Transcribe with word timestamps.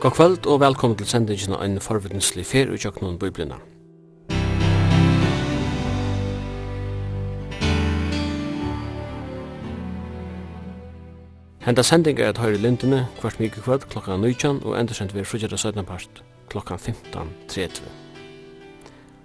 God 0.00 0.10
kvöld 0.10 0.46
og 0.46 0.60
velkommen 0.60 0.96
til 0.96 1.06
sendingen 1.06 1.52
av 1.52 1.60
en 1.60 1.80
forvidenslig 1.80 2.46
fer 2.48 2.70
i 2.72 2.78
noen 3.02 3.18
biblina. 3.20 3.58
Henda 11.66 11.84
sending 11.84 12.16
er 12.16 12.30
at 12.32 12.40
høyre 12.40 12.62
lintene 12.62 13.02
hvert 13.20 13.36
mykje 13.42 13.60
kvöld 13.66 13.84
klokka 13.92 14.16
19 14.16 14.62
og 14.64 14.78
endersendt 14.80 15.12
vi 15.14 15.24
frugera 15.24 15.56
17 15.56 15.84
part 15.84 16.22
klokka 16.48 16.80
15.30. 16.80 17.82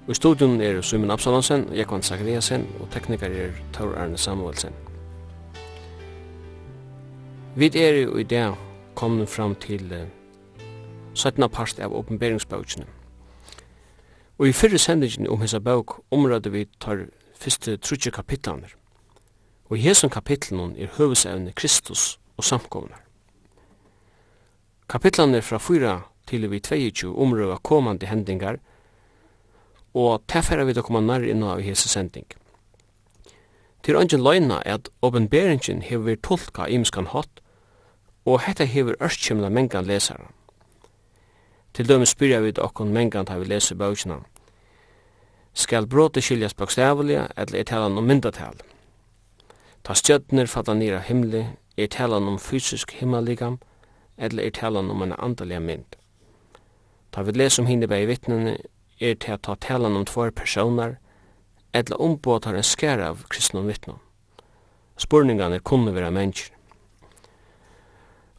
Og 0.07 0.11
i 0.11 0.19
studion 0.19 0.59
er 0.61 0.81
Sumin 0.81 1.11
Absalonsen, 1.11 1.69
Jekvann 1.71 2.03
Zachariasen 2.03 2.67
og 2.81 2.91
teknikar 2.91 3.31
er 3.31 3.55
Taur 3.71 3.95
Arne 3.95 4.17
Samuelsen. 4.17 4.75
Vi 7.55 7.71
er 7.75 8.19
i 8.19 8.23
dag 8.23 8.59
kommet 8.95 9.29
fram 9.29 9.55
til 9.55 9.93
17. 11.15 11.49
part 11.49 11.79
av 11.79 11.93
oppenberingsbøkene. 11.95 12.85
Og 14.37 14.47
i 14.47 14.53
fyrre 14.53 14.77
sendingen 14.77 15.29
om 15.31 15.39
hessa 15.39 15.59
bøk 15.59 15.95
områder 16.11 16.51
vi 16.51 16.65
tar 16.79 17.07
fyrste 17.39 17.77
trutje 17.77 18.11
kapitlaner. 18.11 18.75
Og 19.69 19.77
i 19.77 19.81
hesson 19.87 20.09
kapitlen 20.09 20.75
er 20.77 20.91
høvesevne 20.97 21.55
Kristus 21.55 22.19
og 22.37 22.43
samkomnar. 22.43 23.01
Kapitlene 24.89 25.41
fra 25.41 25.57
4 25.57 26.01
til 26.27 26.49
vi 26.51 26.59
22 26.59 27.15
områder 27.15 27.57
kommande 27.63 28.05
hendingar, 28.05 28.57
og 29.93 30.21
tæffera 30.27 30.65
vi 30.67 30.73
koma 30.73 30.99
nær 30.99 31.23
inn 31.23 31.43
av 31.43 31.61
hese 31.63 31.89
sending. 31.89 32.27
Til 33.83 33.95
ønsken 33.95 34.23
løgna 34.23 34.59
er 34.65 34.79
at 34.79 34.89
åbenberingin 35.01 35.81
hever 35.81 36.15
tolka 36.15 36.67
imskan 36.67 37.07
hatt, 37.13 37.41
og 38.25 38.41
hetta 38.41 38.65
hever 38.65 38.97
ørskimla 39.01 39.49
mengan 39.49 39.85
lesaran. 39.85 40.33
Til 41.75 41.89
dømes 41.89 42.13
spyrja 42.15 42.39
vi 42.39 42.53
okkon 42.63 42.93
mengan 42.95 43.25
tar 43.27 43.41
vi 43.41 43.49
lese 43.51 43.75
bøkina. 43.75 44.21
Skal 45.53 45.87
broti 45.87 46.21
skiljas 46.21 46.53
bokstavliga, 46.53 47.27
eller 47.35 47.59
er 47.59 47.67
talan 47.67 47.97
om 47.97 48.07
myndatal? 48.07 48.55
Ta 49.83 49.93
stjøtner 49.93 50.47
falla 50.47 50.73
nira 50.73 51.01
himli, 51.03 51.43
er 51.77 51.91
talan 51.91 52.31
om 52.31 52.39
fysisk 52.39 52.95
himmeligam, 52.95 53.59
eller 54.17 54.43
er 54.43 54.55
talan 54.55 54.89
om 54.89 55.03
en 55.03 55.13
andalega 55.19 55.59
mynd? 55.59 55.99
Ta 57.11 57.23
vi 57.23 57.35
lese 57.35 57.61
om 57.61 57.67
hinne 57.67 57.91
bei 57.91 58.05
vittnene, 58.07 58.57
er 59.01 59.15
til 59.19 59.35
at 59.35 59.43
ta 59.43 59.59
talan 59.59 59.99
om 59.99 60.07
tvær 60.07 60.31
personar, 60.31 60.95
eller 61.73 62.01
ombåtar 62.01 62.55
en 62.55 62.63
skär 62.63 63.03
av 63.03 63.27
kristnum 63.27 63.67
vittnum. 63.67 63.99
Spurningane 64.97 65.59
kunne 65.59 65.91
vera 65.91 66.09
mennesker. 66.09 66.55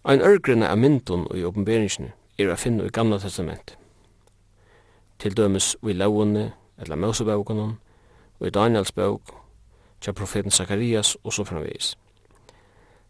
Ein 0.04 0.24
ørgrunna 0.24 0.72
av 0.72 0.78
myndun 0.80 1.28
og 1.28 1.36
i 1.36 1.44
oppenberingsene 1.44 2.14
er 2.38 2.52
å 2.52 2.56
finne 2.60 2.86
i 2.86 2.92
gamla 2.92 3.18
testament. 3.18 3.76
Til 5.18 5.36
dømes 5.36 5.76
vi 5.82 5.92
lauene, 5.96 6.52
eller 6.78 6.96
Mosebøkonon, 6.96 7.78
og 8.38 8.46
i 8.46 8.50
Daniels 8.50 8.92
bøk, 8.92 9.32
til 10.00 10.12
profeten 10.12 10.50
Zakarias 10.50 11.16
og 11.24 11.32
så 11.32 11.44
framvis. 11.44 11.94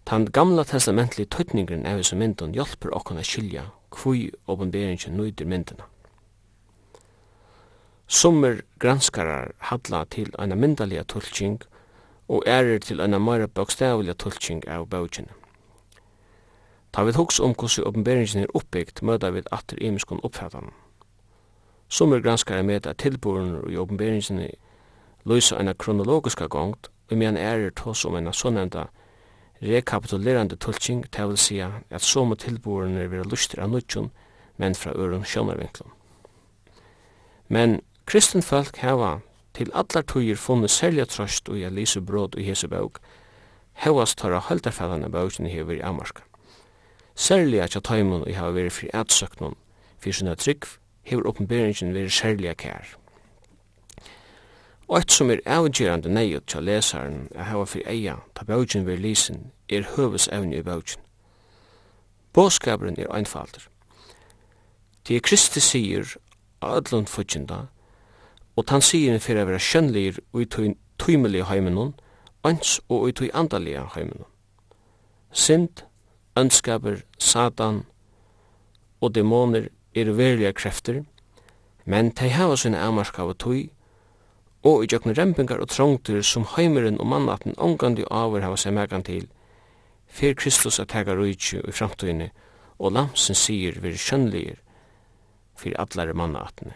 Tan 0.07 0.27
gamla 0.31 0.63
testamentli 0.65 1.25
tøytningren 1.27 1.87
av 1.87 1.99
hese 1.99 2.15
mynden 2.17 2.55
hjelper 2.55 2.93
okkona 2.95 3.25
skilja 3.27 3.65
kvui 3.91 4.31
åpenberingen 4.47 5.17
nøyder 5.19 5.49
myndina. 5.51 5.89
Sommer 8.07 8.61
granskarar 8.79 9.51
hadla 9.59 10.05
til 10.15 10.31
eina 10.39 10.55
myndaliga 10.55 11.03
tulltsing 11.03 11.59
og 12.29 12.47
ærer 12.47 12.79
til 12.79 13.03
eina 13.03 13.19
meira 13.19 13.51
bøkstavliga 13.51 14.15
tulltsing 14.15 14.63
av 14.71 14.87
bøkjene. 14.93 15.35
Ta 16.97 17.05
vi 17.05 17.13
hugsa 17.13 17.43
om 17.45 17.53
hvordan 17.53 17.85
åpenberingin 17.87 18.43
er 18.43 18.55
oppbyggt, 18.57 19.03
møter 19.03 19.31
vi 19.31 19.43
atter 19.53 19.77
imiskon 19.85 20.21
oppfattan. 20.25 20.71
Som 21.89 22.13
er 22.13 22.23
granskare 22.25 22.63
med 22.63 22.87
at 22.87 22.97
tilboren 22.97 23.59
i 23.69 23.77
åpenberingin 23.77 24.47
løysa 25.29 25.59
eina 25.61 25.75
kronologiska 25.77 26.47
gongt, 26.49 26.89
og 27.11 27.19
men 27.19 27.37
er 27.37 27.69
tås 27.77 28.05
om 28.09 28.17
eina 28.17 28.33
sånnemda 28.33 28.87
rekapitulerande 29.61 30.57
tulking, 30.57 31.05
det 31.13 31.27
vil 31.29 31.37
si 31.37 31.59
at 31.61 32.01
som 32.03 32.33
tilboren 32.37 32.97
er 32.97 33.13
vera 33.13 33.29
lustre 33.29 33.63
av 33.63 33.77
men 34.57 34.75
fra 34.75 34.93
øren 34.97 35.25
sjønarvinklum. 35.25 35.91
Men 37.49 37.83
kristin 38.07 38.43
folk 38.43 38.77
heva 38.77 39.19
til 39.53 39.71
allar 39.75 40.03
tøyer 40.03 40.37
funnet 40.37 40.71
selja 40.71 41.05
trøst 41.05 41.49
og 41.49 41.61
jeg 41.61 41.73
lyser 41.73 42.01
bråd 42.01 42.37
og 42.37 42.43
hese 42.43 42.69
bøk, 42.69 42.99
hevast 43.85 44.19
tåra 44.19 44.41
haldarfællane 44.41 45.13
bøkene 45.13 45.49
hever 45.49 45.77
i 45.77 45.81
Amarska. 45.81 46.26
Særlig 47.17 47.63
at 47.63 47.75
jeg 47.75 47.83
taimun 47.83 48.23
og 48.23 48.29
jeg 48.29 48.37
har 48.37 48.53
vært 48.53 48.73
fri 48.77 48.91
atsøknum, 48.93 49.57
fyrir 49.99 50.15
sinna 50.15 50.35
trygg, 50.37 50.67
hever 51.03 51.29
oppenberingen 51.29 51.95
vært 51.95 52.13
særlig 52.13 52.53
kær. 52.61 52.93
Og 54.89 54.99
eitt 54.99 55.15
som 55.17 55.31
er 55.33 55.41
avgjerande 55.49 56.13
neiut 56.13 56.45
til 56.47 56.69
lesaren 56.69 57.25
er 57.35 57.49
hava 57.49 57.65
fyrir 57.67 57.89
eia, 57.91 58.19
ta 58.37 58.45
bøgjen 58.45 58.85
veri 58.87 59.01
lisen, 59.09 59.51
er 59.69 59.89
høves 59.97 60.29
evni 60.29 60.61
i 60.61 60.67
bøgjen. 60.67 61.01
Båskabren 62.37 63.01
er 63.01 63.09
einfaldur. 63.11 63.65
Det 65.09 65.17
er 65.17 65.25
Kristi 65.25 65.61
sier 65.65 66.19
av 66.61 66.83
öllund 66.83 67.09
fudgjenda, 67.09 67.65
og 68.57 68.67
tan 68.69 68.85
sier 68.85 69.17
fyrir 69.25 69.41
a 69.41 69.49
vera 69.49 69.63
kjønnlir 69.63 70.21
ui 70.37 70.45
i 70.45 70.75
tøymelige 71.01 71.49
heimenon, 71.49 71.95
ans 72.45 72.77
og 72.89 73.09
ui 73.09 73.13
tui 73.17 73.31
andalega 73.33 73.89
heimenon. 73.97 74.29
Sint, 75.33 75.86
ønskaper, 76.37 77.03
satan 77.19 77.85
og 79.01 79.15
dæmoner 79.15 79.69
er 79.95 80.13
verilige 80.13 80.53
krefter, 80.53 81.03
men 81.85 82.13
tei 82.13 82.29
hava 82.29 82.57
sinne 82.57 82.79
av 82.79 83.35
tøy, 83.39 83.69
og 84.63 84.85
i 84.85 84.89
jøkne 84.91 85.15
rempingar 85.15 85.61
og 85.63 85.69
trångtur 85.69 86.23
som 86.23 86.47
heimeren 86.57 87.01
og 87.01 87.07
mannaten 87.07 87.55
omgandi 87.57 88.05
avur 88.11 88.43
hava 88.43 88.57
seg 88.57 88.75
megan 88.75 89.03
til, 89.03 89.29
fyr 90.07 90.35
Kristus 90.35 90.81
at 90.81 90.89
tega 90.89 91.15
rujtju 91.15 91.63
i 91.69 91.73
framtøyne, 91.73 92.31
og 92.79 92.93
lamsen 92.93 93.35
sier 93.35 93.79
veri 93.81 93.97
kjønnligir 93.97 94.59
fyr 95.57 95.77
allare 95.81 96.15
mannatene. 96.15 96.75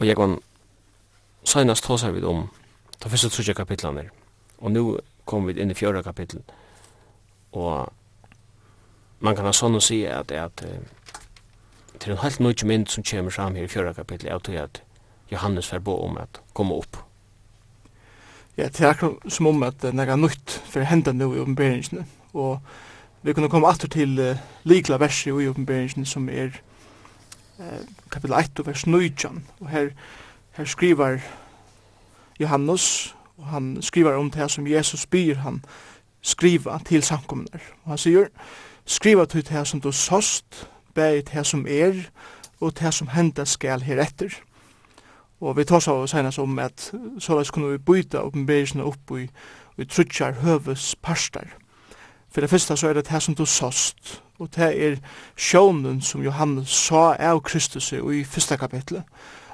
Og 0.00 0.06
jeg 0.08 0.16
kan 0.18 0.38
seinast 1.44 1.84
tåsa 1.84 2.10
vid 2.10 2.24
om, 2.26 2.48
ta 2.98 3.10
fyrsta 3.12 3.30
trutja 3.30 3.54
kapitlaner, 3.54 4.10
og 4.58 4.72
nu 4.72 4.98
kom 5.24 5.46
vi 5.46 5.60
inn 5.60 5.70
i 5.70 5.74
fjörda 5.78 6.02
kapittel. 6.02 6.42
Og 7.52 7.92
man 9.20 9.36
kan 9.36 9.46
ha 9.46 9.52
sånn 9.54 9.78
å 9.78 9.82
si 9.82 10.02
at, 10.06 10.32
at 10.32 10.64
det 12.02 12.08
er 12.08 12.16
en 12.16 12.24
helt 12.24 12.40
nøyt 12.40 12.64
mynd 12.66 12.90
som 12.90 13.04
kommer 13.06 13.30
fram 13.30 13.54
her 13.54 13.68
i 13.68 13.70
fjörda 13.70 13.92
kapittel, 13.94 14.32
jeg 14.32 14.42
tror 14.42 14.62
at 14.64 14.82
Johannes 15.32 15.68
får 15.70 15.78
bo 15.86 15.96
om 16.04 16.18
at 16.18 16.40
komme 16.54 16.74
opp. 16.74 16.98
Ja, 18.56 18.66
det 18.66 18.80
er 18.80 18.90
akkurat 18.90 19.32
som 19.32 19.46
om 19.46 19.62
at 19.62 19.78
det 19.82 19.94
er 19.94 20.16
nøyt 20.16 20.56
for 20.68 20.84
hendan 20.84 21.16
nå 21.16 21.30
i 21.32 21.40
oppenberingene, 21.40 22.04
og 22.34 22.58
vi 23.22 23.32
kunne 23.32 23.48
komme 23.48 23.70
atter 23.70 23.88
til 23.88 24.18
uh, 24.18 24.42
likla 24.64 24.98
verset 24.98 25.30
i 25.30 25.48
oppenberingene 25.48 26.06
som 26.06 26.28
er 26.28 26.58
uh, 27.60 27.80
kapittel 28.10 28.36
1 28.36 28.60
og 28.60 28.66
vers 28.66 28.86
9, 28.86 29.30
og 29.60 29.68
her, 29.70 29.92
her 30.58 30.64
skriver 30.64 31.22
Johannes, 32.40 33.14
og 33.42 33.48
han 33.48 33.82
skriver 33.82 34.14
om 34.14 34.30
det 34.30 34.50
som 34.50 34.66
Jesus 34.66 35.06
byr 35.06 35.34
han 35.34 35.62
skriva 36.22 36.78
til 36.86 37.02
samkommunar. 37.02 37.62
Og 37.84 37.90
han 37.90 37.98
sier, 37.98 38.28
skriva 38.86 39.24
til 39.26 39.42
det 39.48 39.66
som 39.66 39.80
du 39.80 39.92
sost, 39.92 40.68
bæg 40.94 41.26
det 41.34 41.46
som 41.46 41.66
er, 41.68 42.06
og 42.60 42.78
det 42.78 42.94
som 42.94 43.08
henda 43.08 43.44
skal 43.44 43.82
heretter. 43.82 44.30
Og 45.40 45.56
vi 45.56 45.64
tar 45.64 45.78
så 45.82 46.06
senast 46.06 46.38
om 46.38 46.58
at 46.58 46.92
såleis 47.18 47.50
kunne 47.50 47.72
vi 47.72 47.78
byta 47.78 48.22
oppenberingsene 48.22 48.84
opp 48.86 49.10
i, 49.18 49.26
i 49.78 49.84
trutjar 49.84 50.38
høves 50.44 50.94
parstar. 51.02 51.56
For 52.30 52.40
det 52.40 52.50
første 52.50 52.76
så 52.76 52.88
er 52.88 52.92
det 52.92 53.10
det 53.10 53.22
som 53.22 53.34
du 53.34 53.44
sost, 53.46 54.22
og 54.38 54.48
det 54.56 54.70
er 54.86 54.96
sjånen 55.36 56.00
som 56.00 56.22
Johannes 56.22 56.68
sa 56.68 57.12
av 57.18 57.42
Kristus 57.42 57.92
i 57.92 58.24
første 58.24 58.56
kapitlet 58.56 59.02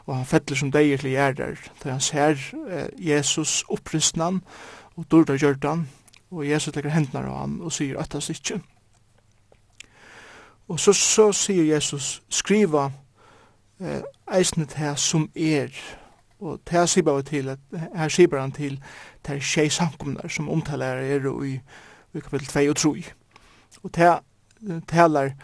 og 0.08 0.16
han 0.16 0.26
fettler 0.26 0.56
som 0.56 0.70
deg 0.72 0.94
til 1.02 1.12
gjerder, 1.12 1.58
da 1.82 1.90
han 1.92 2.00
ser 2.00 2.40
eh, 2.72 2.88
Jesus 2.96 3.60
opprystnan 3.68 4.40
og 4.96 5.04
dårda 5.12 5.36
gjørdan, 5.36 5.84
og 6.30 6.48
Jesus 6.48 6.74
legger 6.76 6.94
hendene 6.94 7.26
av 7.28 7.34
han 7.42 7.58
og 7.60 7.72
sier 7.76 7.98
at 8.00 8.16
han 8.16 8.24
ikke. 8.32 8.60
Og 10.68 10.80
så, 10.80 10.92
så 10.96 11.28
sier 11.36 11.68
Jesus, 11.68 12.22
skriva 12.32 12.86
eh, 13.80 14.00
eisne 14.32 14.64
til 14.68 14.96
som 14.96 15.28
er, 15.36 15.76
og 16.40 16.60
til 16.64 16.88
sier 16.88 17.04
bare 17.04 17.26
til, 17.28 17.52
at, 17.52 17.60
her 17.96 18.08
sier 18.08 18.40
han 18.40 18.56
til, 18.56 18.80
til 19.28 19.44
tjei 19.44 19.68
samkomner 19.68 20.32
som 20.32 20.48
omtaler 20.48 21.04
er 21.04 21.28
i, 21.44 21.54
i 22.14 22.24
kapitel 22.24 22.48
2 22.48 22.64
og 22.70 22.76
3. 22.76 23.04
Og 23.84 23.92
til 23.92 24.80
taler, 24.88 25.36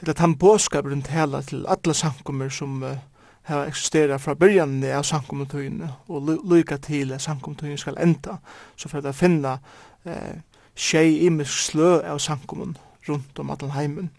eller 0.00 0.14
at 0.14 0.18
han 0.22 0.38
båskaper 0.38 0.94
taler 1.02 1.42
til 1.42 1.66
alle 1.66 1.94
samkommer 1.94 2.48
som 2.48 2.82
eh, 2.82 2.98
har 3.46 3.66
existerat 3.66 4.22
fra 4.22 4.34
början 4.34 4.84
av 4.84 5.02
samkommetøyene, 5.02 5.92
og 6.08 6.30
lykka 6.50 6.76
til 6.82 7.12
at 7.14 7.22
samkommetøyene 7.22 7.78
skal 7.78 7.98
enda, 8.02 8.40
så 8.76 8.88
for 8.88 9.06
at 9.06 9.14
finna 9.14 9.58
eh, 10.04 10.40
tjej 10.74 11.26
imisk 11.26 11.58
slø 11.70 12.00
av 12.02 12.18
samkommen 12.18 12.76
rundt 13.08 13.38
om 13.38 13.50
allan 13.50 13.70
heimen. 13.70 14.10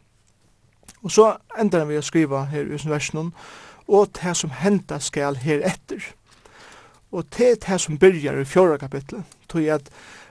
Og 1.04 1.12
så 1.12 1.34
endar 1.60 1.86
vi 1.90 1.98
å 2.00 2.06
skriva 2.06 2.46
her 2.52 2.72
i 2.72 2.80
versen, 2.90 3.34
og 3.88 4.14
det 4.16 4.36
som 4.38 4.52
henta 4.52 5.00
skal 5.00 5.36
her 5.44 5.60
etter. 5.64 6.04
Og 7.12 7.28
det 7.38 7.50
er 7.52 7.60
det 7.68 7.82
som 7.82 8.00
byrjar 8.00 8.40
i 8.40 8.46
fjorda 8.46 8.78
kapitlet, 8.78 9.24
tog 9.48 9.68
at 9.68 9.90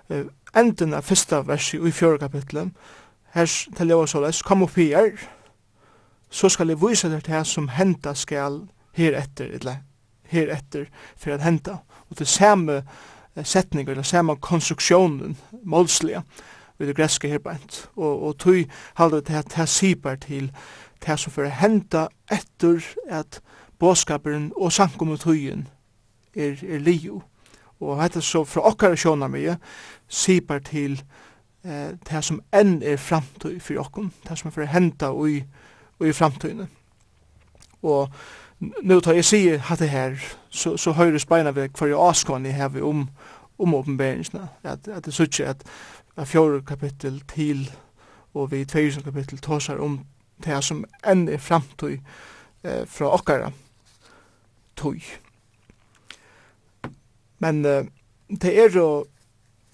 eh, 0.09 0.25
enden 0.57 0.95
av 0.95 1.05
fyrsta 1.05 1.43
verset 1.45 1.85
i 1.85 1.93
fjorda 1.93 2.29
kapitlet, 2.29 2.73
her 3.37 3.47
til 3.77 3.93
jeg 3.93 3.97
var 4.01 4.09
såleis, 4.09 4.43
kom 4.43 4.65
opp 4.65 4.77
her, 4.81 5.13
så 6.31 6.49
skal 6.49 6.73
jeg 6.73 6.81
vise 6.81 7.09
deg 7.13 7.25
det 7.29 7.43
som 7.47 7.69
henta 7.69 8.15
skal 8.17 8.63
her 8.97 9.17
etter, 9.21 9.53
eller 9.59 9.83
her 10.33 10.51
etter, 10.57 10.89
for 11.17 11.37
at 11.37 11.45
henta. 11.45 11.79
Og 12.11 12.17
til 12.17 12.27
samme 12.27 12.83
setninger, 13.43 13.91
eller 13.93 14.07
samme 14.07 14.37
konstruksjonen, 14.37 15.37
målslige, 15.65 16.23
ved 16.79 16.87
det 16.87 16.97
greske 16.97 17.29
herbeint. 17.29 17.89
Og, 17.97 18.23
og 18.23 18.39
tog 18.39 18.65
halde 18.95 19.21
til 19.21 19.33
at 19.33 19.53
det 19.57 19.69
siper 19.69 20.15
til 20.15 20.51
det 21.07 21.19
som 21.21 21.33
fyrir 21.33 21.53
henta 21.61 22.07
etter 22.33 22.85
at 23.09 23.41
båskaperen 23.79 24.53
og 24.57 24.73
sankum 24.73 25.17
tøyen 25.19 25.67
er, 26.37 26.57
er 26.63 26.79
liu. 26.79 27.23
Og 27.81 28.01
hetta 28.03 28.21
så 28.21 28.45
fra 28.45 28.65
okkar 28.71 28.97
sjónar 28.97 29.29
mye 29.29 29.59
siper 30.09 30.63
til 30.65 30.97
eh, 31.65 31.93
det 32.09 32.23
som 32.25 32.41
enn 32.57 32.81
er 32.83 32.97
framtøy 32.97 33.59
fyrir 33.61 33.83
okkum, 33.85 34.13
det 34.29 34.39
som 34.39 34.49
er 34.49 34.55
fyrir 34.55 34.73
henta 34.73 35.13
og 35.13 35.31
i, 35.31 35.43
og 35.99 36.09
i 36.09 36.17
framtøyene. 36.17 36.69
Og 37.83 38.09
nu 38.61 39.01
tar 39.01 39.13
jeg 39.13 39.25
sige 39.25 39.59
hatt 39.59 39.81
her, 39.81 40.17
så, 40.49 40.77
så 40.77 40.93
høyres 40.93 41.27
beina 41.27 41.51
ved 41.51 41.69
hver 41.79 41.87
jeg 41.87 41.97
avskående 41.97 42.53
her 42.53 42.69
vi 42.69 42.81
om, 42.81 43.09
om 43.59 43.75
åpenbæringsene. 43.75 44.49
At, 44.63 44.89
at 44.89 45.05
det 45.05 45.15
synes 45.15 45.41
at, 45.41 45.63
av 46.17 46.27
fjore 46.27 46.63
kapittel 46.63 47.21
til 47.29 47.71
og 48.35 48.51
vi 48.51 48.65
tveisen 48.65 49.03
kapittel 49.03 49.39
tåsar 49.39 49.81
om 49.81 50.01
det 50.45 50.65
som 50.65 50.85
enn 51.05 51.29
er 51.29 51.41
framtøy 51.41 51.99
eh, 52.65 52.85
fra 52.89 53.13
okkara 53.17 53.51
tøy. 54.77 55.01
Men 57.39 57.65
eh, 57.65 57.89
det 58.29 58.53
er 58.53 58.77
jo 58.77 59.05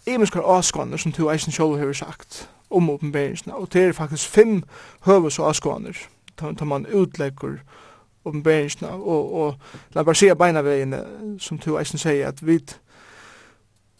imenskar 0.06 0.46
avskående 0.46 0.98
som 0.98 1.12
to 1.12 1.30
eisen 1.30 1.52
sjolv 1.52 1.78
har 1.78 1.92
sagt 1.92 2.48
om 2.70 2.90
åpenbæringsene, 2.90 3.54
og 3.54 3.72
det 3.72 3.82
er 3.82 3.92
faktisk 3.92 4.28
fem 4.28 4.62
høves 5.06 5.38
avskående, 5.38 5.94
tar 6.38 6.64
man 6.64 6.86
utlegger 6.86 7.58
eh, 7.58 7.81
oppenbæringen, 8.24 8.90
og, 8.90 9.34
og 9.34 9.54
la 9.94 10.02
bare 10.02 10.14
se 10.14 10.34
beina 10.38 10.62
veien, 10.62 10.94
som 11.40 11.58
to 11.58 11.78
eisen 11.78 11.98
sier, 11.98 12.28
at 12.28 12.42
vi, 12.46 12.58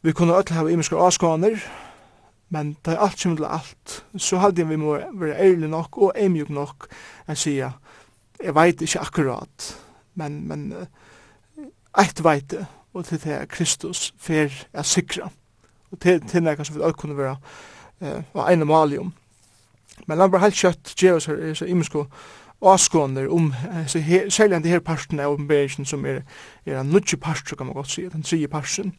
vi 0.02 0.12
kunne 0.12 0.36
alt 0.36 0.52
ha 0.54 0.66
imiske 0.69 0.96
avskåner, 0.96 1.58
men 2.52 2.76
det 2.84 2.94
er 2.94 3.04
alt 3.04 3.20
som 3.20 3.36
til 3.36 3.48
alt, 3.48 4.04
så 4.16 4.38
hadde 4.38 4.69
vi 4.69 4.76
må 4.76 4.98
være 5.12 5.38
ærlig 5.40 5.69
nok 5.72 5.98
og 5.98 6.12
eimjuk 6.16 6.50
nok, 6.50 6.88
jeg 7.28 7.38
sier, 7.38 7.78
jeg 8.42 8.54
veit 8.54 8.82
ikke 8.82 9.00
akkurat, 9.00 9.69
men, 10.14 10.42
men 10.48 10.72
eit 11.98 12.24
veit 12.24 12.50
det, 12.50 12.66
og 12.92 13.04
til 13.08 13.22
det 13.22 13.32
er 13.32 13.48
Kristus 13.48 14.10
fer 14.20 14.52
er 14.72 14.82
sikra. 14.82 15.30
Og 15.92 16.00
til, 16.00 16.20
til 16.28 16.44
det 16.44 16.66
som 16.66 16.76
vi 16.76 16.84
alt 16.84 16.96
kunne 16.96 17.16
være 17.16 17.36
eh, 18.00 18.22
av 18.34 18.48
ene 18.52 18.64
malium. 18.64 19.12
Men 20.06 20.19
han 20.19 20.32
var 20.32 20.44
helt 20.44 20.56
kjøtt, 20.56 20.94
Jesus 21.02 21.28
er 21.28 21.54
så 21.54 21.69
imensko, 21.69 22.06
avskåner 22.62 23.28
om 23.32 23.54
så 23.86 23.98
her, 23.98 24.28
særlig 24.30 24.70
her 24.70 24.80
parten 24.80 25.20
av 25.20 25.32
oppenberingen 25.32 25.86
som 25.86 26.06
er, 26.06 26.22
er 26.66 26.80
en 26.80 26.86
nudje 26.86 27.18
part, 27.18 27.48
så 27.48 27.56
kan 27.56 27.66
man 27.66 27.74
godt 27.74 27.90
si, 27.90 28.08
den 28.08 28.22
tredje 28.22 28.48
parten. 28.48 28.94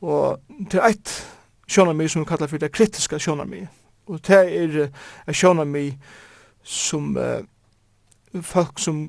Og 0.00 0.40
til 0.70 0.80
eit 0.80 1.12
sjånami 1.68 2.08
som 2.08 2.22
vi 2.22 2.28
kallar 2.28 2.50
for 2.50 2.58
det 2.58 2.72
kritiska 2.72 3.18
sjånami. 3.18 3.66
Og 4.06 4.20
det 4.26 4.38
er 4.38 4.78
et 5.28 5.36
sjånami 5.36 5.92
som 6.62 7.16
uh, 7.16 7.42
folk 8.42 8.78
som 8.78 9.04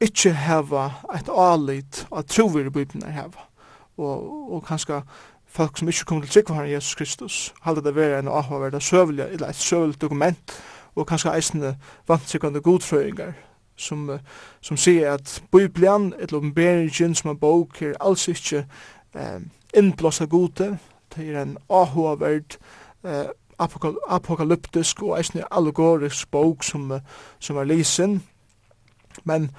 ikkje 0.00 0.32
heva 0.38 0.90
eit 1.14 1.28
alit 1.28 2.04
av 2.12 2.22
trover 2.30 2.68
i 2.68 2.70
Bibelen 2.70 3.06
er 3.06 3.16
heva. 3.16 3.48
Og, 3.98 4.54
og 4.54 4.64
kanskje 4.66 5.02
folk 5.48 5.78
som 5.78 5.88
ikkje 5.90 6.06
kommer 6.06 6.26
til 6.26 6.36
trygg 6.36 6.52
for 6.54 6.68
Jesus 6.68 6.94
Kristus, 6.94 7.38
halda 7.64 7.82
det 7.82 7.96
vera 7.96 8.20
en 8.20 8.30
avhåverda 8.30 8.80
søvelig, 8.80 9.24
eller 9.24 9.48
et 9.48 9.56
søvelig 9.56 10.00
dokument, 10.00 10.58
og 10.98 11.06
kanskje 11.06 11.34
eisne 11.34 11.76
vantsikkande 12.08 12.60
godfrøyngar 12.60 13.32
som, 13.78 14.10
som 14.60 14.76
sier 14.76 15.12
at 15.12 15.42
Bibelen, 15.52 16.14
et 16.18 16.32
oppenberingen 16.32 17.14
som 17.14 17.30
er 17.30 17.34
bok, 17.40 17.82
er 17.82 17.98
alls 18.00 18.28
ikkje 18.28 18.64
eh, 19.14 19.40
innblåsa 19.74 20.26
gode, 20.26 20.78
det 21.14 21.28
er 21.28 21.42
en 21.42 21.56
ahoverd, 21.70 22.58
eh, 23.04 23.28
apokalyptisk 24.08 25.02
og 25.02 25.18
eisne 25.18 25.46
allegorisk 25.50 26.30
bok 26.30 26.64
som, 26.64 26.92
som 27.38 27.56
er 27.56 27.64
lysen, 27.64 28.22
men 29.24 29.50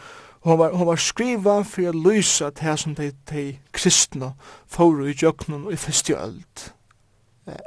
hon 0.41 0.59
var, 0.59 0.71
hon 0.71 0.87
var 0.87 0.95
skriva 0.95 1.61
for 1.67 1.89
å 1.89 1.95
lysa 1.95 2.51
det 2.55 2.77
som 2.79 2.95
de, 2.95 3.11
de 3.31 3.45
kristna 3.75 4.33
får 4.71 5.01
i 5.03 5.15
jøknen 5.19 5.67
og 5.67 5.73
i 5.73 6.13
öld 6.15 6.69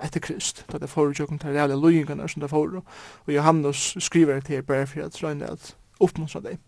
etter 0.02 0.20
Krist, 0.20 0.64
da 0.72 0.78
det 0.78 0.90
får 0.90 1.14
jo 1.18 1.26
til 1.26 1.50
reale 1.50 1.76
løyingene 1.76 2.28
som 2.28 2.40
det 2.40 2.50
får, 2.50 2.82
og 3.26 3.34
Johannes 3.34 3.96
skriver 3.98 4.40
til 4.40 4.54
her 4.54 4.62
bare 4.62 4.86
for 4.86 5.00
at 5.02 5.22
røyne 5.22 5.50
at 5.50 5.74
oppmuntra 6.00 6.40
deg. 6.40 6.58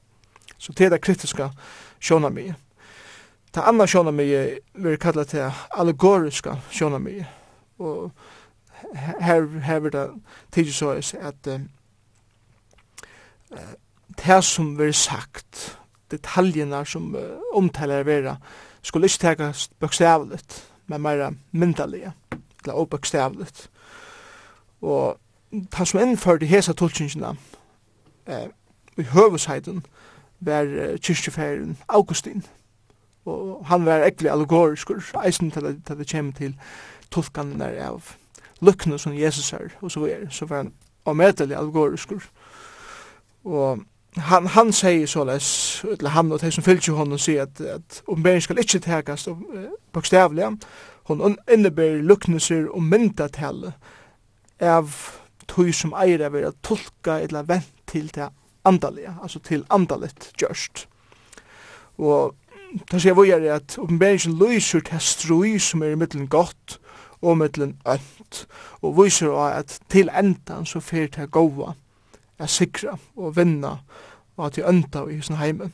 Så 0.59 0.73
det 0.73 0.87
er 0.87 0.91
det 0.91 1.01
kritiska 1.01 1.51
sjånamie. 2.01 2.55
Det 3.55 3.63
andre 3.63 3.87
sjånamie 3.87 4.59
vil 4.75 4.99
kalla 4.99 5.25
til 5.25 5.51
allegoriska 5.71 6.57
sjånamie, 6.71 7.27
og 7.79 8.11
her 9.21 9.47
hever 9.61 9.91
det 9.91 10.11
tidlig 10.53 10.75
så 10.75 10.91
at 11.21 11.47
uh, 11.47 11.61
det 14.27 14.45
som 14.45 14.79
vil 14.79 14.95
sagt, 14.95 15.79
detaljerna 16.11 16.85
som 16.85 17.15
uh, 17.15 17.21
omtalar 17.55 18.03
vera, 18.03 18.37
skulle 18.83 19.07
ikke 19.07 19.19
tegast 19.19 19.73
bokstavligt, 19.81 20.71
men 20.87 21.03
meira 21.03 21.31
myndalige 21.53 22.13
eller 22.65 22.75
obokstavligt. 22.75 23.71
Og 24.83 25.19
han 25.73 25.87
som 25.87 26.01
innførte 26.01 26.47
hesa 26.47 26.73
tolkningene 26.73 27.37
eh, 28.27 28.49
i 28.97 29.03
høvesheiden 29.03 29.87
var 30.41 30.63
eh, 30.63 30.99
kyrkjefæren 30.99 31.79
Augustin. 31.89 32.45
Og 33.25 33.67
han 33.67 33.87
var 33.87 34.05
ekkelig 34.05 34.31
allegorisk, 34.31 34.91
eisen 35.27 35.51
til 35.51 35.67
at 35.67 35.99
det 35.99 36.11
kommer 36.11 36.33
til 36.33 36.57
tolkanen 37.11 37.61
der 37.61 37.81
av 37.87 38.03
lukkene 38.61 38.99
som 38.99 39.15
Jesus 39.19 39.53
er, 39.53 39.73
og 39.81 39.91
så 39.91 40.07
er, 40.07 40.29
så 40.31 40.47
var 40.47 40.57
han 40.57 40.73
omedelig 41.05 41.57
allegorisk. 41.57 42.13
Og 43.45 43.79
han 44.17 44.47
han 44.47 44.73
säger 44.73 45.07
så 45.07 45.25
läs 45.25 45.85
eller 45.85 46.11
han 46.11 46.33
och 46.33 46.41
de 46.41 46.53
som 46.53 46.65
fyllt 46.65 46.89
ju 46.89 46.93
honom 46.93 47.19
säger 47.19 47.43
att 47.43 47.61
att 47.61 48.03
om 48.07 48.23
ben 48.23 48.41
ska 48.41 48.55
inte 48.55 48.81
täckas 48.81 49.27
och 49.27 49.37
bokstavligen 49.93 50.61
Hon 51.05 51.37
innebär 51.53 52.03
luknuser 52.03 52.69
og 52.73 52.83
myndatale 52.83 53.73
av 54.61 54.95
tog 55.47 55.75
som 55.75 55.93
eier 55.93 56.25
av 56.25 56.37
er 56.37 56.49
å 56.49 56.55
tolka 56.65 57.19
eller 57.21 57.45
vent 57.45 57.75
til 57.91 58.09
det 58.15 58.31
andalige, 58.65 59.13
altså 59.23 59.43
til 59.45 59.67
andalet 59.71 60.31
gjørst. 60.41 60.87
Og 62.01 62.35
det 62.91 63.03
sier 63.03 63.15
vi 63.19 63.31
er 63.31 63.45
at 63.55 63.77
oppenberingen 63.79 64.39
lyser 64.41 64.81
til 64.81 65.01
strui 65.05 65.59
som 65.61 65.85
er 65.85 65.93
i 65.93 66.01
middelen 66.01 66.31
godt 66.33 66.79
og 67.21 67.39
middelen 67.39 67.77
ønt, 67.89 68.47
og 68.81 68.97
viser 68.99 69.37
at 69.45 69.79
til 69.93 70.09
endan 70.09 70.67
så 70.67 70.81
fyrir 70.81 71.13
til 71.13 71.29
gåa, 71.29 71.75
er 72.39 72.51
sikra 72.51 72.97
og 73.17 73.37
vinna 73.37 73.77
og 74.37 74.47
at 74.47 74.57
de 74.57 74.69
ønta 74.69 75.05
i 75.07 75.21
sin 75.23 75.37
heimen. 75.37 75.73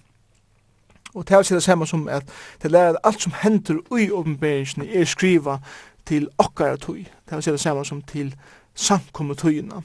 Og 1.15 1.29
det 1.29 1.35
er 1.35 1.39
også 1.39 1.55
det 1.55 1.63
samme 1.63 1.87
som 1.87 2.09
at 2.09 2.23
det 2.63 2.71
lærer 2.71 2.89
at 2.89 2.99
alt 3.05 3.23
som 3.23 3.33
hender 3.43 3.81
ui 3.91 4.11
åpenberingsene 4.11 4.89
er 4.95 5.05
skriva 5.05 5.59
til 6.07 6.29
okkara 6.39 6.77
tøy. 6.77 7.05
Det 7.05 7.33
er 7.33 7.37
også 7.37 7.53
det 7.53 7.61
samme 7.61 7.85
som 7.85 8.03
til 8.03 8.35
samkommet 8.75 9.39
tøyina, 9.39 9.83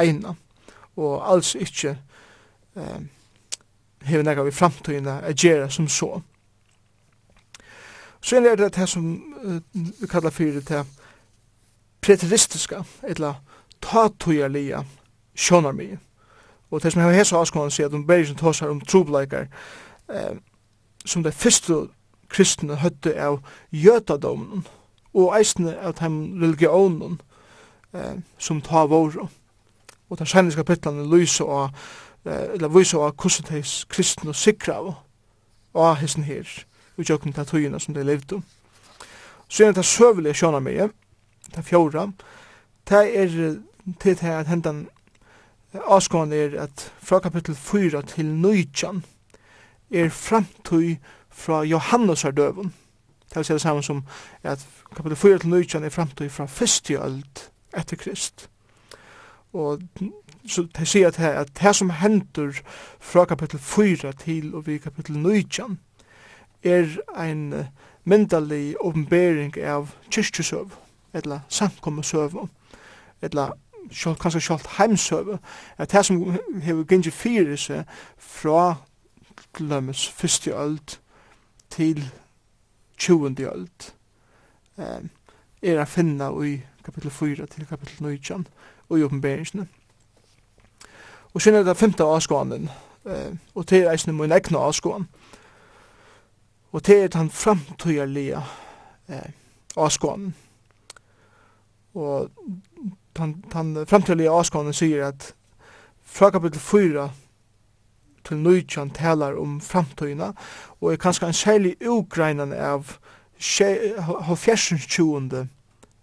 eina, 0.00 0.34
og 0.96 1.32
alls 1.32 1.54
ikkje 1.54 1.98
eh, 2.76 3.00
hever 4.04 4.24
nega 4.24 4.42
vi 4.42 4.50
framtøyina 4.50 5.20
er 5.22 5.32
gjerra 5.32 5.68
som 5.70 5.88
så. 5.88 6.20
Så 8.20 8.36
er 8.36 8.56
det 8.56 8.76
det 8.76 8.88
som 8.88 9.22
uh, 9.44 9.60
vi 9.74 10.06
kallar 10.06 10.30
fyrir 10.30 10.60
det 10.60 10.86
preteristiska, 12.00 12.82
eller 13.02 13.34
tatøyarlia 13.82 14.84
sjånarmi. 15.34 15.96
Og 16.70 16.82
det 16.82 16.92
som 16.92 17.02
hever 17.02 17.14
hesa 17.14 17.36
avskonan 17.36 17.70
sier 17.70 17.86
at 17.86 17.92
de 17.92 18.00
bergen 18.06 18.36
tåsar 18.36 18.72
om 18.72 18.80
trobleikar, 18.80 19.46
eh, 20.08 20.36
som 21.04 21.22
de 21.22 21.32
første 21.32 21.86
kristne 22.28 22.78
høtte 22.80 23.14
av 23.20 23.40
jøtadomen 23.72 24.64
og 25.14 25.34
eisne 25.38 25.76
av 25.78 25.94
de 26.00 26.10
religionen 26.42 27.20
eh, 27.94 28.18
som 28.38 28.62
ta 28.62 28.86
våre. 28.90 29.28
Og 30.10 30.18
de 30.18 30.26
senere 30.26 30.58
kapitlene 30.58 31.06
lyser 31.10 31.44
av 31.44 31.70
eh, 32.26 32.54
eller 32.56 32.72
viser 32.72 33.04
av 33.04 33.14
hvordan 33.14 33.50
de 33.50 33.62
kristne 33.88 34.34
sikra 34.34 34.80
av 34.80 34.94
av 35.74 35.96
hessen 35.98 36.22
her 36.22 36.46
og 36.96 37.08
jøkken 37.08 37.32
til 37.34 37.46
tøyene 37.46 37.80
som 37.80 37.94
de 37.94 38.04
levde. 38.06 38.40
Så 39.48 39.64
er 39.66 39.72
det 39.74 39.84
søvelige 39.84 40.38
sjøna 40.38 40.60
meg 40.62 40.92
det 41.54 41.64
fjorda 41.64 42.08
det 42.88 43.02
er 43.18 43.56
til 44.00 44.16
det 44.20 44.30
at 44.30 44.46
hendan 44.46 44.88
avskående 45.74 46.36
er 46.36 46.60
at 46.62 46.92
fra 47.02 47.18
kapittel 47.18 47.54
4 47.54 48.02
til 48.02 48.26
19 48.26 49.04
er 49.90 50.08
framtøy 50.08 50.96
fra 51.30 51.62
Johannasar 51.62 52.30
døven. 52.30 52.74
Det 53.28 53.36
vil 53.36 53.44
si 53.44 53.52
det 53.52 53.60
samme 53.60 53.82
som 53.82 54.04
at 54.42 54.66
kapitel 54.96 55.16
4 55.16 55.38
til 55.38 55.50
19 55.50 55.84
er 55.84 55.88
framtøy 55.88 56.28
fra 56.28 56.46
første 56.46 56.94
øld 56.94 57.48
etter 57.76 57.96
Krist. 57.96 58.50
Og 59.52 59.82
så 60.46 60.66
det 60.78 60.88
sier 60.88 61.08
at 61.08 61.16
her, 61.16 61.40
at 61.40 61.48
det 61.62 61.76
som 61.76 61.90
hender 61.90 62.52
fra 63.00 63.24
kapitel 63.24 63.58
4 63.58 64.12
til 64.12 64.54
og 64.54 64.66
vi 64.66 64.78
kapitel 64.78 65.18
19 65.18 65.78
er 66.62 66.86
ein 67.16 67.68
myndalig 68.04 68.76
åpenbering 68.80 69.56
av 69.58 69.88
kyrkjusøv, 70.10 70.70
eller 71.14 71.40
samkommesøv, 71.48 72.48
eller 73.22 73.52
sjálf, 73.92 74.18
kanskje 74.18 74.40
sjálf 74.40 74.66
heimsøve, 74.78 75.38
at 75.78 75.92
det 75.92 76.04
som 76.06 76.20
hefur 76.62 76.84
gengið 76.88 77.12
fyrir 77.12 77.56
seg 77.56 77.84
fra 78.18 78.74
til 79.54 79.70
dømes 79.70 80.08
fyrste 80.08 80.78
til 81.70 82.10
20. 82.98 83.36
øld 83.52 83.68
um, 84.76 85.10
er 85.62 85.80
a 85.80 85.84
finna 85.84 86.30
i 86.42 86.60
kapittel 86.84 87.10
4 87.10 87.46
til 87.46 87.66
kapittel 87.66 88.06
19 88.06 88.46
og 88.88 88.98
i 88.98 89.02
oppenberingsene. 89.02 89.68
Og 91.34 91.42
sen 91.42 91.54
er 91.54 91.62
det 91.62 91.76
femte 91.76 92.04
avskåanen, 92.04 92.70
uh, 93.04 93.36
og 93.54 93.66
til 93.66 93.82
er 93.82 93.90
eisne 93.90 94.12
min 94.12 94.32
egna 94.32 94.58
avskåan, 94.58 95.08
og 96.72 96.82
til 96.82 96.96
er 96.96 97.08
den 97.08 97.30
framtøyerlige 97.30 98.36
uh, 99.08 99.30
avskåanen. 99.76 100.34
Og 101.94 102.30
den, 103.16 103.44
den 103.52 103.86
framtøyerlige 103.86 104.30
avskåanen 104.30 104.72
sier 104.72 105.06
at 105.06 105.34
fra 106.02 106.30
kapittel 106.30 106.60
4 106.60 107.10
til 108.24 108.40
nøytjan 108.40 108.90
talar 108.90 109.36
om 109.40 109.60
framtøyna, 109.60 110.32
og 110.80 110.92
er 110.92 110.96
kanskje 111.00 111.26
en 111.26 111.32
særlig 111.36 111.74
ugreinan 111.88 112.52
av 112.52 112.96
halvfjersen 114.28 114.80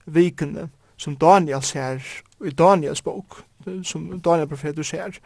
vikene 0.06 0.70
som 0.98 1.16
Daniel 1.16 1.62
ser 1.62 2.02
i 2.46 2.50
Daniels 2.50 3.02
bok, 3.02 3.44
som 3.84 4.22
Daniel 4.22 4.48
profetur 4.48 4.84
ser. 4.84 5.18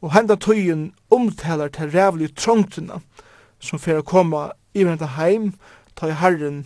Og 0.00 0.12
henda 0.12 0.36
tøyen 0.36 0.92
omtalar 1.10 1.68
til 1.68 1.90
rævlig 1.90 2.34
trångtena 2.36 3.00
som 3.60 3.78
fyrir 3.78 4.02
å 4.02 4.08
koma 4.08 4.50
i 4.74 4.84
venta 4.84 5.06
heim, 5.16 5.54
ta 5.96 6.10
i 6.10 6.16
herren 6.18 6.64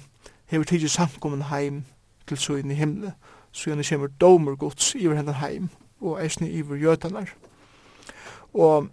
hever 0.50 0.64
tidsi 0.64 0.88
samkommen 0.88 1.47
heim 1.52 1.85
til 2.26 2.38
søgn 2.40 2.73
i 2.73 2.78
himle, 2.78 3.12
så 3.52 3.70
gjerne 3.70 3.85
kommer 3.85 4.14
domer 4.20 4.56
gods 4.56 4.94
i 4.94 5.06
henda 5.06 5.37
heim 5.38 5.68
og 6.00 6.18
eisne 6.23 6.49
i 6.50 6.62
jøtanar. 6.62 7.30
Og 8.54 8.88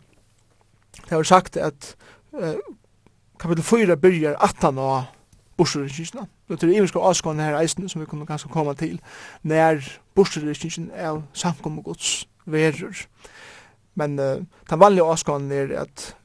det 1.04 1.12
har 1.12 1.24
sagt 1.24 1.58
at 1.58 1.96
eh, 2.42 2.58
kapitel 3.40 3.64
4 3.64 3.98
byrjar 3.98 4.36
18 4.40 4.78
av 4.78 5.04
bursurikinsina. 5.58 6.26
Det 6.50 6.64
er 6.64 6.76
iverska 6.76 7.00
avskående 7.00 7.44
her 7.44 7.58
eisene 7.60 7.90
som 7.90 8.02
vi 8.02 8.08
kunne 8.10 8.26
ganske 8.26 8.50
komme 8.50 8.74
til 8.76 9.00
nær 9.44 9.80
bursurikinsin 10.16 10.92
samkommet 11.34 11.86
gods 11.86 12.28
verur. 12.46 13.06
Men 13.96 14.20
uh, 14.20 14.44
den 14.70 14.80
vanlige 14.80 15.06
avskående 15.06 15.56
er 15.56 15.80
at 15.82 16.16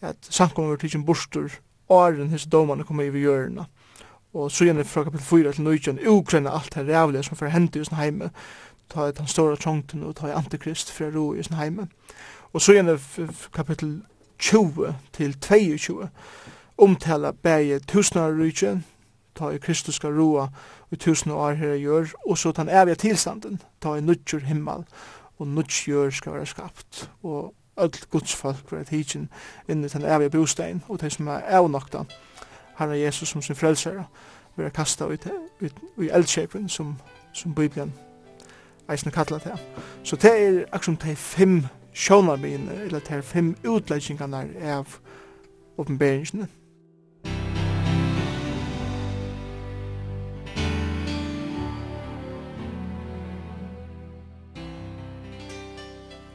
at 0.00 0.16
samkommer 0.30 0.76
tidsin 0.76 1.04
bursur 1.04 1.50
åren 1.88 2.28
hins 2.28 2.46
domane 2.46 2.84
kommer 2.84 3.04
i 3.04 3.20
gjørna. 3.20 3.64
Og 4.34 4.50
så 4.50 4.64
gjerne 4.64 4.84
fra 4.84 5.04
kapitel 5.04 5.26
4 5.26 5.52
til 5.52 5.64
19 5.64 5.98
ukrenna 6.08 6.50
alt 6.50 6.74
her 6.74 6.84
rævlige 6.84 7.22
som 7.22 7.36
får 7.36 7.46
hente 7.46 7.80
i 7.80 7.84
sin 7.84 7.96
heime 7.96 8.30
ta 8.88 9.06
i 9.08 9.12
den 9.12 9.26
store 9.26 9.56
trångten 9.56 10.02
og 10.04 10.16
ta 10.16 10.28
i 10.28 10.36
antikrist 10.36 10.92
fra 10.92 11.10
ro 11.14 11.34
i 11.34 11.42
sin 11.42 11.56
heime. 11.56 11.88
Og 12.52 12.60
så 12.60 12.72
gjerne 12.72 12.98
kapitel 13.52 14.02
20 14.38 14.94
til 15.12 15.40
22 15.40 16.08
omtala 16.78 17.30
bæge 17.30 17.78
tusenarrykje, 17.78 18.82
ta 19.34 19.48
i 19.50 19.58
kristuska 19.58 20.08
roa 20.08 20.48
i 20.90 20.96
tusen 20.96 21.30
år 21.30 21.52
her 21.52 21.74
gjør, 21.76 22.06
og 22.26 22.38
så 22.38 22.52
den 22.52 22.68
evige 22.68 22.94
tilstanden, 22.94 23.62
ta 23.80 23.94
i 23.94 24.00
nudgjur 24.00 24.38
himmel, 24.38 24.84
og 25.38 25.46
nudgjur 25.46 26.10
skal 26.10 26.32
være 26.32 26.46
skapt, 26.46 27.10
og 27.22 27.54
öll 27.80 28.06
gudsfolk 28.10 28.72
vera 28.72 28.84
tidsin 28.84 29.28
inn 29.68 29.84
i 29.84 29.88
den 29.88 30.04
evige 30.04 30.30
bostein, 30.30 30.82
og 30.88 31.00
det 31.00 31.12
som 31.12 31.28
er 31.28 31.46
avnokta, 31.58 32.04
herre 32.78 32.98
Jesus 32.98 33.28
som 33.28 33.42
sin 33.42 33.56
frelsere, 33.56 34.04
vera 34.56 34.68
kasta 34.68 35.06
ut 35.06 35.26
i 35.98 36.10
eldsjepen 36.10 36.68
som, 36.68 36.96
som 37.32 37.54
Bibelen 37.54 37.94
eisne 38.90 39.12
kallar 39.12 39.38
det. 39.38 39.54
Så 40.02 40.16
det 40.16 40.32
er 40.32 40.64
akkurat 40.72 41.02
de 41.02 41.16
fem 41.16 41.66
sjånarbyen, 41.98 42.68
eller 42.84 43.02
til 43.02 43.22
fem 43.22 43.56
utleggingarna 43.66 44.44
av 44.62 44.98
oppenberingsene. 45.78 46.46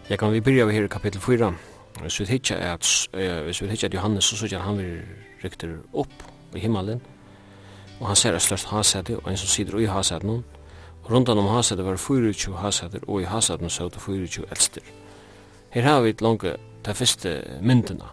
Jeg 0.09 0.19
kan 0.19 0.33
vi 0.33 0.41
byrja 0.41 0.67
her 0.69 0.83
i 0.83 0.87
kapittel 0.87 1.21
4. 1.21 1.53
Hvis 2.01 2.19
vi 2.19 2.25
hittar 2.25 2.57
at, 2.73 3.07
uh, 3.13 3.43
hvis 3.45 3.61
vi 3.61 3.67
hittar 3.67 3.87
at 3.87 3.93
Johannes, 3.93 4.25
så 4.25 4.37
sier 4.37 4.59
han 4.59 4.77
vil 4.77 4.99
rykter 5.43 5.77
opp 5.93 6.25
i 6.55 6.59
himmelen, 6.59 7.01
og 7.99 8.07
han 8.07 8.15
ser 8.15 8.35
et 8.35 8.41
slørst 8.41 8.67
hasæte, 8.67 9.15
og 9.17 9.31
en 9.31 9.37
som 9.37 9.47
sider 9.47 9.79
i 9.79 9.87
noen, 10.23 10.43
og 11.03 11.11
rundan 11.11 11.37
om 11.37 11.47
hasæte 11.55 11.85
var 11.85 11.95
24 11.97 12.57
hasæter, 12.57 12.99
og 13.07 13.21
i 13.21 13.25
hasæten 13.25 13.69
søte 13.69 13.99
24 13.99 14.45
eldster. 14.51 15.02
Her 15.73 15.81
har 15.81 16.01
vi 16.01 16.09
et 16.09 16.21
langt 16.21 16.43
de 16.85 16.93
første 16.93 17.59
myndene, 17.61 18.05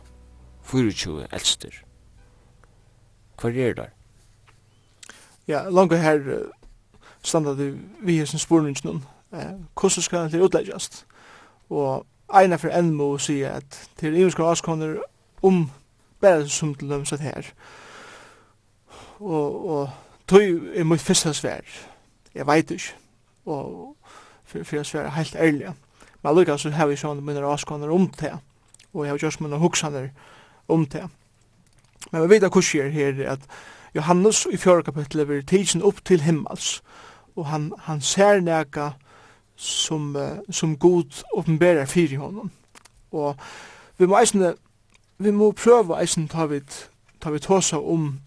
24 0.63 1.27
eldster. 1.33 1.75
Hva 3.41 3.49
er 3.49 3.53
det? 3.53 3.77
der? 3.77 3.91
Ja, 5.49 5.69
langt 5.69 5.93
her 5.93 6.47
standa 7.23 7.51
det 7.51 7.75
vi 8.01 8.19
er 8.19 8.25
sin 8.25 8.39
spurningsnum. 8.39 9.03
Hvordan 9.31 10.03
skal 10.03 10.33
det 10.33 10.41
utleggjast? 10.41 11.07
Og 11.71 12.07
Einar 12.33 12.57
for 12.57 12.73
enn 12.73 12.95
må 12.95 13.19
si 13.19 13.43
at 13.43 13.91
til 13.99 14.17
imenskar 14.17 14.49
avskoner 14.49 14.97
om 15.43 15.71
bare 16.21 16.49
som 16.49 16.75
til 16.75 16.89
dem 16.89 17.05
satt 17.05 17.21
her. 17.21 17.53
Og, 19.19 19.69
og 19.71 19.91
tog 20.29 20.41
er 20.75 20.85
mitt 20.85 21.05
fyrsta 21.05 21.33
svær. 21.33 21.61
Jeg 22.35 22.47
veit 22.47 22.71
ikke. 22.71 22.97
Og 23.45 23.97
for, 24.45 24.65
for 24.65 24.77
jeg 24.77 24.87
svær 24.87 25.09
helt 25.09 25.37
ærlig. 25.37 25.75
Men 26.23 26.35
lukka 26.37 26.59
så 26.59 26.71
har 26.71 26.91
vi 26.91 26.99
sånn 27.01 27.23
minner 27.25 27.47
avskåner 27.49 27.91
om 27.91 28.11
det, 28.21 28.35
og 28.93 29.05
jeg 29.05 29.13
har 29.13 29.23
gjort 29.25 29.41
minner 29.41 29.63
hoksaner 29.63 30.11
om 30.69 30.85
det. 30.87 31.07
Men 32.11 32.23
vi 32.23 32.35
vet 32.35 32.45
at 32.49 32.53
kurser 32.53 32.91
her 32.93 33.21
at 33.37 33.45
Johannes 33.95 34.47
i 34.53 34.57
fjörra 34.57 34.83
kapitlet 34.83 35.29
vil 35.29 35.47
tidsen 35.47 35.83
opp 35.83 36.05
til 36.05 36.23
himmels, 36.23 36.81
og 37.37 37.47
han, 37.47 37.73
han 37.87 38.01
ser 38.01 38.41
nega 38.41 38.93
som, 39.57 40.17
som 40.51 40.77
god 40.79 41.23
åpenberar 41.35 41.85
fyrir 41.85 42.19
honom. 42.19 42.51
Og 43.13 43.37
vi 43.99 44.07
må 44.07 44.19
eisne, 44.21 44.55
vi 45.19 45.31
må 45.31 45.53
prøva 45.53 46.01
eisne 46.01 46.29
ta 46.29 46.47
vi, 46.47 46.61
ta 47.21 47.31
vi 47.31 47.39
tåsa 47.39 47.81
om 47.81 48.21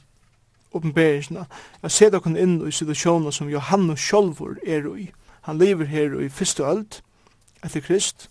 oppenberingsna. 0.74 1.46
Jeg 1.84 1.92
ser 1.92 2.14
dere 2.14 2.34
inn 2.40 2.60
i 2.68 2.74
situasjoner 2.74 3.32
som 3.32 3.50
Johannes 3.50 4.02
sjolvor 4.02 4.58
er 4.66 4.88
i. 4.98 5.10
Han 5.48 5.58
lever 5.58 5.86
her 5.86 6.20
i 6.22 6.30
fyrste 6.30 6.66
öld, 6.66 7.02
etter 7.64 7.82
Krist, 7.82 8.30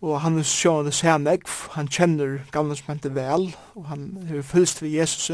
og 0.00 0.20
han 0.20 0.38
er 0.38 0.46
sjående 0.46 0.92
sænegv, 0.92 1.48
han 1.74 1.88
kjenner 1.88 2.38
gamlensmentet 2.52 3.14
vel, 3.14 3.56
og 3.74 3.88
han 3.88 4.28
er 4.30 4.42
fylst 4.42 4.82
ved 4.82 4.90
Jesus, 4.90 5.30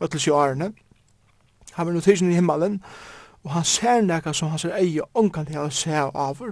og 0.00 0.10
til 0.10 0.20
sjåarene. 0.20 0.72
Han 1.72 1.88
er 1.88 1.92
notisjon 1.92 2.30
i 2.30 2.34
himmelen, 2.34 2.82
og 3.44 3.50
han 3.50 3.64
ser 3.64 4.00
nekka 4.00 4.32
som 4.32 4.48
han 4.48 4.70
er 4.70 4.76
eie 4.76 5.02
ångan 5.14 5.46
til 5.46 5.58
å 5.58 5.70
se 5.70 5.96
av 5.96 6.42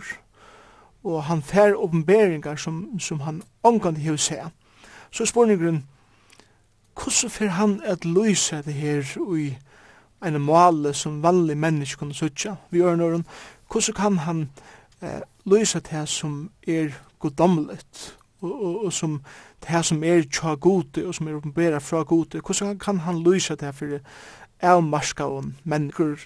og 1.04 1.22
han 1.22 1.42
fer 1.42 1.76
oppenberingar 1.76 2.56
som, 2.56 3.00
som 3.00 3.20
han 3.20 3.42
ångan 3.64 3.96
til 3.96 4.14
å 4.14 4.20
se. 4.20 4.38
Så 5.10 5.26
spurningen, 5.26 5.86
hvordan 6.94 7.30
fer 7.30 7.54
han 7.56 7.80
at 7.84 8.04
lyse 8.04 8.62
det 8.66 8.74
her 8.74 9.06
i 9.36 9.56
en 10.26 10.40
måle 10.40 10.92
som 10.94 11.22
vanlig 11.22 11.56
menneske 11.56 11.98
kunne 11.98 12.14
sutja? 12.14 12.56
Vi 12.70 12.78
gjør 12.78 12.96
noen, 13.00 13.24
hvordan 13.72 13.96
kan 13.96 14.18
han 14.26 14.50
eh, 15.02 15.20
løysa 15.46 15.80
det 15.80 16.08
som 16.08 16.50
er 16.66 16.94
goddomlet, 17.18 18.16
og, 18.40 18.52
og, 18.64 18.84
og 18.84 18.92
som 18.92 19.20
det 19.68 19.84
som 19.84 20.04
er 20.04 20.22
tja 20.32 20.54
gode, 20.54 21.06
og 21.06 21.14
som 21.14 21.28
er 21.28 21.36
oppenbera 21.36 21.78
fra 21.78 22.02
gode, 22.02 22.40
hvordan 22.40 22.78
kan 22.78 22.98
han 23.04 23.22
løysa 23.22 23.54
det 23.54 23.74
for 23.74 23.98
avmarska 24.60 25.24
og 25.24 25.52
mennesker, 25.64 26.16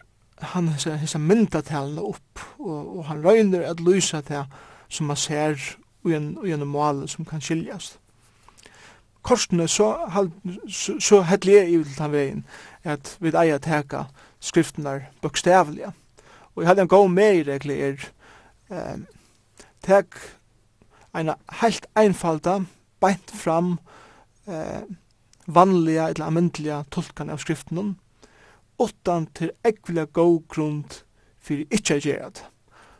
han 0.42 0.68
hissa 0.68 1.18
myndatalene 1.18 2.02
opp, 2.02 2.40
og, 2.58 2.98
og 2.98 3.04
han 3.04 3.24
røyner 3.24 3.66
at 3.70 3.80
løysa 3.80 4.20
det 4.20 4.44
som 4.88 5.06
man 5.06 5.16
ser 5.16 5.58
i 6.04 6.14
en, 6.14 6.38
i 6.44 6.52
en 6.52 7.08
som 7.08 7.24
kan 7.24 7.40
skiljast. 7.40 7.98
Korsene, 9.22 9.68
så, 9.68 9.96
så, 10.68 11.00
så 11.00 11.22
hettelig 11.22 11.54
er 11.56 11.68
i 11.68 11.76
vil 11.76 11.94
ta 11.96 12.08
veien, 12.12 12.44
at 12.84 13.16
vi 13.20 13.32
eier 13.32 13.58
teka 13.58 14.04
skriftene 14.40 15.06
bokstavlige. 15.22 15.94
Og 16.54 16.62
jeg 16.62 16.68
hadde 16.68 16.82
en 16.82 16.88
god 16.88 17.08
med 17.08 17.38
i 17.38 17.42
regler 17.42 17.86
er, 17.86 18.04
eh, 18.74 18.96
tek 19.84 20.18
eina 21.14 21.36
heilt 21.60 21.86
einfalda, 21.94 22.60
beint 23.00 23.30
fram, 23.30 23.78
eh, 24.46 24.82
vanliga 25.46 26.08
eller 26.08 26.26
amyndliga 26.26 26.84
tolkan 26.90 27.30
av 27.30 27.42
skriften, 27.42 27.96
utan 28.80 29.26
til 29.34 29.52
ekvile 29.64 30.06
god 30.06 30.48
grund 30.48 31.04
fyrir 31.38 31.68
ikkje 31.70 32.00
gjerat. 32.00 32.44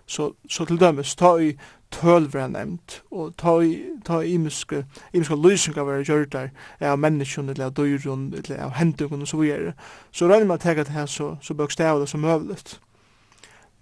Så, 0.07 0.35
så 0.49 0.66
til 0.69 0.78
dømes, 0.81 1.14
ta 1.16 1.37
i 1.40 1.54
tølver 1.95 2.43
er 2.45 2.50
nevnt, 2.52 2.99
og 3.11 3.33
ta 3.40 3.57
i, 3.64 3.78
ta 4.04 4.21
i 4.21 4.35
imiske, 4.35 4.83
imiske 5.14 5.38
lysinga 5.38 5.85
vera 5.87 6.04
gjør 6.04 6.26
der 6.33 6.50
av 6.85 6.99
menneskjone, 7.00 7.54
eller 7.54 7.71
av 7.71 7.76
dyrun, 7.78 8.26
eller 8.35 8.64
av 8.66 8.75
hendungun, 8.78 9.25
og 9.25 9.31
så 9.31 9.40
videre. 9.40 9.73
Så 10.12 10.28
regner 10.28 10.50
man 10.50 10.62
tega 10.62 10.85
til 10.85 10.99
her 10.99 11.07
så, 11.07 11.35
så 11.40 11.57
bøkstavet 11.57 12.09
som 12.09 12.21
møvlet. 12.21 12.78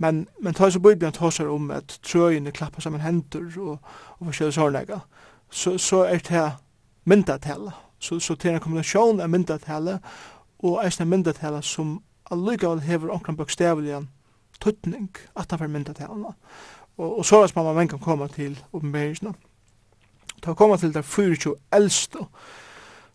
Men, 0.02 0.26
men 0.40 0.54
tar 0.54 0.70
så 0.70 0.80
Bibelen 0.82 1.12
tåsar 1.12 1.46
om 1.46 1.70
at 1.70 1.98
trøyene 2.02 2.50
klappar 2.50 2.82
saman 2.82 3.04
hendur 3.04 3.52
og, 3.60 3.76
og 4.18 4.26
forskjellige 4.26 4.56
sårnega, 4.56 4.96
så, 5.50 5.76
så 5.78 6.00
er 6.04 6.22
det 6.28 6.46
myndatale. 7.04 7.70
Så, 7.98 8.18
så 8.20 8.34
det 8.34 8.50
er 8.50 8.56
en 8.56 8.64
kombinasjon 8.64 9.20
av 9.22 9.30
myndatale 9.30 10.00
og 10.58 10.80
eisne 10.82 11.06
myndatale 11.06 11.60
som 11.62 12.00
allikevel 12.34 12.82
hever 12.82 13.12
omkring 13.14 13.38
bøkstavelian 13.38 14.08
tuttning 14.60 15.10
atanfor 15.36 15.70
myndatalene. 15.70 16.32
Og, 16.96 17.18
og 17.18 17.24
så 17.24 17.42
er 17.42 17.46
som 17.46 17.64
man 17.64 17.88
kan 17.88 18.02
komme 18.02 18.28
til 18.28 18.58
oppenberingsna. 18.72 19.32
Ta 20.42 20.54
koma 20.54 20.76
til 20.76 20.94
det 20.94 21.04
24 21.04 21.54
eldste, 21.72 22.26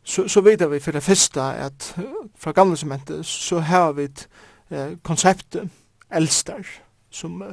så, 0.04 0.28
så 0.28 0.42
vet 0.42 0.64
vi 0.72 0.80
for 0.80 0.92
det 0.92 1.04
første 1.04 1.42
at 1.42 1.98
fra 2.40 2.52
gamle 2.52 2.78
sementet 2.78 3.26
så 3.26 3.60
har 3.60 3.92
vi 3.92 4.04
et 4.04 4.28
eh, 4.72 4.96
konseptet 5.04 5.70
eldstar 6.12 6.68
som, 7.10 7.44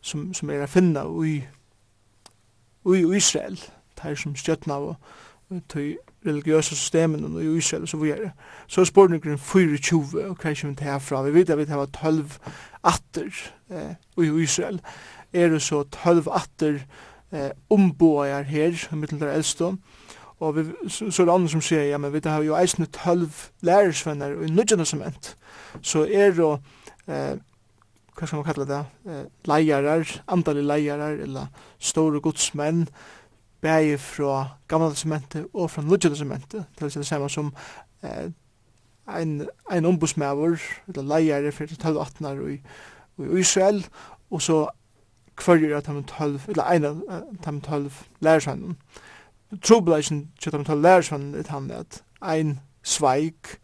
som, 0.00 0.30
som 0.34 0.50
er 0.50 0.64
å 0.64 0.70
finna 0.70 1.04
i, 1.26 1.36
i 2.86 3.02
Israel, 3.16 3.58
der 4.02 4.16
som 4.18 4.36
stjøtna 4.36 4.78
av 4.78 4.94
til 5.68 5.98
religiøse 6.26 6.76
systemene 6.76 7.42
i 7.42 7.56
Israel 7.58 7.82
og 7.82 7.88
så 7.88 7.96
videre. 8.00 8.30
Så 8.66 8.80
er 8.80 8.84
spørningen 8.84 9.38
24 9.38 10.28
og 10.28 10.36
hva 10.36 10.50
er 10.50 10.54
til 10.54 10.86
herfra. 10.86 11.22
Vi 11.22 11.34
vet 11.34 11.50
at 11.50 11.58
vi 11.58 11.66
har 11.68 11.86
12 11.86 12.38
atter 12.84 13.28
eh, 13.70 13.94
i 14.16 14.42
Israel. 14.42 14.80
Er 15.32 15.48
det 15.48 15.62
så 15.62 15.82
12 15.82 16.28
atter 16.32 16.80
eh, 17.32 17.50
ombåer 17.70 18.42
her, 18.42 18.88
mittel 18.96 19.20
der 19.20 19.32
eldste, 19.32 19.76
Og 20.42 20.56
vi, 20.56 20.62
så, 20.88 21.10
så 21.10 21.22
er 21.22 21.26
det 21.26 21.34
andre 21.34 21.48
som 21.48 21.60
sier, 21.62 21.82
ja, 21.82 21.98
men 21.98 22.12
vi 22.12 22.20
har 22.24 22.42
jo 22.42 22.56
eisne 22.58 22.86
tølv 22.90 23.30
lærersvenner 23.62 24.40
i 24.42 24.50
nødgjende 24.50 24.84
som 24.84 25.02
ent. 25.02 25.36
Så 25.82 26.02
er 26.10 26.32
det 26.34 26.48
eh, 27.08 27.36
hva 28.16 28.26
skal 28.26 28.42
man 28.42 28.46
kalla 28.46 28.64
det, 28.68 28.84
eh, 29.08 29.24
leiarar, 29.48 30.22
andalig 30.28 30.64
leiarar, 30.64 31.18
eller 31.24 31.46
store 31.78 32.20
godsmenn, 32.20 32.86
bægi 33.62 33.96
fra 33.96 34.58
gamla 34.68 34.90
testamentet 34.90 35.46
og 35.54 35.70
fra 35.70 35.82
nudja 35.82 36.10
testamentet, 36.10 36.66
til 36.76 36.86
å 36.86 36.90
si 36.90 37.00
det 37.00 37.08
samme 37.08 37.30
som 37.30 37.52
eh, 38.02 38.28
ein, 39.08 39.48
ein 39.70 39.86
ombudsmæver, 39.86 40.60
eller 40.88 41.08
leiare 41.14 41.52
fyrir 41.52 41.78
12-18 41.78 42.28
år 42.28 42.42
i, 42.50 42.58
i 43.22 43.40
Israel, 43.40 43.84
og 44.30 44.42
så 44.42 44.66
kvarger 45.36 45.76
at 45.76 45.86
han 45.86 46.04
12, 46.04 46.40
eller 46.48 46.64
ein 46.64 46.84
av 46.84 47.00
dem 47.44 47.60
12 47.60 47.92
lærersvannen. 48.20 48.76
Trobladisen 49.62 50.30
til 50.40 50.52
han 50.52 50.64
12 50.64 50.82
lærersvannen 50.82 51.34
er 51.34 51.48
han 51.48 51.70
at 51.70 52.02
ein 52.22 52.60
sveik, 52.82 53.58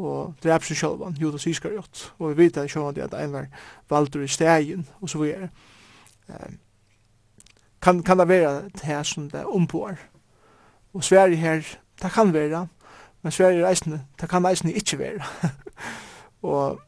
og 0.00 0.34
drep 0.42 0.64
seg 0.64 0.78
sjálvan, 0.80 1.16
Judas 1.20 1.46
Iskariot, 1.46 2.12
og 2.18 2.30
vi 2.30 2.44
vet 2.44 2.56
at 2.56 2.70
sjálvan 2.70 2.94
det 2.96 3.04
at 3.04 3.14
ein 3.18 3.32
var 3.32 3.46
valdur 3.90 4.24
i 4.24 4.28
stegin, 4.28 4.86
og 5.00 5.10
så 5.10 5.18
videre. 5.18 5.48
Um, 6.28 6.58
kan, 7.82 8.02
kan 8.02 8.18
det 8.18 8.28
være 8.28 8.62
det 8.62 8.82
her 8.82 9.02
som 9.02 9.30
det 9.30 9.44
ombår? 9.44 9.96
Og 10.94 11.04
Sverige 11.04 11.36
her, 11.36 11.62
det 12.02 12.12
kan 12.12 12.32
være, 12.32 12.66
men 13.22 13.32
Sverige 13.32 13.66
reisende, 13.66 14.04
det 14.20 14.28
kan 14.28 14.44
reisende 14.46 14.74
ikke 14.74 14.98
være. 14.98 15.22
og, 16.42 16.80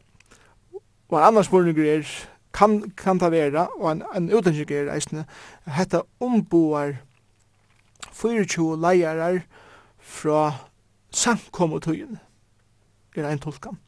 og 1.08 1.18
en 1.18 1.24
annen 1.24 1.44
spørning 1.44 1.78
er, 1.78 2.26
kan, 2.54 2.90
kan 2.96 3.20
det 3.20 3.32
være, 3.32 3.68
og 3.68 3.92
en, 3.92 4.02
en 4.16 4.32
utlendsik 4.34 4.70
er 4.70 4.92
reisende, 4.92 5.24
hette 5.66 6.02
ombår 6.20 6.92
24 8.12 8.80
leirar 8.80 9.40
fra 9.98 10.52
samkommetøyene 11.10 12.18
er 13.16 13.28
ein 13.28 13.38
tolkan. 13.38 13.78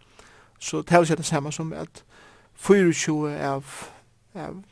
Så 0.58 0.82
det 0.82 1.10
er 1.10 1.16
det 1.16 1.24
samme 1.24 1.52
som 1.52 1.72
at 1.72 2.04
24 2.54 3.40
av, 3.40 3.64
av 4.34 4.62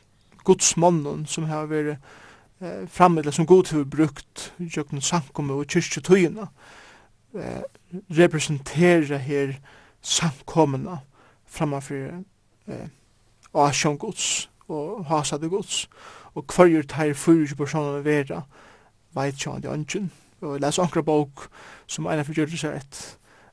godsmannen 0.43 1.25
som 1.25 1.47
har 1.47 1.67
vært 1.71 1.97
eh, 2.61 2.87
frammeddel 2.87 3.33
som 3.33 3.47
god 3.47 3.71
har 3.71 3.83
brukt 3.83 4.53
jøkken 4.59 5.01
samkomme 5.01 5.53
og 5.53 5.67
kyrkjetøyene 5.67 6.47
eh, 7.35 7.63
representerer 8.09 9.17
her 9.17 9.55
samkommene 10.01 10.99
framfor 11.45 12.23
eh, 12.67 12.87
Asjon 13.53 13.97
gods 13.97 14.49
og 14.67 15.05
hasade 15.05 15.49
gods 15.49 15.87
og 16.33 16.47
hverjur 16.49 16.87
teir 16.89 17.13
24 17.13 17.55
personer 17.55 18.01
vera 18.01 18.41
veit 19.13 19.37
sjående 19.37 19.69
ønsken 19.69 20.09
og 20.41 20.59
les 20.59 20.79
ankra 20.79 21.03
bok 21.05 21.47
som 21.87 22.07
eina 22.07 22.23
fyrir 22.25 22.43
gjør 22.43 22.55
det 22.55 22.63
seg 22.63 22.79
rett 22.79 23.03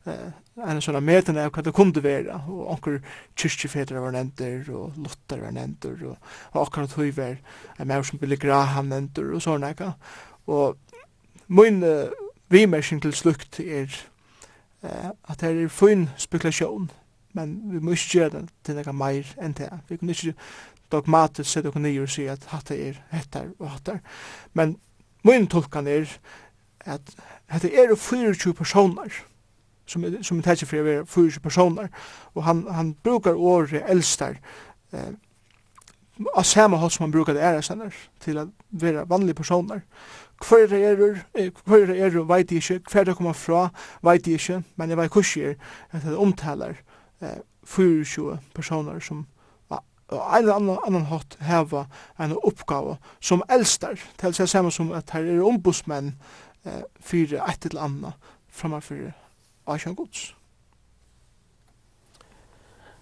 en 0.06 0.80
sånn 0.82 0.98
meten 1.04 1.38
av 1.40 1.50
hva 1.52 1.64
det 1.64 1.74
kunde 1.76 2.02
være, 2.04 2.38
og 2.48 2.70
anker 2.74 3.00
kyrkjefeter 3.38 4.00
var 4.00 4.14
nevnter, 4.14 4.62
og 4.72 4.96
Luther 5.00 5.42
var 5.44 5.54
nevnter, 5.56 5.96
og, 6.08 6.16
og 6.52 6.62
akkurat 6.64 6.96
høy 6.96 7.10
var 7.16 7.36
en 7.78 7.90
mer 7.90 8.04
som 8.06 8.20
Billy 8.20 8.38
Graham 8.40 8.90
nevnter, 8.92 9.28
og 9.34 9.44
sånn 9.44 9.66
eka. 9.68 9.92
Og 10.50 10.78
min 11.52 11.82
uh, 11.84 12.08
vimersin 12.52 13.02
til 13.02 13.14
slukt 13.16 13.60
er 13.60 13.88
uh, 14.84 15.12
at 15.28 15.40
det 15.40 15.52
er 15.52 15.72
fin 15.72 16.08
spekulasjon, 16.18 16.90
men 17.36 17.56
vi 17.70 17.78
må 17.78 17.94
ikke 17.94 18.18
gjøre 18.18 18.36
det 18.38 18.44
til 18.66 18.80
noe 18.80 18.96
mer 18.96 19.34
enn 19.38 19.54
det. 19.58 19.70
Vi 19.88 20.00
kan 20.00 20.10
ikke 20.10 20.34
dogmatisk 20.90 21.50
sette 21.50 21.70
oss 21.70 21.78
nye 21.78 22.02
og 22.02 22.10
si 22.10 22.26
at 22.26 22.48
hatt 22.50 22.72
er 22.74 22.98
hettar 23.12 23.52
og 23.60 23.68
hattar. 23.76 24.00
Men 24.58 24.78
min 25.22 25.46
tolkan 25.46 25.86
er 25.86 26.08
at 26.88 27.12
hette 27.52 27.70
er 27.70 27.94
24 27.94 28.54
personer, 28.56 29.12
som, 29.90 30.06
som 30.22 30.38
er 30.38 30.46
tætje 30.46 30.68
for 30.68 30.80
å 30.80 30.86
være 30.86 31.08
fyra 31.10 31.42
personer. 31.42 31.90
Og 32.34 32.46
han, 32.46 32.62
han 32.70 32.94
brukar 33.04 33.38
året 33.38 33.82
eldstar 33.90 34.38
eh, 34.94 35.12
av 36.36 36.44
samme 36.44 36.78
håll 36.80 36.92
som 36.92 37.06
han 37.06 37.14
brukar 37.14 37.36
det 37.36 37.44
æresender 37.44 37.96
til 38.20 38.38
å 38.38 38.46
være 38.70 39.06
vanlige 39.10 39.40
personer. 39.40 39.82
Hver 40.40 40.72
er 40.72 40.86
erur, 40.92 41.18
hver 41.64 41.90
er 41.90 42.06
erur, 42.06 42.24
veit 42.28 42.52
jeg 42.52 42.62
ikke, 42.62 42.92
hver 42.92 43.10
er 43.10 43.18
kommer 43.18 43.36
fra, 43.36 43.66
veit 44.04 44.28
jeg 44.28 44.40
ikke, 44.40 44.62
men 44.76 44.92
jeg 44.92 45.00
veit 45.00 45.12
kursier 45.12 45.58
at 45.90 46.06
det 46.06 46.16
omtaler 46.16 46.78
eh, 47.20 47.40
24 47.66 48.38
personer 48.54 49.02
som 49.04 49.26
og 50.10 50.18
en 50.26 50.42
eller 50.42 50.54
annan, 50.54 50.78
annan 50.86 51.06
hatt 51.06 51.36
heva 51.46 51.84
en 52.18 52.32
oppgave 52.42 52.96
som 53.22 53.44
elstar, 53.46 54.00
til 54.18 54.32
å 54.32 54.34
si 54.34 54.46
samme 54.50 54.72
som 54.74 54.90
at 54.96 55.12
her 55.14 55.22
er 55.22 55.44
ombudsmenn 55.46 56.16
eh, 56.66 56.82
fyrir 56.98 57.38
et 57.44 57.68
eller 57.68 57.84
annet 57.86 58.32
framfor 58.50 59.12
asjan 59.74 59.96
gods. 59.98 60.30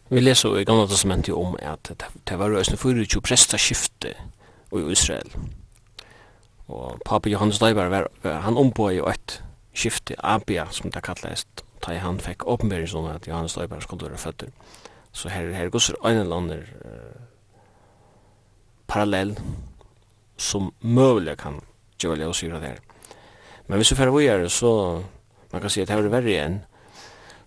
Vi 0.08 0.20
leser 0.20 0.56
i 0.56 0.64
Gamla 0.64 0.86
Testamentet 0.88 1.34
om 1.36 1.56
at 1.60 1.90
det 1.92 2.38
var 2.40 2.48
røsne 2.48 2.78
24 2.80 3.20
prestaskifte 3.20 4.14
i 4.72 4.84
Israel. 4.92 5.28
Og 6.68 7.00
papi 7.04 7.32
Johannes 7.34 7.60
Leibar, 7.60 7.88
var, 7.92 8.08
han 8.24 8.56
omboi 8.56 8.94
jo 8.96 9.08
et 9.08 9.42
skifte 9.76 10.16
Abia, 10.24 10.66
som 10.72 10.90
det 10.90 11.02
kallast, 11.04 11.64
da 11.84 11.98
han 12.02 12.20
fikk 12.20 12.46
åpenbering 12.48 12.88
sånn 12.90 13.08
at 13.12 13.28
Johannes 13.28 13.54
Daibar 13.56 13.84
skulle 13.84 14.08
være 14.08 14.20
føtter. 14.20 14.50
Så 15.12 15.30
her, 15.32 15.52
her 15.54 15.70
gosser 15.72 15.96
en 16.04 16.22
eller 16.22 16.36
annen 16.36 16.64
uh, 16.84 17.28
parallell 18.88 19.36
som 20.38 20.72
møvlig 20.80 21.36
kan 21.40 21.60
gjøre 22.00 22.22
det 22.22 22.28
å 22.30 22.36
syre 22.36 22.60
det 22.62 22.72
her. 22.72 22.82
Men 23.68 23.80
hvis 23.80 23.92
vi 23.92 23.98
fyrir 24.00 24.14
vi 24.14 24.28
er 24.30 24.46
så 24.52 24.72
man 25.50 25.60
kan 25.60 25.70
säga 25.70 25.82
att 25.82 25.88
det 25.88 25.94
här 25.94 26.02
är 26.02 26.08
värre 26.08 26.40
än. 26.40 26.60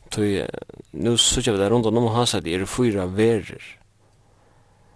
Tog, 0.10 0.48
nu 0.92 1.18
sitter 1.18 1.52
vi 1.52 1.58
där 1.58 1.70
rundt 1.70 1.86
om 1.86 1.96
hans 1.96 2.36
at 2.36 2.44
det 2.44 2.56
är 2.56 2.66
fyra 2.66 3.06
verer 3.06 3.80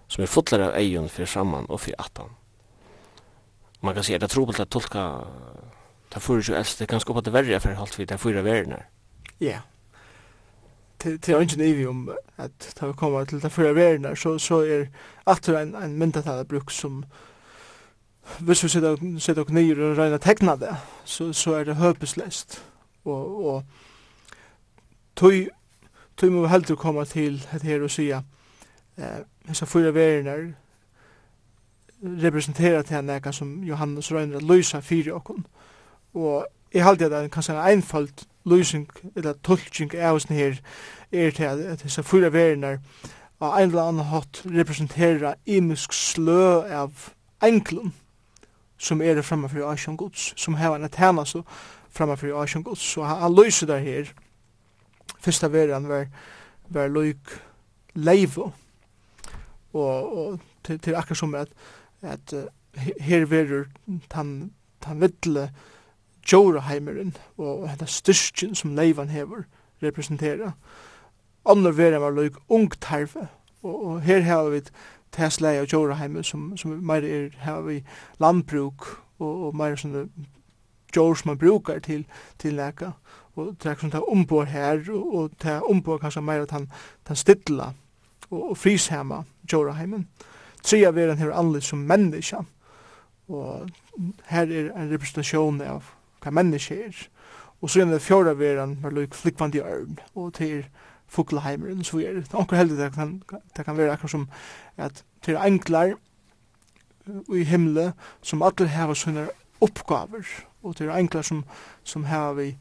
som 0.08 0.24
är 0.24 0.28
fotlar 0.28 0.60
av 0.60 0.76
ejon 0.76 1.10
för 1.10 1.26
samman 1.26 1.66
och 1.66 1.82
för 1.82 1.96
attan. 1.98 2.30
Man 3.80 3.94
kan 3.94 4.04
si 4.04 4.16
at 4.16 4.22
det 4.22 4.26
er 4.26 4.34
troligt 4.34 4.60
att 4.60 4.70
tolka 4.70 5.28
ta 6.10 6.20
fyrir 6.20 6.42
ju 6.42 6.56
elst, 6.56 6.80
det 6.80 6.88
kan 6.88 7.00
skapa 7.00 7.22
det 7.22 7.32
verre 7.32 7.60
för 7.60 7.74
halt 7.74 7.96
fyrir 7.96 8.08
det 8.08 8.18
fyra 8.18 8.42
verer 8.42 8.86
Ja. 9.40 9.60
Til 10.98 11.20
till 11.20 11.20
till 11.22 11.42
ingen 11.42 11.62
evi 11.62 11.86
om 11.86 12.10
att 12.36 12.76
ta 12.76 12.94
komma 12.94 13.26
till 13.26 13.40
det 13.40 13.50
förra 13.50 13.74
världen 13.74 14.16
så 14.16 14.40
så 14.40 14.62
är 14.62 14.90
att 15.24 15.48
en 15.48 15.76
en 15.76 15.98
myndatala 15.98 16.44
bruk 16.44 16.72
som 16.72 17.06
hvis 18.40 18.64
vi 18.64 18.70
sitter 18.70 18.90
og 18.90 19.00
sitter 19.20 19.42
og 19.42 19.48
gnir 19.48 19.80
og 19.80 19.98
regner 19.98 20.18
tegna 20.18 20.56
det, 20.56 20.76
så, 21.06 21.34
så 21.34 21.60
er 21.60 21.64
det 21.64 21.76
høpeslest 21.76 22.64
og, 23.06 23.46
og 23.46 23.64
tøy, 25.16 25.48
tøy 26.18 26.30
må 26.30 26.48
vi 26.48 26.76
koma 26.76 27.06
til 27.06 27.40
hette 27.52 27.68
her 27.68 27.84
og 27.84 27.92
sya 27.92 28.22
eh, 28.98 29.24
hessa 29.48 29.66
fyra 29.66 29.92
verinar 29.92 30.54
representera 32.04 32.82
til 32.82 32.96
han 32.96 33.10
eka 33.10 33.32
som 33.32 33.64
Johannes 33.64 34.12
røyner 34.12 34.38
at 34.38 34.44
løysa 34.44 34.80
fyrir 34.80 35.14
okkon 35.14 35.46
og 36.14 36.46
jeg 36.74 36.84
halde 36.84 37.06
at 37.06 37.12
det 37.12 37.24
er 37.24 37.28
kanskje 37.28 37.54
en 37.54 37.68
einfald 37.72 38.26
løysing 38.46 38.90
eller 39.16 39.34
tolking 39.44 39.96
av 39.96 40.16
oss 40.16 40.30
her 40.30 40.60
er 41.12 41.32
til 41.32 41.44
at 41.44 41.82
hessa 41.82 42.02
fyra 42.02 42.30
verinar 42.30 42.80
av 43.42 43.58
ein 43.58 43.70
eller 43.70 43.90
annan 43.90 44.12
hatt 44.12 44.42
representera 44.46 45.36
imisk 45.46 45.94
slø 45.94 46.64
av 46.64 47.14
enklum 47.44 47.94
som 48.78 49.02
er 49.02 49.22
framme 49.22 49.50
fyrir 49.50 49.68
Asjon 49.70 49.98
Guds, 49.98 50.34
som 50.38 50.56
hever 50.56 50.76
en 50.76 50.90
tæna 50.90 51.26
så 51.26 51.42
framför 51.96 52.28
jag 52.28 52.50
som 52.50 52.64
god 52.64 52.78
så 52.78 53.04
han 53.04 53.36
lyser 53.36 53.68
det 53.68 53.80
här 53.80 54.14
första 55.20 55.50
veran 55.50 55.88
var 55.88 56.08
var 56.68 56.90
lyk 56.90 57.28
leivo 57.94 58.52
och 59.72 60.28
och 60.28 60.40
till 60.62 60.80
till 60.80 60.96
akkurat 60.96 61.18
som 61.18 61.36
att 61.36 61.50
att 62.02 62.34
här 63.00 63.26
verur 63.26 63.70
tan, 64.08 64.54
tan 64.80 65.00
vettle 65.00 65.50
Joraheimerin 66.26 67.14
og 67.38 67.68
hetta 67.70 67.86
styrkjen 67.86 68.56
som 68.56 68.76
leivan 68.76 69.10
hever 69.10 69.46
representera. 69.84 70.52
Annor 71.46 71.72
vera 71.78 72.00
var 72.02 72.16
lyk 72.16 72.38
ungt 72.50 72.86
herve, 72.90 73.28
og, 73.62 73.86
og 73.86 74.02
her 74.02 74.20
hever 74.26 74.50
vi 74.50 74.62
Tesla 75.12 75.54
og 75.62 75.74
Joraheimer 75.74 76.26
som, 76.26 76.58
som 76.58 76.72
meir 76.72 77.06
er 77.06 77.30
har 77.40 77.62
vi 77.62 77.84
landbruk 78.20 78.88
og, 79.20 79.46
og 79.48 79.56
meir 79.56 79.78
sånne 79.78 80.08
djur 80.96 81.16
som 81.20 81.30
man 81.30 81.40
brukar 81.42 81.80
til, 81.80 82.06
til 82.40 82.56
leka. 82.58 82.92
Og 83.36 83.56
det 83.64 83.72
er 83.72 83.76
ta 83.76 83.88
det 83.98 84.04
ombor 84.08 84.48
her, 84.48 84.80
og, 84.90 85.16
og 85.16 85.32
det 85.44 85.52
er 85.52 85.70
ombor 85.70 86.00
kanskje 86.00 86.24
mer 86.24 86.46
at 86.46 86.52
han, 86.52 86.70
han 87.08 87.16
stidla 87.16 87.74
og, 88.30 88.50
og 88.52 88.58
frishema 88.58 89.24
djuraheimen. 89.44 90.08
Tria 90.64 90.92
veren 90.92 91.18
her 91.18 91.34
anlig 91.36 91.64
som 91.64 91.84
menneska. 91.86 92.46
Og 93.28 93.70
her 94.30 94.48
er 94.48 94.72
en 94.72 94.92
representasjon 94.92 95.62
av 95.62 95.92
hva 96.24 96.32
menneska 96.34 96.78
er. 96.88 96.96
Og 97.62 97.70
så 97.70 97.82
er 97.82 97.90
det 97.90 98.02
fjorda 98.02 98.34
veren 98.38 98.80
med 98.82 98.96
luk 98.96 99.16
flikvandi 99.16 99.62
ørn, 99.62 100.00
og 100.16 100.34
til 100.34 100.66
fuklaheimeren, 101.08 101.84
så 101.84 102.00
er 102.02 102.20
det 102.20 102.34
anker 102.34 102.58
heldig 102.58 102.78
det 102.78 102.92
kan, 102.94 103.22
det 103.58 103.66
kan 103.66 103.78
være 103.78 103.94
akkur 103.94 104.08
som 104.12 104.28
at 104.78 105.04
til 105.24 105.38
englar 105.38 105.96
i 107.34 107.44
himle 107.44 107.92
som 108.26 108.42
alle 108.46 108.68
heva 108.68 108.96
sånne 108.98 109.28
oppgaver 109.64 110.26
og 110.66 110.76
til 110.76 110.90
enklar 110.90 111.22
som, 111.22 111.44
som 111.84 112.04
har 112.10 112.34
vi 112.34 112.56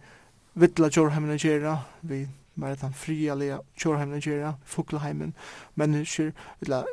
vittla 0.54 0.90
jorheimen 0.92 1.34
å 1.34 1.40
gjøre, 1.40 1.78
vi 2.02 2.26
mer 2.54 2.76
den 2.78 2.94
frialige 2.94 3.58
kjørheimen 3.80 4.20
å 4.20 4.22
gjøre, 4.22 4.52
fugleheimen, 4.64 5.34
mennesker, 5.74 6.30
eller 6.62 6.86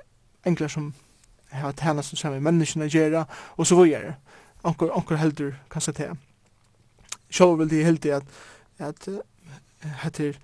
enklar 0.45 0.71
som 0.71 0.93
har 1.51 1.75
tæna 1.77 2.01
som 2.01 2.17
sammen 2.17 2.43
menneskene 2.43 2.89
gjøre, 2.89 3.25
og 3.57 3.67
så 3.67 3.77
videre. 3.83 4.15
Anker, 4.63 4.91
anker 4.95 5.19
heldur 5.21 5.53
kan 5.69 5.81
se 5.81 5.93
til. 5.97 6.17
Sjálf 7.31 7.59
vil 7.59 7.69
de 7.69 7.83
heldig 7.83 8.15
at, 8.17 8.23
at 8.79 9.07
heter 10.03 10.39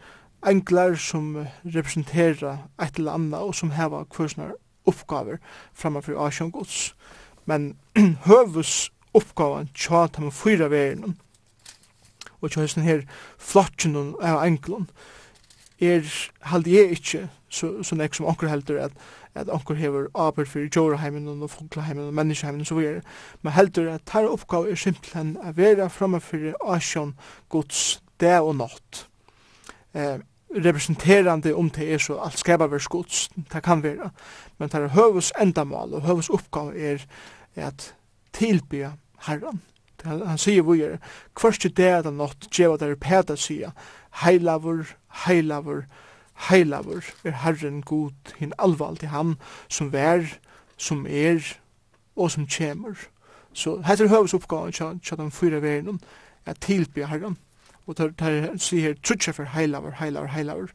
enklar 0.46 0.96
som 0.96 1.48
representerer 1.66 2.58
et 2.82 2.98
eller 2.98 3.12
annet 3.18 3.40
og 3.40 3.56
som 3.56 3.72
heva 3.72 4.04
kvursnar 4.10 4.56
oppgaver 4.88 5.38
framfor 5.74 6.20
asjon 6.28 6.52
gods. 6.52 6.96
Men 7.46 7.76
høvus 8.30 8.92
oppgavan 9.18 9.72
tja 9.76 10.06
ta 10.08 10.24
med 10.24 10.36
fyra 10.36 10.70
verden 10.74 11.18
og 12.42 12.52
tja 12.52 12.64
hesten 12.64 12.86
her 12.86 13.06
flottjen 13.42 13.98
av 14.22 14.44
enklon 14.46 14.90
er 15.84 16.06
halde 16.50 16.74
jeg 16.74 16.98
ikkje 16.98 17.28
så, 17.50 17.70
så 17.84 17.96
nek 17.96 18.16
som 18.16 18.28
onker 18.30 18.52
heldur 18.52 18.82
at 18.88 18.98
at 19.38 19.50
onker 19.54 19.78
hever 19.78 20.08
aber 20.16 20.46
fyrir 20.46 20.70
joraheimen 20.76 21.28
og 21.44 21.50
funklaheimen 21.50 22.08
og 22.08 22.14
menneskeheimen 22.14 22.62
og 22.62 22.68
så 22.68 22.76
videre 22.76 23.02
men 23.42 23.54
heldur 23.54 23.92
at 23.94 24.06
tar 24.06 24.30
oppgave 24.30 24.72
er 24.72 24.76
simpelthen 24.76 25.38
a 25.44 25.52
vera 25.56 25.88
framme 25.88 26.22
fyrir 26.22 26.58
asjon 26.66 27.14
gods 27.50 28.02
det 28.20 28.40
og 28.40 28.56
natt 28.58 29.04
eh, 29.94 30.18
representerande 30.56 31.54
om 31.56 31.70
det 31.70 31.94
er 31.94 32.02
så 32.02 32.18
alt 32.24 32.40
skaparverks 32.40 32.88
gods 32.88 33.30
det 33.54 33.64
kan 33.64 33.84
være. 33.84 34.10
men 34.58 34.70
det 34.70 34.82
er 34.82 34.96
høvus 34.98 35.32
endamal 35.42 35.94
og 35.94 36.02
høvus 36.02 36.30
oppgave 36.30 36.78
er 36.78 37.06
at 37.56 37.94
tilbyr 38.34 38.90
herran. 39.26 39.62
Han, 40.06 40.38
sier 40.38 40.62
vi 40.62 40.84
er, 40.86 40.98
kvarst 41.36 41.66
i 41.66 41.72
det 41.74 41.90
eller 41.90 42.14
nått, 42.14 42.50
djeva 42.54 42.78
der 42.78 42.96
peda 43.02 43.36
sier, 43.36 43.74
heilavur, 44.24 44.86
heilavur, 45.26 45.86
heilavur, 46.50 47.04
er 47.26 47.40
herren 47.44 47.82
god, 47.82 48.14
hin 48.38 48.54
i 49.02 49.06
han, 49.06 49.36
som 49.70 49.92
vær, 49.94 50.38
som 50.78 51.08
er, 51.10 51.42
og 52.16 52.32
som 52.32 52.48
kjemur. 52.48 52.96
Så 53.54 53.82
her 53.82 54.02
er 54.02 54.08
høvesoppgaven 54.08 54.72
til, 54.72 55.00
til 55.00 55.18
de 55.18 55.32
fyra 55.32 55.60
verden, 55.60 56.00
er 56.46 56.54
tilby 56.54 57.06
herran. 57.06 57.38
Og 57.88 57.96
tar 57.96 58.12
der 58.20 58.58
sier 58.58 58.82
her, 58.82 58.96
trutja 59.04 59.32
for 59.32 59.48
heilavur, 59.56 59.92
heilavur, 60.00 60.28
heilavur. 60.28 60.70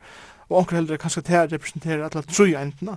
Og 0.48 0.58
onker 0.58 0.76
heldre 0.76 0.98
kanskje 0.98 1.22
til 1.22 1.38
å 1.38 1.48
representere 1.52 2.08
alle 2.08 2.22
truja 2.26 2.62
entene. 2.64 2.96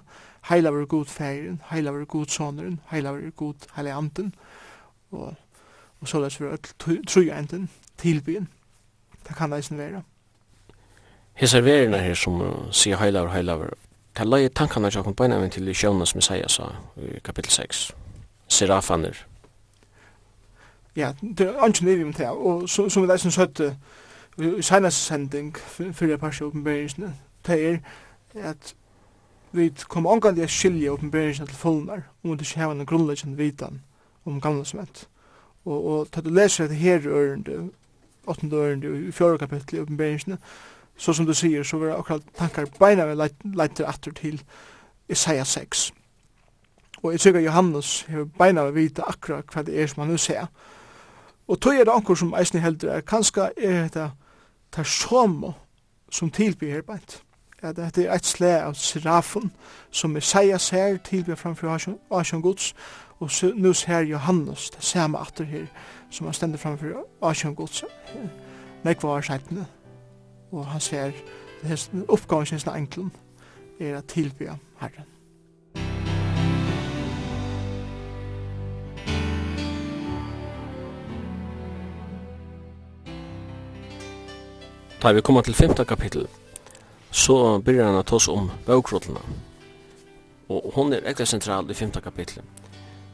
Heilavur 0.49 0.81
er 0.81 0.89
god 0.89 1.11
feiren, 1.11 1.61
heilavur 1.69 2.01
er 2.01 2.09
god 2.09 2.31
soneren, 2.31 2.79
heilavur 2.91 3.27
er 3.27 3.35
god 3.35 3.67
heilig 3.75 3.93
anden 3.93 4.33
og, 5.15 5.35
og 6.01 6.07
så 6.07 6.19
løs 6.19 6.41
vi 6.41 6.45
øll 6.45 7.05
trøyenden 7.07 7.69
tilbyen. 7.97 8.47
Det 9.27 9.35
kan 9.35 9.51
det 9.51 9.57
eisen 9.57 9.77
være. 9.77 10.03
Hesar 11.33 11.61
verina 11.61 11.97
her 11.97 12.13
som 12.13 12.41
uh, 12.41 12.71
sier 12.71 12.97
heilaver, 12.97 13.29
heilaver, 13.29 13.69
ta 14.15 14.23
leie 14.23 14.49
tankana 14.49 14.89
jo 14.89 15.03
kom 15.03 15.15
beina 15.15 15.47
til 15.49 15.73
sjøvna 15.75 16.05
som 16.05 16.19
Isaiah 16.19 16.49
sa 16.49 16.69
i 16.97 17.19
kapitel 17.23 17.51
6, 17.51 17.91
serafaner. 18.47 19.25
Ja, 20.95 21.11
det 21.21 21.47
er 21.47 21.59
angen 21.59 21.87
evig 21.87 22.05
om 22.05 22.13
det, 22.13 22.29
og 22.29 22.69
som 22.69 23.01
vi 23.01 23.07
leisen 23.07 23.31
søtte 23.31 23.75
i 24.37 24.61
senast 24.61 25.05
sending 25.05 25.57
fyrir 25.93 26.17
parsi 26.17 26.43
åpenberingsene, 26.43 27.13
det 27.47 27.65
er 27.69 27.77
at 28.49 28.75
vi 29.51 29.73
kommer 29.87 30.11
omgang 30.11 30.35
til 30.35 30.43
å 30.43 30.51
skilje 30.51 30.91
åpenberingsene 30.91 31.47
til 31.47 31.55
fullnar, 31.55 32.07
og 32.23 32.29
vi 32.29 32.47
ikke 32.47 32.59
hava 32.59 32.75
en 32.75 32.85
grunnleggjende 32.85 33.37
vitan 33.37 33.81
om 34.25 34.41
gamla 34.41 34.63
sement. 34.63 35.07
Og, 35.65 35.85
og 35.85 36.11
ta 36.11 36.21
du 36.21 36.29
leser 36.29 36.67
dette 36.67 36.79
her 36.79 37.07
ørende, 37.07 37.69
åttende 38.27 38.55
ørende, 38.55 39.07
i 39.07 39.11
fjore 39.11 39.37
kapittel 39.37 39.77
i 39.77 39.81
oppenberingsene, 39.81 40.37
så 40.97 41.13
som 41.13 41.25
du 41.25 41.33
sier, 41.33 41.63
så 41.63 41.77
var 41.77 41.97
akkurat 41.97 42.21
tankar 42.37 42.69
beina 42.79 43.05
vi 43.05 43.17
leiter 43.55 43.87
atter 43.87 44.11
til 44.15 44.41
Isaiah 45.09 45.45
6. 45.45 45.91
Og 47.03 47.11
jeg 47.11 47.19
tykker 47.19 47.39
Johannes 47.39 48.01
har 48.01 48.23
beina 48.37 48.63
vi 48.69 48.81
vite 48.81 49.03
akkurat 49.07 49.45
hva 49.53 49.61
det 49.65 49.81
er 49.81 49.87
som 49.87 50.01
han 50.01 50.11
nu 50.11 50.17
ser. 50.17 50.47
Og 51.47 51.59
tog 51.61 51.75
er 51.75 51.83
det 51.85 51.93
anker 51.93 52.15
som 52.15 52.33
eisne 52.33 52.63
heldur 52.63 52.89
er, 52.89 53.01
kanska 53.01 53.49
er 53.57 53.89
det 53.93 54.09
tar 54.71 54.83
som 54.83 55.53
som 56.11 56.31
tilbyr 56.31 56.71
her 56.71 56.81
beint. 56.81 57.21
Ja, 57.63 57.71
det 57.71 57.97
er 57.97 58.13
et 58.13 58.25
sle 58.25 58.51
av 58.61 58.73
serafen 58.73 59.51
som 59.91 60.17
Isaiah 60.17 60.59
ser 60.59 60.97
tilbyr 60.97 61.35
framfor 61.35 61.95
Asjon 62.11 62.41
Gods 62.41 62.73
og 63.19 63.31
så, 63.31 63.51
nu 63.55 63.73
ser 63.73 63.99
Johannes, 63.99 64.69
det 64.69 64.83
samme 64.83 65.17
atter 65.17 65.43
her, 65.43 65.65
som 66.09 66.27
han 66.27 66.33
stender 66.33 66.57
framfor 66.57 67.05
Asjøn 67.21 67.55
Guds, 67.55 67.83
nek 68.83 69.03
var 69.03 69.21
seitene, 69.21 69.65
og 70.51 70.65
han 70.65 70.81
ser 70.81 71.11
det 71.63 71.71
er 71.71 72.03
oppgaven 72.07 72.45
sin 72.45 72.69
enklen 72.69 73.11
er 73.79 73.97
at 73.97 74.05
tilby 74.05 74.49
Herren. 74.79 75.05
Da 85.03 85.11
vi 85.11 85.21
kommer 85.21 85.41
til 85.41 85.53
5. 85.53 85.85
kapittel, 85.85 86.27
så 87.11 87.59
begynner 87.59 87.85
han 87.85 87.99
å 87.99 88.03
ta 88.03 88.15
oss 88.15 88.27
om 88.27 88.49
bøkrotlene. 88.65 89.21
Og 90.49 90.71
hon 90.73 90.93
er 90.93 91.05
ekla 91.05 91.25
sentral 91.25 91.69
i 91.69 91.73
5. 91.73 91.91
kapitlet. 92.01 92.64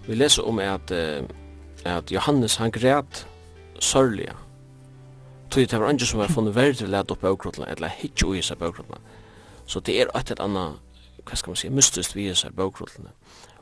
Vi 0.07 0.15
leser 0.15 0.47
om 0.47 0.59
at, 0.59 0.91
uh, 0.91 1.25
at 1.85 2.11
Johannes 2.11 2.55
han 2.55 2.71
græt 2.71 3.25
sørlige. 3.79 4.33
Tog 5.51 5.67
det 5.69 5.79
var 5.79 5.89
andre 5.89 6.05
som 6.05 6.19
var 6.19 6.31
funnet 6.31 6.55
verre 6.55 6.73
til 6.73 6.87
å 6.87 6.93
lete 6.95 7.11
opp 7.11 7.21
bøkrotlene, 7.25 7.69
eller 7.71 7.91
hitje 7.99 8.27
ui 8.27 8.41
seg 8.41 8.59
bøkrotlene. 8.61 9.01
Så 9.65 9.79
det 9.79 9.99
er 9.99 10.11
et 10.15 10.31
eller 10.31 10.45
annet, 10.45 11.05
hva 11.25 11.37
skal 11.37 11.51
man 11.51 11.59
si, 11.59 11.69
mystisk 11.69 12.15
vi 12.15 12.29
seg 12.35 12.55
bøkrotlene. 12.55 13.11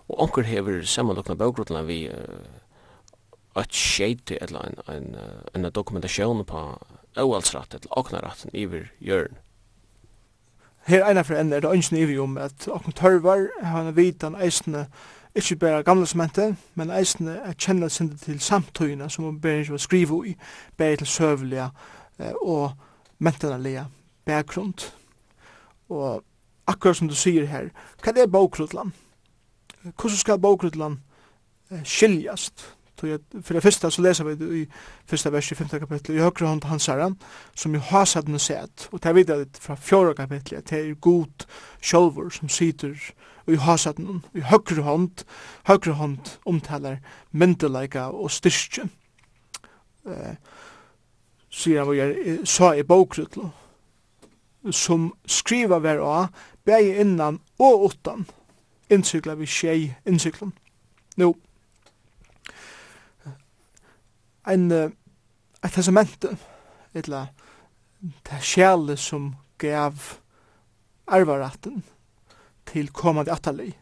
Og 0.09 0.23
onker 0.25 0.47
hever 0.47 0.83
sammenlokna 0.85 1.35
bøkrotlene 1.39 1.85
vi 1.89 1.99
uh, 2.09 3.59
et 3.59 3.75
skjeit 3.75 4.31
eller 4.39 4.69
en, 4.69 4.81
en, 4.87 5.15
en 5.53 5.65
en 5.65 5.71
dokumentasjon 5.75 6.45
på 6.45 6.63
øvalsratt, 7.17 7.73
eller 7.73 7.97
åknaratten, 7.99 8.51
iver 8.53 8.91
hjørn. 8.99 9.37
Her 10.87 11.03
eina 11.05 11.21
for 11.25 11.37
enn 11.37 11.53
er 11.53 11.61
det 11.61 11.71
ønsken 11.73 11.99
iver 11.99 12.21
om 12.23 12.37
at 12.41 12.67
åkken 12.71 12.95
tørvar, 12.97 13.49
han 13.61 13.91
vitan 13.97 14.37
eisne, 14.39 14.87
ikke 15.41 15.55
bare 15.55 15.83
gamle 15.83 16.07
semente, 16.07 16.55
men 16.75 16.91
eisene 16.91 17.39
er 17.45 17.57
kjenne 17.57 17.89
sinde 17.89 18.17
til 18.17 18.39
samtøyene 18.39 19.09
som 19.09 19.25
man 19.25 19.41
ber 19.41 19.63
ikke 19.63 19.77
å 19.77 19.81
skrive 19.81 20.21
i, 20.29 20.35
bare 20.77 20.99
til 21.01 21.07
søvelige 21.07 21.69
eh, 22.19 22.33
og 22.41 22.71
mentenalige 23.19 23.85
bakgrunn. 24.25 24.73
Og 25.89 26.23
akkurat 26.67 26.97
som 26.97 27.09
du 27.09 27.15
sier 27.15 27.47
her, 27.49 27.69
hva 28.03 28.13
er 28.15 28.31
bokrutland? 28.31 28.91
Hvordan 29.83 30.17
skal 30.17 30.39
bokrutland 30.39 30.99
eh, 31.71 31.83
skiljast? 31.83 32.75
For 32.99 33.53
det 33.53 33.63
første 33.63 33.91
så 33.91 34.01
leser 34.01 34.27
vi 34.27 34.35
det 34.35 34.47
i 34.57 34.65
første 35.07 35.31
vers 35.31 35.51
i 35.51 35.55
femte 35.55 35.79
kapittel, 35.79 36.17
i 36.17 36.19
høyre 36.19 36.47
hånd 36.49 36.65
hans 36.67 36.89
herren, 36.91 37.15
som 37.55 37.73
jo 37.73 37.79
har 37.79 38.05
satt 38.05 38.27
noe 38.27 38.43
sett, 38.43 38.89
og 38.91 38.99
det 38.99 39.09
er 39.09 39.15
videre 39.15 39.45
fra 39.59 39.77
4. 39.79 40.13
kapitlet, 40.17 40.69
det 40.69 40.79
er 40.79 40.99
god 40.99 41.47
sjolver 41.81 42.27
som 42.35 42.51
sitter 42.51 42.97
og 43.49 43.55
i 43.55 43.61
hasaten, 43.63 44.21
i 44.37 44.43
høyre 44.45 44.83
hånd, 44.85 45.23
høyre 45.65 45.95
hånd 45.97 46.35
omtaler 46.45 46.99
myndelaika 47.33 48.11
og 48.13 48.29
styrstje. 48.29 48.85
Eh, 50.05 50.35
sier 51.49 51.81
han 51.81 51.89
vi 51.89 51.97
jeg 51.97 52.37
sa 52.45 52.75
i 52.77 52.85
bokrytlo, 52.85 53.49
som 54.69 55.09
skriva 55.25 55.79
hver 55.81 56.03
av, 56.05 56.29
bæg 56.67 57.01
innan 57.01 57.41
og 57.57 57.89
utan, 57.89 58.27
innsykla 58.93 59.33
vi 59.39 59.49
tjei 59.49 59.89
innsyklan. 60.05 60.53
Nå, 61.17 61.33
en, 64.49 64.71
et 64.71 65.73
testament, 65.73 66.29
etla, 66.93 67.25
det 68.29 68.43
sjæle 68.45 68.93
som 68.97 69.33
gav 69.57 69.97
arvaratten, 71.09 71.81
til 72.71 72.91
komandi 72.93 73.31
atali. 73.31 73.73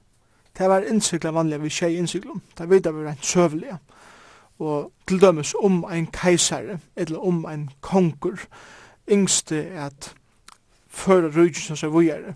Det 0.57 0.69
var 0.69 0.87
innsykla 0.89 1.31
vanliga 1.31 1.61
vi 1.61 1.69
tjei 1.69 1.97
innsyklum. 1.97 2.41
Det 2.57 2.69
vidar 2.69 2.91
vi 2.91 3.05
rent 3.05 3.25
søvliga. 3.25 3.77
Og 4.59 4.91
til 5.07 5.21
dømes 5.21 5.53
om 5.63 5.85
ein 5.91 6.07
keisare, 6.07 6.79
eller 6.95 7.19
om 7.19 7.45
ein 7.45 7.69
konkur, 7.81 8.39
yngste 9.11 9.55
at 9.55 10.15
føra 10.87 11.29
rujtjus 11.29 11.79
seg 11.79 11.93
vujare, 11.93 12.33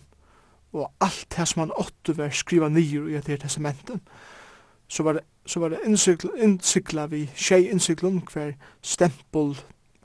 og 0.73 0.91
alt 1.01 1.25
det 1.37 1.47
som 1.47 1.59
han 1.59 1.73
åttu 1.75 2.13
var 2.13 2.29
skriva 2.29 2.69
nyer 2.69 3.09
i 3.09 3.17
etter 3.17 3.37
testamenten, 3.41 4.01
så 4.87 5.03
var 5.03 5.13
det, 5.13 5.23
så 5.45 5.59
var 5.59 5.69
det 5.69 5.79
innsykla, 5.85 7.05
vi 7.05 7.25
tjei 7.35 7.71
innsyklum 7.71 8.21
hver 8.33 8.53
stempel 8.81 9.57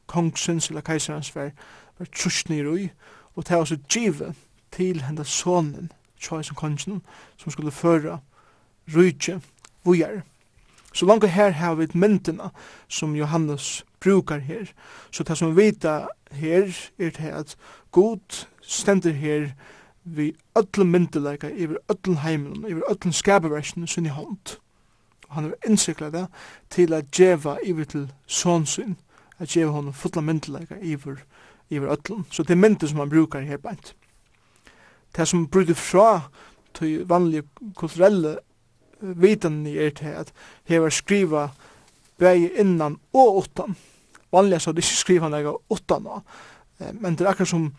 kongsins 0.07 0.71
eller 0.71 0.81
keisarens 0.87 1.35
var, 1.37 1.51
var 1.99 2.07
trusnir 2.17 2.67
ui, 2.71 2.89
og 3.35 3.45
det 3.49 3.59
var 3.59 3.65
så 3.65 3.77
givet 3.93 4.35
til 4.73 5.03
henda 5.03 5.25
sonen 5.25 5.93
tjai 6.19 6.43
som 6.45 6.57
kongen 6.57 7.03
som 7.37 7.53
skulle 7.53 7.71
føra 7.71 8.19
rujtje 8.95 9.41
vujar. 9.85 10.23
Så 10.93 11.07
langt 11.07 11.29
her 11.29 11.51
har 11.51 11.75
vi 11.75 11.87
myndina 11.95 12.51
som 12.89 13.17
Johannes 13.17 13.85
brukar 14.01 14.39
her. 14.39 14.73
Så 15.11 15.23
det 15.23 15.39
som 15.39 15.57
vi 15.57 15.63
vita 15.63 16.07
her 16.31 16.91
er 16.99 17.11
det 17.11 17.33
at 17.33 17.57
god 17.91 18.47
stender 18.63 19.13
her 19.13 19.51
vi 20.05 20.35
öllum 20.55 20.87
myndeleika 20.87 21.51
yfir 21.51 21.79
öllum 21.89 22.17
heiminum, 22.17 22.65
yfir 22.65 22.83
öllum 22.91 23.13
skapaversjonen 23.13 23.87
sinni 23.87 24.09
hånd. 24.09 24.59
Og 25.29 25.35
han 25.35 25.45
har 25.45 25.55
innsikla 25.67 26.11
det 26.11 26.27
til 26.71 26.95
at 26.95 27.11
djeva 27.13 27.57
yfir 27.67 27.85
til 27.85 28.13
sonsin, 28.27 28.97
at 29.39 29.49
djeva 29.49 29.71
hon 29.71 29.93
fulla 29.93 30.23
myndeleika 30.23 30.79
yfir, 30.83 31.19
yfir 31.71 31.89
öllum. 31.89 32.25
Så 32.31 32.43
det 32.43 32.51
er 32.51 32.63
myndi 32.63 32.89
som 32.89 32.99
han 32.99 33.11
brukar 33.11 33.41
her 33.41 33.57
beint 33.57 33.95
det 35.17 35.29
som 35.29 35.47
bryter 35.49 35.75
fra 35.75 36.21
til 36.75 37.07
vanlige 37.09 37.43
kulturelle 37.77 38.39
viten 39.01 39.67
i 39.67 39.77
er 39.79 39.91
til 39.91 40.07
at 40.07 40.33
hever 40.65 40.91
skriva 40.91 41.49
bæg 42.19 42.59
innan 42.61 42.99
og 43.13 43.37
utan. 43.43 43.77
Vanlig 44.33 44.61
så 44.61 44.73
det 44.73 44.85
ikke 44.85 45.03
skriva 45.03 45.29
nega 45.29 45.53
utan 45.71 46.03
nå. 46.03 46.21
Men 46.93 47.17
det 47.17 47.25
er 47.25 47.31
akkurat 47.31 47.49
som 47.49 47.71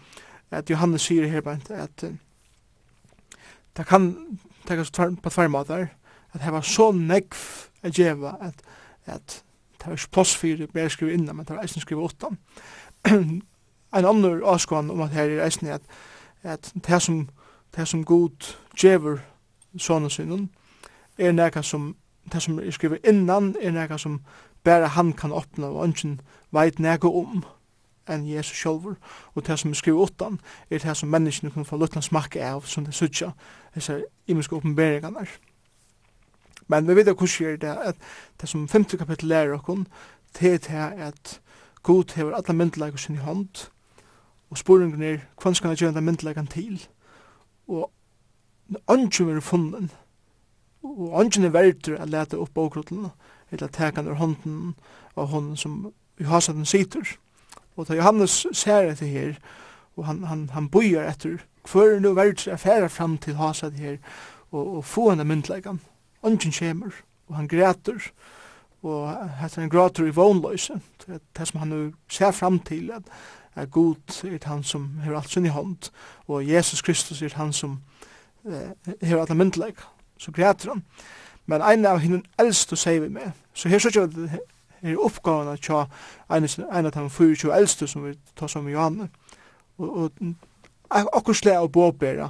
at 0.52 0.70
Johannes 0.70 1.02
sier 1.02 1.28
her 1.28 1.42
bænt 1.42 1.72
at 1.72 2.06
det 3.78 3.86
kan 3.86 4.14
tekas 4.68 4.92
på 4.92 5.30
tvær 5.30 5.48
måter 5.48 5.88
at 6.34 6.42
det 6.42 6.54
var 6.54 6.62
så 6.62 6.92
negv 6.92 7.36
a 7.84 7.90
djeva 7.90 8.36
at, 8.42 8.64
at 9.06 9.44
det 9.78 9.88
var 9.88 9.94
ikke 9.94 10.12
plass 10.12 10.36
for 10.36 10.68
bare 10.74 10.90
skriva 10.90 11.14
innan 11.14 11.36
men 11.36 11.46
det 11.46 11.56
var 11.56 11.64
eisen 11.64 11.82
skriva 11.82 12.08
utan. 12.08 12.40
en 13.08 14.06
annen 14.06 14.44
avskåan 14.44 14.92
om 14.92 15.02
at 15.02 15.12
her 15.16 15.30
er 15.30 15.44
eisen 15.46 15.68
at 15.68 15.82
at 16.44 16.72
det 16.88 17.02
som, 17.02 17.30
det 17.76 17.88
som 17.88 18.06
god 18.06 18.56
djever 18.82 19.18
sånne 19.78 20.10
synen, 20.10 20.50
er 21.18 21.32
nekka 21.32 21.62
som, 21.62 21.96
det 22.32 22.42
som 22.42 22.60
er 22.60 22.72
skriver 22.72 22.98
innan, 23.08 23.56
er 23.62 23.72
nekka 23.72 23.98
som 23.98 24.22
bare 24.64 24.88
han 24.88 25.14
kan 25.14 25.32
åpna, 25.32 25.68
og 25.68 25.84
ønsken 25.84 26.20
veit 26.52 26.80
nekka 26.80 27.08
om 27.08 27.44
enn 28.08 28.28
Jesus 28.28 28.58
sjolver, 28.58 28.96
og 29.36 29.48
det 29.48 29.60
som 29.60 29.72
er 29.72 29.76
skriver 29.76 30.08
utan, 30.08 30.40
er 30.70 30.80
det 30.80 30.98
som 30.98 31.10
menneskene 31.10 31.52
kan 31.52 31.66
få 31.66 31.78
luttna 31.78 32.02
smakke 32.02 32.44
av, 32.44 32.64
som 32.66 32.86
det 32.86 32.96
sutja, 32.96 33.34
disse 33.76 34.00
imenske 34.28 34.56
oppenberingarna. 34.56 35.26
Men 36.68 36.88
vi 36.88 36.96
vet 36.96 37.12
hvordan 37.12 37.48
er 37.48 37.58
det, 37.58 37.76
at 37.92 37.96
det 38.42 38.50
som 38.50 38.68
5. 38.68 38.84
kapittel 38.84 39.30
lærer 39.30 39.58
okkon, 39.60 39.88
det 40.40 40.54
er 40.54 40.58
det 40.58 41.04
at 41.10 41.42
God 41.84 42.16
hever 42.16 42.36
alla 42.36 42.54
myndelagur 42.54 42.98
sin 42.98 43.16
i 43.16 43.24
hånd, 43.24 43.70
Og 44.50 44.58
spurningen 44.58 45.02
er, 45.02 45.18
hvordan 45.42 45.56
skal 45.56 45.68
jeg 45.68 45.78
gjøre 45.78 45.94
den 46.34 46.48
til? 46.48 46.88
Og 47.68 47.92
ønsken 48.92 49.30
er 49.30 49.40
funnet. 49.40 49.98
og 50.84 51.22
ønsken 51.22 51.46
er 51.46 51.50
verdur 51.50 51.98
at 52.00 52.10
leta 52.10 52.38
opp 52.38 52.54
bókrullen, 52.56 53.10
eller 53.52 53.68
teka 53.68 54.02
under 54.02 54.14
hånden 54.14 54.76
av 55.18 55.28
hånden 55.28 55.58
som 55.58 55.92
i 56.20 56.24
hasaden 56.24 56.66
sitter. 56.66 57.18
Og 57.76 57.88
da 57.88 57.98
Johannes 57.98 58.46
ser 58.54 58.92
etter 58.92 59.06
her, 59.06 59.36
og 59.98 60.06
han, 60.06 60.24
han, 60.24 60.50
han 60.54 60.70
bøyer 60.70 61.10
etter, 61.10 61.44
hver 61.68 61.98
er 61.98 62.00
nu 62.00 62.14
verdur 62.16 62.54
er 62.54 62.62
færa 62.62 62.88
fram 62.88 63.18
til 63.18 63.36
hasad 63.36 63.72
her, 63.72 63.98
og, 64.52 64.78
og 64.78 64.86
få 64.86 65.10
henne 65.10 65.26
myndelagan. 65.28 65.82
Ønsken 66.26 66.54
kommer, 66.60 66.92
og 67.28 67.36
han 67.36 67.48
græter, 67.48 68.12
og 68.84 69.30
hette 69.42 69.62
han 69.62 69.70
græter 69.70 70.06
i 70.06 70.16
vånløse, 70.16 70.80
det 71.08 71.48
som 71.48 71.60
han 71.60 71.68
nu 71.68 71.82
ser 72.10 72.32
fram 72.32 72.60
til, 72.60 72.92
at 72.92 73.04
er 73.58 73.66
god 73.66 74.24
er 74.24 74.48
han 74.48 74.64
som 74.64 75.00
hever 75.04 75.18
alt 75.18 75.30
sin 75.30 75.46
i 75.46 75.54
hånd, 75.54 75.90
og 76.28 76.48
Jesus 76.48 76.82
Kristus 76.82 77.22
er 77.22 77.36
han 77.36 77.54
som 77.54 77.80
eh, 78.46 78.94
hever 79.02 79.22
alle 79.22 79.36
myndelag, 79.36 79.74
så 80.18 80.32
græter 80.32 80.70
han. 80.70 80.84
Men 81.46 81.62
ein 81.62 81.86
av 81.86 82.00
hinn 82.04 82.26
eldste 82.40 82.76
sier 82.76 83.02
vi 83.02 83.10
med, 83.10 83.32
så 83.54 83.70
her 83.70 83.80
sier 83.80 84.08
vi 84.12 84.28
er 84.82 85.00
oppgavene 85.02 85.58
tja 85.58 85.86
ein 86.30 86.86
av 86.86 86.92
de 86.92 87.10
24 87.10 87.54
eldste 87.56 87.88
som 87.88 88.06
vi 88.06 88.14
tar 88.36 88.52
som 88.52 88.68
Johanne, 88.70 89.10
og, 89.78 90.12
og 90.12 91.08
akkur 91.14 91.34
sleg 91.34 91.58
av 91.58 91.72
båbera 91.72 92.30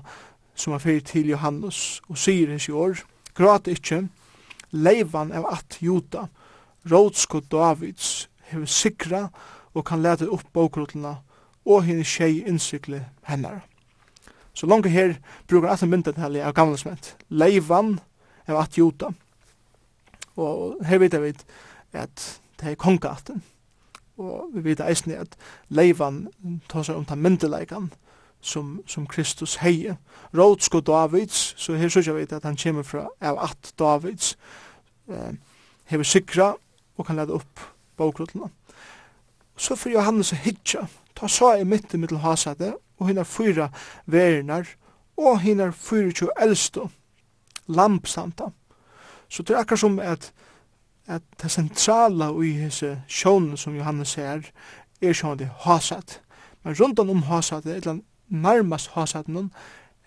som 0.58 0.74
er 0.74 0.82
fyrir 0.82 1.04
til 1.06 1.30
Johannes 1.30 2.00
og 2.10 2.18
sier 2.18 2.50
hans 2.50 2.68
i 2.70 2.74
år, 2.74 3.04
grat 3.38 3.68
ikkje, 3.70 4.08
leivan 4.72 5.32
av 5.36 5.46
at 5.52 5.78
juda, 5.82 6.28
rådskott 6.90 7.52
Davids, 7.52 8.30
hever 8.50 8.66
sikra, 8.66 9.28
og 9.78 9.86
kan 9.86 10.02
lete 10.02 10.30
upp 10.30 10.48
bókrutluna 10.54 11.20
og 11.68 11.84
hinn 11.86 12.04
tjei 12.04 12.42
innsykle 12.48 13.04
hennara. 13.30 13.62
Så 14.58 14.66
langt 14.66 14.90
her 14.90 15.14
brukar 15.48 15.76
at 15.76 15.86
myndet 15.88 16.18
hellig 16.18 16.42
av 16.42 16.56
gamle 16.58 16.78
sment. 16.78 17.16
Leivan 17.30 18.00
av 18.48 18.58
at 18.64 18.78
juta. 18.78 19.12
Og 20.36 20.80
her 20.86 20.98
vet 20.98 21.14
vi 21.22 21.34
at 21.94 22.42
det 22.60 22.72
er 22.72 22.76
kongaten. 22.76 23.44
Og 24.18 24.50
vi 24.54 24.64
vet 24.64 24.82
eisne 24.82 25.20
at 25.22 25.38
leivan 25.70 26.28
tar 26.70 26.88
seg 26.88 26.98
om 26.98 27.06
ta 27.06 27.16
myndeleikan 27.16 27.92
som, 28.42 28.82
som 28.88 29.06
Kristus 29.08 29.60
heie. 29.62 29.98
Rådsko 30.34 30.82
Davids, 30.82 31.54
så 31.58 31.78
her 31.78 31.90
sykja 31.94 32.18
vi 32.18 32.26
at 32.26 32.44
han 32.44 32.58
kommer 32.58 32.84
fra 32.84 33.08
av 33.22 33.38
at 33.44 33.74
Davids. 33.80 34.38
Eh, 35.08 35.38
hever 35.86 36.04
sikra 36.04 36.54
og 36.98 37.06
kan 37.06 37.16
leta 37.16 37.38
upp 37.38 37.62
bokrutlene. 37.98 38.50
Så 39.58 39.76
fyrir 39.76 39.98
Johannes 39.98 40.32
og 40.32 40.38
hitja, 40.38 40.86
ta 41.16 41.28
sa 41.28 41.56
i 41.58 41.66
mitt 41.66 41.94
mittel 41.94 42.22
hasade, 42.22 42.76
og 42.98 43.08
hinnar 43.08 43.26
fyra 43.26 43.70
verinar, 44.06 44.68
og 45.18 45.40
hinnar 45.42 45.72
fyra 45.72 46.12
tjo 46.14 46.30
eldstu, 46.40 46.88
lampsanta. 47.68 48.52
Så 49.30 49.44
det 49.44 49.56
er 49.56 49.60
akkar 49.60 49.76
som 49.76 50.00
at, 50.00 50.32
at 51.08 51.24
det 51.42 51.52
sentrala 51.52 52.30
i 52.44 52.54
hese 52.62 53.02
sjånen 53.08 53.58
som 53.58 53.76
Johannes 53.76 54.14
ser, 54.16 54.46
er 55.02 55.14
sjånen 55.14 55.42
det 55.42 55.50
hasat. 55.66 56.22
Men 56.64 56.78
rundan 56.80 57.10
om 57.10 57.24
hasat, 57.24 57.66
eller 57.66 58.00
nærmast 58.30 58.94
hasat, 58.94 59.28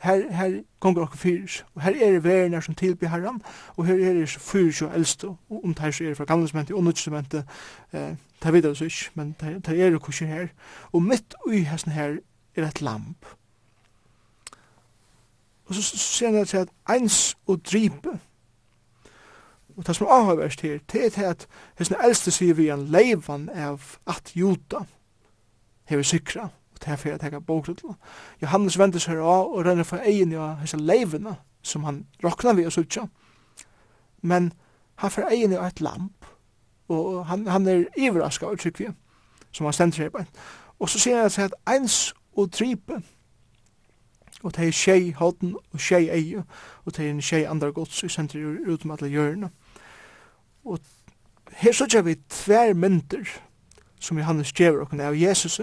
her, 0.00 0.32
her 0.32 0.62
gonger 0.80 1.02
okkur 1.02 1.16
fyrir, 1.16 1.64
og 1.74 1.82
her 1.82 1.92
er 2.00 2.20
verene 2.20 2.62
som 2.62 2.74
tilby 2.74 3.04
herran, 3.04 3.42
og 3.76 3.86
her 3.86 3.94
er 3.94 4.12
det 4.12 4.28
fyrir 4.28 4.72
jo 4.80 4.88
eldst, 4.88 5.24
og 5.24 5.38
om 5.64 5.74
det 5.74 5.94
så 5.94 6.04
er 6.04 6.08
det 6.08 6.16
fra 6.16 6.24
gamle 6.24 6.48
sementet, 6.48 6.76
og 6.76 6.84
nødt 6.84 7.34
eh, 7.92 8.16
det 8.42 8.52
vet 8.52 8.64
jeg 8.64 8.76
så 8.76 8.84
ikke, 8.84 9.10
men 9.14 9.36
det 9.40 9.80
er 9.80 9.90
det 9.90 10.02
kurser 10.02 10.26
her, 10.26 10.48
og 10.92 11.02
mitt 11.02 11.34
ui 11.46 11.60
hessen 11.60 11.92
her 11.92 12.16
er 12.56 12.66
et 12.66 12.82
lamp. 12.82 13.26
Og 15.66 15.74
så 15.74 15.82
ser 15.82 16.26
han 16.26 16.60
at 16.60 16.68
eins 16.88 17.36
og 17.46 17.60
dripe, 17.72 18.18
og 19.76 19.86
det 19.86 19.96
som 19.96 20.06
er 20.06 20.10
avhøverst 20.10 20.60
her, 20.60 20.78
det 20.92 21.06
er 21.06 21.10
til 21.10 21.22
at 21.22 21.46
hessen 21.78 21.96
eldste 22.04 22.30
sier 22.30 22.54
vi 22.54 22.70
en 22.70 22.88
leivan 22.88 23.48
av 23.48 23.98
at 24.06 24.32
juta, 24.36 24.84
hever 25.84 26.02
sikra, 26.02 26.48
det 26.80 26.88
er 26.88 26.96
for 26.96 27.08
jeg 27.08 27.20
tenker 27.20 27.38
bokrutla. 27.38 27.94
Johannes 28.42 28.78
vender 28.78 28.98
seg 28.98 29.18
av 29.20 29.52
og 29.52 29.64
renner 29.66 29.84
for 29.84 30.00
egen 30.06 30.32
av 30.32 30.62
hese 30.62 30.78
leivene 30.80 31.36
som 31.62 31.84
han 31.84 32.06
råkna 32.24 32.54
vi 32.56 32.64
og 32.66 32.72
sutja. 32.72 33.06
Men 34.22 34.52
han 34.96 35.10
får 35.10 35.28
egen 35.30 35.52
av 35.52 35.66
et 35.66 35.80
lamp 35.80 36.26
og 36.88 37.26
han, 37.26 37.46
han 37.46 37.68
er 37.68 37.84
ivraska 37.96 38.46
av 38.46 38.56
trygg 38.56 38.90
som 39.52 39.66
han 39.66 39.72
stender 39.72 39.96
seg 39.96 40.12
på. 40.12 40.24
Og 40.80 40.88
så 40.88 40.98
sier 40.98 41.20
han 41.20 41.44
at 41.44 41.58
eins 41.68 42.14
og 42.32 42.52
tripe 42.52 43.02
og 44.42 44.54
det 44.56 44.66
er 44.66 44.72
tjei 44.72 45.12
hoden 45.12 45.56
og 45.72 45.80
tjei 45.80 46.08
eie 46.08 46.44
og 46.84 46.96
det 46.96 47.04
er 47.04 47.10
en 47.10 47.20
tjei 47.20 47.44
andre 47.44 47.72
gods 47.72 48.02
i 48.02 48.08
sender 48.08 48.56
ut 48.66 48.84
med 48.84 48.96
alle 48.96 49.12
hjørne. 49.12 49.50
Og 50.64 50.78
her 51.60 51.72
sutja 51.72 52.00
vi 52.00 52.16
tver 52.28 52.74
mynter 52.74 53.28
som 54.00 54.18
Johannes 54.18 54.52
djever 54.52 54.80
okken 54.80 55.00
av 55.00 55.16
Jesus 55.16 55.60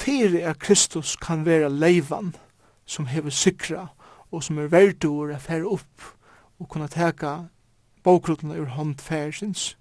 fyrir 0.00 0.48
at 0.48 0.58
Kristus 0.58 1.16
kan 1.16 1.44
vera 1.44 1.68
leivan 1.68 2.34
som 2.86 3.06
hever 3.06 3.30
sikra 3.30 3.86
og 4.30 4.42
som 4.42 4.58
er 4.58 4.70
verdur 4.72 5.34
at 5.34 5.42
fære 5.42 5.66
upp 5.66 6.06
og 6.60 6.68
kunna 6.68 6.88
teka 6.88 7.36
bókrutna 8.04 8.56
ur 8.60 8.66
hånd 8.76 8.98
færsins. 9.00 9.76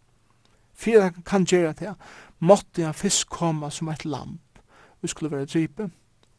Fyrir 0.74 1.06
at 1.06 1.26
kan 1.26 1.46
gjera 1.46 1.74
det, 1.74 1.96
måtte 2.40 2.84
han 2.84 2.94
fisk 2.94 3.30
koma 3.30 3.70
som 3.70 3.90
et 3.90 4.06
lamp. 4.06 4.60
Vi 5.02 5.08
skulle 5.08 5.32
være 5.32 5.46
drype. 5.46 5.90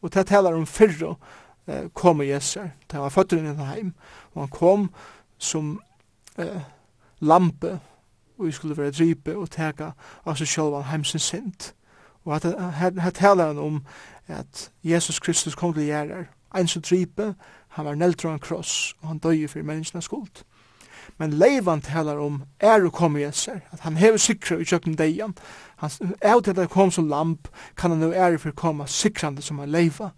Og 0.01 0.13
det 0.13 0.27
talar 0.27 0.53
om 0.53 0.65
fyrre 0.65 1.15
eh, 1.67 1.89
kom 1.93 2.21
i 2.21 2.31
Jeser. 2.31 2.69
Det 2.91 2.99
var 2.99 3.09
føtter 3.09 3.37
inn 3.37 3.53
i 3.53 3.65
heim. 3.65 3.93
Og 4.33 4.41
han 4.41 4.49
kom 4.49 4.89
som 5.37 5.79
eh, 6.37 6.61
lampe 7.19 7.79
og 8.37 8.47
vi 8.47 8.51
skulle 8.51 8.77
være 8.77 8.91
drype 8.91 9.37
og 9.37 9.49
teka 9.53 9.91
av 10.25 10.37
seg 10.39 10.49
sjálvan 10.49 10.89
heimsins 10.89 11.29
sint. 11.29 11.73
Og 12.25 12.35
at 12.35 12.43
her 12.99 13.09
taler 13.09 13.47
han 13.47 13.57
om 13.57 13.83
at 14.27 14.71
Jesus 14.83 15.19
Kristus 15.19 15.55
kom 15.55 15.73
til 15.73 15.83
gjerrar. 15.83 16.29
Ein 16.55 16.67
som 16.67 16.81
dripe, 16.81 17.35
han 17.67 17.85
var 17.85 17.95
neltro 17.95 18.29
en 18.29 18.39
kross, 18.39 18.95
og 19.01 19.07
han 19.07 19.19
døy 19.19 19.47
for 19.47 19.63
menneskene 19.63 20.01
skuld. 20.01 20.43
Men 21.17 21.33
Leivan 21.33 21.81
taler 21.81 22.19
om 22.19 22.43
er 22.59 22.85
og 22.85 22.93
kom 22.93 23.17
Jeser, 23.17 23.59
at 23.71 23.79
han 23.79 23.97
hever 23.97 24.17
sikra 24.17 24.55
i 24.55 24.65
kjøkken 24.65 24.97
deian. 24.97 25.35
Han 25.77 26.15
er 26.21 26.39
til 26.39 26.51
at 26.51 26.57
han 26.57 26.67
kom 26.67 26.91
som 26.91 27.07
lamp, 27.07 27.47
kan 27.77 27.91
han 27.91 27.99
nu 27.99 28.11
er 28.11 28.37
for 28.37 28.51
koma 28.51 28.85
sikrande 28.85 29.41
som 29.41 29.59
han 29.59 29.69
leiva. 29.69 30.09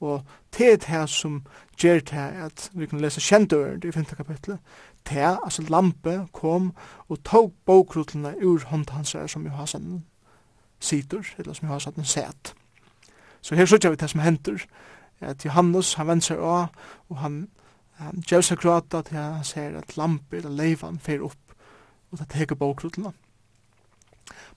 Og 0.00 0.22
det 0.58 0.72
er 0.72 0.76
det 0.76 1.08
som 1.10 1.42
gjør 1.78 2.00
det 2.00 2.26
at 2.46 2.70
vi 2.72 2.86
kan 2.86 3.00
lese 3.00 3.20
kjentøren 3.20 3.82
i 3.84 3.92
5. 3.92 4.04
kapitlet. 4.04 4.58
Det, 5.08 5.38
altså 5.44 5.62
lampe, 5.62 6.26
kom 6.32 6.72
og 7.08 7.24
tog 7.24 7.52
bokrutlene 7.66 8.34
ur 8.42 8.58
hånd 8.58 8.64
hans 8.64 8.68
håndhansere 8.68 9.28
som 9.28 9.44
Johansen 9.44 10.04
sitter, 10.80 11.26
eller 11.38 11.54
som 11.54 11.66
jeg 11.66 11.72
har 11.72 11.84
satt 11.84 11.96
en 12.00 12.04
set. 12.04 12.54
Så 13.40 13.54
her 13.54 13.66
sørger 13.66 13.90
vi 13.90 13.96
det 13.96 14.10
som 14.10 14.20
henter, 14.20 14.66
at 15.20 15.44
Johannes, 15.44 15.94
han 15.94 16.08
vender 16.08 16.24
seg 16.24 16.38
av, 16.38 16.68
og 17.08 17.16
han, 17.20 17.40
han 18.00 18.24
gjør 18.26 18.44
seg 18.44 18.60
gråta 18.62 19.02
til 19.04 19.18
han 19.18 19.44
ser 19.44 19.76
at 19.78 19.96
lampe 19.96 20.40
eller 20.40 20.56
leivan 20.56 20.98
fer 20.98 21.24
opp, 21.24 21.56
og 22.10 22.18
det 22.18 22.30
teker 22.32 22.58
bokrutlene. 22.58 23.12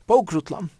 Bokrutlene 0.07 0.71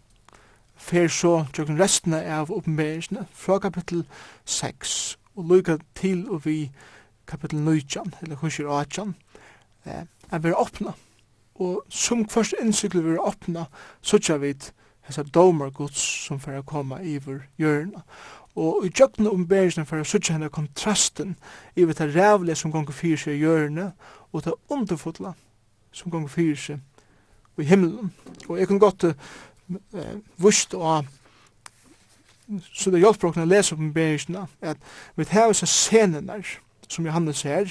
fer 0.76 1.08
så 1.08 1.44
tjøkken 1.54 1.78
restene 1.80 2.20
av 2.34 2.52
oppenberingene 2.52 3.26
fra 3.32 3.60
kapittel 3.62 4.04
6 4.44 5.16
og 5.34 5.50
lykka 5.50 5.78
til 5.98 6.26
og 6.30 6.44
vi 6.46 6.58
kapittel 7.26 7.62
9, 7.64 8.04
eller 8.22 8.36
kurser 8.36 8.68
8, 8.68 9.06
eh, 9.86 10.04
er 10.30 10.38
vi 10.38 10.52
åpna. 10.52 10.92
Og 11.54 11.84
som 11.88 12.28
først 12.28 12.54
innsykler 12.60 13.02
vi 13.02 13.14
er 13.14 13.26
åpna, 13.26 13.66
så 14.02 14.18
tja 14.18 14.36
vi 14.36 14.54
hessa 15.04 15.22
domar 15.22 15.70
Guds 15.70 16.00
som 16.26 16.40
fer 16.40 16.62
koma 16.62 17.00
iver 17.02 17.44
jörna. 17.58 18.04
Og 18.54 18.86
i 18.86 18.90
tjøkkene 18.90 19.30
om 19.30 19.46
bergene 19.48 19.86
fyrir 19.86 20.04
å 20.04 20.08
sutja 20.08 20.36
henne 20.36 20.52
kontrasten 20.52 21.34
iver 21.76 21.94
ta 21.94 22.06
det 22.06 22.56
som 22.56 22.72
gonger 22.72 22.92
fyrir 22.92 23.18
seg 23.18 23.42
i 23.42 23.90
og 24.32 24.42
ta 24.42 24.52
underfotla 24.70 25.34
som 25.92 26.10
gonger 26.10 26.28
fyrir 26.28 26.56
seg 26.56 26.78
i 27.58 27.64
himmelen. 27.64 28.12
Og 28.48 28.58
jeg 28.58 28.68
kan 28.68 28.78
godt 28.78 29.04
eh, 29.04 29.14
vust 30.36 30.74
og 30.74 31.04
så 32.72 32.90
det 32.90 33.00
hjelper 33.00 33.30
å 33.32 33.44
lese 33.48 33.74
om 33.74 33.92
bergene 33.92 34.46
at 34.60 34.76
vi 35.16 35.24
tar 35.24 35.48
hessa 35.48 35.66
scenene 35.66 36.42
som 36.88 37.06
Johannes 37.06 37.42
her 37.42 37.70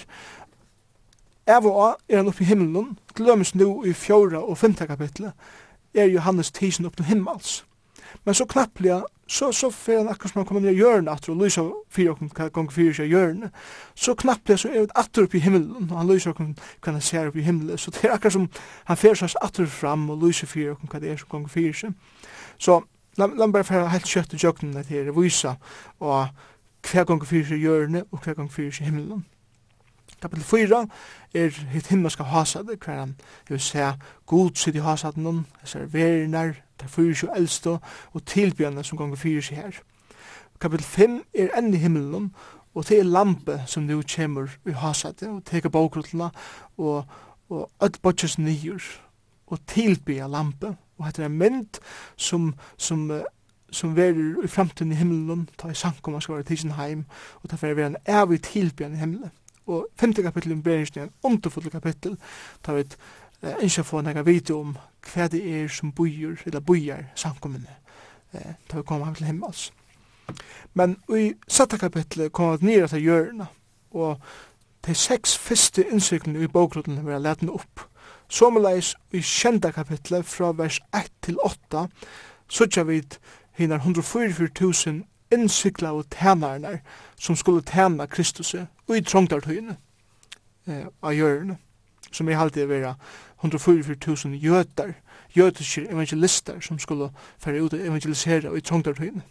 var 1.46 1.98
er 2.08 2.18
han 2.18 2.28
oppe 2.28 2.44
i 2.44 2.48
himmelen, 2.48 2.98
glømmes 3.16 3.56
nu 3.56 3.84
i 3.86 3.94
fjorda 3.94 4.40
og 4.40 4.58
femte 4.58 4.88
kapitlet, 4.88 5.34
er 5.94 6.10
Johannes 6.12 6.52
tisen 6.52 6.86
opp 6.86 6.98
til 6.98 7.06
himmels. 7.06 7.64
Men 8.26 8.34
så 8.34 8.46
knapplega, 8.46 9.02
så, 9.28 9.52
så 9.52 9.70
fer 9.74 9.98
han 9.98 10.10
akkur 10.12 10.30
som 10.30 10.40
han 10.40 10.46
kommer 10.48 10.62
ned 10.62 10.76
i 10.76 10.78
hjørnet 10.82 11.12
atter, 11.12 11.34
og 11.34 11.42
lyser 11.42 11.70
fyrir 11.92 12.14
okkur 12.14 12.50
gong 12.54 12.72
fyrir 12.72 12.94
seg 12.98 13.12
hjørnet, 13.12 13.52
så 13.96 14.16
knapplega 14.20 14.62
så 14.62 14.70
er 14.70 14.84
han 14.84 14.96
atter 15.00 15.26
opp 15.26 15.36
i 15.36 15.42
himmelen, 15.44 15.90
og 15.90 15.98
han 15.98 16.10
lyser 16.12 16.34
okkur 16.34 16.54
hva 16.54 16.94
han 16.94 17.02
ser 17.02 17.32
opp 17.32 17.40
i 17.40 17.46
himmelen, 17.46 17.78
så 17.78 17.92
det 17.96 18.06
er 18.06 18.16
akkur 18.18 18.36
som 18.36 18.48
han 18.90 19.00
fer 19.00 19.18
seg 19.18 19.36
atter 19.42 19.70
fram 19.70 20.10
og 20.14 20.26
lyser 20.26 20.50
fyrir 20.50 20.76
okkur 20.76 20.94
hva 20.94 21.04
det 21.04 21.14
er 21.14 21.22
som 21.22 21.32
gong 21.34 21.50
fyrir 21.52 21.78
seg. 21.84 21.98
Så, 22.62 22.82
la 23.18 23.28
la 23.28 23.48
meg 23.48 23.58
bare 23.58 23.70
fer 23.70 23.92
helt 23.94 24.10
kjøtt 24.10 24.38
i 24.38 24.42
jøgnen 24.44 24.78
til 24.88 25.12
å 25.12 25.18
vise, 25.20 25.56
og 26.00 26.28
hva 26.92 27.06
gong 27.08 27.26
fyrir 27.26 27.50
seg 27.50 27.64
hjørnet, 27.64 28.10
og 28.12 28.22
hva 28.24 28.38
gong 28.38 28.52
fyrir 28.52 28.76
seg 28.76 28.92
himmelen 28.92 29.26
kapitel 30.24 30.44
4 30.44 30.88
er 31.34 31.50
hitt 31.74 31.88
himmelska 31.92 32.24
hasad, 32.24 32.70
hver 32.86 33.00
han 33.00 33.16
vil 33.50 33.60
se 33.60 33.92
god 34.26 34.56
sitt 34.56 34.76
i 34.76 34.84
hasaden 34.84 35.28
om, 35.28 35.46
ser 35.64 35.86
verinar, 35.92 36.54
der 36.80 36.88
fyrir 36.88 37.16
sju 37.16 37.28
eldstå, 37.36 37.78
og 38.14 38.26
tilbjørnene 38.26 38.84
som 38.84 38.98
gonger 38.98 39.20
fyrir 39.20 39.44
seg 39.44 39.60
her. 39.60 39.82
Kapitel 40.64 40.86
5 40.86 41.20
er 41.34 41.52
enn 41.60 41.74
i 41.74 41.82
himmelen, 41.84 42.32
og 42.74 42.88
det 42.88 43.00
er 43.00 43.10
lampe 43.10 43.60
som 43.68 43.84
nu 43.84 44.00
kjemur 44.02 44.56
i 44.66 44.78
hasadet, 44.80 45.28
og 45.30 45.44
teka 45.46 45.70
bokrutlene, 45.70 46.32
og, 46.78 47.04
og 47.50 47.70
öll 47.84 48.00
botjes 48.02 48.40
nyur, 48.40 48.82
og 49.48 49.60
tilbya 49.68 50.28
lampe, 50.32 50.76
og 50.98 51.06
hette 51.10 51.24
er 51.24 51.34
mynd 51.34 51.82
som, 52.18 52.54
som 52.78 53.10
som 53.74 53.96
verir 53.98 54.44
i 54.44 54.48
framtiden 54.48 54.92
i 54.92 54.96
himmelen, 54.96 55.48
ta 55.58 55.72
i 55.72 55.74
sankum 55.74 56.14
og 56.14 56.22
skvar 56.22 56.44
i 56.44 56.46
tidsin 56.46 56.76
heim, 56.78 57.08
og 57.42 57.50
ta 57.50 57.58
fyrir 57.58 57.80
vera 57.80 57.90
en 57.90 58.04
evig 58.06 58.44
tilbjörn 58.46 58.94
i 58.94 59.00
himmelen 59.02 59.32
og 59.68 59.88
femte 60.00 60.24
kapittel 60.24 60.52
i 60.52 60.62
Beringsni 60.62 61.02
er 61.02 61.12
underfull 61.24 61.70
kapittel, 61.72 62.18
tar 62.64 62.80
vi 62.80 62.86
eh, 63.42 63.64
ikke 63.64 63.84
få 63.84 64.02
nekka 64.02 64.26
video 64.28 64.60
om 64.60 64.76
hva 65.14 65.28
det 65.32 65.44
er 65.44 65.68
som 65.68 65.92
bøyer, 65.92 66.36
eller 66.46 66.60
bøyer 66.60 67.06
samkommende, 67.16 67.76
eh, 68.34 68.56
tar 68.70 68.82
vi 68.82 68.88
kommer 68.88 69.14
til 69.14 69.26
himmels. 69.26 69.72
Men 70.74 70.98
i 71.16 71.34
satte 71.48 71.78
kapittel 71.78 72.30
kom 72.30 72.58
vi 72.62 72.72
nere 72.72 72.88
til 72.88 73.04
hjørna, 73.04 73.48
og 73.92 74.20
de 74.88 74.96
seks 74.96 75.38
første 75.38 75.86
innsiklene 75.92 76.44
i 76.44 76.48
bokrotten 76.48 77.06
vil 77.06 77.14
jeg 77.14 77.24
lete 77.24 77.52
opp. 77.52 77.88
Sommerleis 78.30 78.96
i 79.14 79.22
kjenda 79.22 79.72
kapitlet 79.72 80.26
fra 80.26 80.52
vers 80.58 80.80
1 80.96 81.12
til 81.22 81.38
8, 81.44 81.88
så 82.50 82.66
tja 82.68 82.84
vid 82.84 83.20
hinar 83.58 83.80
144.000 83.80 85.04
innsikla 85.34 85.92
og 85.92 86.10
tænarnar 86.10 86.78
som 87.20 87.36
skulle 87.36 87.62
tæna 87.62 88.06
Kristus 88.06 88.56
og 88.88 88.98
i 88.98 89.02
trångtartøyene 89.02 89.78
eh, 90.68 90.86
av 91.04 91.14
hjørne, 91.14 91.58
som 92.12 92.30
i 92.30 92.38
halte 92.38 92.68
vera 92.70 92.96
144.000 93.44 94.38
jøtar, 94.40 94.94
jøtiske 95.36 95.88
evangelister 95.90 96.60
som 96.60 96.80
skulle 96.80 97.10
fære 97.38 97.64
ut 97.64 97.74
og 97.74 97.80
evangelisere 97.80 98.50
og 98.50 98.58
i 98.58 98.62
trångtartøyene. 98.62 99.22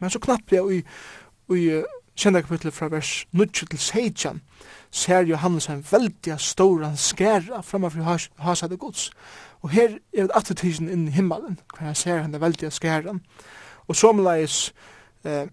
Men 0.00 0.10
så 0.10 0.18
knappt 0.18 0.52
jeg 0.52 0.72
i, 0.72 0.82
i 1.56 1.82
kjenda 2.16 2.40
kapitlet 2.40 2.74
fra 2.74 2.88
vers 2.88 3.26
9 3.32 3.46
til 3.46 3.78
16 3.78 4.40
ser 4.90 5.20
Johannes 5.20 5.68
en 5.68 5.84
veldig 5.90 6.40
stor 6.40 6.92
skæra 6.96 7.60
framfor 7.60 8.02
has, 8.02 8.30
hasade 8.38 8.76
gods. 8.76 9.10
Og 9.60 9.70
her 9.70 9.98
er 10.12 10.26
det 10.26 10.34
attetisen 10.34 10.88
inn 10.88 11.08
i 11.08 11.10
himmelen, 11.10 11.58
hver 11.76 11.86
jeg 11.86 11.96
ser 11.96 12.22
henne 12.22 12.40
veldig 12.40 12.72
skæra. 12.72 13.10
Og 13.10 13.20
Og 13.90 13.96
somleis 13.98 14.68
eh, 15.26 15.48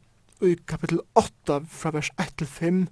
i 0.45 0.53
kapitel 0.69 0.99
8 1.17 1.63
fra 1.73 1.91
vers 1.95 2.11
1 2.21 2.35
til 2.38 2.47
5 2.47 2.83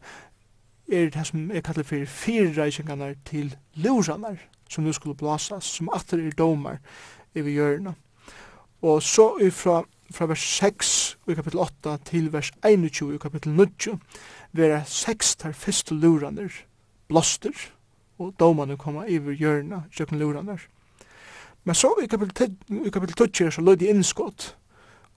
er 0.91 1.11
det 1.13 1.25
som 1.27 1.51
er 1.53 1.61
kallet 1.61 1.85
for 1.85 2.05
fire 2.09 2.49
reisingarnar 2.57 3.13
til 3.25 3.53
lusanar 3.75 4.39
som 4.69 4.83
nu 4.83 4.93
skulle 4.93 5.17
blasas, 5.17 5.63
som 5.63 5.89
atter 5.93 6.17
er 6.17 6.33
domar 6.33 6.79
i 7.35 7.41
vi 7.45 7.53
hjørna. 7.59 7.93
Og 8.81 9.03
så 9.03 9.35
ifra 9.41 9.83
fra 10.13 10.25
vers 10.29 10.41
6 10.61 11.17
i 11.27 11.33
kapitel 11.33 11.59
8 11.59 11.97
til 12.05 12.33
vers 12.33 12.51
21 12.65 13.15
i 13.15 13.21
kapitel 13.21 13.53
9 13.53 13.95
vera 14.53 14.83
seks 14.85 15.35
tar 15.35 15.53
fyrste 15.53 15.93
luraner 15.93 16.53
blåster 17.09 17.69
og 18.17 18.33
domane 18.39 18.77
koma 18.77 19.05
iver 19.05 19.33
hjørna 19.33 19.83
kjøkken 19.91 20.19
luraner. 20.19 20.61
Men 21.63 21.75
så 21.75 21.93
i 22.03 22.07
kapitel 22.07 22.49
10 22.69 22.85
i 22.85 22.89
10 22.89 23.13
12 23.13 23.51
så 23.51 23.61
lød 23.61 23.77
det 23.77 23.89
innskott 23.89 24.55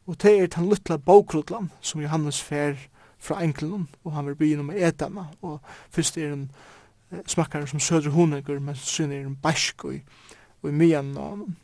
Og 0.08 0.16
det 0.22 0.32
er 0.40 0.46
den 0.48 0.70
lytla 0.70 0.96
bokrutlan 0.96 1.68
som 1.84 2.00
Johannes 2.00 2.40
fer 2.42 2.78
fra 3.18 3.42
enkelen, 3.44 3.88
og 4.04 4.12
han 4.12 4.26
vil 4.26 4.36
begynne 4.38 4.64
med 4.64 4.80
etama, 4.80 5.26
og 5.42 5.58
fyrst 5.92 6.16
er 6.16 6.32
en 6.32 6.46
eh, 7.12 7.20
smakkar 7.26 7.66
som 7.66 7.80
sødre 7.80 8.14
honegur, 8.14 8.60
men 8.62 8.76
syn 8.78 9.12
er 9.12 9.26
en 9.26 9.36
bæsk 9.36 9.84
og, 9.84 9.98
og 10.62 10.70
i 10.70 10.72
myan 10.72 11.16
av 11.16 11.32
honom. 11.34 11.56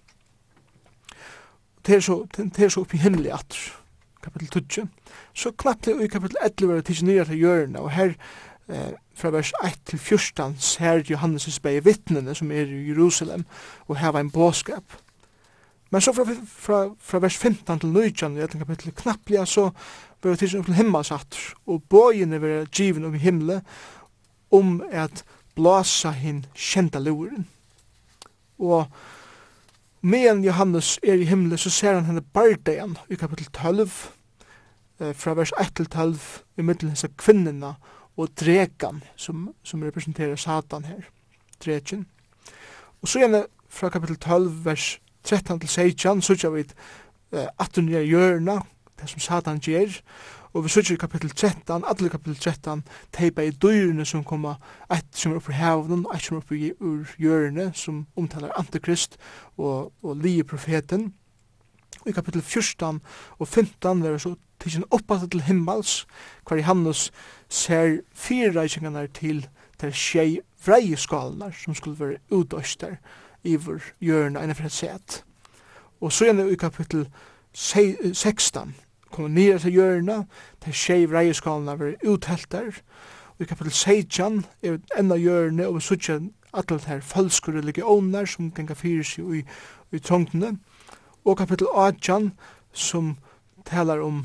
Det 1.87 1.97
er 1.97 2.05
så, 2.05 2.19
det 2.37 2.65
er 2.65 2.73
så 2.73 2.83
oppi 2.85 3.01
himmelig 3.01 3.33
atur, 3.33 3.79
kapitel 4.25 4.49
12. 4.61 4.89
Så 5.35 5.53
knapplig 5.53 6.05
i 6.05 6.09
kapitel 6.13 6.37
11 6.43 6.69
var 6.69 6.81
det 6.81 6.87
tidsi 6.91 7.09
nyra 7.09 7.25
til 7.29 7.41
hjørna, 7.41 7.81
og 7.81 7.91
her 7.97 8.13
eh, 8.69 8.93
fra 9.15 9.31
vers 9.31 9.55
1 9.65 9.81
til 9.87 9.99
14 9.99 10.57
ser 10.59 11.05
Johannes' 11.09 11.61
bæg 11.63 11.85
vittnene 11.85 12.35
som 12.35 12.53
er 12.53 12.69
i 12.69 12.89
Jerusalem, 12.89 13.47
og 13.87 13.97
her 13.97 14.13
var 14.13 14.21
en 14.21 14.31
båskap, 14.31 14.85
Men 15.95 16.03
så 16.03 16.11
fra, 16.13 16.25
fra, 16.59 16.79
fra 16.99 17.19
vers 17.23 17.37
15 17.39 17.79
til 17.79 17.93
19 17.95 18.35
i 18.35 18.41
etter 18.43 18.59
kapittel 18.59 18.91
knapplega 18.99 19.45
så 19.47 19.69
var 19.71 20.33
det 20.33 20.41
tidsen 20.41 20.65
til 20.67 20.75
himmels 20.75 21.13
atter, 21.15 21.53
og 21.71 21.85
bøyene 21.87 22.41
var 22.43 22.65
given 22.67 23.05
om 23.07 23.15
himmelen 23.15 23.61
om 24.51 24.81
at 24.91 25.23
blåsa 25.55 26.11
hin 26.19 26.41
kjenta 26.51 26.99
luren. 26.99 27.47
Og 28.59 28.91
medan 30.03 30.43
Johannes 30.43 30.97
er 30.99 31.23
i 31.23 31.29
himmelen 31.31 31.63
så 31.63 31.71
ser 31.71 31.95
han 31.95 32.11
henne 32.11 32.27
bardegan 32.27 32.99
i 33.07 33.15
kapittel 33.15 33.47
12 33.55 33.87
eh, 34.99 35.15
fra 35.15 35.37
vers 35.39 35.55
1 35.63 35.77
til 35.79 35.87
12 35.87 36.19
i 36.59 36.67
middelen 36.67 36.91
hans 36.91 37.07
kvinnena 37.23 37.77
og 38.17 38.35
dregan, 38.35 38.99
som, 39.15 39.53
som 39.63 39.87
representerer 39.87 40.35
Satan 40.35 40.91
her, 40.91 41.07
dregen. 41.63 42.09
Og 42.99 43.09
så 43.09 43.23
gjerne 43.23 43.47
fra 43.71 43.95
kapittel 43.95 44.19
12 44.19 44.65
vers 44.67 44.99
13 45.25 45.61
til 45.61 45.69
16, 45.69 46.23
sutja 46.23 46.51
vi 46.53 46.65
uh, 47.33 47.47
18 47.59 47.85
nye 47.87 48.05
hjørna, 48.05 48.61
det 49.01 49.11
som 49.11 49.21
Satan 49.21 49.59
gjør, 49.59 49.99
og 50.55 50.65
vi 50.65 50.71
sutja 50.71 50.95
i 50.95 51.01
kapittel 51.01 51.31
13, 51.31 51.85
alle 51.85 52.09
kapittel 52.09 52.37
13, 52.37 52.85
teipa 53.13 53.43
i 53.43 53.51
dyrene 53.51 54.05
som 54.07 54.23
koma, 54.25 54.55
eit 54.93 55.09
som 55.19 55.33
er 55.33 55.41
oppe 55.41 55.53
i 55.53 55.59
havnen, 55.59 56.07
eit 56.15 56.23
som 56.23 56.37
er 56.37 56.45
oppe 56.45 56.59
i 56.59 56.71
ur 56.79 57.11
hjørne, 57.19 57.73
som 57.75 58.05
omtalar 58.17 58.55
antikrist 58.59 59.19
og, 59.57 59.93
og 60.03 60.17
lije 60.23 60.45
profeten. 60.45 61.13
Og 62.05 62.13
i 62.13 62.15
kapittel 62.15 62.43
14 62.43 63.01
og 63.39 63.49
15 63.49 64.05
er 64.07 64.19
så 64.19 64.37
tidsin 64.63 64.87
oppastet 64.91 65.33
til 65.33 65.43
himmels, 65.43 66.07
hver 66.47 66.63
Johannes 66.63 67.11
ser 67.49 67.99
fire 68.15 68.55
reisingene 68.55 69.09
til 69.17 69.47
til 69.81 69.93
tjei 69.93 70.41
vreie 70.65 70.97
skalanar 70.97 71.55
som 71.57 71.75
skulle 71.75 71.99
være 71.99 72.21
utdøyster, 72.31 72.97
iver 73.45 73.83
gjørna 74.01 74.43
enn 74.43 74.55
for 74.55 74.69
set. 74.69 75.23
Og 76.01 76.13
så 76.13 76.29
er 76.29 76.33
det 76.39 76.53
i 76.53 76.57
kapittel 76.61 77.09
16, 77.55 78.75
kommer 79.11 79.31
nere 79.31 79.59
til 79.59 79.73
gjørna, 79.73 80.25
til 80.65 80.73
tjei 80.75 81.07
reieskalene 81.07 81.79
var 81.79 81.95
uthelter, 82.05 82.81
og 83.35 83.45
i 83.45 83.49
kapittel 83.49 83.73
16 83.73 84.45
er 84.63 84.79
enda 84.99 85.17
hjørne, 85.17 85.67
og 85.69 85.75
vi 85.75 85.81
sutja 85.81 86.19
alle 86.55 86.81
her 86.87 87.01
falske 87.01 87.53
religioner 87.53 88.27
som 88.27 88.51
gengar 88.55 88.79
fyrir 88.79 89.07
seg 89.07 89.33
i, 89.39 89.43
i 89.93 89.99
trångtene, 89.99 90.57
og 91.25 91.39
kapittel 91.39 91.71
18 91.75 92.33
som 92.73 93.17
talar 93.65 94.03
om 94.03 94.25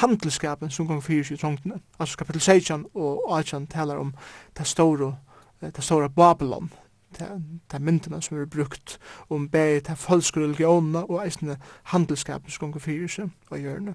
handelskapen 0.00 0.70
som 0.70 0.86
gong 0.86 1.02
fyrir 1.04 1.24
seg 1.24 1.38
i 1.38 1.40
trångtene. 1.40 1.80
Altså 1.98 2.18
kapittel 2.18 2.40
16 2.40 2.86
og 2.94 3.24
18 3.38 3.66
talar 3.66 4.00
om 4.00 4.14
det 4.58 4.66
store, 4.66 5.14
det 5.60 5.84
store 5.84 6.10
Babylon, 6.10 6.72
de 7.18 7.78
myndene 7.78 8.22
som 8.22 8.38
er 8.38 8.46
brukt 8.46 8.98
om 9.30 9.48
bæg 9.48 9.84
til 9.84 9.96
falske 9.96 10.40
religionene 10.40 11.04
og 11.04 11.24
eisne 11.24 11.56
handelskapen 11.82 12.50
som 12.50 12.66
gonger 12.66 12.80
fyrir 12.80 13.08
seg 13.08 13.30
og 13.50 13.58
hjørne. 13.58 13.94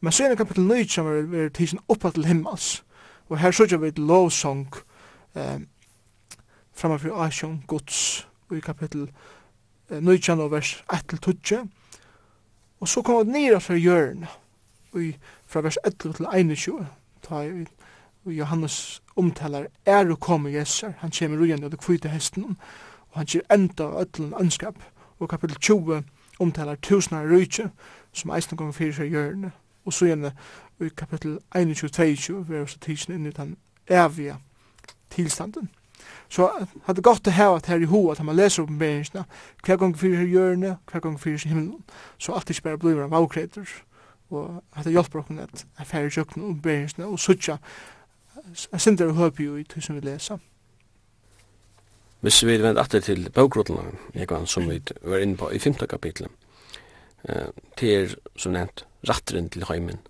Men 0.00 0.12
så 0.12 0.24
er 0.24 0.28
det 0.28 0.38
kapitel 0.38 0.66
9 0.66 0.88
som 0.88 1.06
er, 1.06 1.44
er 1.44 1.48
tisen 1.48 1.78
oppa 1.88 2.10
til 2.10 2.26
himmels. 2.26 2.84
Og 3.28 3.38
her 3.38 3.50
sørger 3.50 3.76
vi 3.76 3.88
et 3.88 3.98
lovsong 3.98 4.68
eh, 5.34 5.60
framfor 6.72 7.22
Asjon 7.24 7.62
Guds 7.66 8.28
i 8.52 8.60
kapitel 8.60 9.08
eh, 9.90 10.38
og 10.38 10.50
vers 10.50 10.84
1-20 10.92 11.68
og 12.80 12.88
så 12.88 13.02
kommer 13.02 13.22
det 13.22 13.32
nira 13.32 13.58
fra 13.58 13.74
hjørne 13.74 14.26
fra 15.46 15.60
vers 15.60 15.78
11 15.84 16.12
til 16.12 16.26
21 16.34 16.86
ta 17.22 17.40
i 17.40 17.64
Johannes 18.32 19.02
omtalar 19.16 19.68
er 19.86 20.10
å 20.10 20.16
komme 20.16 20.52
Jesar, 20.54 20.94
han 21.00 21.12
kommer 21.12 21.38
rujande 21.38 21.68
av 21.68 21.74
det 21.74 21.80
kvite 21.82 22.08
hesten, 22.08 22.56
og 23.10 23.20
han 23.20 23.28
kjer 23.30 23.44
enda 23.52 23.90
av 23.90 24.00
ötlen 24.04 24.34
ønskap, 24.40 24.80
og 25.18 25.30
kapitel 25.30 25.56
20 25.60 26.02
omtalar 26.40 26.80
tusenar 26.82 27.28
rujtje, 27.30 27.70
som 28.12 28.32
eisen 28.34 28.58
gong 28.58 28.72
fyrir 28.74 28.96
seg 28.96 29.12
hjørne, 29.12 29.52
og 29.84 29.92
så 29.92 30.08
gjerne 30.08 30.32
i 30.80 30.90
kapitel 30.96 31.38
21-22, 31.54 32.42
vi 32.48 32.56
er 32.56 32.66
også 32.66 32.80
tidsen 32.82 33.14
inn 33.14 33.26
i 33.28 33.34
den 33.36 33.56
evige 33.86 34.36
tilstanden. 35.10 35.70
Så 36.28 36.48
hadde 36.86 37.04
godt 37.04 37.28
å 37.28 37.34
heva 37.34 37.58
at 37.60 37.68
her 37.70 37.82
i 37.82 37.88
hoa, 37.88 38.12
at 38.12 38.24
man 38.24 38.36
leser 38.36 38.64
oppenberingsna, 38.64 39.24
hver 39.64 39.78
gong 39.80 39.94
fyrir 39.98 40.24
seg 40.24 40.32
hjørne, 40.32 40.76
hver 40.90 41.04
gong 41.04 41.18
fyrir 41.20 41.38
seg 41.38 41.52
himmelen, 41.52 41.84
så 42.18 42.34
alt 42.34 42.50
ikke 42.50 42.70
bare 42.70 42.80
blir 42.82 43.04
av 43.04 43.14
avkreter, 43.14 43.68
og 44.34 44.62
hadde 44.74 44.94
hjelper 44.94 45.20
okken 45.20 45.42
at 45.44 45.66
jeg 45.78 45.86
fyrir 45.86 46.14
seg 46.16 46.38
og 46.40 46.58
beringsna, 46.64 47.06
og 47.06 47.20
suttja 47.22 47.60
sindar 48.54 49.14
høp 49.16 49.40
jo 49.40 49.56
i 49.56 49.64
tusen 49.64 49.96
vi 49.98 50.04
lesa. 50.04 50.38
Hvis 52.24 52.40
vi 52.46 52.56
vender 52.56 52.80
atter 52.80 53.02
til 53.04 53.28
bøkrotlene, 53.30 53.98
jeg 54.14 54.28
kan, 54.28 54.46
som 54.46 54.68
vi 54.70 54.80
var 55.02 55.20
inne 55.20 55.36
på 55.36 55.50
i 55.52 55.58
5. 55.58 55.74
kapitlet, 55.88 56.30
eh, 57.28 57.48
til 57.76 57.88
er, 57.88 58.14
som 58.36 58.52
nevnt, 58.52 58.86
ratteren 59.08 59.50
til 59.50 59.66
heimen, 59.68 60.00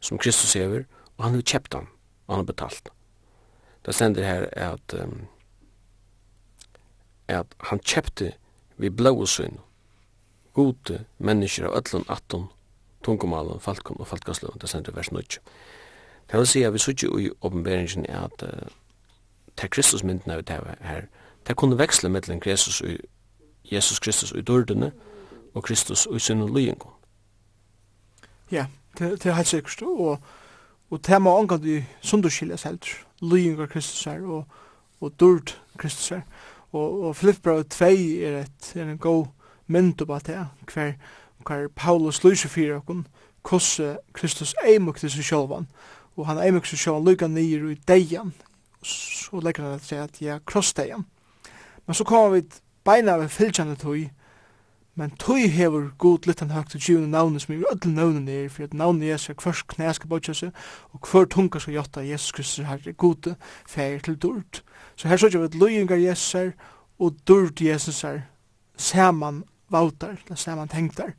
som 0.00 0.18
Kristus 0.18 0.52
hever, 0.52 0.84
og 1.16 1.24
han 1.24 1.34
har 1.34 1.42
kjept 1.42 1.74
han, 1.74 1.88
og 2.26 2.34
han 2.34 2.44
har 2.44 2.52
betalt. 2.52 2.90
Det 3.86 3.94
stender 3.94 4.24
her 4.24 4.46
at, 4.52 4.94
um, 4.94 5.26
at 7.28 7.46
han 7.60 7.80
kjepte 7.80 8.32
vi 8.76 8.90
blåsyn, 8.90 9.58
gode 10.54 11.04
mennesker 11.18 11.66
av 11.66 11.76
ødlund, 11.78 12.06
atton, 12.08 12.46
tungomalen, 13.04 13.60
falkon 13.60 14.00
og 14.00 14.08
falkansløven, 14.08 14.60
det 14.60 14.70
stender 14.70 14.94
vers 14.94 15.12
9. 15.12 15.22
Det 16.30 16.38
vil 16.38 16.46
si 16.46 16.62
at 16.62 16.72
vi 16.72 16.78
sier 16.78 17.18
i 17.18 17.30
oppenberingen 17.40 18.06
er 18.08 18.24
at 18.24 18.42
uh, 18.42 18.68
til 19.56 19.70
Kristus 19.70 20.04
mynden 20.04 20.30
av 20.30 20.42
det 20.42 20.60
her, 20.80 21.02
det 21.46 21.56
kunne 21.56 21.78
veksle 21.78 22.08
mellom 22.08 22.40
Kristus 22.40 22.80
og, 22.80 22.90
Jesus 23.72 23.98
Kristus 23.98 24.32
og 24.32 24.46
dørdene 24.46 24.92
og 25.54 25.62
Kristus 25.62 26.06
og 26.06 26.20
sin 26.20 26.42
og 26.42 26.94
Ja, 28.50 28.66
det, 28.98 29.10
det 29.22 29.26
er 29.26 29.34
helt 29.34 29.48
sikkert, 29.48 29.82
og, 29.82 30.18
og 30.90 31.06
det 31.06 31.22
må 31.22 31.38
omgang 31.38 31.66
i 31.66 31.84
sunderskilles 32.00 32.62
helt, 32.62 32.86
lying 33.22 33.60
av 33.60 33.66
Kristus 33.66 34.04
her, 34.04 34.22
og, 34.22 34.44
og 35.00 35.12
dørd 35.20 35.56
Kristus 35.78 36.08
her, 36.08 36.20
og, 36.72 37.02
og 37.02 37.16
Filippbrau 37.16 37.62
2 37.62 37.84
er, 37.84 38.38
et, 38.40 38.76
er 38.76 38.82
en 38.82 38.98
god 38.98 39.26
mynd 39.66 39.94
på 40.06 40.18
det, 40.26 40.46
hver, 40.72 40.92
hver 41.46 41.68
Paulus 41.76 42.24
lyser 42.24 42.48
for 42.48 42.94
oss, 43.50 43.76
hvordan 43.76 43.98
Kristus 44.12 44.54
er 44.64 44.78
mot 44.78 44.96
til 44.96 45.10
seg 45.10 45.48
og 46.16 46.26
han 46.26 46.38
eimer 46.38 46.64
så 46.64 46.76
sjåan 46.76 47.04
lukka 47.04 47.28
nyer 47.28 47.70
i 47.72 47.78
deian, 47.88 48.32
så 48.82 49.40
legger 49.40 49.70
han 49.70 49.80
til 49.80 50.26
at 50.30 50.46
kross 50.46 50.72
deian. 50.74 51.06
Men 51.86 51.94
så 51.94 52.04
kommer 52.04 52.36
vi 52.36 52.44
beina 52.84 53.16
ved 53.16 53.28
fylkjane 53.28 53.76
tøy, 53.76 54.08
men 54.94 55.10
tøy 55.18 55.48
hever 55.50 55.88
god 55.98 56.28
lyttan 56.28 56.52
høgt 56.54 56.70
til 56.70 56.80
tjuvne 56.80 57.08
navnet 57.10 57.42
som 57.42 57.54
er 57.54 57.64
ödel 57.72 57.94
navnet 57.96 58.22
nir, 58.22 58.48
for 58.48 58.64
at 58.64 58.74
navnet 58.74 59.08
Jesus 59.08 59.32
er 59.32 59.38
kvars 59.40 59.62
knæ 59.66 59.92
skal 59.92 60.08
bodja 60.08 60.34
seg, 60.38 60.52
og 60.92 61.02
kvør 61.02 61.26
tunga 61.34 61.58
skal 61.58 61.74
jotta 61.74 62.04
Jesus 62.06 62.32
Kristus 62.32 62.66
herre 62.66 62.92
gode, 62.92 63.34
fæger 63.66 63.98
til 64.06 64.16
durt. 64.16 64.62
Så 64.96 65.08
her 65.08 65.16
sørger 65.16 65.38
vi 65.38 65.44
at 65.50 65.54
løyingar 65.54 65.98
Jesus 65.98 66.34
er, 66.34 66.52
og 66.98 67.16
durt 67.26 67.60
Jesus 67.60 68.04
er, 68.04 68.20
saman 68.76 69.42
vautar, 69.70 70.14
eller 70.24 70.36
saman 70.36 70.68
tengtar, 70.68 71.10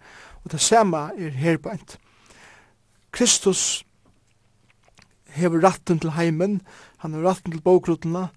og 0.43 0.51
det 0.51 0.61
samme 0.61 0.97
er 0.97 1.29
herbeint. 1.29 1.99
Kristus 3.11 3.85
hever 5.36 5.63
ratten 5.63 5.99
til 5.99 6.15
heimen, 6.15 6.59
han 7.03 7.13
hever 7.15 7.29
ratten 7.29 7.53
til 7.53 7.63
bokrutena, 7.63 8.27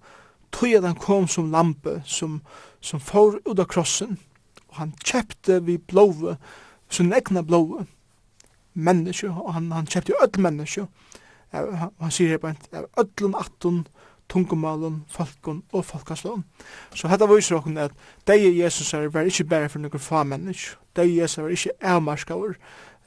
tog 0.51 0.73
at 0.73 0.87
han 0.87 0.97
kom 0.99 1.27
som 1.27 1.51
lampe, 1.51 1.99
som, 2.05 2.41
som 2.81 2.99
får 2.99 3.39
ut 3.45 3.59
av 3.59 3.69
krossen, 3.69 4.17
og 4.69 4.81
han 4.81 4.93
kjøpte 5.03 5.61
vi 5.65 5.77
blåve, 5.77 6.37
sin 6.89 7.13
egna 7.13 7.43
blåve, 7.45 7.85
menneske, 8.73 9.29
og 9.29 9.53
han, 9.53 9.71
han 9.71 9.89
kjøpte 9.89 10.17
ødel 10.23 10.45
menneske, 10.45 10.87
han, 11.53 11.89
han 11.99 12.13
sier 12.13 12.35
her 12.35 12.41
på 12.41 12.51
en, 12.51 12.61
ødelen 12.99 13.35
tungumalen, 14.29 15.05
falkon 15.09 15.63
og 15.73 15.85
falkaslån. 15.85 16.43
Så 16.95 17.09
hetta 17.09 17.27
viser 17.29 17.57
okken 17.57 17.77
at 17.81 17.95
dei 18.29 18.37
Jesus 18.59 18.93
er 18.93 19.09
var 19.09 19.27
ikke 19.27 19.47
bare 19.49 19.69
for 19.69 19.81
nokkur 19.81 19.99
fa 19.99 20.23
mennesk. 20.23 20.77
Dei 20.95 21.17
Jesus 21.17 21.37
er 21.37 21.43
var 21.43 22.15
ikke 22.17 22.53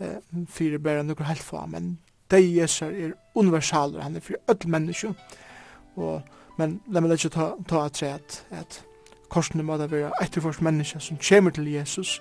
eh, 0.00 0.18
fyrir 0.48 0.78
berre 0.78 1.04
nokkur 1.06 1.24
helt 1.24 1.42
fa 1.42 1.66
menneske, 1.66 2.02
deg 2.32 2.56
Jesus 2.56 2.82
er 2.82 3.12
universaler, 3.34 4.00
han 4.00 4.16
er 4.16 4.20
for 4.20 4.34
öll 4.50 4.68
menneske, 4.68 5.14
og, 5.96 6.22
men 6.58 6.80
la 6.92 7.00
meg 7.00 7.12
ikke 7.16 7.32
ta, 7.36 7.52
ta 7.68 7.84
at 7.86 8.00
seg 8.00 8.16
at, 8.16 8.38
at 8.50 8.78
korsene 9.32 9.64
må 9.64 9.76
da 9.80 9.88
være 9.88 10.12
etterforsk 10.22 10.62
menneske 10.62 11.00
som 11.00 11.20
kommer 11.28 11.50
til 11.50 11.68
Jesus, 11.72 12.20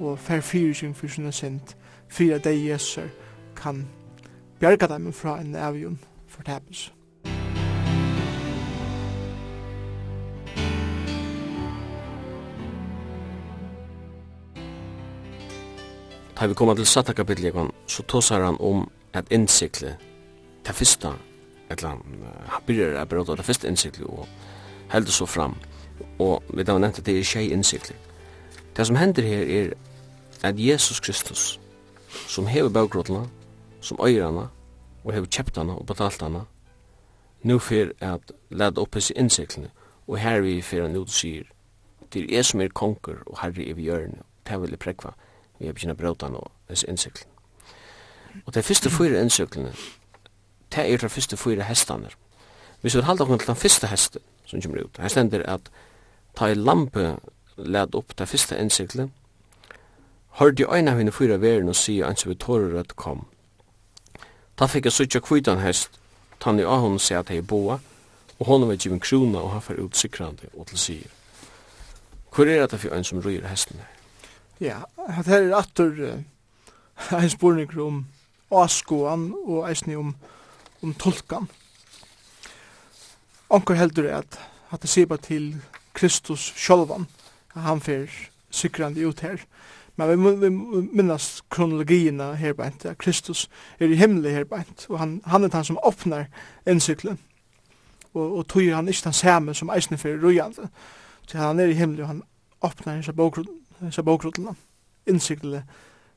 og 0.00 0.18
fer 0.18 0.40
fyrsing 0.40 0.96
for 0.96 1.08
sinne 1.08 1.32
sint, 1.32 1.76
for 2.08 2.34
at 2.34 2.44
deg 2.44 2.64
Jesus 2.66 3.10
kan 3.56 3.84
bjerga 4.60 4.86
dem 4.86 5.12
fra 5.12 5.40
en 5.40 5.54
for 5.54 5.96
fortapelse. 6.36 6.92
Da 16.40 16.46
vi 16.46 16.54
koma 16.54 16.74
til 16.74 16.86
satta 16.86 17.12
kapitlet, 17.12 17.54
så 17.86 18.02
tåsar 18.02 18.44
han 18.44 18.56
om 18.60 18.88
at 19.14 19.30
innsikle 19.30 19.96
ta 20.64 20.72
fyrsta 20.72 21.14
eller 21.70 21.88
han 21.88 22.62
byrjar 22.66 22.96
a 23.00 23.04
bråta 23.04 23.36
det 23.36 23.44
første 23.44 23.68
innsikle 23.68 24.06
og 24.06 24.26
heldur 24.90 25.12
så 25.12 25.26
fram. 25.26 25.54
Og 26.18 26.42
vi 26.54 26.62
da 26.62 26.78
nevnt 26.78 26.98
at 26.98 27.06
det 27.06 27.18
er 27.18 27.24
tjei 27.24 27.50
innsikle. 27.52 27.94
Det 28.76 28.86
som 28.86 28.96
hender 28.96 29.22
her 29.22 29.42
er 29.42 29.72
at 30.42 30.58
Jesus 30.58 31.00
Kristus, 31.00 31.60
som 32.26 32.46
hever 32.46 32.68
bøkgrotla, 32.68 33.26
som 33.80 34.00
øyre 34.02 34.24
hana, 34.24 34.48
og 35.04 35.12
hever 35.12 35.26
kjept 35.26 35.56
hana 35.56 35.72
og 35.72 35.86
betalt 35.86 36.22
hana, 36.22 36.44
nu 37.42 37.58
fyr 37.58 37.92
at 38.00 38.32
leda 38.50 38.80
opp 38.80 38.94
hans 38.94 39.12
innsiklene, 39.16 39.70
og 40.06 40.18
her 40.18 40.40
vi 40.40 40.60
fyr 40.62 40.82
han 40.82 40.96
ut 40.96 41.10
sier, 41.10 41.44
det 42.12 42.24
er 42.24 42.34
jeg 42.34 42.44
som 42.44 42.60
er 42.60 42.74
konger 42.74 43.22
og 43.26 43.38
herri 43.38 43.70
i 43.70 43.72
vi 43.72 43.86
gjør 43.86 44.08
det 44.48 44.60
vil 44.60 44.70
jeg 44.70 44.82
prekva, 44.82 45.14
vi 45.58 45.66
har 45.66 45.72
begynt 45.72 45.98
bråta 45.98 46.26
hana 46.26 46.42
og 46.42 46.50
hans 46.68 46.84
innsiklene. 46.84 47.39
Og 48.46 48.54
det 48.54 48.64
første 48.64 48.90
fyra 48.90 49.20
innsøklene, 49.20 49.72
det 50.74 50.92
er 50.92 50.96
det 50.96 51.10
første 51.10 51.36
fyra 51.36 51.62
hestene. 51.62 52.10
Hvis 52.80 52.96
vi 52.96 53.02
halda 53.02 53.22
okkur 53.22 53.36
til 53.36 53.46
den 53.46 53.56
første 53.56 53.86
hesten 53.86 54.20
som 54.46 54.62
kommer 54.62 54.82
ut, 54.82 54.98
her 54.98 55.08
stender 55.08 55.42
at 55.46 55.70
ta 56.36 56.46
i 56.50 56.54
lampe 56.54 57.16
led 57.56 57.94
opp 57.94 58.16
det 58.18 58.28
første 58.28 58.58
innsøklet, 58.58 59.10
hør 60.38 60.50
de 60.50 60.66
øyne 60.74 60.96
henne 60.96 61.12
fyra 61.12 61.36
veren 61.36 61.68
og 61.68 61.76
sier 61.76 62.06
ans 62.06 62.26
vi 62.26 62.34
tårer 62.34 62.78
at 62.80 62.96
kom. 62.96 63.26
Ta 64.56 64.66
fikk 64.66 64.84
jeg 64.84 64.92
suttja 64.92 65.20
kvitan 65.20 65.60
hest, 65.60 65.90
tann 66.40 66.60
i 66.60 66.64
ahon 66.64 66.98
sier 66.98 67.20
at 67.20 67.28
hei 67.28 67.40
boa, 67.40 67.78
og 68.38 68.46
hon 68.46 68.68
var 68.68 68.76
givin 68.76 69.00
krona 69.00 69.38
og 69.38 69.52
han 69.52 69.62
fer 69.62 69.80
ut 69.80 69.96
sikrande 69.96 70.48
og 70.54 70.66
til 70.66 70.78
sier. 70.78 71.08
Hvor 72.34 72.46
er 72.46 72.66
det 72.66 72.80
for 72.80 72.94
en 72.94 73.04
som 73.04 73.20
røyre 73.20 73.48
hesten 73.48 73.80
her? 73.80 73.96
Ja, 74.60 74.78
det 75.24 75.34
er 75.34 75.56
atter 75.56 75.90
uh, 76.00 77.22
en 77.22 77.30
spurning 77.30 77.72
om 77.80 78.04
avskoan 78.50 79.30
og 79.44 79.66
eisne 79.70 79.96
om, 79.98 80.14
om 80.82 80.94
tolkan. 80.94 81.48
Onkur 83.50 83.74
heldur 83.74 84.08
at 84.14 84.38
at 84.70 84.82
det 84.82 84.90
sier 84.90 85.16
til 85.16 85.56
Kristus 85.94 86.52
sjolvan, 86.56 87.08
at 87.54 87.62
han 87.62 87.80
fer 87.80 88.06
sikrande 88.50 89.06
ut 89.06 89.20
her. 89.20 89.42
Men 89.96 90.24
vi, 90.24 90.30
vi 90.46 90.50
minnas 90.92 91.42
kronologina 91.50 92.32
her 92.38 92.52
beint, 92.52 92.84
at 92.84 92.98
Kristus 92.98 93.48
er 93.80 93.90
i 93.90 93.98
himmelig 93.98 94.32
her 94.32 94.44
beint, 94.44 94.86
og 94.88 94.98
han, 94.98 95.20
han 95.26 95.44
er 95.44 95.48
den 95.48 95.64
som 95.64 95.78
åpnar 95.82 96.30
innsyklen, 96.66 97.18
og, 98.14 98.36
og 98.38 98.48
tog 98.48 98.74
han 98.74 98.88
ikke 98.88 99.04
den 99.04 99.12
samme 99.12 99.54
som 99.54 99.70
eisne 99.74 99.98
fer 99.98 100.18
rujande, 100.22 100.68
så 101.26 101.38
han 101.38 101.60
er 101.60 101.66
i 101.66 101.78
himmelig, 101.78 102.02
og 102.02 102.08
han 102.08 102.22
åpnar 102.62 102.94
hans 102.94 104.00
bokrullene, 104.04 104.54
innsyklet 105.06 105.62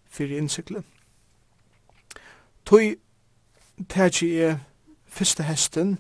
fyrir 0.10 0.38
innsyklet. 0.38 0.84
Tøy 2.74 2.96
tætji 3.90 4.28
er 4.42 4.56
fyrsta 5.06 5.44
hesten, 5.46 6.00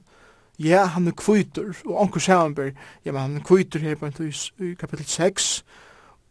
ja, 0.60 0.86
han 0.86 1.08
er 1.08 1.14
kvitur, 1.14 1.76
og 1.86 2.00
onkur 2.02 2.20
samanber, 2.20 2.72
ja, 3.06 3.12
men 3.12 3.22
han 3.22 3.36
er 3.38 3.44
kvitur 3.46 3.80
her 3.80 3.96
på 3.96 4.10
i 4.26 4.74
kapitel 4.80 5.06
6, 5.06 5.66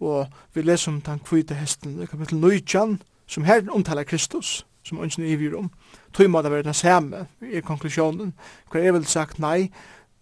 og 0.01 0.27
vi 0.55 0.63
leser 0.63 0.93
om 0.93 1.01
den 1.01 1.23
kvita 1.23 1.55
hesten 1.55 2.03
i 2.03 2.07
kapitel 2.07 2.43
9, 2.43 2.99
som 3.27 3.45
her 3.45 3.63
omtaler 3.71 4.03
Kristus, 4.03 4.67
som 4.83 4.99
ønsken 5.01 5.25
i 5.25 5.37
virum. 5.39 5.71
Tøy 6.13 6.27
må 6.27 6.43
det 6.43 6.51
være 6.51 6.63
den 6.63 6.75
samme 6.75 7.27
i 7.53 7.61
konklusjonen. 7.61 8.35
Hva 8.71 8.83
er 8.83 8.99
vel 8.99 9.07
sagt 9.07 9.39
nei, 9.39 9.71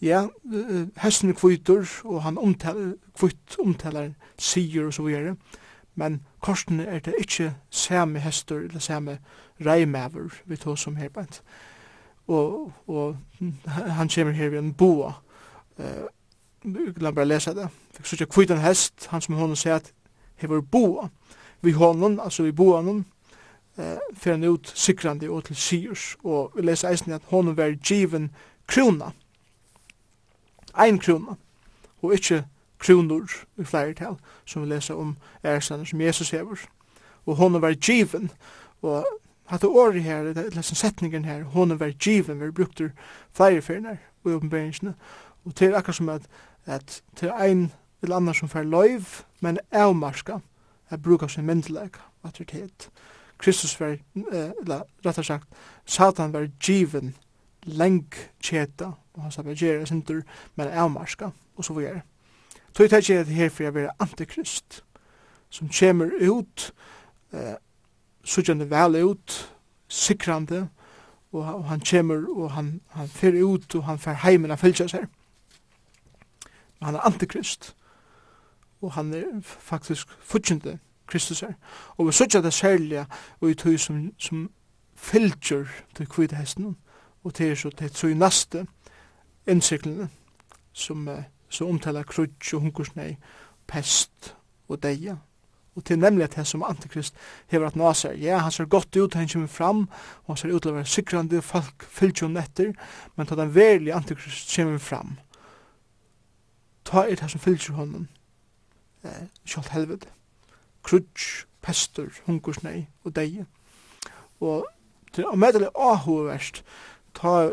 ja, 0.02 0.26
hesten 1.00 1.30
er 1.32 1.40
kvitur, 1.40 1.88
og 2.04 2.22
han 2.22 2.38
omtaler, 2.38 2.98
kvitt 3.16 3.56
omtaler 3.58 4.12
sier 4.36 4.84
og 4.84 4.94
så 4.94 5.08
videre, 5.08 5.36
men 5.94 6.20
korsen 6.40 6.80
er 6.80 6.98
det 6.98 7.14
ikke 7.18 7.54
samme 7.70 8.20
hester 8.20 8.56
eller 8.68 8.78
samme 8.80 9.18
reimaver 9.66 10.28
vi 10.44 10.56
tog 10.56 10.78
som 10.78 10.96
her 10.96 11.08
bænt. 11.08 11.42
Og, 12.28 12.72
og 12.86 13.16
han 13.98 14.08
kommer 14.14 14.32
her 14.32 14.48
ved 14.48 14.58
en 14.58 14.74
boa. 14.74 15.12
Uh, 15.78 15.84
la 16.96 17.10
bare 17.10 17.26
lesa 17.26 17.54
det. 17.54 17.68
Fikk 17.96 18.06
sutja 18.06 18.26
kvitt 18.26 18.50
en 18.50 18.60
hest, 18.60 19.06
han 19.10 19.22
som 19.24 19.34
honom 19.34 19.56
sier 19.56 19.80
at 19.80 19.92
hever 20.42 20.60
boa. 20.60 21.08
Vi 21.60 21.72
honom, 21.72 22.20
altså 22.20 22.42
vi 22.42 22.52
boa 22.52 22.80
honom, 22.80 23.04
eh, 23.78 23.98
fyrir 24.14 24.36
han 24.36 24.44
ut 24.44 24.72
sikrande 24.74 25.30
og 25.30 25.44
til 25.44 25.56
syrs. 25.56 26.16
Og 26.24 26.52
vi 26.56 26.62
lesa 26.62 26.90
eisen 26.90 27.12
at 27.12 27.22
honom 27.32 27.56
var 27.56 27.76
given 27.84 28.30
krona. 28.66 29.12
Ein 30.78 30.98
krona. 30.98 31.36
Og 32.02 32.14
ikkje 32.14 32.44
kronor 32.78 33.28
i 33.58 33.64
flere 33.64 33.94
tal, 33.94 34.16
som 34.44 34.62
vi 34.62 34.68
lesa 34.68 34.94
om 34.94 35.16
ærstander 35.44 35.84
som 35.84 36.00
Jesus 36.00 36.30
hever. 36.30 36.56
Og 37.26 37.36
honom 37.36 37.62
var 37.62 37.74
given, 37.74 38.30
og 38.82 39.06
hatt 39.50 39.64
året 39.64 40.02
her, 40.02 40.30
eller 40.30 40.62
som 40.62 40.76
setningen 40.76 41.24
her, 41.24 41.42
hånden 41.42 41.80
var 41.80 41.90
given, 41.98 42.40
vi 42.40 42.50
brukte 42.50 42.92
flere 43.32 43.62
ferier 43.62 43.96
i 44.26 44.32
oppenberingsene, 44.32 44.94
og 45.44 45.54
til 45.54 45.74
akkurat 45.74 45.96
som 45.96 46.08
at, 46.08 46.22
at 46.66 47.02
til 47.16 47.32
ein 47.34 47.72
eller 48.02 48.16
annan 48.16 48.34
som 48.34 48.48
fer 48.48 48.62
løyv, 48.62 49.24
men 49.40 49.58
avmarska, 49.70 50.38
at 50.90 51.02
bruka 51.02 51.28
sin 51.28 51.46
myndelag, 51.46 51.90
at 52.24 52.38
det 52.38 52.54
er 52.54 52.68
Kristus 53.38 53.80
var, 53.80 53.96
eller 54.60 54.82
rettere 55.06 55.24
sagt, 55.24 55.48
Satan 55.84 56.32
var 56.32 56.48
given 56.60 57.14
leng 57.62 58.14
tjeta, 58.40 58.92
og 59.14 59.22
han 59.22 59.32
sabber 59.32 59.54
gjerra 59.54 59.86
sindur, 59.86 60.22
men 60.56 60.68
avmarska, 60.68 61.30
og 61.56 61.64
så 61.64 61.72
videre. 61.72 62.00
Tøy 62.74 62.88
tætje 62.88 63.14
er 63.14 63.24
det 63.24 63.34
her 63.34 63.48
for 63.48 63.62
jeg 63.62 63.74
vera 63.74 63.96
antikrist, 64.00 64.84
som 65.50 65.68
kjemur 65.68 66.12
ut, 66.20 66.72
eh, 67.32 67.56
sutjande 68.30 68.68
vel 68.70 68.94
ut, 69.02 69.36
sikrande, 69.88 70.68
og, 71.32 71.64
han 71.68 71.80
kjemur, 71.80 72.26
og 72.36 72.50
han, 72.50 72.80
han 72.94 73.08
fer 73.08 73.36
ut, 73.44 73.74
og 73.74 73.84
han 73.84 73.98
fer 73.98 74.18
heimen, 74.22 74.50
han 74.50 74.58
fylgja 74.58 74.88
seg. 74.90 75.06
Men 76.78 76.90
han 76.90 76.98
er 76.98 77.06
antikrist, 77.06 77.74
og 78.80 78.92
han 78.92 79.12
er 79.14 79.40
faktisk 79.42 80.08
futjande 80.20 80.78
Kristus 81.10 81.42
er. 81.42 81.52
Og 81.98 82.06
vi 82.06 82.12
sutja 82.12 82.40
det 82.40 82.52
særlige, 82.52 83.06
og 83.40 83.50
i 83.50 83.54
tog 83.54 83.78
som, 83.80 84.12
som 84.18 84.50
fylgjer 84.94 85.66
til 85.94 86.06
kvita 86.06 86.36
hesten, 86.36 86.76
og 87.24 87.34
til 87.34 87.56
så 87.56 87.70
til 87.70 87.90
tog 87.90 88.16
naste 88.16 88.66
innsiklene, 89.46 90.08
som, 90.72 91.08
som 91.48 91.66
omtaler 91.66 92.02
krutsk 92.02 92.54
og 92.54 92.60
hungersnei, 92.60 93.16
pest 93.66 94.36
og 94.68 94.82
deia, 94.82 95.16
Og 95.76 95.84
til 95.84 95.98
nemlig 95.98 96.24
at 96.24 96.46
som 96.46 96.64
antikrist 96.66 97.14
hever 97.48 97.66
at 97.66 97.76
nå 97.76 97.92
ser, 97.94 98.12
ja, 98.18 98.38
han 98.38 98.52
ser 98.52 98.64
godt 98.64 98.96
ut, 98.96 99.14
han 99.14 99.28
kommer 99.28 99.48
fram, 99.48 99.80
og 100.24 100.26
han 100.26 100.36
ser 100.36 100.54
ut 100.54 100.62
til 100.62 100.72
å 100.72 100.78
være 100.80 100.90
sikrande, 100.90 101.42
folk 101.42 101.84
fyllt 101.86 102.22
jo 102.22 102.28
netter, 102.28 102.72
men 103.16 103.26
til 103.26 103.38
den 103.38 103.54
verlige 103.54 103.94
antikrist 103.94 104.50
kommer 104.56 104.78
fram. 104.78 105.18
Ta 106.84 107.06
er 107.06 107.14
det 107.20 107.30
som 107.30 107.40
fyllt 107.40 107.68
jo 107.68 107.74
honom, 107.74 108.08
eh, 109.04 109.28
kjalt 109.46 109.68
helved, 109.68 110.06
krutsk, 110.82 111.46
pester, 111.62 112.08
hungersnei 112.26 112.88
og 113.04 113.14
deie. 113.16 113.46
Og 114.40 114.66
til 115.12 115.26
å 115.28 115.36
medelig 115.36 115.68
ahoverst, 115.74 116.62
ta, 117.14 117.50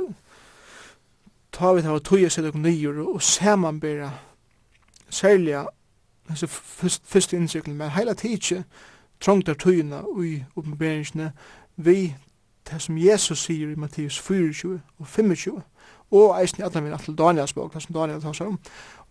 ta 1.52 1.74
vi 1.74 1.84
til 1.84 1.98
å 1.98 2.04
tøye 2.04 2.30
seg 2.34 2.50
og 2.50 2.60
nyer 2.62 3.02
og 3.04 3.22
samanbera 3.22 4.12
særlig 5.10 5.68
altså 6.30 6.48
første 7.04 7.38
innsikling, 7.38 7.78
men 7.78 7.90
heila 7.90 8.14
tidsi 8.14 8.62
trångt 9.20 9.50
er 9.50 9.54
tøyina 9.54 10.02
ui 10.02 10.44
oppenberingsne 10.56 11.32
vi 11.76 12.16
det 12.72 12.82
som 12.82 12.98
Jesus 12.98 13.40
sier 13.40 13.70
i 13.70 13.76
Matteus 13.76 14.20
24 14.20 14.82
og 15.00 15.08
25 15.08 15.62
og 16.12 16.42
eisen 16.42 16.62
i 16.62 16.66
alle 16.66 16.82
min 16.82 16.94
atle 16.94 17.16
Daniels 17.16 17.54
bok, 17.54 17.74
det 17.74 17.84
som 17.84 17.94
Daniel 17.94 18.22
tar 18.22 18.34
seg 18.34 18.48
om. 18.48 18.60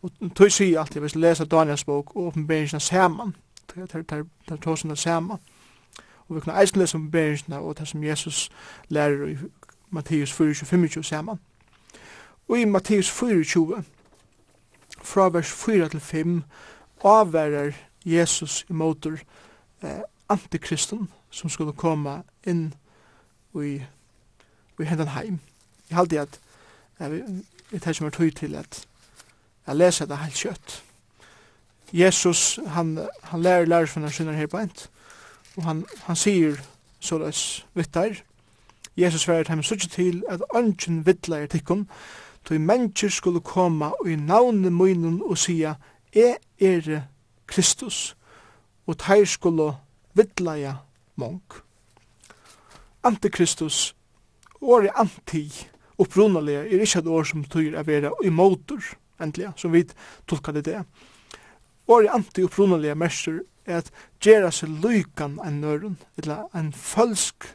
Og 0.03 0.11
tøy 0.37 0.49
sier 0.49 0.81
alltid, 0.81 1.01
hvis 1.01 1.13
du 1.13 1.19
leser 1.19 1.45
Daniels 1.45 1.85
bok 1.85 2.17
og 2.17 2.27
oppenberingsne 2.27 2.81
saman, 2.81 3.37
det 3.75 3.95
er 4.51 4.57
tåsene 4.57 4.97
saman. 4.97 5.39
Og 6.29 6.37
vi 6.37 6.41
kan 6.41 6.61
eisen 6.61 6.81
lese 6.81 6.97
oppenberingsne 6.97 7.59
og 7.59 7.79
det 7.79 7.89
som 7.89 8.05
Jesus 8.05 8.51
lærer 8.89 9.27
i 9.27 9.37
Matteus 9.91 10.33
24 10.33 10.63
og 10.63 10.67
25 10.67 11.05
saman. 11.05 11.41
Og 12.49 12.59
i 12.59 12.65
Matteus 12.65 13.11
24, 13.11 13.85
fra 15.03 15.29
vers 15.29 15.53
4 15.53 15.89
til 15.89 16.01
5, 16.01 16.43
avverar 17.05 17.73
Jesus 18.05 18.65
i 18.71 18.73
motor 18.73 19.19
eh, 19.83 20.01
antikristen 20.29 21.09
som 21.31 21.51
skulle 21.51 21.73
koma 21.73 22.23
inn 22.47 22.75
i, 23.55 23.83
i 24.81 24.85
hendan 24.85 25.09
heim. 25.09 25.41
Jeg 25.91 25.97
halte 25.97 26.21
at 26.21 26.41
eh, 27.01 27.23
jeg 27.73 27.83
tar 27.83 27.93
som 27.93 28.07
er 28.07 28.15
tøy 28.15 28.31
til 28.31 28.55
at 28.55 28.87
jeg 29.67 29.77
leser 29.77 30.07
det 30.07 30.19
helt 30.19 30.35
kjøtt. 30.35 30.83
Jesus, 31.93 32.59
han, 32.67 32.99
han 33.23 33.43
lærer 33.43 33.67
lærersvinnar 33.67 34.11
sinner 34.11 34.33
her 34.33 34.47
på 34.47 34.59
ent, 34.59 34.91
og 35.57 35.65
han, 35.65 35.85
han 36.07 36.17
sier 36.17 36.59
såleis 37.01 37.67
vittar, 37.75 38.23
Jesus 38.97 39.27
sverar 39.27 39.49
heim 39.49 39.63
sutja 39.63 39.89
til 39.89 40.23
at 40.29 40.43
ønsken 40.57 41.07
vidla 41.07 41.43
er 41.43 41.51
tikkun, 41.53 41.89
tog 42.45 42.61
mennesker 42.61 43.09
skulle 43.09 43.41
koma 43.41 43.91
og 44.01 44.11
i 44.11 44.17
navnet 44.17 44.73
munnen 44.73 45.21
og 45.23 45.39
sia, 45.39 45.75
jeg 46.15 46.37
er 46.61 47.03
Kristus, 47.47 48.17
og 48.87 48.99
teir 48.99 49.27
skulle 49.27 49.73
vidleia 50.15 50.77
mong. 51.17 51.43
Antikristus, 53.07 53.95
året 54.61 54.95
anti, 54.97 55.47
opprunalega, 55.99 56.65
er 56.65 56.83
ikkje 56.85 57.05
et 57.05 57.11
år 57.11 57.29
som 57.29 57.45
tyr 57.45 57.77
av 57.79 57.87
vera 57.87 58.11
i 58.25 58.31
motor, 58.31 58.83
endelig, 59.23 59.53
som 59.57 59.73
vi 59.73 59.85
tolka 60.29 60.53
det 60.53 60.67
det. 60.67 60.81
Året 61.89 62.11
anti 62.15 62.45
opprunalega 62.45 62.97
merser 62.99 63.43
er 63.67 63.83
at 63.83 63.93
gjerra 64.23 64.51
seg 64.55 64.73
lykan 64.83 65.39
en 65.45 65.61
nøren, 65.63 65.99
eller 66.19 66.49
en 66.57 66.73
falsk 66.73 67.53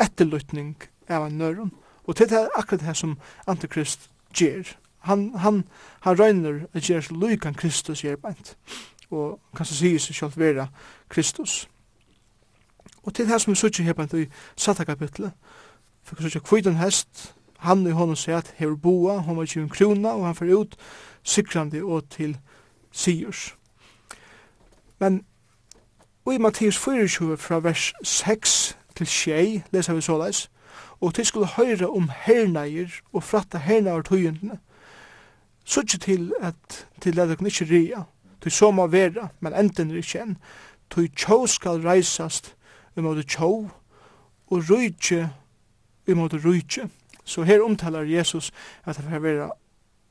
etterlutning 0.00 0.76
av 1.08 1.26
en 1.26 1.38
nøren, 1.38 1.72
og 2.04 2.16
det 2.18 2.32
er 2.32 2.48
akkurat 2.56 2.86
det 2.86 2.96
som 2.96 3.18
antikrist 3.46 4.08
gjer 4.34 4.64
han, 5.00 5.30
han, 5.38 5.64
han 6.00 6.18
røyner 6.20 6.66
at 6.72 6.82
gjør 6.82 7.00
så 7.00 7.14
lykan 7.14 7.54
Kristus 7.54 8.04
gjør 8.04 8.16
bænt. 8.16 8.56
Og 9.10 9.40
så 9.56 9.74
sier 9.74 9.98
seg 9.98 10.16
selv 10.16 10.38
vera 10.38 10.66
Kristus. 11.08 11.68
Og 13.02 13.14
til 13.14 13.28
det 13.28 13.40
som 13.40 13.52
vi 13.52 13.58
sier 13.58 13.84
her 13.84 13.96
bænt 13.96 14.14
i 14.14 14.26
satta 14.56 14.84
kapitlet, 14.84 15.32
for 16.04 16.16
vi 16.16 16.30
sier 16.30 16.44
kvidan 16.44 16.76
hest, 16.76 17.34
han 17.58 17.86
i 17.86 17.96
honom 17.96 18.16
sier 18.16 18.40
at 18.40 18.54
hever 18.56 18.76
boa, 18.76 19.18
hon 19.18 19.36
var 19.36 19.48
ikke 19.48 19.60
en 19.60 19.72
krona, 19.72 20.14
og 20.16 20.26
han 20.26 20.34
fer 20.34 20.54
ut 20.56 20.76
sikrande 21.22 21.82
og 21.84 22.08
til 22.10 22.38
Sigurs. 22.92 23.56
Men 24.98 25.24
og 26.24 26.34
i 26.34 26.38
Mattias 26.38 26.78
24 26.78 27.36
fra 27.36 27.58
vers 27.58 27.92
6 28.04 28.76
til 28.96 29.06
6 29.06 29.62
leser 29.72 29.94
vi 29.94 30.00
såleis, 30.00 30.50
og 31.00 31.14
til 31.14 31.26
skulle 31.26 31.46
høyre 31.46 31.88
om 31.88 32.10
herneier 32.12 33.00
og 33.12 33.24
fratta 33.24 33.58
herneier 33.58 34.02
tøyendene, 34.02 34.58
så 35.64 35.80
ikke 35.80 35.98
til 35.98 36.32
at 36.40 36.86
til 37.00 37.20
at 37.20 37.28
dere 37.28 37.46
ikke 37.46 37.64
ria, 37.70 38.02
til 38.42 38.52
så 38.52 38.70
må 38.70 38.86
vera 38.86 39.28
men 39.40 39.54
enten 39.54 39.90
er 39.90 40.00
ikke 40.00 40.22
enn, 40.22 40.36
til 40.90 41.10
tjå 41.16 41.46
skal 41.46 41.82
reisast 41.84 42.54
imot 42.96 43.24
tjå, 43.26 43.70
og 44.50 44.70
rujtje 44.70 45.30
imot 46.06 46.34
rujtje. 46.44 46.88
Så 47.24 47.42
her 47.42 47.62
omtalar 47.62 48.02
Jesus 48.02 48.52
at 48.84 48.96
det 48.96 49.04
får 49.04 49.18
være 49.18 49.50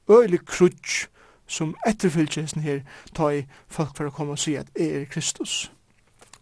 øylig 0.10 0.46
krutsk 0.46 1.10
som 1.48 1.76
etterfylgjelsen 1.88 2.62
her 2.62 2.80
tar 3.16 3.30
i 3.30 3.46
folk 3.68 3.98
for 3.98 4.08
å 4.08 4.14
komme 4.14 4.38
og 4.38 4.40
si 4.40 4.56
at 4.56 4.70
jeg 4.78 5.02
er 5.02 5.06
Kristus. 5.10 5.72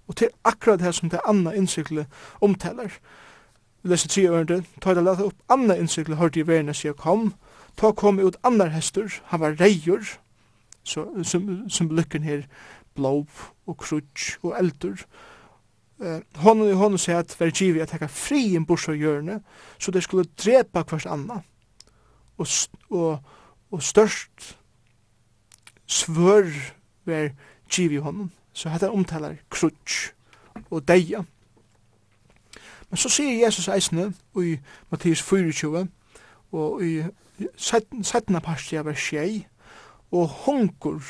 Og 0.08 0.16
til 0.16 0.30
akkurat 0.46 0.80
det 0.80 0.94
som 0.96 1.10
det 1.10 1.24
anna 1.28 1.54
innsikle 1.56 2.06
omtalar. 2.42 2.92
Vi 3.84 3.90
leser 3.90 4.10
tre 4.10 4.28
ørende, 4.30 4.64
ta 4.82 4.94
det 4.94 5.04
lata 5.04 5.28
opp 5.28 5.40
andre 5.50 5.80
innsikle 5.80 6.20
hørte 6.20 6.40
i 6.40 6.48
verden 6.48 6.74
sier 6.76 6.94
kom, 6.94 7.34
ta 7.78 7.92
kom 7.94 8.20
ut 8.20 8.38
annar 8.44 8.74
hestur, 8.74 9.22
han 9.32 9.40
var 9.40 9.58
reier, 9.60 10.04
så, 10.84 11.06
som, 11.24 11.70
som 11.70 11.92
lykken 11.92 12.24
her, 12.24 12.46
blov 12.96 13.28
og 13.68 13.78
krutsk 13.78 14.46
og 14.46 14.56
eldur. 14.60 15.04
Eh, 16.02 16.22
honom 16.42 16.70
i 16.70 16.78
honom 16.78 16.98
sier 17.02 17.22
at 17.22 17.36
vær 17.40 17.52
givet 17.54 17.86
at 17.86 17.94
hekka 17.94 18.10
fri 18.10 18.56
en 18.56 18.66
bors 18.66 18.88
og 18.90 18.98
hjørne, 18.98 19.42
så 19.80 19.92
det 19.92 20.04
skulle 20.06 20.30
drepa 20.38 20.84
hvers 20.88 21.06
anna. 21.06 21.42
Og, 22.38 22.48
og, 22.90 23.20
og 23.72 23.84
størst 23.84 24.58
svør 25.88 26.50
vær 27.06 27.30
givet 27.70 28.04
honom. 28.04 28.32
Så 28.54 28.70
hette 28.70 28.90
omtalar 28.90 29.38
krutsch 29.50 30.14
og 30.70 30.88
deia. 30.88 31.24
Men 32.90 32.98
så 32.98 33.10
sier 33.12 33.46
Jesus 33.46 33.68
eisne 33.68 34.12
i 34.42 34.58
Mattias 34.92 35.22
24 35.22 35.88
og 36.52 36.84
i 36.84 37.04
setna 37.58 38.42
parti 38.44 38.78
av 38.80 38.90
skjei, 38.96 39.48
og 40.12 40.30
hunkur 40.46 41.02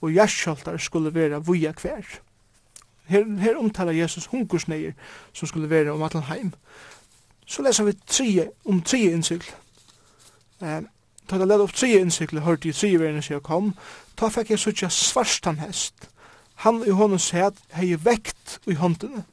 og 0.00 0.12
hjertskjoltar 0.12 0.78
skulle 0.80 1.14
vera 1.14 1.38
vuja 1.38 1.72
hver. 1.80 2.04
Her, 3.06 3.24
her 3.40 3.58
omtala 3.60 3.92
Jesus 3.92 4.26
hunkursneier 4.32 4.92
som 5.32 5.48
skulle 5.48 5.70
vera 5.70 5.92
om 5.92 6.02
atlan 6.02 6.28
heim. 6.30 6.52
Så 7.46 7.62
leser 7.62 7.84
vi 7.84 7.92
tre, 8.06 8.48
om 8.64 8.80
tre 8.82 9.00
innsikl. 9.12 9.50
Eh, 10.62 10.80
ta 11.28 11.38
det 11.38 11.48
led 11.48 11.60
opp 11.60 11.74
tre 11.76 11.90
innsikl, 12.00 12.40
hørte 12.40 12.68
i 12.68 12.72
tre 12.72 12.94
verden 13.00 13.22
som 13.22 13.44
kom, 13.44 13.74
ta 14.16 14.30
fikk 14.32 14.54
jeg 14.54 14.62
suttja 14.62 14.88
svarstan 14.88 15.60
hest. 15.60 16.08
Han 16.64 16.84
i 16.86 16.94
hånden 16.94 17.18
sæt 17.18 17.60
hei 17.76 17.94
vekt 18.00 18.60
i 18.66 18.76
håndene. 18.78 19.24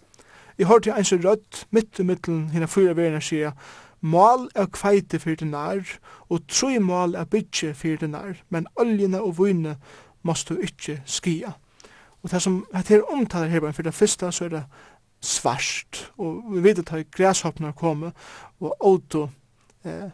Jeg 0.58 0.68
hørte 0.68 0.90
jeg 0.90 0.98
eins 0.98 1.14
rødt, 1.14 1.66
mitt 1.72 2.00
i 2.00 2.04
mittelen, 2.04 2.50
hina 2.52 2.68
fyra 2.68 2.94
verden 2.94 3.22
sier, 3.22 3.56
Mal 4.02 4.48
er 4.56 4.66
kveite 4.74 5.20
fyrir 5.22 5.44
dinar, 5.44 5.86
og 6.30 6.48
troi 6.50 6.80
mal 6.82 7.14
er 7.16 7.28
bytje 7.30 7.74
fyrir 7.78 8.02
dinar, 8.02 8.40
men 8.50 8.68
oljene 8.82 9.22
og 9.22 9.38
vune 9.38 9.76
måst 10.26 10.50
du 10.50 10.58
ikkje 10.58 11.02
skia. 11.06 11.54
Og 12.22 12.32
det 12.32 12.42
som 12.42 12.64
det 12.74 12.98
er 12.98 13.14
omtaler 13.14 13.50
her, 13.50 13.72
for 13.72 13.86
det 13.86 13.94
første 13.94 14.32
så 14.32 14.46
er 14.46 14.50
det 14.50 14.64
svart, 15.22 16.12
og 16.18 16.44
vi 16.50 16.64
vet 16.64 16.82
at 16.82 17.12
græshoppene 17.12 17.74
kommer, 17.74 18.12
og 18.60 18.76
auto, 18.82 19.28
eh, 19.86 20.10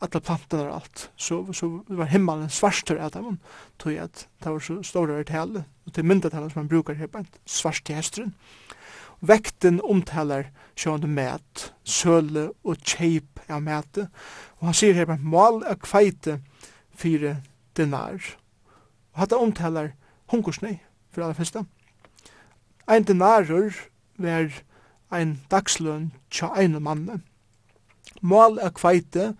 alla 0.00 0.20
plantene 0.20 0.68
og 0.68 0.74
alt, 0.74 1.10
så, 1.16 1.40
så 1.52 1.70
var 1.88 2.10
himmelen 2.12 2.50
svarster 2.50 3.00
av 3.02 3.10
dem, 3.16 3.38
tog 3.78 3.98
at 3.98 4.28
det 4.44 4.52
var 4.52 4.62
så 4.62 4.82
store 4.82 5.18
vertale, 5.18 5.64
og 5.86 5.94
til 5.94 6.06
myndatalen 6.06 6.50
som 6.50 6.62
man 6.62 6.68
brukar 6.68 6.94
her, 6.94 7.24
svart 7.46 7.82
til 7.84 7.98
hesteren. 7.98 8.34
Vekten 9.20 9.80
omtaler 9.82 10.50
sjående 10.78 11.08
mæt, 11.10 11.72
søle 11.84 12.50
og 12.64 12.78
kjeip 12.86 13.40
av 13.48 13.62
mæte, 13.62 14.06
og 14.60 14.70
han 14.70 14.76
sier 14.78 14.94
her 14.94 15.16
mal 15.18 15.62
av 15.66 15.80
kveite 15.82 16.38
fire 16.94 17.38
dinar. 17.76 18.22
Og 19.14 19.24
hatt 19.24 19.34
omtaler 19.34 19.94
hunkersnei, 20.30 20.78
for 21.10 21.24
aller 21.24 21.38
fyrsta. 21.38 21.64
Ein 22.88 23.04
dinarur 23.04 23.74
var 24.18 24.52
ein 25.10 25.40
dagsløn 25.50 26.12
tja 26.30 26.52
ein 26.54 26.78
manne. 26.82 27.20
Mal 28.22 28.58
av 28.62 28.76
kveite 28.78 29.32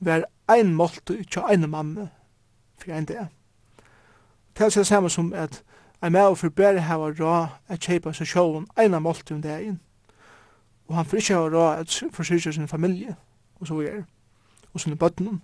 var 0.00 0.24
ein 0.48 0.74
måltu 0.74 1.20
tja 1.24 1.44
ein 1.48 1.68
manne 1.70 2.08
for 2.78 2.92
ein 2.92 3.04
dag. 3.04 3.28
Det 4.58 4.76
er 4.76 4.82
samme 4.82 5.10
som 5.10 5.32
at 5.32 5.62
Ein 6.02 6.12
med 6.12 6.20
og 6.20 6.38
forbære 6.38 6.80
hava 6.80 7.10
rå 7.10 7.46
at 7.68 7.80
kjeipa 7.82 8.12
seg 8.14 8.28
sjålen 8.30 8.68
eina 8.78 9.00
måltid 9.02 9.34
om 9.34 9.42
dagen, 9.42 9.80
og 10.86 10.94
han 10.94 11.08
får 11.08 11.18
ikke 11.18 11.34
hava 11.34 11.48
rå 11.50 11.64
at 11.80 11.96
forsyrkja 12.14 12.52
sin 12.52 12.68
familie, 12.68 13.16
og 13.60 13.66
så 13.66 13.80
er, 13.82 14.04
og 14.72 14.80
sinne 14.80 14.96
bøttene, 14.96 15.40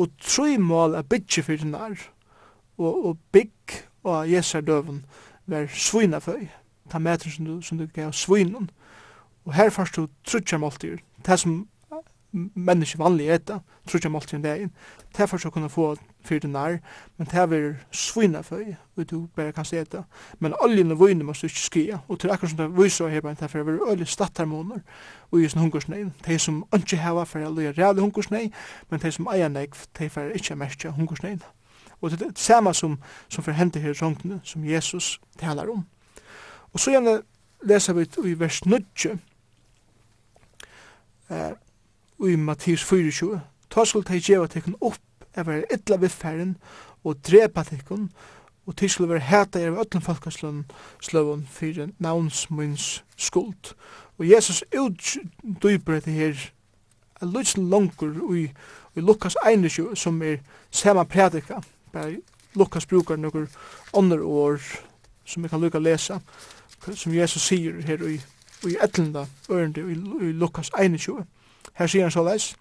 og 0.00 0.08
tru 0.24 0.56
mål 0.58 0.96
er 0.96 1.02
bytje 1.02 1.44
fyrir 1.44 1.68
nær, 1.68 2.00
og, 2.78 3.04
og 3.06 3.18
bygg 3.32 3.76
og 4.02 4.30
jesar 4.32 4.64
døven 4.64 5.04
var 5.46 5.68
svinaføy, 5.68 6.48
ta 6.90 6.98
meter 6.98 7.30
som 7.30 7.44
du, 7.44 7.60
som 7.60 7.78
du 7.78 7.86
gav 7.94 8.12
svinen, 8.12 8.70
og 9.44 9.54
her 9.54 9.70
først 9.70 9.96
du 9.96 10.08
trutja 10.24 10.58
måltider, 10.58 10.96
det 11.26 11.40
som 11.40 11.68
menneske 12.32 12.98
vanlig 12.98 13.28
etta, 13.34 13.58
trutja 13.88 14.08
måltider 14.08 14.38
om 14.38 14.42
dagen, 14.42 14.72
det 15.16 15.28
først 15.28 15.44
du 15.44 15.50
kunne 15.50 15.68
få 15.68 15.96
fyrir 16.24 16.40
den 16.40 16.50
nær, 16.50 16.76
men 17.18 17.26
det 17.26 17.34
er 17.34 17.74
svina 17.92 18.40
føy, 18.40 18.74
og 18.96 19.10
du 19.10 19.28
bare 19.36 19.52
kan 19.52 19.64
se 19.64 19.84
det. 19.84 20.02
Men 20.38 20.54
oljen 20.60 20.90
og 20.90 21.00
vøyne 21.00 21.24
måste 21.24 21.46
ikke 21.46 21.58
skia, 21.58 21.98
og 22.08 22.20
til 22.20 22.30
akkur 22.30 22.48
som 22.48 22.56
det 22.56 22.68
viser 22.76 23.08
her, 23.08 23.20
det 23.20 23.42
er 23.42 23.48
for 23.48 23.60
å 23.60 23.64
være 23.64 24.06
stattarmoner, 24.06 24.80
og 25.30 25.40
i 25.40 25.48
sin 25.48 25.60
hungersnei, 25.60 26.04
de 26.26 26.38
som 26.38 26.64
ikke 26.76 26.96
hava 26.96 27.24
for 27.24 27.44
å 27.44 27.52
løye 27.54 27.72
reale 27.72 28.00
hungersnei, 28.00 28.50
men 28.90 29.00
de 29.00 29.12
som 29.12 29.28
eier 29.32 29.48
nek, 29.48 29.76
de 29.98 30.10
for 30.10 30.34
ikke 30.34 30.56
merke 30.56 30.90
hungersnei. 30.90 31.38
Og 32.00 32.10
det 32.10 32.22
er 32.22 32.28
det 32.28 32.38
samme 32.38 32.74
som, 32.74 32.98
som 33.28 33.44
for 33.44 33.52
hente 33.52 33.80
her 33.80 33.92
sångene, 33.92 34.40
som 34.44 34.64
Jesus 34.64 35.20
talar 35.38 35.68
om. 35.68 35.84
Og 36.72 36.80
så 36.80 36.90
gjerne 36.90 37.20
leser 37.62 37.92
vi 37.92 38.06
i 38.30 38.38
vers 38.38 38.64
9, 38.66 39.16
eh, 41.30 41.52
i 42.28 42.36
Mattias 42.36 42.84
24, 42.84 43.40
Ta 43.70 43.84
skulle 43.86 44.04
teg 44.04 44.24
djeva 44.26 44.48
tekken 44.50 44.74
opp 44.82 44.98
jeg 45.36 45.46
var 45.46 45.64
ytla 45.72 45.96
vifferen 45.96 46.56
og 47.04 47.16
drepa 47.26 47.62
tikkun 47.62 48.10
og 48.66 48.76
til 48.76 48.90
skulle 48.90 49.10
være 49.10 49.20
hæta 49.20 49.60
er 49.60 49.70
ved 49.70 49.78
öllum 49.78 50.00
folkasløvun 50.00 50.64
sløvun 51.02 51.46
fyrir 51.50 51.88
navnsmunns 51.98 53.04
skuld. 53.16 53.74
Og 54.18 54.30
Jesus 54.30 54.64
utdyper 54.78 55.92
dette 55.92 56.10
her 56.10 56.34
a 57.20 57.24
luts 57.24 57.56
langur 57.56 58.34
i, 58.34 58.50
i 58.96 59.00
Lukas 59.00 59.36
21 59.46 59.96
som 59.96 60.22
er 60.22 60.36
sama 60.70 61.04
prædika. 61.04 61.60
Bare 61.92 62.16
Lukas 62.54 62.86
brukar 62.86 63.16
nokkur 63.16 63.46
ånder 63.92 64.22
år 64.22 64.60
som 65.24 65.42
vi 65.42 65.48
kan 65.48 65.60
lukka 65.60 65.78
lesa 65.78 66.18
som 66.94 67.14
Jesus 67.14 67.42
sier 67.42 67.82
her 67.82 68.02
i, 68.08 68.20
i 68.68 68.76
etlenda 68.84 69.26
ørende 69.50 69.80
i, 69.80 70.26
i 70.28 70.32
Lukas 70.32 70.70
21. 70.80 71.24
Her 71.74 71.86
sier 71.86 72.02
han 72.02 72.10
så 72.10 72.24
leis 72.24 72.56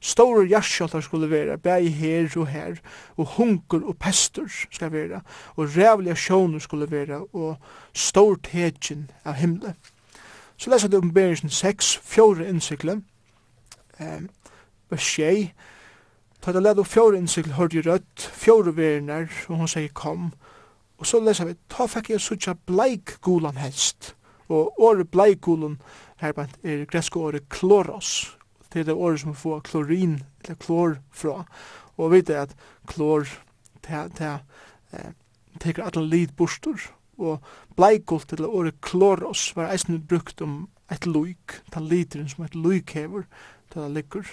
Store 0.00 0.46
jarsjottar 0.46 1.00
skulle 1.00 1.30
vera, 1.30 1.56
bæg 1.56 1.94
her 1.94 2.28
og 2.36 2.46
her, 2.46 2.76
og 3.16 3.26
hunkur 3.26 3.88
og 3.88 3.96
pestur 3.98 4.46
skal 4.70 4.92
vera, 4.92 5.20
og 5.56 5.76
rævlige 5.76 6.16
sjónur 6.16 6.58
skulle 6.58 6.90
vera, 6.90 7.22
og 7.32 7.56
stor 7.94 8.36
tegjen 8.42 9.10
av 9.24 9.34
himle. 9.34 9.74
Så 10.56 10.70
lesa 10.70 10.88
du 10.88 10.98
omberingsen 10.98 11.50
6, 11.50 11.98
fjore 12.04 12.48
innsikle, 12.48 13.02
eh, 14.00 14.22
vers 14.90 15.02
6, 15.02 15.52
Ta 16.42 16.52
det 16.52 16.62
led 16.62 16.78
og 16.78 16.86
fjore 16.86 17.18
innsikle 17.18 17.52
hørte 17.58 17.80
i 17.80 17.82
rødt, 17.82 18.22
fjore 18.32 18.76
verner, 18.76 19.26
og 19.48 19.56
hun 19.56 19.68
sier 19.68 19.90
kom, 19.94 20.30
og 20.98 21.06
så 21.06 21.18
lesa 21.20 21.44
vi, 21.44 21.56
ta 21.70 21.86
fikk 21.90 22.12
jeg 22.14 22.22
suttja 22.22 22.54
bleik 22.66 23.16
gulan 23.22 23.58
helst, 23.58 24.14
og 24.48 24.80
året 24.80 25.10
bleik 25.10 25.40
gulan, 25.42 25.80
her 26.22 26.32
er 26.38 26.84
gresk 26.86 27.16
året 27.16 27.48
kloros, 27.50 28.37
det 28.72 28.80
er 28.80 28.90
det 28.90 28.94
året 28.94 29.20
som 29.20 29.34
får 29.34 29.60
klorin, 29.60 30.22
eller 30.44 30.58
klor 30.60 30.98
fra. 31.10 31.44
Og 31.96 32.10
vi 32.10 32.20
vet 32.20 32.30
at 32.30 32.56
klor, 32.86 33.28
det, 33.86 34.18
det, 34.18 34.38
eh, 34.92 35.12
teker 35.60 35.84
alle 35.84 36.06
lid 36.08 36.34
bostor, 36.36 36.78
og 37.18 37.42
bleikolt 37.76 38.32
eller 38.32 38.48
året 38.48 38.80
kloros 38.80 39.56
var 39.56 39.72
eisen 39.72 40.02
brukt 40.06 40.42
om 40.42 40.68
et 40.90 41.06
luik, 41.06 41.60
den 41.74 41.88
literen 41.88 42.28
som 42.28 42.44
et 42.44 42.54
luik 42.54 42.94
hever, 42.94 43.22
til 43.72 43.82
det 43.82 43.90
ligger. 43.90 44.28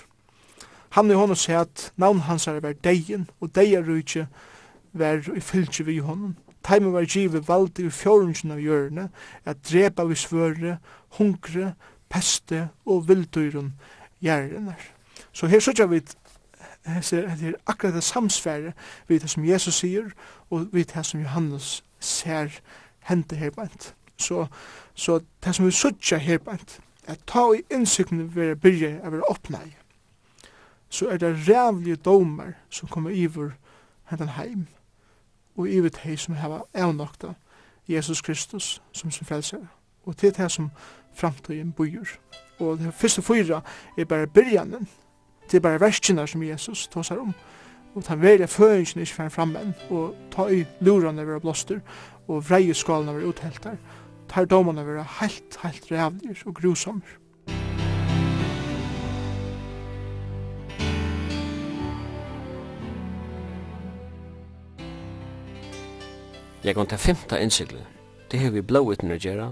Han 0.96 1.12
i 1.12 1.18
hånden 1.18 1.36
sier 1.36 1.66
at 1.66 1.92
navn 1.98 2.22
hans 2.28 2.48
er 2.48 2.62
vært 2.64 2.84
deien, 2.86 3.28
og 3.42 3.56
deierrujtje 3.56 4.28
var 4.94 5.26
i 5.36 5.42
fylgje 5.44 5.86
vi 5.86 5.98
i 5.98 6.06
hånden. 6.06 6.38
Taimen 6.64 6.94
var 6.94 7.06
givet 7.06 7.48
valgt 7.48 7.80
i 7.80 7.90
fjorungen 7.90 8.54
av 8.56 8.62
hjørne, 8.64 9.10
at 9.46 9.60
drepa 9.70 10.06
vi 10.08 10.16
svøre, 10.18 10.78
hungre, 11.20 11.74
peste 12.10 12.70
og 12.86 13.10
vildtøyren, 13.10 13.74
gjerrinnar. 14.26 14.82
Så 15.32 15.48
her 15.48 15.60
sørger 15.60 15.88
vi 15.92 16.02
ser 17.02 17.30
at 17.30 17.40
det 17.40 17.54
er 17.54 17.62
akkurat 17.66 17.94
det 17.94 18.04
samsfære 18.04 18.74
vi 19.08 19.18
det 19.18 19.30
som 19.30 19.46
Jesus 19.46 19.82
sier 19.82 20.12
og 20.50 20.68
vi 20.74 20.84
det 20.84 21.06
som 21.06 21.22
Johannes 21.22 21.84
ser 22.00 22.60
hente 23.10 23.36
her 23.36 23.50
bant. 23.56 23.96
Så, 24.18 24.46
så 24.94 25.20
det 25.44 25.56
som 25.56 25.66
vi 25.66 25.72
sørger 25.72 26.18
her 26.18 26.38
bant 26.38 26.80
er 27.08 27.16
ta 27.28 27.52
i 27.54 27.66
innsikten 27.72 28.36
vi 28.36 28.52
er 28.52 28.60
byrje 28.60 29.00
av 29.04 29.18
å 29.18 29.26
åpna 29.34 29.62
i 29.66 29.76
så 30.96 31.10
er 31.10 31.18
det 31.18 31.50
rævlige 31.50 31.96
domar 31.96 32.54
som 32.70 32.88
kommer 32.88 33.10
iver 33.10 33.50
hentan 34.04 34.30
heim 34.30 34.68
og 35.56 35.70
iver 35.70 35.90
hei 36.00 36.16
som 36.18 36.36
heva 36.36 36.62
avnokta 36.74 37.34
Jesus 37.88 38.22
Kristus 38.22 38.82
som 38.92 39.12
sin 39.12 39.26
frelser 39.26 39.66
og 40.04 40.18
til 40.18 40.38
det 40.38 40.52
som 40.52 40.70
framtiden 41.16 41.72
bor 41.72 42.08
og 42.60 42.80
det 42.80 42.94
første 42.94 43.22
fyra 43.22 43.62
er 43.98 44.06
bare 44.06 44.28
byrjanen. 44.28 44.88
Det 45.52 45.58
er 45.58 45.62
bare 45.62 45.82
verskina 45.82 46.26
som 46.26 46.44
Jesus 46.44 46.88
tåsar 46.88 47.20
om. 47.22 47.34
Og 47.96 48.04
ta 48.04 48.16
velja 48.16 48.46
føringen 48.46 49.04
ikke 49.04 49.16
fyrir 49.16 49.30
fram 49.30 49.56
enn, 49.56 49.76
og 49.90 50.16
ta 50.32 50.50
i 50.52 50.66
lurene 50.84 51.28
vera 51.28 51.40
blåster, 51.40 51.80
og 52.28 52.44
vreie 52.50 52.74
skalene 52.76 53.14
vera 53.16 53.30
utheltar, 53.30 53.78
ta 54.28 54.44
i 54.44 54.50
domene 54.50 54.84
vera 54.86 55.06
heilt, 55.22 55.60
heilt 55.64 55.92
rævlig 55.92 56.36
og 56.46 56.56
grusommer. 56.56 57.22
Jeg 66.66 66.76
kan 66.76 66.88
ta 66.88 66.96
femta 66.96 67.38
innsiklet. 67.38 67.86
Det 68.32 68.40
har 68.40 68.50
vi 68.50 68.62
blåutten 68.66 69.14
å 69.14 69.20
gjøre, 69.22 69.52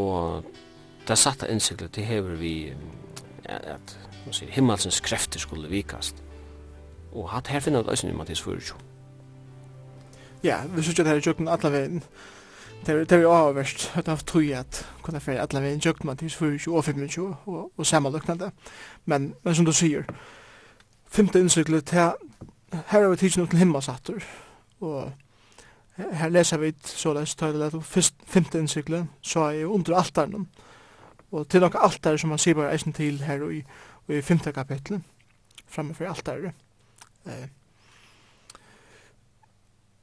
og 0.00 0.46
det 1.08 1.18
satta 1.18 1.46
innsiklet, 1.46 1.94
det 1.94 2.04
hever 2.04 2.36
vi 2.38 2.74
at 3.44 3.98
man 4.24 4.34
sier, 4.34 4.50
himmelsens 4.50 5.00
krefter 5.00 5.40
skulle 5.40 5.70
vikast. 5.70 6.22
Og 7.12 7.30
hatt 7.30 7.50
her 7.52 7.60
finner 7.60 7.82
vi 7.82 7.90
løsning 7.90 8.14
i 8.14 8.16
Mattis 8.16 8.42
4. 8.42 8.76
Ja, 10.44 10.62
vi 10.66 10.82
synes 10.82 10.98
jo 10.98 11.04
det 11.04 11.10
her 11.10 11.18
i 11.18 11.24
tjøkken 11.24 11.48
alle 11.48 11.72
veien. 11.72 12.02
Det 12.86 13.12
er 13.12 13.20
jo 13.22 13.30
avverst 13.30 13.92
at 13.94 14.06
jeg 14.06 14.16
har 14.16 14.22
tog 14.26 14.48
at 14.58 14.86
kunne 15.02 15.20
fyrir 15.20 15.42
alle 15.42 15.62
veien 15.62 15.80
tjøkken 15.80 16.06
Mattis 16.06 16.34
4 16.34 16.70
og 16.72 16.84
25 16.84 17.36
og, 17.46 17.72
og 17.76 17.86
sammenløknende. 17.86 18.50
Men, 19.04 19.34
men 19.44 19.54
som 19.54 19.64
du 19.64 19.72
sier, 19.72 20.02
femte 21.06 21.40
innsiklet, 21.40 21.90
her, 21.90 22.12
her 22.86 23.02
er 23.02 23.08
vi 23.08 23.16
tidsen 23.16 23.46
til 23.46 23.58
himmelsatter. 23.58 24.24
Og 24.80 25.12
her 25.96 26.28
leser 26.28 26.58
vi 26.58 26.72
så 26.84 26.96
såleis 26.96 27.34
tøylet 27.34 27.74
at 27.74 28.12
femte 28.26 28.58
innsiklet, 28.58 29.06
så 29.22 29.40
er 29.40 29.50
jeg 29.50 29.66
under 29.66 29.96
altaren. 29.96 30.34
Og 30.34 30.46
Og 31.32 31.48
til 31.48 31.60
nok 31.60 31.76
alt 31.80 32.04
der 32.04 32.16
som 32.20 32.28
man 32.28 32.38
sier 32.38 32.54
bare 32.54 32.74
eisen 32.74 32.92
til 32.92 33.22
her 33.24 33.42
i, 33.50 33.62
i 34.12 34.20
5. 34.20 34.38
kapitlet, 34.52 35.02
framme 35.66 35.94
for 35.94 36.04
alt 36.04 36.26
der. 36.26 36.52
Eh, 37.26 37.48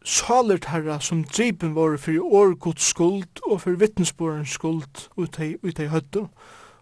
Salert 0.04 0.66
herra 0.66 1.00
som 1.00 1.24
dripen 1.24 1.76
våre 1.76 1.98
for 1.98 2.34
årgods 2.34 2.82
skuld 2.82 3.44
og 3.46 3.62
for 3.62 3.78
vittnesborens 3.78 4.50
skuld 4.50 5.10
ut 5.18 5.80
i 5.80 5.86
høttu. 5.92 6.28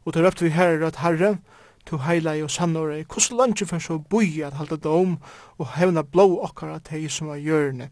Og 0.06 0.14
til 0.14 0.24
røpte 0.24 0.46
vi 0.46 0.54
herre 0.56 0.88
at 0.88 1.02
herre, 1.02 1.38
to 1.86 1.98
heila 1.98 2.44
og 2.44 2.52
sannore, 2.52 3.04
hvordan 3.04 3.38
langt 3.38 3.68
for 3.68 3.80
så 3.80 3.98
boi 3.98 4.42
at 4.46 4.54
halda 4.54 4.76
dom 4.76 5.18
og 5.58 5.74
hevna 5.76 6.02
blå 6.02 6.40
okkar 6.44 6.76
at 6.76 6.88
hei 6.92 7.08
som 7.08 7.28
var 7.28 7.36
hjørne 7.36 7.90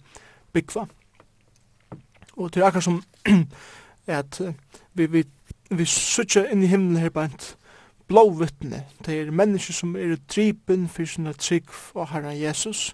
byggva. 0.54 0.86
Og 2.38 2.52
til 2.52 2.64
akkar 2.64 2.80
som 2.80 3.04
at 4.08 4.42
vi, 4.94 5.06
vi 5.06 5.24
vi 5.70 5.86
sutja 5.90 6.46
inn 6.52 6.64
i 6.64 6.70
himmelen 6.70 7.02
her 7.02 7.14
bant 7.14 7.56
blå 8.08 8.30
vittne. 8.38 8.84
Det 9.06 9.20
er 9.20 9.32
mennesker 9.34 9.74
som 9.74 9.96
er 9.98 10.18
drypen 10.30 10.88
for 10.92 11.10
sinne 11.10 11.34
trygg 11.34 11.72
og 11.96 12.10
herra 12.12 12.34
Jesus. 12.38 12.94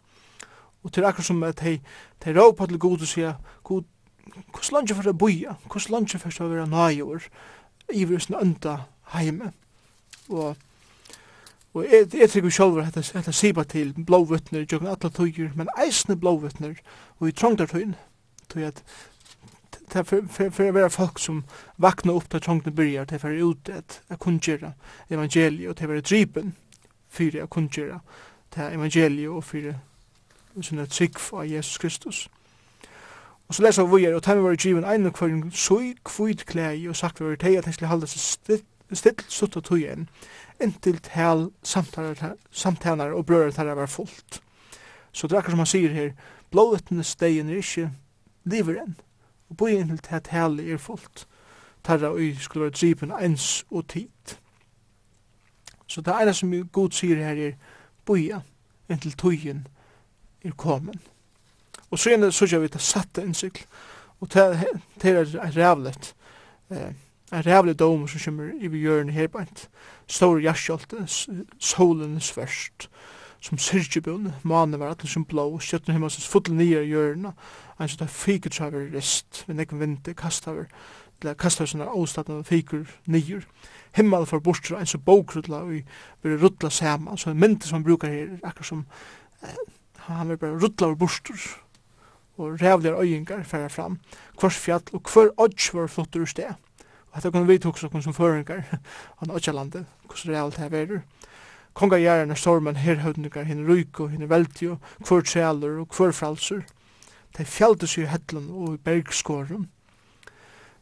Og 0.83 0.93
til 0.93 1.03
er 1.03 1.11
akkur 1.11 1.23
som 1.23 1.43
at 1.43 1.59
hei, 1.65 1.79
det 2.23 2.31
er 2.31 2.39
råpa 2.39 2.65
til 2.65 2.79
god 2.79 3.03
og 3.03 3.07
sier, 3.07 3.33
god, 3.63 3.83
hos 4.55 4.71
landje 4.71 4.95
for 4.95 5.11
å 5.11 5.13
boja, 5.13 5.57
hos 5.73 5.89
landje 5.89 6.19
for 6.21 6.43
å 6.43 6.49
være 6.49 6.69
nøyår, 6.71 7.27
iver 7.93 8.23
sin 8.23 8.39
ønda 8.39 8.77
heime. 9.13 9.51
Og, 10.29 10.55
og 11.75 11.85
jeg, 11.85 12.07
jeg 12.15 12.31
trygg 12.31 12.47
vi 12.47 12.55
sjolver 12.55 12.87
at 12.87 12.97
jeg 12.97 13.35
sier 13.35 13.63
til 13.67 13.93
blåvittner, 13.93 14.65
jokken 14.65 14.89
atla 14.89 15.11
tøyer, 15.13 15.51
men 15.55 15.69
eisne 15.77 16.17
blåvittner, 16.17 16.79
og 17.19 17.29
i 17.29 17.35
trongdartøyen, 17.35 17.97
tøy 18.49 18.63
at 18.71 18.81
det 19.93 20.03
för 20.03 20.49
för 20.49 20.71
vara 20.71 20.89
folk 20.89 21.19
som 21.19 21.43
vakna 21.77 22.13
opp 22.13 22.29
til 22.29 22.41
tjongne 22.41 22.71
byrjar, 22.71 23.05
det 23.05 23.21
for 23.21 23.29
å 23.29 23.51
ut 23.51 23.69
et 23.69 24.01
kunngjera 24.19 24.73
evangeliet, 25.09 25.69
og 25.69 25.77
det 25.77 25.87
for 25.87 25.97
å 25.97 26.01
drypen 26.01 26.53
fyrir 27.09 27.43
å 27.43 27.47
kunngjera 27.47 27.99
til 28.51 28.63
evangeliet 28.63 29.29
og 29.29 29.43
sån 29.43 30.63
sånne 30.63 30.87
trick 30.87 31.19
för 31.19 31.43
Jesus 31.43 31.77
Kristus. 31.77 32.29
Och 33.47 33.55
så 33.55 33.63
läser 33.63 33.85
vi 33.85 34.13
och 34.13 34.23
tar 34.23 34.35
vi 34.35 34.41
var 34.41 34.55
driven 34.55 34.83
en 34.83 35.05
och 35.05 35.15
kvarin 35.15 35.51
så 35.51 35.93
kvitt 36.05 36.45
klæg 36.45 36.89
och 36.89 36.97
sagt 36.97 37.19
var 37.19 37.35
det 37.35 37.57
att 37.57 37.65
han 37.65 37.73
skulle 37.73 37.87
halda 37.87 38.07
seg 38.07 38.19
still 38.95 39.23
sutt 39.27 39.55
og 39.55 39.63
tøy 39.63 39.85
enn 39.87 40.07
inntil 40.59 40.99
tal 41.03 41.49
samtalar 41.63 43.13
og 43.15 43.25
brøyre 43.25 43.51
tar 43.51 43.75
var 43.75 43.87
fullt. 43.87 44.41
Så 45.11 45.27
det 45.27 45.35
är 45.35 45.39
akkur 45.39 45.51
som 45.51 45.59
han 45.59 45.65
sier 45.65 45.89
her, 45.89 46.13
blåvettene 46.51 47.03
stegen 47.03 47.49
är 47.49 47.55
inte 47.55 47.91
liver 48.43 48.75
enn 48.75 48.95
og 49.51 49.57
boi 49.59 49.75
inn 49.75 49.97
til 49.97 50.15
at 50.15 50.31
hele 50.31 50.63
er 50.71 50.79
fullt, 50.79 51.25
tarra 51.83 52.13
og 52.15 52.39
skulle 52.39 52.69
være 52.69 52.77
dripen 52.79 53.11
ens 53.11 53.65
og 53.71 53.87
tid. 53.91 54.37
Så 55.87 56.01
det 56.01 56.15
er 56.15 56.31
som 56.31 56.53
god 56.71 56.95
sier 56.95 57.19
her 57.19 57.39
er 57.49 57.57
boja 58.05 58.41
inn 58.89 58.99
til 59.03 59.17
tøyen 59.19 59.65
er 60.43 60.55
komin. 60.57 61.01
Og 61.91 61.99
så 61.99 62.13
er 62.13 62.21
det 62.21 62.33
så 62.33 62.59
vi 62.59 62.67
det 62.71 62.81
satte 62.81 63.21
en 63.21 63.33
sykl, 63.33 63.65
og 64.21 64.33
det 64.33 64.41
er 64.41 65.51
rævlet, 65.57 66.15
en 66.71 67.45
rævlig 67.45 67.79
dom 67.79 68.07
som 68.07 68.19
kommer 68.23 68.53
i 68.61 68.69
bjørn 68.69 69.09
her 69.09 69.27
bænt, 69.27 69.69
stor 70.07 70.39
jaskjolte, 70.39 71.07
solen 71.59 72.19
sverst, 72.19 72.87
og 72.87 73.20
som 73.41 73.57
syrkjebun, 73.57 74.33
manen 74.45 74.79
var 74.79 74.93
atlen 74.93 75.09
som 75.09 75.25
blå, 75.25 75.47
skjøttene 75.61 75.95
himmel 75.97 76.11
som 76.13 76.27
fotlen 76.29 76.59
nye 76.61 76.83
i 76.85 76.91
hjørna, 76.91 77.33
en 77.79 77.89
sånn 77.89 78.03
der 78.03 78.11
fikur 78.13 78.53
traver 78.53 78.91
rist, 78.93 79.43
vi 79.47 79.55
nekken 79.57 79.81
vinter, 79.81 80.13
kastaver, 80.17 80.67
eller 81.21 81.37
kastaver 81.41 81.71
sånne 81.71 81.89
avstatna 81.89 82.43
fikur 82.45 82.85
nye, 83.09 83.41
himmel 83.97 84.27
for 84.29 84.43
bortra, 84.45 84.77
en 84.77 84.89
sånn 84.89 85.01
bokrutla, 85.07 85.63
vi 85.71 85.81
vil 86.21 86.37
rutla 86.41 86.69
sama, 86.69 87.17
så 87.17 87.31
en 87.31 87.41
mynte 87.41 87.69
som 87.69 87.85
brukar 87.85 88.13
her, 88.13 88.37
akkur 88.45 88.67
som, 88.67 88.85
han 90.05 90.29
vil 90.29 90.41
bare 90.41 90.61
rutla 90.61 90.91
over 90.91 91.01
bortur, 91.01 91.47
og 92.37 92.61
rævligar 92.61 93.01
øyingar 93.01 93.41
færa 93.45 93.73
fram, 93.73 93.97
hvers 94.37 94.57
fjall 94.57 94.85
og 94.93 95.09
hver 95.09 95.33
odds 95.41 95.73
var 95.73 95.89
flottur 95.89 96.27
ur 96.27 96.29
sted, 96.29 96.53
og 97.09 97.17
dette 97.17 97.33
kunne 97.33 97.49
vi 97.49 97.57
tuksa 97.59 97.89
kun 97.89 98.05
som 98.05 98.13
føringar, 98.13 98.61
an 99.17 99.33
oddsjalande, 99.35 99.85
hvordan 100.05 100.37
rævlig 100.37 100.61
det 100.61 100.85
er 100.85 101.01
konga 101.73 101.97
gjerne 101.97 102.35
stormen 102.35 102.75
her 102.75 102.95
høvdningar, 102.95 103.45
og 103.99 104.09
hinn 104.09 104.29
velti 104.29 104.67
og 104.67 104.79
kvör 105.03 105.21
trealer 105.21 105.79
og 105.79 105.89
kvör 105.89 106.11
fralser. 106.11 106.65
De 107.37 107.45
fjallte 107.45 107.87
seg 107.87 108.03
i 108.03 108.11
hettlen 108.11 108.49
og 108.49 108.73
i 108.73 108.77
bergskåren. 108.77 109.69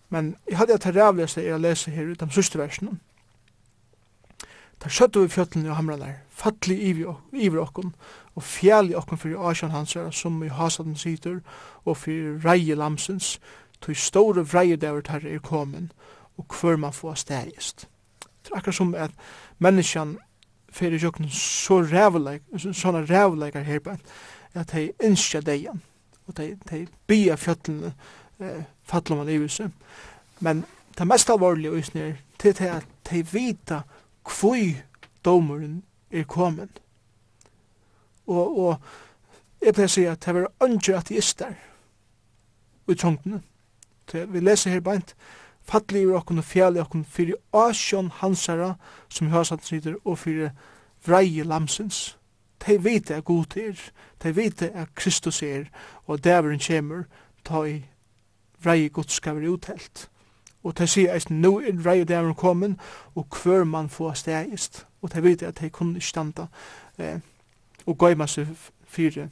Men 0.09 0.35
jeg 0.49 0.57
hadde 0.57 0.73
jeg 0.73 0.81
terravleste 0.81 1.45
er 1.45 1.55
å 1.55 1.61
lese 1.61 1.91
her 1.91 2.09
ut 2.09 2.19
de 2.19 2.31
sørste 2.33 2.57
versene. 2.57 2.97
Der 4.83 4.89
skjøtte 4.89 5.19
vi 5.19 5.27
fjøtlene 5.27 5.75
og 5.75 5.99
der, 5.99 6.21
fattelig 6.29 6.79
iver 7.33 7.59
okkon, 7.61 7.93
og 8.35 8.43
fjall 8.43 8.89
i 8.89 8.95
okkon 8.95 9.17
fyrir 9.17 9.49
Asjan 9.49 9.71
Hansar, 9.71 10.11
som 10.11 10.43
i 10.43 10.47
hasaden 10.47 10.95
sitter, 10.95 11.41
og 11.85 11.97
fyrir 11.97 12.39
reie 12.45 12.75
lamsens, 12.75 13.39
tog 13.81 13.95
store 13.95 14.43
vreie 14.43 14.75
daver 14.75 15.01
tar 15.01 15.25
er 15.27 15.39
komin, 15.39 15.91
og 16.37 16.45
hver 16.61 16.77
man 16.77 16.93
få 16.93 17.13
stegist. 17.15 17.87
Det 18.43 18.53
er 18.53 18.57
akkur 18.57 18.71
som 18.71 18.95
at 18.95 19.11
menneskjan 19.59 20.17
fyrir 20.71 21.01
jokken 21.03 21.29
så 21.33 21.81
rævleik, 21.81 22.41
sånne 22.57 23.05
rævleikar 23.09 23.65
her 23.65 23.79
på 23.83 23.95
at 24.53 24.71
de 24.71 24.91
innskja 25.03 25.41
deian, 25.45 25.81
og 26.27 26.37
de, 26.37 26.57
de 26.69 26.87
bia 27.07 27.35
fjöllene 27.35 27.93
eh, 28.39 28.63
fattler 28.83 29.17
man 29.17 29.29
i. 29.29 29.69
Men 30.39 30.65
det 30.97 31.07
mest 31.07 31.29
alvorlige 31.29 31.77
er 31.95 32.13
til 32.39 32.57
det 32.57 32.67
at 32.67 32.85
de 33.11 33.25
vita 33.31 33.81
kvui 34.25 34.77
domuren 35.25 35.83
er 36.11 36.23
kommet. 36.23 36.81
Og, 38.27 38.59
og 38.59 38.75
jeg 39.61 39.73
pleier 39.73 39.89
å 39.89 39.93
si 39.93 40.05
at 40.07 40.25
det 40.25 40.35
var 40.35 40.51
andre 40.61 40.97
ateister 40.97 41.55
i 42.89 42.95
tungtene. 42.95 43.41
Vi 44.13 44.41
leser 44.41 44.73
her 44.73 44.81
beint, 44.81 45.15
Fattelig 45.69 46.01
i 46.01 46.13
okkun 46.17 46.41
og 46.41 46.47
fjall 46.49 46.77
i 46.77 46.81
okkun 46.81 47.05
fyrir 47.05 47.37
Asjon 47.53 48.09
Hansara, 48.21 48.73
som 49.09 49.27
i 49.27 49.33
høysatt 49.33 49.65
sider, 49.65 49.99
og 50.05 50.17
fyrir 50.17 50.49
Vreie 51.05 51.43
Lamsens. 51.45 52.17
De 52.65 52.79
vite 52.83 53.13
er 53.13 53.21
god 53.21 53.45
til, 53.53 53.77
de 54.23 54.35
vite 54.35 54.71
er 54.73 54.89
Kristus 54.95 55.43
er, 55.43 55.69
og 56.07 56.23
dæveren 56.23 56.59
kjemur, 56.59 57.03
ta 57.45 57.63
i 57.69 57.83
Vreie 58.63 58.89
god 58.89 59.13
skal 59.13 59.35
være 59.35 59.51
uthelt. 59.51 60.09
Og 60.63 60.77
de 60.77 60.87
sier 60.87 61.13
eist, 61.13 61.29
nu 61.29 61.59
er 61.59 61.77
Vreie 61.77 62.03
dæveren 62.03 62.35
kommen, 62.35 62.79
og 63.15 63.27
hver 63.43 63.63
man 63.63 63.89
får 63.89 64.13
stegist. 64.13 64.87
Og 65.01 65.13
de 65.13 65.21
vite 65.23 65.47
at 65.47 65.59
de 65.61 65.69
kunne 65.69 66.01
standa 66.01 66.47
eh, 66.97 67.19
og 67.85 67.97
gøyma 67.97 68.27
seg 68.27 68.49
fyrir 68.83 69.29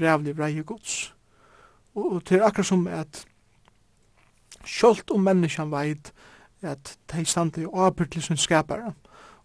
rævlig 0.00 0.38
Vreie 0.38 0.62
gods. 0.62 1.14
Og, 1.94 2.12
og 2.12 2.24
til 2.24 2.42
akkurat 2.42 2.66
som 2.66 2.86
at 2.86 3.26
Sjølt 4.64 5.10
om 5.10 5.20
menneskjan 5.20 5.70
veit 5.70 6.12
at 6.62 6.98
de 7.12 7.24
stande 7.24 7.62
i 7.62 7.66
åpert 7.66 8.10
til 8.10 8.22
sin 8.22 8.36
skapare. 8.36 8.92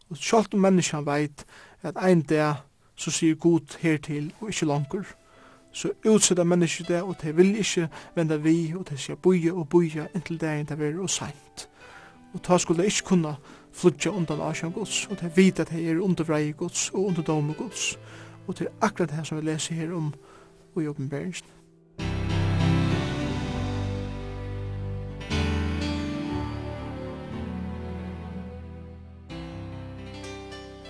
Og 0.10 0.18
sjølt 0.18 0.54
om 0.54 0.60
menneskjan 0.60 1.06
veit 1.06 1.46
at 1.84 1.98
ein 2.04 2.22
dag 2.22 2.56
så 2.96 3.12
sier 3.12 3.36
god 3.36 3.78
hertil 3.80 4.34
og 4.42 4.50
ikkje 4.50 4.68
langkur. 4.68 5.06
Så 5.72 5.92
utsida 6.06 6.44
menneskje 6.44 6.86
det, 6.88 7.02
og 7.02 7.16
de 7.22 7.36
vil 7.36 7.56
ikkje 7.56 7.90
venda 8.16 8.36
vi, 8.36 8.74
og 8.76 8.90
de 8.90 8.98
sier 8.98 9.16
boja 9.16 9.54
og 9.54 9.70
boja 9.70 10.08
inntil 10.16 10.40
dagen 10.42 10.66
det 10.66 10.80
er 10.82 11.00
og 11.00 11.10
seint. 11.10 11.70
Og 12.34 12.42
ta 12.44 12.58
skulle 12.58 12.86
ikkje 12.86 13.06
kunna 13.06 13.36
flutja 13.72 14.12
undan 14.12 14.42
asjan 14.42 14.72
gods, 14.72 15.08
og 15.08 15.22
de 15.22 15.32
vet 15.36 15.60
at 15.60 15.70
de 15.70 15.90
er 15.90 16.02
undervrei 16.02 16.52
gods 16.52 16.90
og 16.90 17.06
underdomme 17.06 17.54
gods. 17.54 18.00
Og 18.48 18.60
det 18.60 18.68
er 18.68 18.74
akkurat 18.82 19.10
det 19.10 19.28
som 19.28 19.38
vi 19.38 19.46
leser 19.46 19.76
her 19.76 19.94
om 19.94 20.14
i 20.82 20.88
oppenbæringen. 20.88 21.59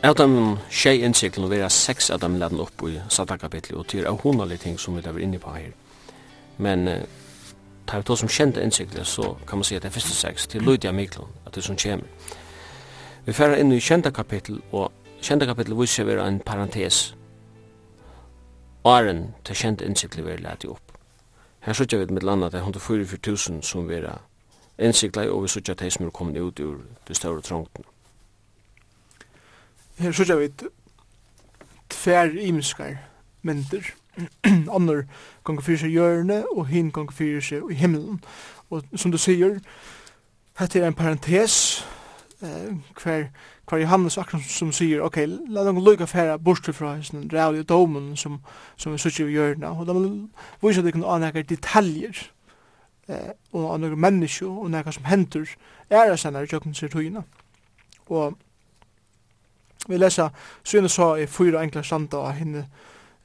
Av 0.04 0.16
dem 0.16 0.58
tjej 0.70 1.02
innsiklen 1.04 1.50
vera 1.52 1.68
seks 1.70 2.10
av 2.10 2.20
dem 2.20 2.38
laden 2.40 2.62
opp 2.64 2.84
i 2.88 3.02
Sadakapitlet, 3.12 3.76
og 3.76 3.88
til 3.92 4.06
av 4.08 4.22
hundalige 4.24 4.64
ting 4.64 4.78
som 4.80 4.96
vi 4.96 5.02
lever 5.04 5.26
inne 5.26 5.40
på 5.44 5.52
her. 5.52 5.74
Men 6.58 6.88
eh, 6.88 7.04
tar 7.88 8.00
vi 8.00 8.08
to 8.08 8.16
som 8.16 8.32
kjente 8.32 8.64
innsiklet, 8.64 9.08
så 9.08 9.36
kan 9.48 9.60
man 9.60 9.68
si 9.68 9.76
at 9.76 9.84
det 9.84 9.90
er 9.90 9.98
første 9.98 10.16
seks 10.16 10.48
til 10.48 10.64
Lydia 10.64 10.92
Miklon, 10.92 11.28
at 11.46 11.56
det 11.56 11.64
som 11.64 11.76
kommer. 11.76 12.08
Vi 13.26 13.34
færer 13.34 13.60
inn 13.60 13.76
i 13.76 13.80
kjente 13.80 14.12
kapittel, 14.16 14.62
og 14.72 14.92
kjente 15.22 15.46
kapittel 15.46 15.76
viser 15.76 16.08
vi 16.08 16.16
en 16.16 16.40
parentes. 16.40 17.16
Åren 18.84 19.34
til 19.44 19.56
kjente 19.56 19.86
innsiklet 19.86 20.26
vera 20.26 20.40
lade 20.48 20.72
opp. 20.72 20.96
Her 21.60 21.74
sutja 21.74 22.00
vi 22.00 22.14
med 22.14 22.24
landa 22.24 22.50
til 22.50 22.64
144.000 22.64 23.62
som 23.62 23.90
vera 23.90 24.16
innsiklet, 24.80 25.30
og 25.30 25.44
vi 25.44 25.48
sutja 25.48 25.76
til 25.76 25.92
som 25.92 26.06
er 26.06 26.16
kommet 26.16 26.40
ut 26.40 26.60
ur 26.60 26.86
det 27.08 27.18
større 27.18 27.42
trångtene 27.42 27.99
her 30.00 30.12
sørger 30.12 30.36
vi 30.36 30.50
tver 31.90 32.24
imiskar 32.40 32.96
myndir. 33.42 33.84
Annor 34.76 35.04
gonger 35.44 35.62
fyrir 35.64 35.80
seg 35.84 35.94
hjørne, 35.96 36.44
og 36.52 36.68
hin 36.68 36.92
gonger 36.92 37.16
fyrir 37.16 37.44
seg 37.44 37.72
i 37.72 37.78
himmelen. 37.80 38.20
Og 38.70 38.84
som 38.96 39.12
du 39.12 39.18
sier, 39.18 39.60
hette 40.60 40.80
er 40.80 40.88
en 40.88 40.98
parentes, 40.98 41.86
eh, 42.44 42.74
hver, 43.04 43.30
hver 43.70 43.84
Johannes 43.84 44.18
akkurat 44.18 44.44
som 44.44 44.72
sier, 44.76 45.02
ok, 45.02 45.22
la 45.50 45.64
dem 45.68 45.80
lukka 45.84 46.06
færa 46.06 46.38
bort 46.38 46.68
fra 46.76 46.96
hessen, 46.96 47.30
rævlig 47.34 47.64
og 47.64 47.70
domen 47.70 48.16
som, 48.18 48.40
som 48.78 48.94
vi 48.94 48.98
sørger 48.98 49.28
i 49.28 49.38
hjørne, 49.38 49.70
og 49.70 49.88
de 49.88 50.28
viser 50.62 50.82
at 50.82 50.86
de 50.86 50.92
kan 50.92 51.08
anhekker 51.08 51.48
detaljer, 51.48 52.28
eh, 53.08 53.32
og 53.54 53.74
anhekker 53.74 53.98
mennesker, 53.98 54.48
og 54.48 54.72
nekka 54.72 54.92
som 54.92 55.08
henter, 55.10 55.56
er 55.90 56.12
er 56.12 56.16
senere 56.16 56.44
i 56.44 56.48
tjøkken 56.48 56.74
sier 56.74 56.90
tøyina. 56.90 57.24
Og 58.10 58.38
Vi 59.90 59.98
lesa 59.98 60.30
syne 60.64 60.90
så 60.90 61.16
i 61.18 61.26
fyra 61.28 61.64
enkla 61.64 61.84
standa 61.84 62.22
av 62.22 62.38
henne, 62.38 62.68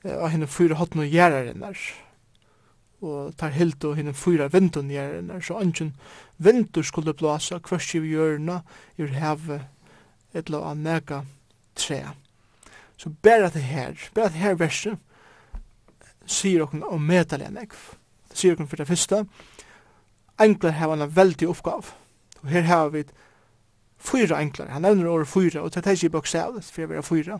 av 0.04 0.30
henne 0.32 0.48
fyra 0.48 0.78
hotn 0.80 1.04
og 1.04 1.12
gjerrarinnar. 1.12 1.76
Og 3.04 3.34
tar 3.36 3.52
hilt 3.52 3.84
og 3.84 3.98
henne 3.98 4.14
fyra 4.16 4.48
vindun 4.48 4.92
gjerrarinnar. 4.92 5.44
Så 5.44 5.58
anken 5.60 5.92
vindur 6.40 6.86
skulle 6.88 7.12
blåsa 7.12 7.60
kvørst 7.60 7.98
i 7.98 8.04
hjørna 8.14 8.62
i 8.96 9.08
hevet 9.12 9.68
etla 10.34 10.62
av 10.70 10.78
nega 10.80 11.22
tre. 11.76 12.00
Så 12.96 13.10
bæra 13.22 13.50
det 13.52 13.62
her, 13.62 13.98
bæra 14.14 14.32
det 14.32 14.40
her 14.40 14.54
verset, 14.54 14.98
sier 16.26 16.64
okken 16.64 16.84
om 16.86 17.04
metallig 17.04 17.50
negv. 17.52 17.76
Det 18.30 18.40
sier 18.40 18.56
okken 18.56 18.70
for 18.70 18.80
det 18.80 18.88
første, 18.88 19.24
enkla 20.40 20.72
hava 20.78 20.96
en 20.96 21.16
veldig 21.16 21.48
oppgav. 21.52 21.92
Og 22.42 22.48
her 22.48 22.66
hava 22.70 22.88
vi 22.94 23.04
fyra 24.04 24.40
enklare. 24.42 24.70
Han 24.70 24.82
nevner 24.82 25.10
året 25.10 25.28
fyra, 25.28 25.60
og 25.60 25.74
det 25.74 25.86
er 25.86 25.96
ikke 25.96 26.16
bokstavlet 26.18 26.64
for 26.64 26.84
å 26.84 26.90
være 26.92 27.06
fyra, 27.06 27.38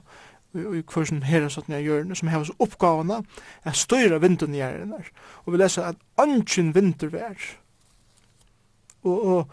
og 0.54 0.76
i 0.78 0.84
kursen 0.86 1.24
her 1.26 1.48
satt 1.50 1.68
nye 1.68 1.82
hjørne, 1.82 2.14
som 2.16 2.30
hevas 2.30 2.52
oppgavene 2.62 3.20
er 3.66 3.76
styra 3.76 4.20
vinteren 4.22 4.54
i 4.54 4.62
hjørne. 4.62 5.02
Og 5.44 5.52
vi 5.52 5.60
leser 5.60 5.90
at 5.90 5.98
ønsken 6.22 6.70
vinter 6.74 7.10
vær. 7.10 7.48
Og, 9.02 9.24
og 9.24 9.48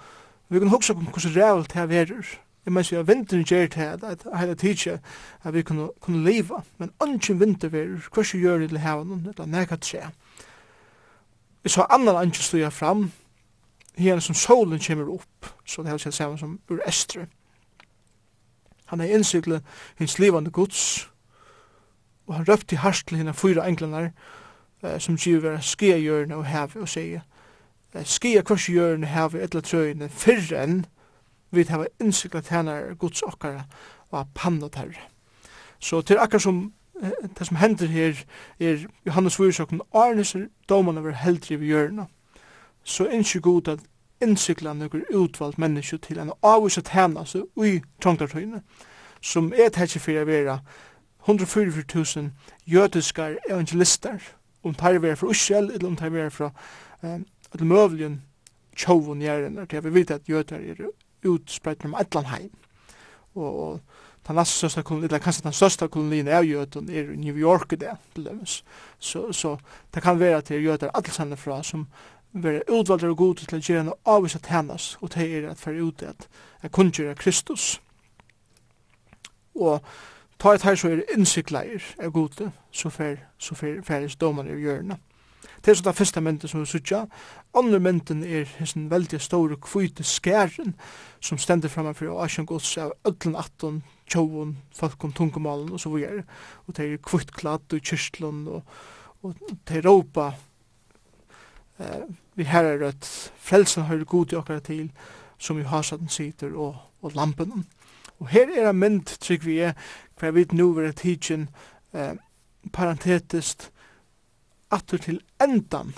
vi 0.54 0.62
kan 0.62 0.70
huske 0.70 0.94
om 0.94 1.10
hvordan 1.10 1.36
rævult 1.36 1.74
her 1.74 1.90
verer. 1.90 2.36
Jeg 2.66 2.74
mener 2.74 2.86
at 2.86 2.98
har 2.98 3.08
vinteren 3.10 3.46
gjer 3.50 3.68
til 3.74 4.06
at 4.06 4.28
hele 4.38 4.56
tidsje 4.56 5.00
at 5.44 5.54
vi 5.54 5.64
kunne, 5.66 5.90
kunne 6.02 6.24
leva, 6.24 6.62
men 6.78 6.94
ønsken 7.04 7.40
vinter 7.40 7.74
vær, 7.74 7.98
hvordan 8.14 8.42
gjør 8.42 8.62
det 8.62 8.70
til 8.70 8.84
hevnen, 8.86 9.26
eller 9.34 9.50
nekka 9.50 9.76
tre. 9.82 10.06
Vi 11.64 11.70
så 11.70 11.86
annan 11.90 12.28
ønsken 12.28 12.44
stod 12.44 12.72
fram, 12.72 13.12
her 13.98 14.20
som 14.20 14.36
solen 14.36 14.80
kommer 14.80 15.10
opp, 15.14 15.46
så 15.66 15.84
det 15.84 15.92
er 15.92 15.98
seg 15.98 16.14
sammen 16.14 16.38
som 16.38 16.60
ur 16.70 16.80
estre. 16.88 17.28
Han 18.86 19.02
er 19.02 19.14
innsyklet 19.16 19.64
hins 20.00 20.20
livande 20.20 20.52
gods, 20.52 21.10
og 22.28 22.36
han 22.36 22.48
røpte 22.48 22.76
i 22.76 22.80
harst 22.80 23.08
til 23.08 23.18
henne 23.18 23.34
fyra 23.34 23.68
englanar, 23.68 24.12
eh, 24.84 25.00
som 25.00 25.18
giver 25.18 25.42
vera 25.42 25.62
skia 25.62 25.98
hjørne 25.98 26.36
og 26.36 26.46
heve, 26.46 26.82
og 26.82 26.90
sier, 26.90 27.22
skia 28.04 28.42
kvars 28.42 28.68
hjørne 28.72 29.08
heve 29.08 29.42
etla 29.44 29.62
trøyne, 29.62 30.10
fyrre 30.10 30.64
enn 30.64 30.86
vi 31.52 31.66
hava 31.68 31.90
innsyklet 32.00 32.48
henne 32.48 32.96
gods 33.00 33.24
okkara, 33.28 33.66
og 34.12 34.28
panna 34.36 34.68
terre. 34.68 35.10
Så 35.80 36.02
til 36.02 36.20
akkar 36.20 36.40
som 36.40 36.74
det 37.38 37.48
som 37.48 37.58
hender 37.58 37.88
her 37.88 38.24
er 38.60 38.86
Johannes 39.06 39.40
Vursøkken, 39.40 39.82
Arnes 39.94 40.36
er 40.36 40.48
domen 40.70 40.98
over 40.98 41.12
heldri 41.12 41.56
vi 41.56 41.66
hjørne, 41.66 42.06
så 42.84 43.08
innskje 43.08 43.42
god 43.42 43.68
at 43.68 43.80
innsikla 44.22 44.74
nokkur 44.74 45.02
utvalgt 45.14 45.58
menneske 45.58 45.98
til 45.98 46.20
en 46.20 46.32
avviset 46.44 46.86
tænase 46.86 47.44
ui 47.56 47.82
trångtartøyne, 48.02 48.62
som 49.22 49.54
er 49.56 49.70
tætje 49.70 50.00
fyrir 50.00 50.22
a 50.22 50.24
vera 50.24 50.60
144.000 51.30 52.30
jødiskar 52.68 53.36
evangelistar, 53.50 54.22
om 54.64 54.74
tar 54.74 55.00
vera 55.00 55.14
fra 55.14 55.32
Israel, 55.32 55.72
eller 55.72 55.88
om 55.88 55.96
tar 55.96 56.10
vera 56.10 56.30
fra 56.30 56.52
um, 57.04 57.26
et 57.56 57.62
møvligen 57.62 58.22
tjovun 58.78 59.22
gjerne, 59.22 59.66
til 59.66 59.84
vi 59.84 59.94
vet 59.94 60.12
at 60.12 60.30
jødar 60.30 60.58
er 60.58 60.90
utspredt 61.26 61.86
om 61.86 61.96
etlan 62.00 62.26
heim. 62.26 62.52
Og, 63.36 63.60
og 63.64 63.80
den 64.28 64.36
næste 64.36 64.58
største 64.58 64.84
kolonien, 64.84 65.06
eller 65.06 65.20
kanskje 65.20 65.44
den 65.44 65.54
største 65.54 65.88
kolonien 65.88 66.28
av 66.28 66.46
jøden 66.46 66.90
er 66.90 67.12
i 67.14 67.18
New 67.18 67.38
York 67.38 67.74
i 67.74 67.76
det, 67.76 67.94
til 68.16 68.26
dømes. 68.26 68.64
Så, 69.00 69.32
så 69.34 69.58
det 69.94 70.04
kan 70.04 70.20
være 70.20 70.38
at 70.38 70.50
det 70.50 70.58
er 70.58 70.62
jøder 70.62 70.92
alle 70.94 71.38
fra 71.38 71.64
som 71.64 71.88
vera 72.34 72.62
utvalgte 72.70 73.10
og 73.10 73.18
gode 73.18 73.46
til 73.46 73.58
å 73.58 73.62
gjøre 73.62 73.84
noe 73.90 74.00
avvisa 74.06 74.40
tænas, 74.40 74.98
og 75.02 75.14
det 75.16 75.28
er 75.28 75.50
at 75.52 75.60
fære 75.60 75.84
ut 75.84 76.04
at 76.04 76.28
jeg 76.64 76.72
kunngjør 76.72 77.14
Kristus. 77.20 77.82
Og 79.56 79.82
ta 80.40 80.56
et 80.56 80.64
her 80.64 80.76
så 80.76 80.90
er 80.90 81.04
innsikleier 81.14 81.84
er 82.00 82.10
gode, 82.10 82.52
så 82.72 82.90
fer, 82.90 83.18
så 83.38 83.56
fer, 83.56 83.82
færes 83.84 84.16
domen 84.16 84.48
i 84.48 84.60
hjørnet. 84.62 84.98
Det 85.66 85.72
er 85.72 85.76
så 85.76 85.84
det 85.86 85.96
første 85.96 86.22
mynten 86.22 86.50
som 86.50 86.60
vi 86.60 86.66
sutja. 86.66 87.06
Andre 87.54 87.80
mynten 87.80 88.24
er 88.24 88.50
en 88.76 88.90
veldig 88.90 89.22
stor 89.22 89.56
kvite 89.62 90.04
skæren 90.04 90.76
som 91.20 91.38
stender 91.38 91.70
framme 91.70 91.94
for 91.94 92.24
Asjan 92.24 92.46
Gods 92.46 92.78
av 92.78 92.94
ødlen 93.06 93.36
18, 93.36 93.84
tjoven, 94.10 94.58
falkon, 94.74 95.14
tungumalen 95.14 95.72
og 95.72 95.80
så 95.80 95.90
videre. 95.90 96.24
Og 96.68 96.78
det 96.78 96.88
er 96.88 96.98
kvitt 96.98 97.34
kladd 97.34 97.74
og 97.74 97.82
kyrslund 97.82 98.48
og, 98.48 98.64
og 99.22 99.36
det 99.68 99.78
er 99.78 99.86
råpa 99.86 100.32
eh, 101.80 102.10
vi 102.36 102.44
her 102.48 102.64
er 102.64 102.88
at 102.88 103.08
frelsa 103.38 103.82
høyre 103.90 104.06
god 104.06 104.34
i 104.34 104.40
okkara 104.40 104.60
til, 104.60 104.92
som 105.38 105.60
i 105.60 105.68
hasaden 105.68 106.10
sitter 106.10 106.54
og, 106.56 106.76
og 107.02 107.12
lampen. 107.16 107.66
Og 108.20 108.28
her 108.28 108.52
er 108.56 108.70
en 108.70 108.80
mynd, 108.80 109.18
trygg 109.20 109.46
vi 109.46 109.60
er, 109.60 109.74
hva 110.20 110.32
vi 110.32 110.46
nu 110.54 110.70
er 110.80 110.92
tidsin 110.92 111.50
eh, 111.94 112.16
parentetist 112.74 113.72
atur 114.72 115.02
til 115.02 115.20
endan 115.42 115.94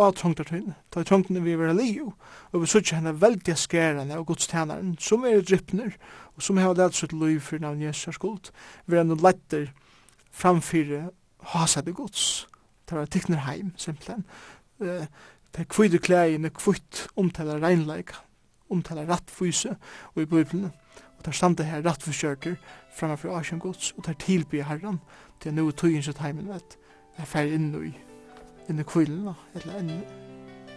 av 0.00 0.14
trångtartøyne. 0.16 0.74
Ta 0.90 1.02
i 1.02 1.40
vi 1.40 1.56
vera 1.56 1.72
liu, 1.72 2.12
og 2.52 2.60
vi 2.60 2.66
sutja 2.66 2.96
henne 2.96 3.20
veldig 3.20 3.56
skærene 3.56 4.18
og 4.18 4.26
godstjenaren, 4.26 4.96
som 4.98 5.24
er 5.24 5.42
drypner, 5.42 5.96
og 6.36 6.42
som 6.42 6.56
har 6.56 6.74
lett 6.74 6.94
sitt 6.94 7.12
liv 7.12 7.40
for 7.40 7.58
navn 7.58 7.82
Jesus 7.82 8.14
skuld, 8.14 8.50
vi 8.86 8.96
er 8.96 9.04
noe 9.04 9.20
letter 9.20 9.70
framfyrir 10.32 11.10
hasade 11.52 11.92
gods. 11.92 12.46
Ta 12.86 12.96
var 12.96 13.06
tikkner 13.06 13.44
heim, 13.46 13.72
simpelthen. 13.76 14.24
Det 15.50 15.64
er 15.64 15.70
kvitt 15.70 15.96
klæene, 16.02 16.50
kvitt 16.54 17.08
omtaler 17.18 17.62
regnleika, 17.62 18.22
omtaler 18.70 19.08
rattfyse 19.10 19.76
og 20.14 20.22
i 20.22 20.26
bøyblene. 20.26 20.70
Og 21.18 21.24
der 21.24 21.32
standa 21.36 21.62
her 21.62 21.82
rattforskjørter 21.84 22.54
framfor 22.96 23.36
Asien 23.36 23.60
gods, 23.60 23.92
og 23.92 24.06
der 24.06 24.12
tilbyr 24.12 24.62
herran 24.64 25.00
til 25.40 25.54
noe 25.54 25.72
tøyen 25.72 26.02
sitt 26.02 26.22
heimen 26.22 26.48
vet, 26.48 26.78
er 27.18 27.28
fer 27.28 27.50
inn 27.50 27.68
i, 27.76 27.92
inn 28.70 28.80
i 28.80 28.86
kvillen, 28.88 29.34
eller 29.54 29.82
inn, 29.82 29.92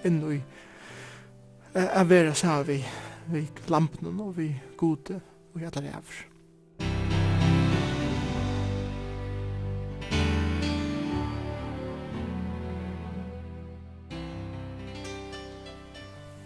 inn 0.04 0.20
i, 0.34 0.42
er 1.74 2.10
vera 2.10 2.36
sammen 2.36 2.68
vi, 2.68 2.82
vi 3.32 3.48
lampen 3.72 4.20
og 4.20 4.36
vi 4.38 4.52
gode 4.78 5.22
og 5.54 5.62
i 5.62 5.70
alle 5.70 5.88
rævr. 5.88 6.33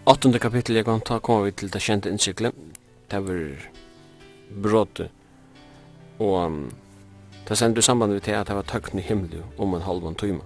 8. 0.08 0.38
kapittel 0.40 0.74
jeg 0.74 0.84
kan 0.84 1.00
ta 1.04 1.18
kommer 1.18 1.44
vi 1.44 1.50
til 1.50 1.68
det 1.72 1.82
kjente 1.84 2.08
innsiklet. 2.08 2.54
Det 3.10 3.18
var 3.26 3.66
bråte. 4.62 5.10
Og 6.18 6.46
um, 6.46 6.72
det 7.48 7.58
sender 7.58 7.82
samband 7.82 8.12
med 8.12 8.20
til 8.20 8.30
at 8.30 8.46
det 8.48 8.56
var 8.56 8.62
tøkken 8.62 8.98
i 8.98 9.02
himmelen 9.02 9.44
om 9.58 9.74
en 9.74 9.82
halv 9.82 10.14
time. 10.16 10.40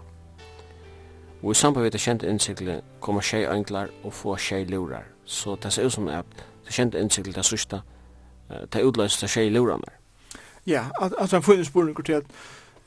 Og 1.43 1.51
i 1.51 1.55
samband 1.55 1.85
med 1.85 1.91
det 1.91 2.01
kjente 2.01 2.27
innsiklet 2.27 2.83
kommer 3.01 3.23
tjei 3.23 3.45
englar 3.45 3.89
og 4.03 4.13
få 4.13 4.37
tjei 4.37 4.65
lurar. 4.65 5.05
Så 5.25 5.57
det 5.63 5.73
ser 5.73 5.87
ut 5.87 5.93
som 5.93 6.09
at 6.09 6.27
det 6.67 6.75
kjente 6.75 6.99
innsiklet 6.99 7.37
det 7.37 7.45
sørste, 7.45 7.83
det 8.73 8.85
utløst 8.85 9.21
det 9.21 9.31
tjei 9.31 9.49
lurar 9.49 9.77
mer. 9.77 9.95
Ja, 10.67 10.85
altså 10.99 11.37
han 11.37 11.43
får 11.43 11.53
en 11.53 11.65
spurning 11.65 12.05
til 12.05 12.13
at 12.13 12.25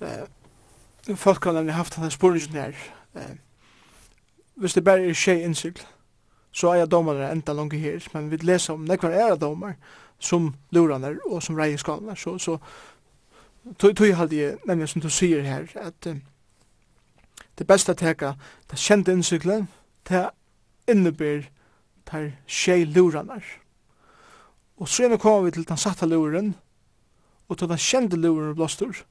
uh, 0.01 1.15
folk 1.15 1.39
kan 1.41 1.55
ha 1.55 1.71
haft 1.71 1.95
denne 1.95 2.11
spurningen 2.11 2.51
her. 2.51 2.73
Uh, 3.15 3.21
hvis 4.55 4.73
det 4.73 4.83
bare 4.83 5.07
er 5.07 5.13
tjei 5.13 5.43
innsiklet, 5.43 5.87
så 6.55 6.71
er 6.71 6.85
domarna 6.85 7.31
enda 7.31 7.53
langt 7.53 7.73
her, 7.73 7.99
men 8.13 8.31
vi 8.31 8.37
leser 8.37 8.73
om 8.73 8.85
nekvar 8.87 9.11
era 9.11 9.35
domar 9.35 9.75
som 10.19 10.53
luranar 10.71 11.17
og 11.25 11.43
som 11.43 11.57
reier 11.59 11.77
skalene, 11.77 12.15
så, 12.15 12.37
så 12.39 12.57
tog, 13.79 13.99
jeg 13.99 14.15
hadde 14.15 14.35
jeg 14.35 14.57
nemlig 14.67 14.89
som 14.89 15.01
du 15.01 15.09
sier 15.09 15.43
her, 15.43 15.67
at 15.75 16.07
uh, 16.07 16.15
det 17.59 17.67
beste 17.67 17.93
teka 17.93 18.33
det 18.71 18.79
kjente 18.79 19.11
innsiklet, 19.11 19.67
det 20.09 20.29
innebyr 20.87 21.43
tar 22.05 22.31
tjei 22.47 22.85
luranar. 22.85 23.43
Og 24.77 24.87
så 24.87 25.03
gjerne 25.03 25.19
kommer 25.19 25.41
vi 25.41 25.51
til 25.51 25.67
den 25.67 25.77
satta 25.77 26.05
luren, 26.05 26.55
og 27.49 27.57
til 27.57 27.67
den 27.67 27.77
kjente 27.77 28.15
luren 28.15 28.55
blåstur, 28.55 29.03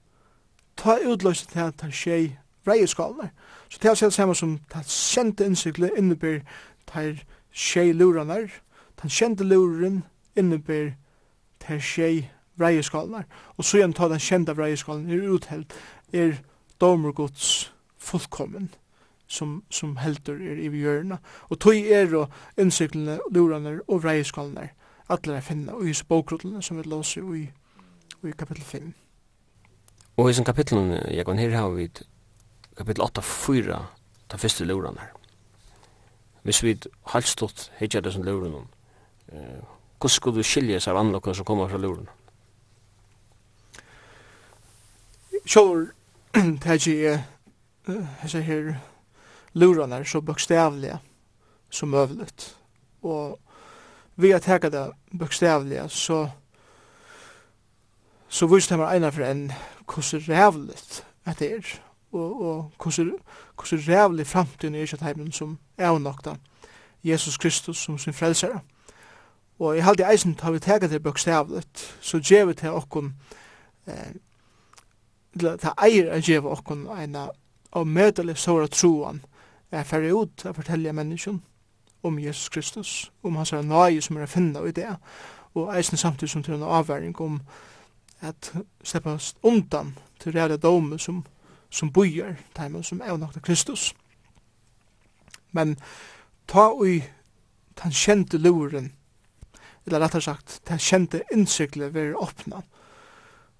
ta 0.76 0.96
utløst 1.06 1.50
til 1.52 1.60
at 1.60 1.76
tar 1.78 1.92
tjei 1.92 2.36
reier 2.66 2.86
skalene. 2.86 3.30
Så 3.68 3.78
det 3.82 3.90
er 3.90 3.94
det 3.94 4.14
samme 4.14 4.34
som 4.34 4.58
det 4.72 4.86
kjente 4.88 5.44
innsiklet 5.44 5.98
innebyr 5.98 6.40
tar 6.86 7.20
tjei 7.54 7.92
luranar, 7.92 8.50
den 9.02 9.10
kjente 9.10 9.44
luren 9.44 10.02
innebär 10.34 10.94
ter 11.58 11.80
tjei 11.80 12.30
vreieskalar, 12.58 13.26
og 13.56 13.64
så 13.64 13.78
igjen 13.78 13.94
ta 13.94 14.08
den 14.10 14.22
kjente 14.22 14.54
vreieskalen 14.54 15.10
er 15.10 15.28
utheld, 15.30 15.72
er 16.12 16.38
domergods 16.80 17.70
fullkommen 17.98 18.70
som, 19.26 19.62
som 19.70 19.96
helter 19.96 20.38
er 20.38 20.60
i 20.60 20.68
hjørna. 20.68 21.18
Og 21.50 21.60
tog 21.62 21.78
er 21.78 22.14
og 22.14 22.60
innsiklene, 22.60 23.18
luranar 23.34 23.80
og 23.88 24.04
vreieskalanar, 24.04 24.74
alle 25.08 25.38
er 25.38 25.46
finna, 25.46 25.74
og 25.74 25.88
hos 25.88 26.04
bokrotlene 26.08 26.62
som 26.62 26.78
vi 26.78 26.86
låser 26.88 27.34
i, 27.34 27.48
i 28.24 28.36
kapittel 28.38 28.64
5. 28.64 28.94
Og 30.16 30.30
i 30.30 30.36
sin 30.36 30.46
kapitlen, 30.46 30.94
Jekon, 31.10 31.38
her 31.38 31.56
har 31.58 31.74
vi 31.74 31.88
kapittel 32.76 33.02
8-4, 33.02 33.82
ta 34.30 34.38
første 34.38 34.66
luranar 34.68 35.10
hvis 36.44 36.62
vi 36.62 36.74
helt 37.12 37.28
stått 37.28 37.70
hittar 37.80 38.04
det 38.04 38.12
som 38.12 38.24
luren 38.24 38.68
eh, 39.32 39.62
hvordan 39.98 40.12
skulle 40.12 40.36
du 40.36 40.44
skilje 40.44 40.80
seg 40.80 40.92
av 40.92 41.00
anlokken 41.00 41.34
som 41.34 41.46
kommer 41.48 41.68
fra 41.68 41.80
luren? 41.80 42.08
Sjål, 45.48 45.86
det 46.34 46.66
er 46.74 46.80
ikke 46.80 47.24
hese 48.20 48.42
her 48.44 48.74
luren 49.54 49.92
er 49.92 50.04
så 50.04 50.20
bøkstavlige 50.20 50.98
som 51.70 51.94
øvlet 51.94 52.56
og 53.02 53.40
vi 54.16 54.30
har 54.30 54.38
teka 54.38 54.68
det 54.68 54.90
bøkstavlige 55.18 55.88
så 55.88 56.28
så 58.28 58.46
vist 58.46 58.70
det 58.70 58.78
meg 58.78 58.96
ena 58.96 59.12
for 59.14 59.24
en 59.24 59.52
hvordan 59.86 60.28
rævligt 60.28 61.04
at 61.24 61.38
det 61.38 61.52
er 61.52 61.74
og, 62.12 62.42
og 62.42 62.72
hvordan 62.78 63.14
rævlig 63.88 64.26
framtiden 64.26 64.74
er 64.74 64.80
ikke 64.80 65.00
at 65.00 65.02
heimen 65.02 65.32
som 65.32 65.58
avnokta 65.78 66.36
Jesus 67.04 67.38
Kristus 67.38 67.76
som 67.76 67.98
sin 67.98 68.12
frelsere. 68.12 68.60
Og 69.58 69.76
i 69.76 69.80
halde 69.80 70.06
eisen 70.10 70.34
tar 70.34 70.50
vi 70.50 70.58
tega 70.58 70.88
det 70.88 71.02
bøkstavlet, 71.02 71.96
så 72.00 72.18
djeva 72.18 72.52
til 72.52 72.70
okkon, 72.70 73.14
eh, 73.86 74.14
ta 75.58 75.74
eier 75.82 76.12
a 76.12 76.18
gjev 76.18 76.46
okkon 76.46 76.86
eina 76.86 77.28
av 77.72 77.86
mødelig 77.86 78.38
såra 78.38 78.66
troan, 78.66 79.24
er 79.70 79.84
ferdig 79.84 80.12
ut 80.14 80.46
a 80.46 80.52
fortelja 80.52 80.92
menneskjon 80.92 81.42
om 82.02 82.18
Jesus 82.18 82.48
Kristus, 82.48 83.12
om 83.22 83.36
hans 83.36 83.52
nøye 83.52 84.02
som 84.02 84.16
er 84.16 84.22
a 84.22 84.26
finna 84.26 84.60
i 84.66 84.72
det, 84.72 84.96
og 85.54 85.76
eisen 85.76 85.96
samtidig 85.96 86.30
som 86.30 86.42
til 86.42 86.54
en 86.54 86.62
avværing 86.62 87.20
om 87.20 87.40
at 88.20 88.52
sleppa 88.82 89.18
undan 89.42 89.98
til 90.20 90.32
reale 90.32 90.56
dome 90.56 90.98
som, 90.98 91.24
som 91.70 91.92
bojar, 91.92 92.36
teimen 92.56 92.82
som 92.82 93.00
er 93.00 93.16
nokta 93.16 93.40
Kristus 93.40 93.94
men 95.54 95.76
ta 96.50 96.68
ui 96.74 97.00
den 97.82 97.94
kjente 97.94 98.38
luren, 98.38 98.92
eller 99.86 100.00
rett 100.00 100.16
og 100.18 100.26
sagt, 100.26 100.60
den 100.68 100.80
kjente 100.80 101.22
innsiklet 101.34 101.94
ved 101.94 102.14
åpna, 102.14 102.62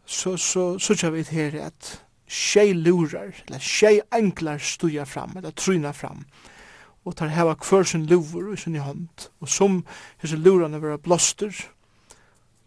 så, 0.04 0.36
så, 0.36 0.74
så 0.78 0.96
kjør 0.96 1.14
vi 1.16 1.24
her 1.32 1.58
at 1.66 1.90
tjei 2.28 2.72
lurar, 2.74 3.32
eller 3.46 3.62
tjei 3.62 4.00
enklar 4.14 4.58
stuja 4.62 5.06
fram, 5.08 5.36
eller 5.36 5.54
tryna 5.56 5.92
fram, 5.96 6.24
og 7.04 7.16
tar 7.16 7.32
heva 7.34 7.56
hver 7.60 7.84
sin 7.88 8.06
luvor 8.08 8.52
i 8.54 8.58
sin 8.60 8.78
hånd, 8.80 9.28
og 9.40 9.48
som 9.48 9.82
hese 10.22 10.40
lurane 10.40 10.80
vera 10.80 10.98
blåster, 11.00 11.52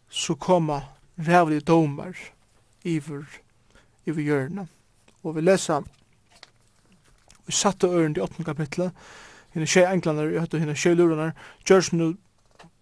så 0.10 0.36
koma 0.36 0.82
rævlige 1.18 1.66
domar 1.68 2.18
iver, 2.84 3.26
iver 4.06 4.22
hjørna. 4.22 4.68
Og 5.24 5.36
vi 5.36 5.42
lesa 5.42 5.82
i 7.48 7.52
satte 7.52 7.88
øren 7.88 8.16
i 8.18 8.20
8. 8.20 8.43
kapitlet, 8.43 8.91
henne 9.54 9.68
tjei 9.68 9.86
englander, 9.88 10.30
jeg 10.30 10.45
høyde 10.45 10.60
henne 10.60 10.76
tjei 10.76 10.93
luranar, 10.95 11.36
gjørs 11.66 11.93
nu 11.93 12.14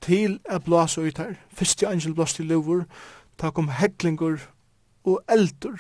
til 0.02 0.40
a 0.50 0.60
blåsa 0.60 1.02
ut 1.02 1.18
her. 1.18 1.36
Fyrst 1.54 1.82
i 1.82 1.90
angel 1.90 2.16
blåst 2.16 2.40
i 2.40 2.46
lovur, 2.48 2.86
ta 3.38 3.52
kom 3.52 3.70
heklingur 3.70 4.40
og 5.06 5.22
eldur, 5.30 5.80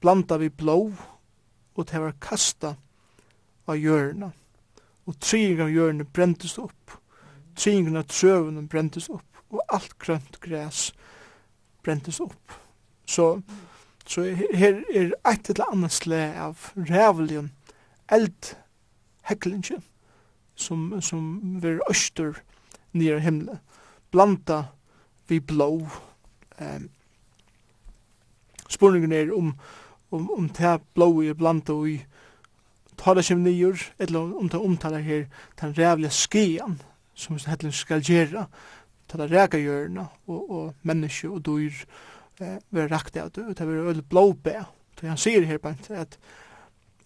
blanda 0.00 0.38
vi 0.40 0.48
blå, 0.48 0.92
og 1.76 1.88
det 1.90 2.00
var 2.00 2.16
kasta 2.20 2.74
av 3.66 3.80
hjørna. 3.80 4.30
Og 5.06 5.18
trying 5.22 5.60
av 5.62 5.70
hjørna 5.70 6.04
brentes 6.04 6.56
opp, 6.58 6.96
trying 7.56 7.96
av 7.96 8.08
trøvene 8.10 8.66
brentes 8.68 9.08
opp, 9.12 9.42
og 9.50 9.62
alt 9.72 9.98
grønt 10.02 10.40
græs 10.42 10.90
brentes 11.84 12.20
opp. 12.20 12.56
Så, 13.06 13.40
så 14.06 14.24
her 14.26 14.82
er 14.90 15.12
et 15.30 15.50
eller 15.52 15.70
annet 15.70 15.94
sle 15.94 16.22
av 16.42 16.72
rævligen 16.74 17.52
eld 18.12 18.54
heklinge 19.26 19.80
som, 20.56 21.00
som 21.02 21.58
ver 21.62 21.80
øster 21.90 22.38
nere 22.96 23.20
himle, 23.20 23.58
blanda 24.10 24.62
vi 25.28 25.40
blå. 25.40 25.86
Um, 26.60 26.88
spurningen 28.68 29.12
er 29.12 29.32
om, 29.34 29.52
om, 30.10 30.30
om 30.30 30.48
ta 30.48 30.78
blå 30.94 31.10
er 31.22 31.36
blanda 31.36 31.74
og 31.74 31.90
i 31.90 31.98
tala 32.96 33.22
seg 33.22 33.38
nyer, 33.42 33.76
eller 34.00 34.32
om 34.40 34.48
ta 34.48 34.62
omtaler 34.62 35.04
her 35.04 35.26
den 35.60 35.76
rævlige 35.76 36.14
skian 36.16 36.80
som 37.16 37.36
hettelen 37.36 37.72
skal 37.72 38.04
gera 38.04 38.46
ta 39.08 39.18
ta 39.18 39.26
ræka 39.30 39.58
hjørna 39.58 40.06
og, 40.26 40.50
og 40.50 40.74
menneske 40.82 41.28
og 41.30 41.44
dyr 41.46 41.74
eh, 42.40 42.58
vera 42.70 42.88
rakt 42.90 43.16
av 43.20 43.30
det, 43.34 43.44
og 43.46 43.54
det 43.58 43.68
vera 43.68 43.92
øyla. 43.92 44.64
Så 44.96 45.06
han 45.06 45.20
sier 45.20 45.44
her 45.44 45.58
bant 45.58 45.90
at, 45.90 46.18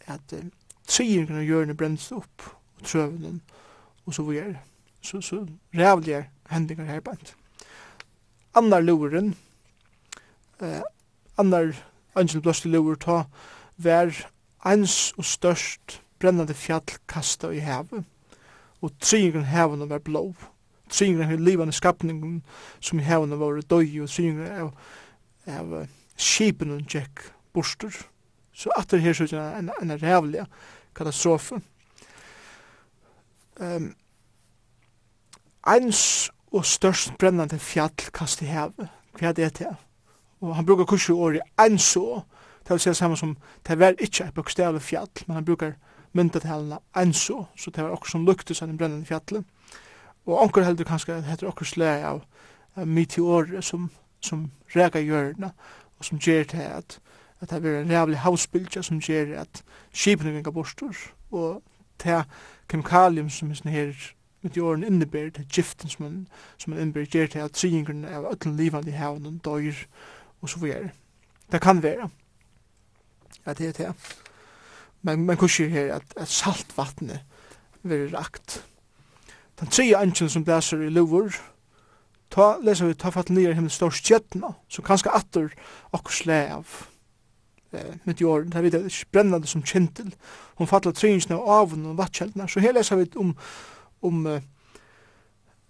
at, 0.07 0.33
at 0.33 0.45
tryggen 0.91 1.39
av 1.39 1.47
hjørnet 1.47 1.79
bremst 1.79 2.13
opp, 2.13 2.49
og 2.79 2.87
trøvnen, 2.87 3.41
og 4.07 4.15
så 4.15 4.25
videre. 4.27 4.61
Så, 5.01 5.21
så 5.25 5.47
rævlige 5.75 6.27
hendinger 6.51 6.85
her 6.85 7.01
bænt. 7.01 7.35
Annar 8.55 8.81
luren, 8.81 9.35
eh, 10.61 10.83
annar 11.39 11.73
angel 12.15 12.43
blåste 12.43 12.69
lurer 12.69 12.99
ta, 13.01 13.23
vær 13.77 14.11
ens 14.67 15.13
og 15.17 15.25
størst 15.25 16.01
brennande 16.21 16.55
fjall 16.55 16.99
kasta 17.09 17.53
i 17.55 17.63
havet, 17.65 18.05
og 18.81 18.99
tryggen 19.01 19.45
haven 19.45 19.89
var 19.89 20.03
blå. 20.05 20.35
Tryggen 20.91 21.23
av 21.23 21.39
livande 21.39 21.73
skapningen 21.73 22.43
som 22.81 22.99
i 22.99 23.07
haven 23.07 23.39
var 23.39 23.63
døy, 23.63 24.03
og 24.03 24.11
tryggen 24.11 24.47
av, 24.51 24.73
av 25.47 25.87
skipen 26.19 26.75
og 26.75 26.89
tjekk 26.89 27.31
borster. 27.55 27.95
Så 28.53 28.73
at 28.77 28.91
det 28.91 29.01
her 29.01 29.15
så 29.17 29.25
er 29.25 29.59
en, 29.59 29.71
en, 29.81 29.91
en 29.91 30.47
katastrofe. 30.95 31.61
Um, 33.61 33.95
eins 35.67 36.31
og 36.53 36.65
størst 36.65 37.13
brennande 37.19 37.59
fjall 37.59 38.11
kast 38.15 38.43
i 38.43 38.49
hevet. 38.49 38.89
Hva 39.19 39.29
er 39.29 39.37
det 39.37 39.53
til? 39.61 39.77
Og 40.41 40.57
han 40.57 40.67
brukar 40.67 40.85
kursi 40.85 41.13
året 41.13 41.43
eins 41.61 41.97
og, 41.97 42.23
det 42.63 42.71
vil 42.71 42.81
si 42.81 42.95
samme 42.95 43.17
som, 43.17 43.37
det 43.67 43.79
var 43.79 43.95
ikke 43.99 44.25
et 44.25 44.35
bokstavlig 44.35 44.83
fjall, 44.83 45.09
men 45.27 45.35
han 45.35 45.45
brukar 45.45 45.73
myndatalene 46.13 46.79
eins 46.97 47.31
og, 47.31 47.47
så 47.57 47.71
det 47.71 47.85
var 47.85 47.91
okkur 47.91 48.11
som 48.11 48.27
luktes 48.27 48.63
av 48.63 48.69
den 48.69 48.79
brennande 48.79 49.07
fjallet. 49.07 49.45
Og 50.27 50.43
onker 50.43 50.63
heldur 50.63 50.85
kanskje 50.85 51.17
at 51.17 51.29
heter 51.29 51.49
okkur 51.51 51.67
slag 51.67 52.05
av 52.05 52.87
meteorer 52.87 53.61
som, 53.61 53.91
som 54.21 54.51
rega 54.77 55.01
hjørna, 55.01 55.53
og 55.99 56.05
som 56.05 56.19
gjer 56.19 56.45
til 56.45 56.65
at 56.65 57.01
at 57.41 57.51
det 57.51 57.67
er 57.67 57.81
en 57.81 57.93
rævlig 57.93 58.19
havsbildja 58.19 58.83
som 58.83 59.01
gjør 59.01 59.41
at 59.41 59.63
skipene 59.93 60.33
vingar 60.33 60.51
bostur, 60.51 60.97
og 61.31 61.63
det 62.03 62.25
kemikalium 62.69 63.31
som 63.31 63.51
er 63.51 63.59
sånn 63.61 63.73
her 63.73 63.93
åren 64.61 64.85
innebærer, 64.85 65.31
det 65.37 65.49
giften 65.53 65.89
som 65.89 66.05
man, 66.05 66.29
som 66.59 66.73
man 66.73 66.81
innebærer, 66.81 67.11
gjør 67.13 67.27
til 67.27 67.45
at 67.45 67.53
triingerne 67.53 68.09
av 68.09 68.29
ötlen 68.33 68.57
livan 68.57 68.89
i 68.89 68.97
havnen 68.97 69.41
døyr, 69.45 69.87
og 70.41 70.49
så 70.49 70.61
videre. 70.61 70.91
Det 71.53 71.61
kan 71.61 71.83
være 71.83 72.09
at 73.45 73.59
det 73.59 73.69
er 73.69 73.73
det. 73.73 73.95
Men 75.03 75.27
man 75.27 75.37
kan 75.37 75.49
her 75.49 75.95
at, 75.95 76.03
at 76.17 76.29
saltvattnet 76.29 77.21
vil 77.83 78.17
rakt. 78.17 78.65
Den 79.61 79.69
tredje 79.69 79.97
anken 79.97 80.29
som 80.29 80.45
blæser 80.45 80.81
i 80.81 80.89
luvor, 80.89 81.33
ta, 82.31 82.57
leser 82.63 82.87
vi 82.87 82.95
ta 82.95 83.11
fatt 83.11 83.31
nere 83.31 83.55
himmel 83.55 83.71
stor 83.71 83.93
kjettna, 83.93 84.55
som 84.69 84.85
kanskje 84.85 85.13
atter 85.13 85.53
okkur 85.93 86.13
slæ 86.13 86.41
av 86.55 86.67
eh, 87.73 87.97
meteoren, 88.05 88.51
det 88.51 88.75
er 88.75 89.05
brennande 89.13 89.47
som 89.47 89.63
kjentil. 89.63 90.15
hon 90.59 90.67
fattla 90.67 90.93
trynjene 90.93 91.39
av 91.39 91.49
avun 91.49 91.87
og 91.93 91.99
vattkjeldna. 91.99 92.49
så 92.49 92.61
her 92.61 92.73
leser 92.73 92.97
vi 92.97 93.09
om, 93.17 93.35
om 94.03 94.27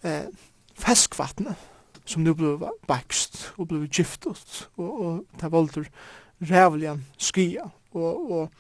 eh, 0.03 0.29
feskvattnet, 0.75 1.57
som 2.05 2.25
nu 2.25 2.35
blei 2.35 2.57
bakst 2.89 3.51
og 3.57 3.69
blei 3.69 3.89
giftet, 3.89 4.69
og, 4.77 4.91
og 5.01 5.41
det 5.41 5.53
voldur 5.53 5.87
rævlian 6.41 7.05
skia, 7.19 7.69
og, 7.93 8.31
og 8.31 8.51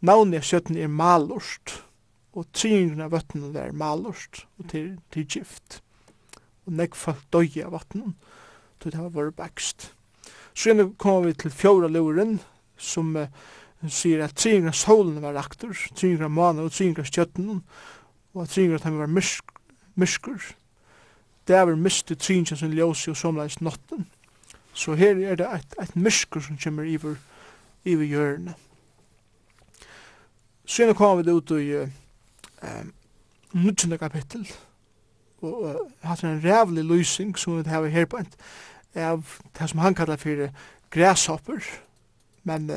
navnet 0.00 0.40
av 0.40 0.46
sjøtten 0.46 0.78
er 0.78 0.92
malorst, 0.92 1.80
og 2.34 2.46
trynjene 2.52 3.06
av 3.06 3.14
vattnet 3.14 3.56
er 3.58 3.74
malorst, 3.76 4.44
og 4.58 4.70
til, 4.70 4.94
til 5.14 5.26
gift. 5.26 5.80
Og 6.64 6.78
nekk 6.78 6.96
folk 6.96 7.20
døy 7.34 7.60
av 7.62 7.74
vattnet, 7.76 8.14
til 8.80 8.94
det 8.94 9.10
var 9.14 9.30
bakst. 9.36 9.92
Så 10.54 10.70
igjen 10.70 10.94
kommer 11.00 11.28
vi 11.28 11.38
til 11.38 11.54
fjóra 11.54 11.90
luren, 11.90 12.38
som 12.76 13.16
uh, 13.16 13.26
sier 13.88 14.24
at 14.24 14.36
tringra 14.36 14.72
solen 14.72 15.22
var 15.22 15.36
aktor, 15.36 15.76
tringra 15.96 16.28
mana 16.28 16.64
og 16.64 16.72
tringra 16.72 17.04
stjøtten, 17.04 17.62
og 18.34 18.42
at 18.42 18.48
tringra 18.54 18.80
at 18.80 18.86
han 18.88 18.98
var 18.98 19.10
mysk, 19.10 19.44
myskur. 19.94 20.40
Det 21.48 21.56
er 21.56 21.76
mistet 21.76 22.18
tringra 22.18 22.56
som 22.56 22.72
ljósi 22.72 23.10
og 23.12 23.16
somleis 23.16 23.60
notten. 23.60 24.06
Så 24.74 24.94
her 24.94 25.16
er 25.22 25.36
det 25.36 25.46
et, 25.54 25.74
et 25.82 25.96
myskur 25.96 26.40
som 26.40 26.58
kommer 26.58 26.82
iver, 26.82 27.14
iver 27.84 28.04
hjørne. 28.04 28.54
Så 30.66 30.86
nå 30.86 30.94
kommer 30.96 31.20
vi 31.20 31.28
det 31.28 31.34
ut 31.36 31.50
i 31.60 31.76
uh, 31.76 32.86
nuttjende 33.52 33.98
kapittel, 33.98 34.48
og 35.44 35.62
uh, 35.62 35.80
hatt 36.02 36.24
en 36.24 36.40
rævlig 36.44 36.84
lysing 36.84 37.36
som 37.38 37.58
vi 37.58 37.68
har 37.68 37.86
her 37.86 38.06
på 38.06 38.16
en, 38.16 38.32
av 38.94 39.26
det 39.58 39.68
som 39.70 39.78
han 39.78 39.94
kallar 39.94 40.16
for 40.16 40.48
græshopper, 40.90 41.60
men 42.44 42.70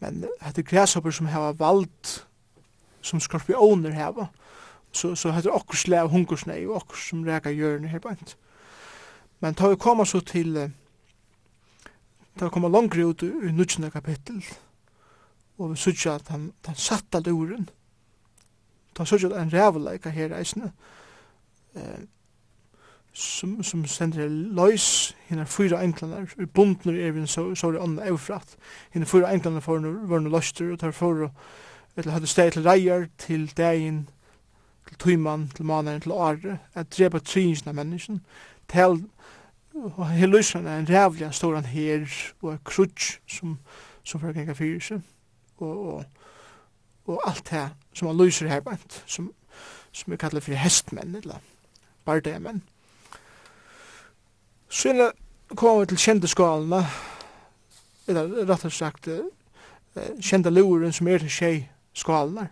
men 0.00 0.24
hetta 0.40 0.62
græshopper 0.62 1.10
som 1.10 1.26
hava 1.26 1.52
vald 1.52 2.20
som 3.02 3.20
skorpioner 3.20 3.92
hava. 3.92 4.26
Så 4.92 5.14
så 5.14 5.30
hetta 5.30 5.52
okkur 5.54 5.76
slag 5.76 6.08
hungursnei 6.10 6.66
og 6.66 6.76
okkur 6.82 6.96
som 6.96 7.24
ræka 7.24 7.50
jørn 7.50 7.84
her 7.84 7.98
bant 7.98 8.36
men 9.40 9.54
tar 9.54 9.72
vi 9.72 9.76
koma 9.80 10.04
så 10.04 10.20
til 10.20 10.56
ta 12.38 12.44
vi 12.44 12.52
koma 12.52 12.68
longri 12.68 13.04
ut 13.04 13.22
i 13.22 13.52
nutjna 13.52 13.90
kapittel 13.90 14.44
og 15.58 15.72
vi 15.72 15.76
sutja 15.76 16.14
at 16.14 16.28
han, 16.28 16.52
han 16.66 16.76
satta 16.76 17.20
tar 17.20 17.68
ta 18.94 19.04
sutja 19.04 19.28
at 19.32 19.38
han 19.38 19.50
her 20.10 20.36
eisne 20.36 20.72
eh, 21.74 22.00
som, 23.12 23.62
som 23.62 23.84
sender 23.86 24.28
løys, 24.28 25.16
henne 25.28 25.46
fyra 25.46 25.82
enklanar, 25.84 26.30
bundner 26.54 26.94
er 26.94 27.10
vi 27.10 27.26
så, 27.26 27.54
så 27.54 27.66
er 27.66 27.72
det 27.72 27.82
andre 27.82 28.08
eufrat, 28.08 28.56
henne 28.94 29.06
fyra 29.06 29.32
enklanar 29.34 29.64
for 29.64 29.78
henne 29.78 30.08
var 30.08 30.20
henne 30.20 30.32
løster, 30.32 30.72
og 30.72 30.78
tar 30.78 30.94
for 30.96 31.30
eller 31.96 32.12
hadde 32.12 32.26
steg 32.30 32.52
til 32.52 32.62
reier, 32.62 33.06
til 33.18 33.50
dagen, 33.56 34.08
til 34.88 34.96
tøyman, 34.98 35.48
til 35.56 35.64
manaren, 35.64 36.00
til 36.00 36.12
året, 36.12 36.58
at 36.74 36.92
drepa 36.98 37.18
trins 37.18 37.66
av 37.66 37.74
mennesken, 37.74 38.22
til 38.70 39.04
og 39.74 40.08
hele 40.10 40.36
løsene 40.36 40.70
er 40.70 40.78
en 40.78 40.88
rævlig 40.88 41.28
stor 41.34 41.54
han 41.54 41.64
her, 41.64 42.06
og 42.42 42.52
en 42.52 42.64
krutsk 42.64 43.20
som, 43.28 43.58
som 44.04 44.20
fyrir 44.20 44.34
gengar 44.40 44.58
fyrir 44.58 44.80
seg, 44.82 45.04
og, 45.58 45.86
og, 45.94 46.04
og 47.06 47.22
alt 47.28 47.50
det 47.50 47.68
som 47.94 48.10
han 48.10 48.18
løser 48.18 48.48
her, 48.50 48.62
som, 49.06 49.30
som 49.92 50.12
vi 50.12 50.18
kallar 50.18 50.42
fyrir 50.44 50.58
hestmenn, 50.58 51.14
eller 51.14 51.38
bardamenn. 52.04 52.62
Sina 54.70 55.10
kom 55.58 55.80
vi 55.80 55.88
til 55.90 55.98
kjendeskalene, 55.98 56.84
eller 58.06 58.44
rett 58.46 58.64
og 58.68 58.72
sagt, 58.72 59.08
uh, 59.10 60.10
kjenda 60.22 60.52
luren 60.54 60.94
som 60.94 61.08
er 61.10 61.24
til 61.24 61.32
tjei 61.34 61.54
skalene. 61.98 62.46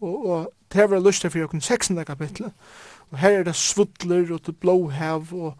Og, 0.00 0.16
og 0.26 0.48
det 0.74 0.88
var 0.90 1.04
lyst 1.04 1.22
til 1.22 1.30
for 1.30 1.44
jokken 1.44 1.62
16. 1.62 2.04
kapitlet. 2.04 2.50
Og 3.12 3.20
her 3.22 3.38
er 3.38 3.46
det 3.46 3.54
svudler 3.56 4.32
og 4.34 4.42
til 4.42 4.56
blåhev 4.58 5.30
og, 5.30 5.54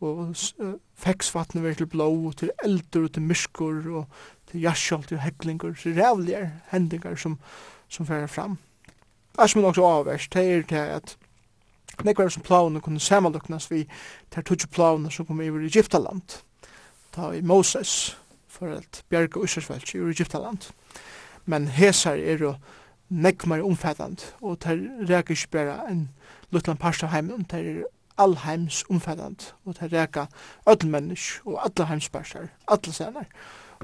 og 0.00 0.20
uh, 0.62 0.74
feksvattnet 1.02 1.64
var 1.64 1.74
til 1.74 1.90
blå 1.90 2.08
og 2.28 2.36
til 2.38 2.54
eldur 2.62 3.08
og 3.08 3.12
til 3.16 3.26
myskor 3.26 3.82
og 3.90 4.06
til 4.50 4.62
jasjolt 4.62 5.12
og 5.12 5.24
heklingur. 5.26 5.74
Så 5.74 5.90
rævlige 5.96 6.52
hendingar 6.70 7.18
som, 7.18 7.40
som 7.88 8.06
fer 8.06 8.30
fram. 8.30 8.60
Det 9.32 9.42
er 9.42 9.50
som 9.50 9.64
også 9.64 9.84
avverst, 9.84 10.34
det 10.34 10.46
er 10.52 10.62
det 10.62 10.86
at 11.00 11.16
nekvar 12.04 12.28
som 12.28 12.42
plavene 12.42 12.80
kunne 12.80 13.00
samanluknas 13.00 13.70
vi 13.70 13.84
ter 14.30 14.42
tutsi 14.42 14.68
plavene 14.68 15.10
som 15.10 15.26
kom 15.26 15.40
iver 15.40 15.62
i 15.62 15.70
Egyptaland. 15.70 16.38
Ta 17.12 17.32
i 17.32 17.40
Moses, 17.40 18.16
for 18.48 18.72
at 18.76 19.02
bjerga 19.10 19.40
Ushersvelds 19.40 19.94
i 19.94 19.98
Egyptaland. 19.98 20.70
Men 21.44 21.68
hesar 21.68 22.16
er 22.16 22.38
jo 22.38 22.54
nekvar 23.08 23.62
omfattand, 23.62 24.18
og 24.40 24.60
ter 24.60 24.78
reker 25.08 25.34
ikke 25.34 25.50
bare 25.52 25.90
en 25.90 26.08
luttland 26.50 26.78
parst 26.78 27.02
av 27.04 27.12
heimen, 27.12 27.44
ter 27.44 27.58
er 27.58 27.84
allheims 28.18 28.84
omfattand, 28.90 29.52
og 29.64 29.76
ter 29.76 29.92
reker 29.92 30.26
öll 30.66 30.86
mennesk 30.86 31.46
og 31.46 31.60
alle 31.64 31.88
heimsparsar, 31.88 32.48
alle 32.68 32.92
senar, 32.92 33.26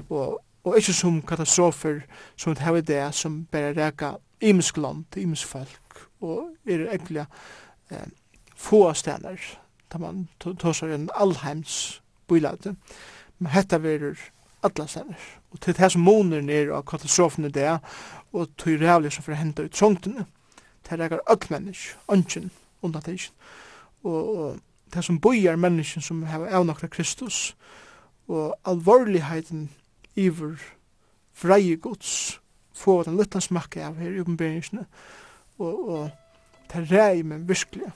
og 0.09 0.39
og 0.63 0.77
ikkje 0.77 0.93
som 0.93 1.21
katastrofer 1.21 2.01
som 2.37 2.55
det 2.55 2.63
her 2.63 2.81
det 2.81 3.15
som 3.15 3.45
bare 3.51 3.73
reka 3.73 4.11
imisk 4.41 4.77
land, 4.77 5.05
imisk 5.17 5.47
folk 5.47 6.07
og 6.21 6.49
er 6.67 6.89
egentlig 6.89 7.25
eh, 7.91 8.07
få 8.55 8.93
steder, 8.93 9.39
da 9.93 9.97
man 9.97 10.27
tåsar 10.39 10.87
en 10.87 11.09
allheims 11.15 12.01
bylade. 12.27 12.75
Men 13.37 13.51
hetta 13.51 13.77
verur 13.77 14.17
alla 14.63 14.87
steder. 14.87 15.17
Og 15.51 15.61
til 15.61 15.77
det 15.77 15.91
som 15.91 16.01
måner 16.01 16.41
nere 16.41 16.75
av 16.75 16.85
katastrofen 16.85 17.45
er 17.45 17.49
det, 17.49 17.79
og 18.33 18.49
tog 18.57 18.81
rævlig 18.81 19.11
som 19.13 19.23
får 19.23 19.39
henta 19.39 19.63
ut 19.63 19.71
trångtene, 19.71 20.25
til 20.83 20.97
rækar 20.97 21.19
öll 21.29 21.47
mennesk, 21.49 21.97
ønsken, 22.11 22.51
undantegjen. 22.81 23.33
Og, 24.03 24.37
og 24.37 24.59
det 24.93 25.05
som 25.05 25.19
bojar 25.19 25.55
mennesken 25.55 26.01
som 26.01 26.23
har 26.23 26.47
avnakra 26.47 26.87
Kristus, 26.87 27.55
og 28.27 28.55
alvorligheten 28.65 29.69
iver 30.15 30.55
freie 31.33 31.75
gods, 31.75 32.41
få 32.73 33.03
den 33.03 33.17
lyttan 33.17 33.41
smakka 33.41 33.87
av 33.87 33.95
her 33.95 34.11
i 34.11 34.19
oppenberingsene, 34.19 34.85
og, 35.57 35.89
og 35.89 36.09
det 36.73 36.91
rei 36.91 37.21
men 37.23 37.47
virkelig. 37.49 37.91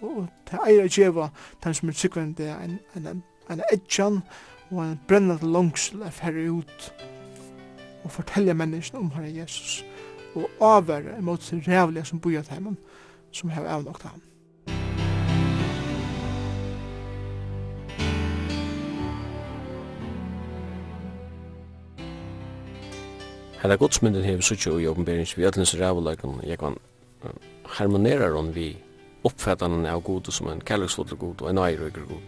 Og 0.00 0.26
det 0.50 0.60
eier 0.66 0.84
å 0.84 0.92
gjeva 0.92 1.30
den 1.64 1.74
som 1.74 1.88
er 1.88 1.96
sikkvende 1.96 2.50
en, 2.52 2.78
en, 2.94 3.22
en 3.50 3.64
edjan 3.72 4.22
og 4.70 4.82
en 4.84 5.00
brennende 5.08 5.48
langsel 5.48 6.02
er 6.02 6.14
færre 6.14 6.50
ut 6.50 6.92
og 8.04 8.10
fortelle 8.10 8.54
menneskene 8.54 9.00
om 9.00 9.10
Herre 9.16 9.32
Jesus 9.34 9.84
og 10.36 10.50
avvære 10.60 11.18
imot 11.18 11.42
sin 11.42 11.62
rævlige 11.68 12.04
som 12.04 12.20
bor 12.20 12.30
i 12.30 12.42
heimen 12.50 12.76
som 13.32 13.50
har 13.50 13.64
avnåkt 13.64 14.02
ham. 14.02 14.22
Hetta 23.62 23.76
godsmyndin 23.76 24.24
hevur 24.24 24.44
søkja 24.44 24.76
í 24.78 24.86
openberings 24.86 25.32
við 25.38 25.48
allins 25.48 25.74
rævuleikum, 25.80 26.40
eg 26.44 26.60
kan 26.60 26.76
harmonerar 27.76 28.30
hon 28.30 28.52
vi 28.52 28.76
uppfattanden 29.22 29.86
av 29.86 30.02
god 30.02 30.32
som 30.32 30.48
en 30.48 30.60
kärleksfull 30.60 31.16
god 31.18 31.42
och 31.42 31.50
en 31.50 31.58
ajröger 31.58 32.00
god. 32.00 32.22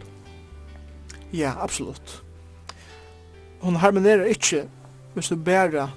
Ja, 1.31 1.55
absolut. 1.61 2.23
Hon 3.61 3.77
harmonerar 3.77 4.25
inte 4.25 4.69
hvis 5.15 5.29
du 5.29 5.37
bara 5.37 5.91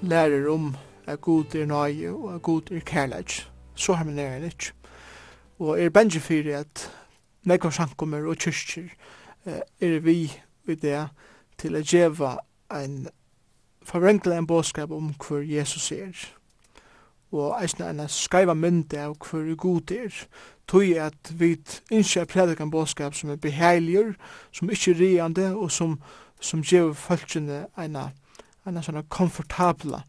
lærer 0.00 0.48
om 0.48 0.76
at 1.06 1.20
god 1.20 1.54
er 1.54 1.66
nøye 1.66 2.10
og 2.12 2.34
at 2.34 2.42
god 2.42 2.72
er 2.72 2.80
kærleik, 2.80 3.48
så 3.74 3.92
harmonerar 3.92 4.32
han 4.32 4.44
ikke. 4.44 4.72
Og 5.58 5.80
er 5.80 5.90
bensje 5.90 6.20
fyrir 6.20 6.58
at 6.58 6.90
nekva 7.44 7.70
sankummer 7.70 8.28
og 8.28 8.36
kyrkjer 8.36 8.92
er 9.80 9.98
vi 10.00 10.32
i 10.68 10.74
det 10.74 11.08
til 11.58 11.76
å 11.76 11.82
djeva 11.82 12.36
en 12.70 13.08
forvrengla 13.82 14.38
en 14.38 14.46
bådskap 14.46 14.90
om 14.90 15.14
hver 15.18 15.42
Jesus 15.42 15.92
er 15.92 16.12
og 17.32 17.56
eisne 17.62 17.88
en 17.88 18.02
skaiva 18.12 18.54
mynd 18.54 18.92
av 18.98 19.14
hver 19.24 19.54
god 19.56 19.92
er, 19.94 20.16
tog 20.68 20.96
at 21.00 21.32
vi 21.38 21.54
innskje 21.90 22.26
predikan 22.28 22.70
bådskap 22.70 23.16
som 23.16 23.32
er 23.32 23.40
beheiligur, 23.40 24.14
som 24.52 24.70
ikkje 24.70 24.98
riande, 25.00 25.48
og 25.54 25.70
som, 25.72 25.98
som 26.40 26.62
gjev 26.62 26.94
fölkjene 27.00 27.66
eina, 27.80 28.10
eina 28.66 28.84
sånn 28.84 29.02
komfortabla 29.08 30.02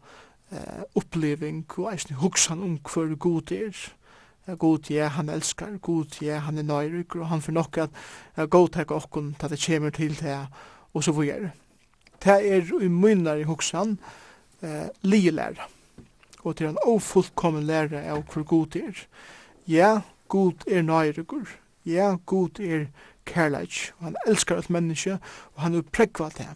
eh, 0.52 0.84
oppleving, 1.00 1.64
og 1.78 1.92
eisne 1.94 2.20
hugsan 2.20 2.62
om 2.64 2.78
hver 2.84 3.16
god 3.16 3.52
er, 3.56 3.84
God 4.60 4.90
ja, 4.92 5.08
han 5.08 5.30
elskar, 5.32 5.78
God 5.80 6.18
ja, 6.20 6.42
han 6.44 6.60
er 6.60 6.66
nøyryk, 6.68 7.16
og 7.16 7.30
han 7.30 7.40
får 7.40 7.54
nok 7.56 7.78
at 7.86 8.48
God 8.52 8.74
tek 8.76 8.92
okkon 8.92 9.32
at 9.40 9.50
det 9.50 9.60
kommer 9.62 9.94
til 9.96 10.12
det, 10.20 10.36
og 10.92 11.04
så 11.04 11.14
vore. 11.16 11.54
Det 12.20 12.34
er 12.34 12.68
i 12.82 12.88
munnar 12.88 13.40
i 13.40 13.48
hoksan, 13.48 13.98
eh, 14.62 14.88
ligelæra 15.02 15.68
og 16.44 16.56
til 16.56 16.66
en 16.66 16.78
ofullkommen 16.84 17.64
læra 17.66 18.02
av 18.12 18.24
hvor 18.32 18.42
god 18.42 18.76
er. 18.76 19.06
Ja, 19.68 20.00
god 20.28 20.66
er 20.68 20.82
nøyregur. 20.82 21.48
Ja, 21.86 22.16
god 22.26 22.60
er 22.60 22.86
kærleik. 23.24 23.92
Og 23.98 24.04
han 24.04 24.16
elskar 24.26 24.56
alt 24.56 24.70
menneske, 24.70 25.18
og 25.54 25.62
han 25.62 25.74
er 25.74 25.82
pregva 25.92 26.28
det. 26.28 26.48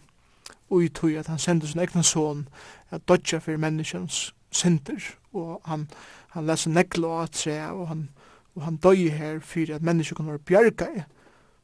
Og 0.69 0.83
i 0.83 0.89
tog 0.89 1.13
at 1.17 1.27
han 1.27 1.39
sender 1.39 1.67
sin 1.67 1.81
egna 1.81 2.01
son 2.01 2.47
at 2.89 3.07
dodja 3.07 3.37
for 3.37 3.57
menneskens 3.57 4.35
synder, 4.51 5.01
og 5.33 5.61
han, 5.65 5.87
han 6.29 6.45
leser 6.45 6.71
nekla 6.71 7.07
og 7.07 7.23
at 7.23 7.35
seg, 7.37 7.71
og 7.73 7.87
han, 7.87 8.09
og 8.55 8.63
han 8.63 8.77
døy 8.77 9.09
her 9.09 9.39
for 9.39 9.73
at 9.75 9.85
mennesker 9.85 10.15
kan 10.15 10.27
være 10.27 10.45
bjerga 10.45 11.03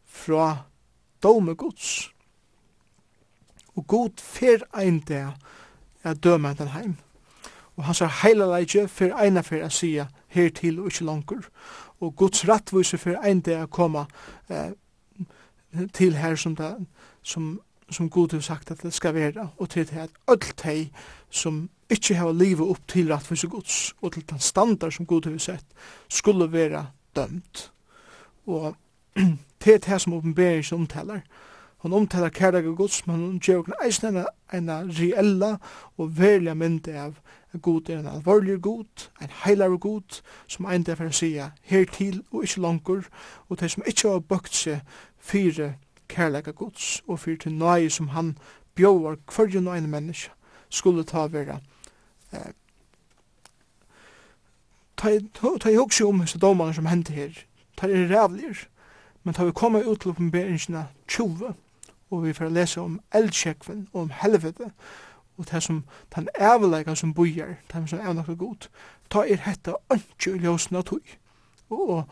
fra 0.05 0.57
dome 1.23 1.55
gods. 1.55 2.11
Og 3.75 3.87
god 3.87 4.21
fer 4.21 4.63
ein 4.73 4.99
det 4.99 5.25
er 6.03 6.13
døme 6.13 6.53
den 6.53 6.67
heim 6.67 6.95
og 7.75 7.83
hans 7.83 8.01
er 8.01 8.11
heilaleitje 8.21 8.87
for 8.87 9.11
eina 9.19 9.43
for 9.43 9.65
å 9.65 9.69
sige 9.69 10.07
her 10.35 10.49
til 10.55 10.79
og 10.79 10.91
ikke 10.91 11.05
langer. 11.05 11.47
Og 11.99 12.15
Guds 12.15 12.47
rattvise 12.47 12.97
for 12.97 13.19
ein 13.23 13.41
det 13.43 13.57
å 13.63 13.71
komme 13.71 14.05
eh, 14.49 14.71
til 15.93 16.15
her 16.15 16.35
som, 16.39 16.55
det, 16.55 16.71
som, 17.23 17.59
som 17.89 18.09
Gud 18.09 18.33
har 18.33 18.43
sagt 18.43 18.71
at 18.71 18.83
det 18.83 18.93
skal 18.93 19.15
være, 19.15 19.49
og 19.57 19.69
til 19.69 19.87
det 19.89 20.07
at 20.07 20.19
alt 20.27 20.53
de 20.63 20.89
som 21.29 21.65
ikke 21.91 22.15
har 22.15 22.31
livet 22.31 22.67
opp 22.67 22.87
til 22.87 23.11
rattvise 23.11 23.47
Guds, 23.47 23.93
og 24.01 24.13
til 24.13 24.23
den 24.29 24.39
standard 24.39 24.95
som 24.95 25.05
Gud 25.05 25.27
har 25.29 25.37
sett, 25.37 25.65
skulle 26.09 26.51
være 26.51 26.87
dømt. 27.15 27.71
Og 28.47 28.75
til 29.61 29.81
det 29.83 30.01
som 30.01 30.13
åpenberingen 30.13 30.79
omtaler, 30.79 31.21
Hon 31.85 31.93
omtalar 31.93 32.29
kærleika 32.29 32.69
Guds, 32.73 33.07
men 33.07 33.15
hon 33.15 33.39
gjør 33.39 33.67
eisne 33.85 34.23
en 34.53 34.69
reella 34.97 35.51
og 36.01 36.15
verliga 36.17 36.55
mynd 36.57 36.87
av 36.89 37.19
God 37.61 37.89
er 37.89 37.99
en 37.99 38.07
alvorlig 38.07 38.61
god, 38.61 39.09
en 39.21 39.29
heilar 39.43 39.77
god, 39.77 40.21
som 40.47 40.65
ein 40.65 40.85
sija, 41.11 41.49
her 41.61 41.85
til 41.85 42.23
og 42.31 42.43
ikkje 42.43 42.61
langur, 42.61 43.03
og 43.49 43.59
de 43.59 43.69
som 43.69 43.83
ikkje 43.87 44.09
har 44.09 44.19
bøkt 44.19 44.55
seg 44.55 44.79
fire 45.19 45.73
kærleika 46.07 46.51
gods, 46.51 47.03
og 47.07 47.19
fire 47.19 47.37
til 47.37 47.53
nøye 47.53 47.89
som 47.89 48.07
han 48.07 48.37
bjóvar 48.75 49.17
hverju 49.35 49.59
nøyne 49.59 49.87
menneske, 49.87 50.31
skulle 50.69 51.03
ta 51.03 51.27
vera. 51.27 51.59
Eh, 52.33 52.51
ta 54.97 55.69
i 55.69 55.75
hugsi 55.75 56.03
om 56.03 56.19
hese 56.19 56.39
domar 56.39 56.71
som 56.73 56.85
hender 56.85 57.13
her, 57.13 57.45
ta 57.77 57.87
i 57.87 58.07
rævlir, 58.07 58.67
men 59.23 59.33
ta 59.33 59.45
vi 59.45 59.51
koma 59.51 59.81
ut 59.83 60.01
til 60.01 60.09
oppenberingsina 60.09 60.85
20, 61.07 61.53
og 62.11 62.23
vi 62.23 62.33
får 62.33 62.49
lese 62.49 62.81
om 62.81 62.99
eldsjekven 63.13 63.87
og 63.93 64.01
om 64.01 64.11
helvete, 64.21 64.71
og 65.37 65.51
det 65.51 65.63
som 65.63 65.83
den 66.15 66.27
ævleika 66.39 66.95
som 66.95 67.13
bojar, 67.13 67.55
det 67.73 67.89
som 67.89 67.99
ævleika 67.99 68.33
god, 68.33 68.67
ta 69.09 69.19
er 69.19 69.41
hetta 69.45 69.75
ønskje 69.91 70.35
i 70.35 70.39
ljósna 70.39 70.81
tøy. 70.81 71.01
Og, 71.69 72.03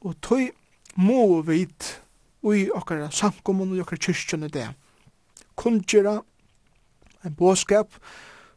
og 0.00 0.14
tøy 0.22 0.50
må 0.96 1.42
vit 1.42 2.02
ui 2.42 2.68
okkara 2.70 3.10
samkommun 3.10 3.72
og 3.72 3.84
okkara 3.84 4.00
kyrkjene 4.08 4.48
det. 4.48 4.68
Kundgjera 5.56 6.20
en 7.24 7.34
båskap 7.34 7.92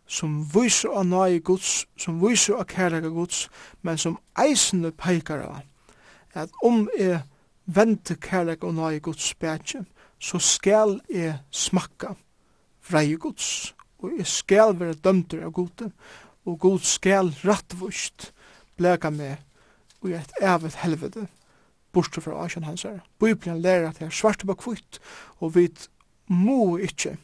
som 0.08 0.42
viser 0.54 0.92
av 0.92 1.06
nøye 1.08 1.40
gods, 1.40 1.86
som 1.98 2.20
viser 2.22 2.60
av 2.60 2.68
kærlega 2.70 3.10
gods, 3.10 3.50
men 3.82 3.98
som 3.98 4.20
eisende 4.40 4.92
peikar 4.92 5.46
av 5.48 5.62
at 6.34 6.50
om 6.64 6.86
jeg 6.98 7.22
venter 7.66 8.16
kærlega 8.16 8.68
og 8.68 8.76
nøye 8.76 9.00
gods 9.04 9.32
spetje, 9.34 9.84
så 10.20 10.40
skal 10.40 11.00
jeg 11.10 11.40
smakka 11.52 12.14
vreie 12.90 13.18
gods 13.18 13.74
og 14.02 14.18
jeg 14.18 14.28
skal 14.28 14.76
være 14.80 15.00
dømter 15.00 15.46
av 15.46 15.54
gode, 15.56 15.92
og 16.46 16.60
god 16.60 16.80
skal 16.86 17.32
rattvust 17.46 18.32
bleka 18.78 19.12
meg 19.14 19.38
og 20.02 20.16
et 20.18 20.32
evet 20.42 20.80
helvete 20.82 21.28
bortsett 21.94 22.24
fra 22.24 22.46
Asjan 22.46 22.64
hans 22.64 22.86
her. 22.88 23.02
Bibelen 23.20 23.62
lærer 23.62 23.90
at 23.90 24.00
det 24.00 24.08
er 24.08 24.16
svart 24.16 24.46
på 24.48 24.56
kvitt, 24.56 25.00
og 25.40 25.56
vi 25.56 25.68
må 26.28 26.78
ikke 26.78 27.18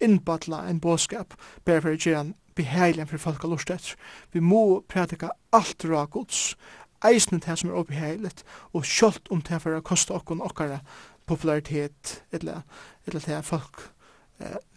innbattla 0.00 0.66
en 0.68 0.80
bådskap 0.80 1.34
bare 1.64 1.80
for 1.80 1.94
å 1.94 1.98
gjøre 1.98 2.20
en 2.20 2.34
beheilig 2.54 3.08
for 3.08 3.22
folk 3.22 3.42
har 3.42 3.54
lyst. 3.54 3.96
Vi 4.32 4.40
må 4.40 4.82
prædika 4.88 5.32
alt 5.52 5.84
rakots, 5.88 6.56
eisen 7.04 7.40
det 7.40 7.58
som 7.58 7.70
er 7.70 7.80
obeheiligt, 7.80 8.44
og 8.72 8.84
kjølt 8.84 9.30
om 9.30 9.42
det 9.42 9.62
for 9.62 9.74
å 9.74 9.84
koste 9.84 10.14
okken 10.14 10.42
okkara 10.44 10.82
popularitet, 11.26 12.22
eller, 12.32 12.62
eller 13.06 13.20
til 13.20 13.42
folk 13.42 13.88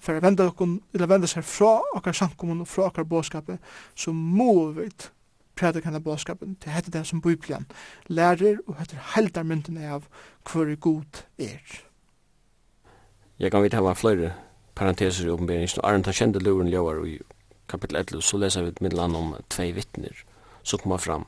for 0.01 0.17
å 0.17 0.23
vende, 0.23 0.47
okon, 0.51 0.79
eller 0.93 1.09
vende 1.09 1.29
seg 1.29 1.45
fra 1.47 1.77
okkar 1.97 2.15
samkommun 2.17 2.63
og 2.65 2.69
fra 2.69 2.89
okkar 2.89 3.07
bådskapet, 3.09 3.61
så 3.95 4.13
må 4.13 4.71
vi 4.75 4.89
prædik 5.55 5.85
henne 5.87 6.03
bådskapen 6.03 6.57
til 6.59 6.73
hette 6.75 6.91
det 6.91 7.05
som 7.07 7.21
Bibelen 7.23 7.65
lærer 8.07 8.59
og 8.67 8.75
hette 8.79 8.99
heldar 9.15 9.47
myndene 9.47 9.87
av 9.97 10.09
hver 10.49 10.75
god 10.75 11.23
er. 11.39 11.61
Jeg 13.39 13.51
kan 13.51 13.63
vite 13.63 13.79
hava 13.79 13.95
flere 13.95 14.33
parenteser 14.75 15.27
i 15.27 15.31
oppenberingen, 15.31 15.79
og 15.79 15.87
Arne 15.87 16.03
tar 16.03 16.15
kjente 16.15 16.43
luren 16.43 16.71
ljøver 16.71 17.01
i 17.07 17.15
kapitel 17.71 17.97
11, 17.99 18.21
så 18.21 18.39
leser 18.39 18.65
vi 18.65 18.73
et 18.73 18.83
middelan 18.83 19.15
om 19.15 19.33
tvei 19.51 19.71
vittner 19.75 20.25
som 20.63 20.81
kommer 20.83 21.01
fram. 21.01 21.25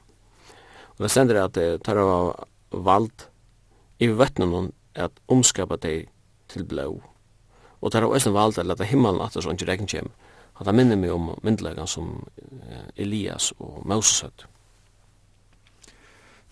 Og 0.97 1.05
det 1.05 1.11
stender 1.13 1.43
at 1.43 1.55
det 1.55 1.83
tar 1.85 1.99
av 2.01 2.47
vald 2.71 3.27
i 4.03 4.09
vettnen 4.11 4.71
at 4.97 5.19
omskapa 5.31 5.77
deg 5.81 6.09
til 6.51 6.65
blå 6.67 6.89
og 7.81 7.91
det 7.91 8.01
er 8.01 8.07
også 8.07 8.31
valgt 8.31 8.57
at 8.57 8.65
lette 8.65 8.85
himmelen 8.85 9.21
at 9.21 9.33
det 9.33 9.43
så 9.43 9.53
ikke 9.53 9.69
regn 9.69 9.87
kjem. 9.87 10.09
Og 10.57 10.65
det 10.65 10.73
minner 10.75 10.97
meg 10.97 11.13
om 11.13 11.31
myndelagan 11.45 11.87
som 11.87 12.27
Elias 12.95 13.51
og 13.59 13.83
Moses 13.85 14.21
høtt. 14.25 14.47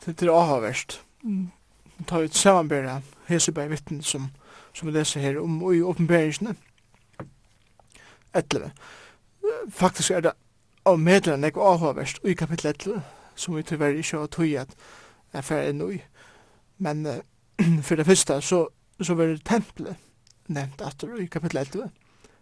Det 0.06 0.28
er 0.28 0.36
avhverst. 0.36 1.00
Ta 2.06 2.22
ut 2.22 2.36
samanbæra 2.36 3.00
Heseberg 3.26 3.72
vittnen 3.72 4.04
som, 4.04 4.30
som 4.74 4.88
vi 4.88 4.94
leser 4.94 5.24
her 5.24 5.40
om 5.42 5.58
i 5.74 5.82
åpenbæringene. 5.82 6.56
11. 8.36 8.72
Faktisk 9.70 10.12
er 10.12 10.20
det 10.20 10.36
av 10.86 11.00
medlene 11.00 11.50
jeg 11.50 11.58
avhverst 11.58 12.20
i 12.24 12.34
kapittel 12.38 12.76
11 12.76 13.02
som 13.36 13.56
vi 13.56 13.64
tyverr 13.64 13.98
ikke 13.98 14.18
har 14.18 14.28
tog 14.28 14.54
at 14.56 14.76
jeg 15.34 15.44
færre 15.44 15.70
inn 15.70 15.82
i. 15.92 16.02
Men 16.78 17.06
uh, 17.06 17.82
for 17.88 17.96
det 17.96 18.06
første 18.06 18.42
så, 18.42 18.68
så 19.02 19.14
var 19.14 19.26
det 19.26 19.46
tempelet 19.46 19.96
nevnt 20.48 20.82
at 20.82 21.04
i 21.20 21.26
kapittel 21.32 21.58
11, 21.58 21.90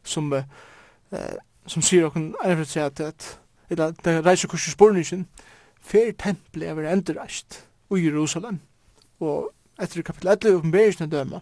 som, 0.04 0.34
uh, 0.34 1.18
som 1.68 1.82
sier 1.86 2.08
okken 2.10 2.34
erfret 2.44 2.72
seg 2.74 2.86
at, 2.86 3.00
at 3.00 3.40
eller, 3.70 3.94
det 4.06 4.26
reiser 4.26 4.52
kurs 4.52 4.68
i 4.68 4.74
spornisjen, 4.74 5.28
fer 5.84 6.14
tempelet 6.20 6.78
er 6.78 6.92
endreist 6.92 7.64
i 7.94 8.02
Jerusalem, 8.06 8.60
og 9.20 9.52
etter 9.82 10.02
kapittel 10.02 10.34
11 10.34 10.58
oppenberingen 10.58 11.12
døma, 11.12 11.40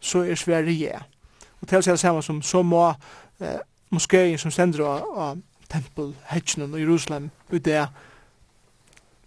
så 0.00 0.24
er 0.24 0.34
Sverige 0.34 0.78
ja. 0.78 1.00
Og 1.60 1.68
til 1.68 1.78
å 1.78 1.84
si 1.84 1.92
det 1.92 2.00
samme 2.00 2.22
som 2.24 2.40
så 2.42 2.62
må 2.64 2.86
eh, 3.40 3.60
moskéen 3.92 4.38
som 4.40 4.52
stender 4.52 4.84
av, 4.86 5.08
av 5.16 5.40
tempelhetsjonen 5.70 6.78
i 6.78 6.84
Jerusalem, 6.84 7.28
ut 7.52 7.64
det 7.64 7.82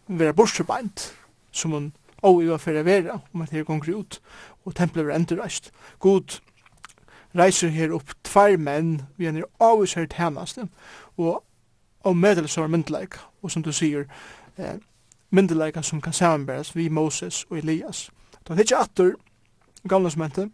være 0.08 0.34
bortsebeint, 0.34 1.12
som 1.52 1.76
hun 1.76 1.92
og 2.24 2.40
i 2.42 2.48
hva 2.48 2.58
fyrir 2.62 2.86
vera, 2.88 3.20
om 3.34 3.44
at 3.44 3.52
det 3.52 3.62
er 3.62 3.68
gongri 3.68 3.96
ut, 3.96 4.20
og 4.64 4.76
tempelet 4.76 5.10
var 5.10 5.18
endurreist. 5.18 5.72
God, 6.00 6.40
reiser 7.36 7.70
her 7.74 7.94
opp 7.94 8.14
tvær 8.24 8.58
menn 8.58 9.02
vi 9.18 9.26
er 9.26 9.44
avvis 9.60 9.94
her 9.94 10.06
tænaste 10.06 10.68
og 11.18 11.44
og 12.04 12.18
medelsar 12.18 12.68
myndleika 12.68 13.18
og 13.42 13.52
som 13.52 13.64
du 13.64 13.72
sier 13.72 14.04
eh, 14.58 14.76
myndleika 15.32 15.82
som 15.82 16.02
kan 16.02 16.14
samanbæres 16.14 16.76
vi 16.76 16.90
Moses 16.90 17.46
og 17.50 17.58
Elias 17.58 18.12
da 18.48 18.54
er 18.54 18.60
ikke 18.60 18.76
atter, 18.78 19.14
gamle 19.88 20.12
som 20.12 20.22
hente, 20.22 20.50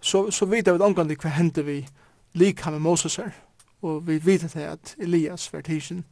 så, 0.00 0.30
så 0.30 0.46
vet 0.46 0.66
jeg 0.66 0.80
omgående 0.80 1.16
hva 1.20 1.28
hender 1.28 1.62
vi 1.62 1.88
lika 2.32 2.70
med 2.70 2.78
Moses 2.78 3.16
her 3.16 3.30
og 3.82 4.06
vi 4.06 4.26
vet 4.26 4.50
til 4.50 4.58
at 4.58 4.96
Elias 4.98 5.52
var 5.52 5.60
tidsin 5.60 6.04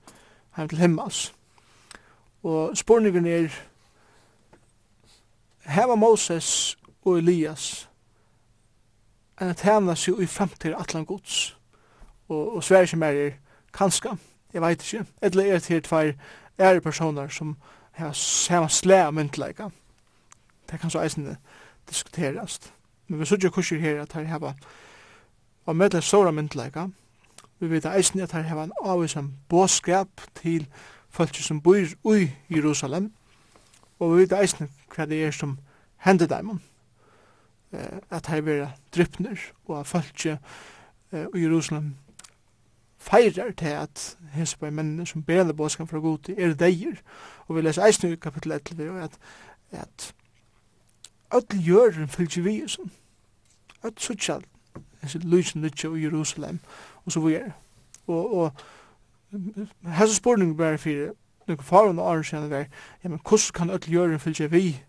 heim 0.57 0.69
til 0.69 0.79
himmels 0.79 1.35
og 2.43 2.77
spurningen 2.77 3.27
er 3.27 3.49
heva 5.67 5.95
Moses 5.95 6.79
og 7.05 7.19
Elias 7.19 7.90
enn 9.41 9.49
at 9.49 9.65
hevna 9.65 9.95
seg 9.97 10.21
i 10.21 10.27
fremtid 10.27 10.75
atlan 10.77 11.07
gods. 11.09 11.57
Og, 12.29 12.57
og 12.57 12.65
sver 12.65 12.87
som 12.87 13.03
er 13.03 13.17
er 13.27 13.31
kanska, 13.73 14.15
jeg 14.53 14.63
veit 14.63 14.83
ikke, 14.83 15.07
eller 15.23 15.55
er 15.55 15.59
til 15.59 15.83
tvær 15.83 16.13
ære 16.59 16.81
personer 16.81 17.29
som 17.29 17.57
har 17.93 18.13
samme 18.13 18.69
slæ 18.69 19.07
av 19.07 19.15
myndleika. 19.15 19.69
Det 20.71 20.81
kan 20.81 20.91
så 20.91 21.03
eisende 21.03 21.37
diskuterast. 21.89 22.73
Men 23.09 23.21
vi 23.21 23.27
sørger 23.27 23.51
kurser 23.51 23.79
her 23.79 24.03
at 24.03 24.13
her 24.13 24.23
heva 24.23 24.53
og 25.67 25.77
medle 25.77 26.03
stora 26.03 26.31
myndleika. 26.31 26.87
Vi 27.59 27.71
vet 27.71 27.85
eisende 27.85 28.25
at 28.25 28.33
her 28.33 28.43
heva 28.43 28.65
en 28.65 28.73
avvisan 28.83 29.35
båskap 29.49 30.09
til 30.35 30.67
folk 31.09 31.35
som 31.35 31.61
bor 31.61 32.15
i 32.15 32.31
Jerusalem. 32.51 33.13
Og 33.99 34.17
vi 34.17 34.23
vet 34.23 34.33
eisende 34.33 34.71
hva 34.95 35.07
det 35.07 35.25
er 35.25 35.31
som 35.31 35.59
hender 35.97 36.27
dem 36.27 36.61
at 37.73 38.27
her 38.27 38.41
vera 38.41 38.71
drypner 38.95 39.39
og 39.67 39.81
at 39.81 39.87
folk 39.87 40.27
i 40.27 41.43
Jerusalem 41.43 41.95
feirar 43.01 43.51
til 43.57 43.67
at 43.67 44.17
hese 44.33 44.59
på 44.59 44.71
mennene 44.71 45.07
som 45.07 45.23
bærer 45.23 45.53
båskan 45.53 45.89
fra 45.89 45.99
god 45.99 46.19
til 46.19 46.35
er 46.39 46.55
deir 46.55 46.99
og 47.47 47.57
vi 47.57 47.63
leser 47.63 47.87
eisen 47.87 48.13
i 48.13 48.17
kapittel 48.17 48.53
11 48.53 48.91
og 48.91 49.03
at 49.03 49.19
at 49.71 50.15
öll 51.35 51.61
jörren 51.67 52.09
fylgje 52.09 52.43
vi 52.43 52.69
som 52.69 52.91
öll 53.85 53.99
suttjall 53.99 54.45
hese 55.03 55.19
lysen 55.19 55.63
lytje 55.63 55.89
i 55.97 56.03
Jerusalem 56.03 56.59
og 57.05 57.13
så 57.13 57.21
vi 57.21 57.39
og, 58.07 58.35
og 58.35 58.53
hese 59.97 60.15
spurning 60.15 60.57
bare 60.57 60.79
fyrir 60.79 61.13
nukk 61.49 61.63
farun 61.63 61.99
og 61.99 62.11
arun 62.11 62.25
sjan 62.25 62.51
var 62.51 62.67
ja 63.05 63.09
men 63.09 63.21
hvordan 63.29 63.55
kan 63.55 63.71
öll 63.71 63.91
jörren 63.91 64.19
fylgje 64.19 64.51
vi 64.51 64.85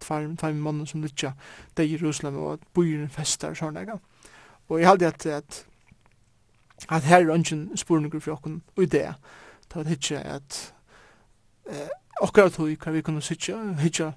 tvær 0.00 0.28
tvær 0.38 0.54
mannen 0.54 0.86
som 0.86 1.02
lytja 1.02 1.32
det 1.76 1.86
i 1.86 1.92
Jerusalem 1.92 2.36
og 2.36 2.52
at 2.52 2.66
byen 2.74 3.08
festar 3.10 3.54
sånn 3.58 3.76
ega. 3.76 3.98
Og 4.68 4.80
jeg 4.80 4.88
halde 4.88 5.06
at, 5.06 5.26
at, 5.26 5.66
at 6.88 7.02
her 7.08 7.24
er 7.24 7.34
ungen 7.34 7.76
spurninger 7.76 8.20
for 8.20 8.36
okkun 8.36 8.62
og 8.76 8.82
idé, 8.84 9.12
Ta 9.68 9.80
at 9.80 9.86
hitja 9.86 10.22
at 10.24 10.74
eh, 11.68 11.88
akkurat 12.22 12.56
hui 12.56 12.74
kan 12.74 12.94
vi 12.94 13.02
kunne 13.04 13.20
sitja, 13.20 13.56
hitja 13.78 14.12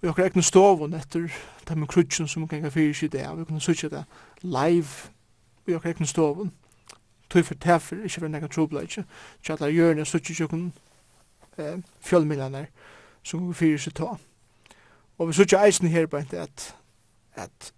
vi 0.00 0.08
akkurat 0.08 0.30
ekne 0.30 0.42
stovun 0.42 0.94
etter 0.96 1.28
ta 1.66 1.74
med 1.74 1.88
krutsen 1.88 2.28
som 2.28 2.48
kan 2.48 2.70
fyrir 2.70 2.94
sig 2.94 3.12
det, 3.12 3.26
vi 3.38 3.44
kunne 3.44 3.60
sitja 3.60 3.88
det 3.88 4.04
live 4.42 5.10
vi 5.66 5.74
okkar 5.74 5.90
ekne 5.90 6.06
stovun, 6.06 6.52
tog 7.30 7.44
for 7.44 7.54
tefer, 7.54 8.04
ikkje 8.04 8.20
for 8.20 8.28
nekka 8.28 8.48
trobla, 8.48 8.80
ikke, 8.80 9.04
tja 9.44 9.54
at 9.54 9.60
la 9.60 9.68
gjør 9.70 9.94
det, 9.94 10.06
så 10.06 10.18
eh, 11.58 11.78
fjallmillaner 12.00 12.66
som 13.22 13.54
fyrir 13.54 13.78
sig 13.78 13.94
ta. 13.94 14.16
Og 15.20 15.28
vi 15.28 15.36
sutja 15.36 15.60
eisen 15.66 15.90
her 15.92 16.06
på 16.08 16.16
at, 16.16 16.74
at 17.36 17.72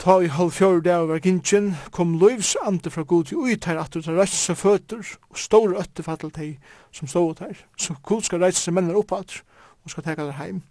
ta 0.00 0.14
i 0.24 0.30
halv 0.32 0.54
fjord 0.56 0.86
dag 0.86 1.08
var 1.10 1.20
gintjen, 1.20 1.74
kom 1.92 2.14
løyvs 2.16 2.54
ante 2.64 2.90
fra 2.90 3.04
god 3.04 3.28
til 3.28 3.42
ut 3.42 3.68
her 3.68 3.80
at 3.82 3.92
du 3.92 4.00
tar 4.00 4.16
reise 4.16 4.54
føtter 4.56 5.02
og 5.28 5.36
store 5.36 5.82
øtte 5.82 6.04
fattel 6.06 6.32
teg 6.32 6.72
som 6.94 7.10
stod 7.10 7.34
ut 7.34 7.42
her. 7.44 7.60
Så 7.76 7.98
god 8.02 8.24
skal 8.24 8.40
reise 8.46 8.72
mennene 8.72 8.96
opp 8.96 9.12
at 9.18 9.42
og 9.84 9.92
skal 9.92 10.06
teka 10.06 10.24
der 10.24 10.38
heim. 10.38 10.62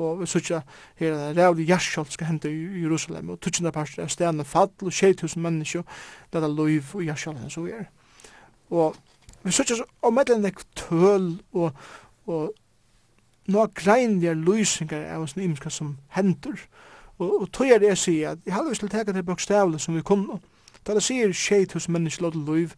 Og 0.00 0.22
vi 0.22 0.30
sutja 0.30 0.62
her 0.96 1.18
at 1.18 1.36
rævlig 1.36 1.68
jarskjold 1.68 2.14
skal 2.14 2.30
hente 2.30 2.48
i 2.48 2.80
Jerusalem 2.86 3.34
og 3.34 3.40
tutsjenda 3.40 3.70
parst 3.70 4.00
er 4.00 4.08
stedende 4.08 4.48
fattel 4.48 4.88
og 4.88 4.96
6000 4.96 5.42
mennesker 5.42 5.84
det 6.32 6.40
er 6.40 6.48
løyv 6.48 6.94
og 6.94 7.04
jarskjold 7.04 7.36
hans 7.36 7.60
og 7.60 7.68
er. 7.68 7.84
Og 8.70 8.96
vi 9.44 9.52
sutja 9.52 9.76
så 9.76 9.84
om 10.02 10.18
et 10.18 10.66
tøl 10.76 11.34
og, 11.52 11.72
og 12.26 12.54
noa 13.46 13.66
greinlige 13.74 14.34
lysingar 14.34 15.08
av 15.14 15.22
oss 15.22 15.36
nimiska 15.36 15.70
som 15.70 15.96
hendur. 16.08 16.58
Og, 17.18 17.42
og 17.42 17.52
tog 17.52 17.68
er 17.68 17.78
det 17.78 17.92
jeg 17.92 17.98
sier, 17.98 18.30
at 18.30 18.38
jeg 18.46 18.54
hadde 18.54 18.70
vist 18.70 18.82
til 18.84 18.90
å 18.90 18.94
teka 18.94 19.12
det 19.12 19.26
bokstavle 19.26 19.78
som 19.78 19.96
vi 19.96 20.02
kunne. 20.06 20.40
Da 20.86 20.94
det 20.94 21.04
sier 21.06 21.32
tjej 21.32 21.66
tusen 21.70 21.92
mennesker 21.94 22.26
låter 22.26 22.42
løyv, 22.46 22.74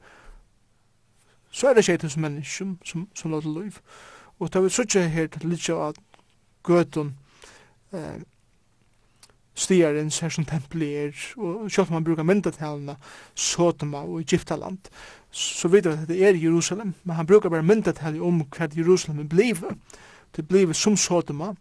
så 1.50 1.70
er 1.70 1.74
det 1.74 1.84
tjeit 1.86 2.02
hos 2.02 2.16
mennesker 2.16 2.56
som, 2.56 2.78
som 2.84 3.08
som 3.14 3.30
låter 3.30 3.48
løyv. 3.48 3.80
Og 4.38 4.52
da 4.52 4.60
vi 4.60 4.68
sutja 4.68 5.06
her 5.08 5.26
til 5.30 5.48
litt 5.48 5.68
av 5.70 5.94
gøtun 6.66 7.14
eh, 7.92 8.22
stiarens 9.54 10.18
her 10.18 10.32
som 10.34 10.44
tempel 10.44 10.82
er, 10.82 11.12
og 11.36 11.70
selv 11.70 11.92
man 11.92 12.04
brukar 12.04 12.26
myndatalene, 12.26 12.96
Sotoma 13.34 14.02
og 14.02 14.20
Egyptaland, 14.20 14.90
så 15.30 15.68
vet 15.68 15.86
vi 15.86 15.92
at 15.92 16.08
det 16.08 16.18
er 16.26 16.34
Jerusalem, 16.34 16.94
men 17.04 17.16
han 17.16 17.26
brukar 17.26 17.48
bare 17.48 17.62
myndatalene 17.62 18.22
om 18.22 18.42
hva 18.50 18.68
Jerusalem 18.76 19.20
er 19.20 19.30
blivet 19.30 19.78
det 20.36 20.48
blir 20.48 20.72
som 20.72 20.96
Sodoma, 20.96 21.54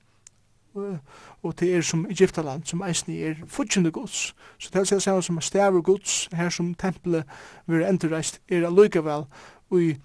og 1.43 1.59
det 1.59 1.75
er 1.75 1.81
som 1.81 2.05
Egyptaland, 2.09 2.63
som 2.65 2.81
eisne 2.81 3.17
er 3.17 3.35
fudgjende 3.47 3.91
gods. 3.91 4.35
Så 4.57 4.69
det 4.73 4.91
er 4.91 4.99
samme 4.99 5.21
som 5.23 5.41
staver 5.41 5.81
gods, 5.81 6.29
her 6.31 6.49
som 6.49 6.73
tempelet 6.73 7.23
vil 7.65 7.85
endreist, 7.85 8.41
er 8.49 8.65
allikevel 8.65 9.25
i 9.71 9.95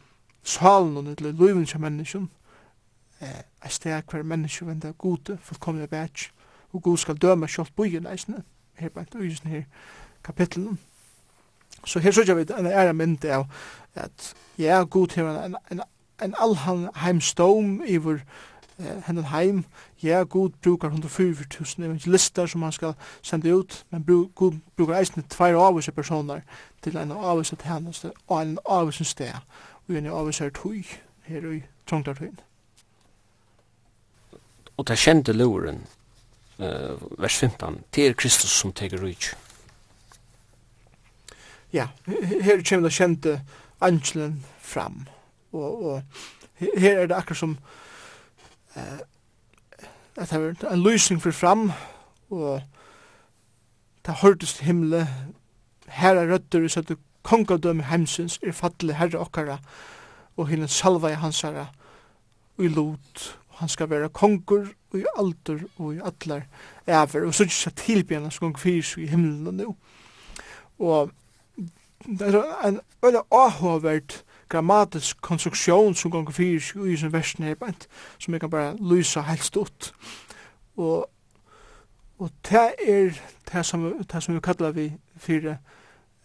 salen 0.42 0.96
og 0.96 1.04
nødvendig 1.04 1.40
løyven 1.40 1.66
som 1.66 1.80
menneskjen, 1.80 2.30
er 3.20 3.68
steg 3.68 4.02
hver 4.10 4.22
menneskje 4.22 4.66
venda 4.66 4.92
gode, 4.98 5.38
fullkomne 5.42 5.86
bæts, 5.86 6.30
og 6.72 6.82
god 6.82 6.96
skal 6.96 7.16
døme 7.16 7.48
kjolt 7.48 7.76
bøyen 7.76 8.06
eisne, 8.06 8.42
her 8.74 8.88
bænt 8.88 9.14
og 9.14 9.24
eisne 9.24 9.50
her 9.50 9.62
kapitlen. 10.24 10.78
Så 11.84 11.98
her 11.98 12.10
sørger 12.10 12.34
vi 12.34 12.44
en 12.58 12.66
ære 12.66 12.94
mynd 12.94 13.24
av 13.24 13.46
at 13.94 14.34
ja, 14.58 14.82
god 14.82 15.14
her 15.14 15.44
en, 15.44 15.56
en, 15.70 15.80
en 16.22 16.34
allhan 16.38 16.88
vår 17.38 17.84
iver 17.86 18.18
hennan 18.78 19.24
heim. 19.24 19.64
Ja, 20.02 20.22
Gud 20.22 20.50
brukar 20.62 20.90
104.000 20.90 21.84
evangelister 21.84 22.46
som 22.46 22.62
han 22.62 22.72
skal 22.72 22.94
sende 23.22 23.54
ut, 23.54 23.84
men 23.90 24.04
Gud 24.34 24.58
brukar 24.76 24.94
eisne 24.94 25.22
tvær 25.30 25.58
avvise 25.66 25.92
personer 25.92 26.40
til 26.82 26.96
en 26.96 27.12
avvise 27.12 27.56
tjeneste 27.56 28.12
og 28.26 28.42
en 28.42 28.58
avvise 28.66 29.04
sted, 29.04 29.32
og 29.88 29.94
en 29.94 30.06
avvise 30.06 30.50
tøy 30.50 30.84
her 31.22 31.52
i 31.52 31.62
Trondheim. 31.86 32.38
Og 34.76 34.88
det 34.88 34.98
kjente 34.98 35.32
loren, 35.32 35.86
uh, 36.58 37.22
vers 37.22 37.38
15, 37.38 37.84
det 37.94 38.06
er 38.06 38.12
Kristus 38.12 38.50
som 38.50 38.72
teker 38.72 39.02
ut. 39.02 39.36
Ja, 41.72 41.88
her 42.40 42.62
kommer 42.68 42.88
det 42.88 42.92
kjente 42.96 43.40
angelen 43.80 44.44
fram, 44.60 45.06
og, 45.52 45.84
og 45.84 46.02
her 46.58 46.98
er 46.98 47.06
det 47.06 47.14
akkurat 47.14 47.36
som 47.36 47.58
eh, 48.78 49.88
at 50.18 50.30
det 50.30 50.40
var 50.40 50.72
en 50.72 50.82
lysning 50.82 51.20
for 51.22 51.30
fram, 51.30 51.70
og 52.30 52.62
det 54.06 54.14
hørtes 54.22 54.58
himle 54.58 55.04
himmelen, 55.04 55.34
her 55.88 56.14
er 56.14 56.32
rødder, 56.32 56.68
så 56.68 56.80
at 56.80 56.96
kongadømme 57.22 57.82
hemsens 57.82 58.38
er 58.42 58.52
fattelig 58.52 58.96
herre 58.96 59.20
okkara, 59.20 59.58
og 60.36 60.48
hinn 60.48 60.68
salva 60.68 61.12
i 61.12 61.18
hans 61.18 61.40
herre, 61.44 61.68
og 62.58 62.64
i 62.64 62.68
lot, 62.68 63.22
og 63.48 63.62
han 63.62 63.68
skal 63.68 63.90
være 63.90 64.08
kongur, 64.08 64.68
og 64.92 64.98
i 64.98 65.04
alder, 65.18 65.64
og 65.78 65.94
i 65.94 66.02
atler, 66.04 66.42
ever, 66.86 67.26
og 67.26 67.34
så 67.34 67.46
ikke 67.46 67.58
seg 67.58 67.76
tilbjena 67.80 68.30
som 68.30 68.46
gong 68.46 68.60
fyrs 68.60 68.94
i 68.96 69.08
himmelen 69.10 69.46
og 69.46 69.54
nu. 69.54 69.76
Og 70.78 71.10
det 72.06 72.28
er 72.34 72.68
en 72.68 72.80
veldig 73.02 73.24
avhåverd 73.34 74.20
grammatisk 74.48 75.20
konstruksjon 75.20 75.94
som 75.94 76.10
gonger 76.10 76.32
fyrir 76.32 76.86
i 76.86 76.96
sin 76.96 77.12
versen 77.12 77.44
her 77.44 77.54
bænt, 77.54 77.88
som 78.18 78.34
jeg 78.34 78.40
kan 78.40 78.50
bare 78.50 78.76
lysa 78.80 79.20
helst 79.20 79.56
ut. 79.56 79.92
Og, 80.76 81.10
og 82.18 82.30
det 82.50 82.74
er 82.86 83.10
det 83.52 83.66
som, 83.66 83.92
det 84.12 84.22
som 84.22 84.34
vi 84.34 84.40
kallar 84.40 84.70
vi 84.70 84.92
fyrir 85.16 85.56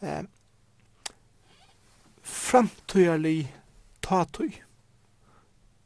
eh, 0.02 0.24
framtøyarlig 2.22 3.56
tatøy. 4.02 4.52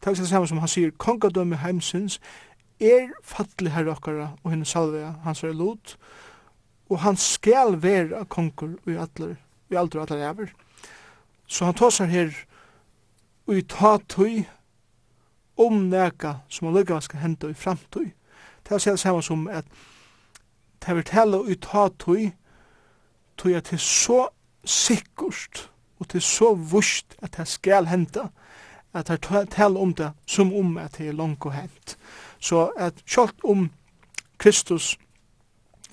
Det 0.04 0.08
er 0.08 0.14
det 0.14 0.30
samme 0.30 0.48
som 0.48 0.58
han 0.58 0.72
sier, 0.72 0.92
kongadømme 0.98 1.58
heimsins 1.58 2.20
er 2.80 3.10
fattelig 3.26 3.74
herre 3.74 3.96
okkara 3.96 4.30
og 4.44 4.52
henne 4.54 4.66
salvea 4.66 5.16
hans 5.24 5.44
er 5.44 5.56
lot, 5.58 5.98
og 6.90 7.00
han 7.00 7.18
skal 7.18 7.82
være 7.84 8.26
kongur 8.30 8.78
i 8.88 8.96
atler, 8.96 9.36
i 9.72 9.76
alder 9.76 10.00
og 10.00 10.12
alder 10.12 10.30
ever. 10.30 10.54
Så 11.48 11.66
han 11.66 11.74
tar 11.74 11.90
seg 11.90 12.12
her 12.12 12.32
og 13.48 13.58
i 13.58 13.62
ta 13.62 13.98
tøy 14.10 14.44
om 15.58 15.88
neka 15.90 16.34
som 16.50 16.68
han 16.68 16.76
lukka 16.76 17.00
skal 17.02 17.24
hente 17.24 17.50
i 17.50 17.54
framtøy. 17.54 18.12
Det 18.64 18.76
er 18.76 18.92
det 18.92 19.00
samme 19.00 19.24
som 19.24 19.48
at 19.48 19.66
det 20.86 20.96
vil 20.96 21.04
tale 21.04 21.38
og 21.38 21.62
ta 21.62 21.88
tøy 22.00 22.30
tøy 23.38 23.54
at 23.56 23.72
det 23.72 23.80
er 23.80 23.84
så 23.84 24.28
sikkert 24.66 25.70
og 26.00 26.12
det 26.12 26.16
er 26.16 26.28
så 26.28 26.54
vust 26.54 27.16
at 27.22 27.38
det 27.38 27.48
skal 27.48 27.88
hente 27.88 28.30
at 28.94 29.08
det 29.08 29.50
tale 29.52 29.80
om 29.80 29.94
det 29.94 30.12
som 30.26 30.54
om 30.54 30.78
at 30.78 30.98
det 30.98 31.08
er 31.08 31.14
langt 31.14 31.46
og 31.46 31.54
hent. 31.54 31.98
Så 32.40 32.72
at 32.78 32.94
kjalt 33.06 33.44
om 33.44 33.72
Kristus 34.38 34.98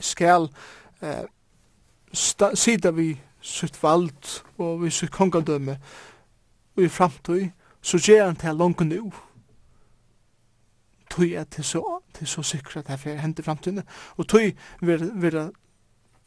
skal 0.01 0.49
eh, 1.03 1.25
sida 2.55 2.91
vi 2.91 3.21
sitt 3.45 3.77
vald 3.83 4.41
og 4.59 4.83
vi 4.83 4.91
sitt 4.91 5.13
kongadømme 5.13 5.77
og 6.77 6.83
i 6.83 6.89
framtøy, 6.89 7.51
så 7.85 8.01
gjer 8.01 8.25
han 8.25 8.37
til 8.41 8.57
langt 8.57 8.81
nu. 8.89 9.13
Tøy 11.13 11.35
er 11.37 11.45
til 11.45 11.65
så, 11.65 11.83
til 12.15 12.27
så 12.27 12.43
sikker 12.43 12.81
at 12.81 12.89
det 12.89 13.13
er 13.13 13.21
hendt 13.23 13.39
i 13.39 13.43
framtøyne. 13.43 13.85
og 14.17 14.29
tøy 14.29 14.51
vil, 14.81 15.11
vil 15.15 15.51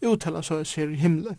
uttala 0.06 0.41
så 0.41 0.61
jeg 0.61 0.68
ser 0.68 0.89
i 0.89 0.95
himmelen, 0.95 1.38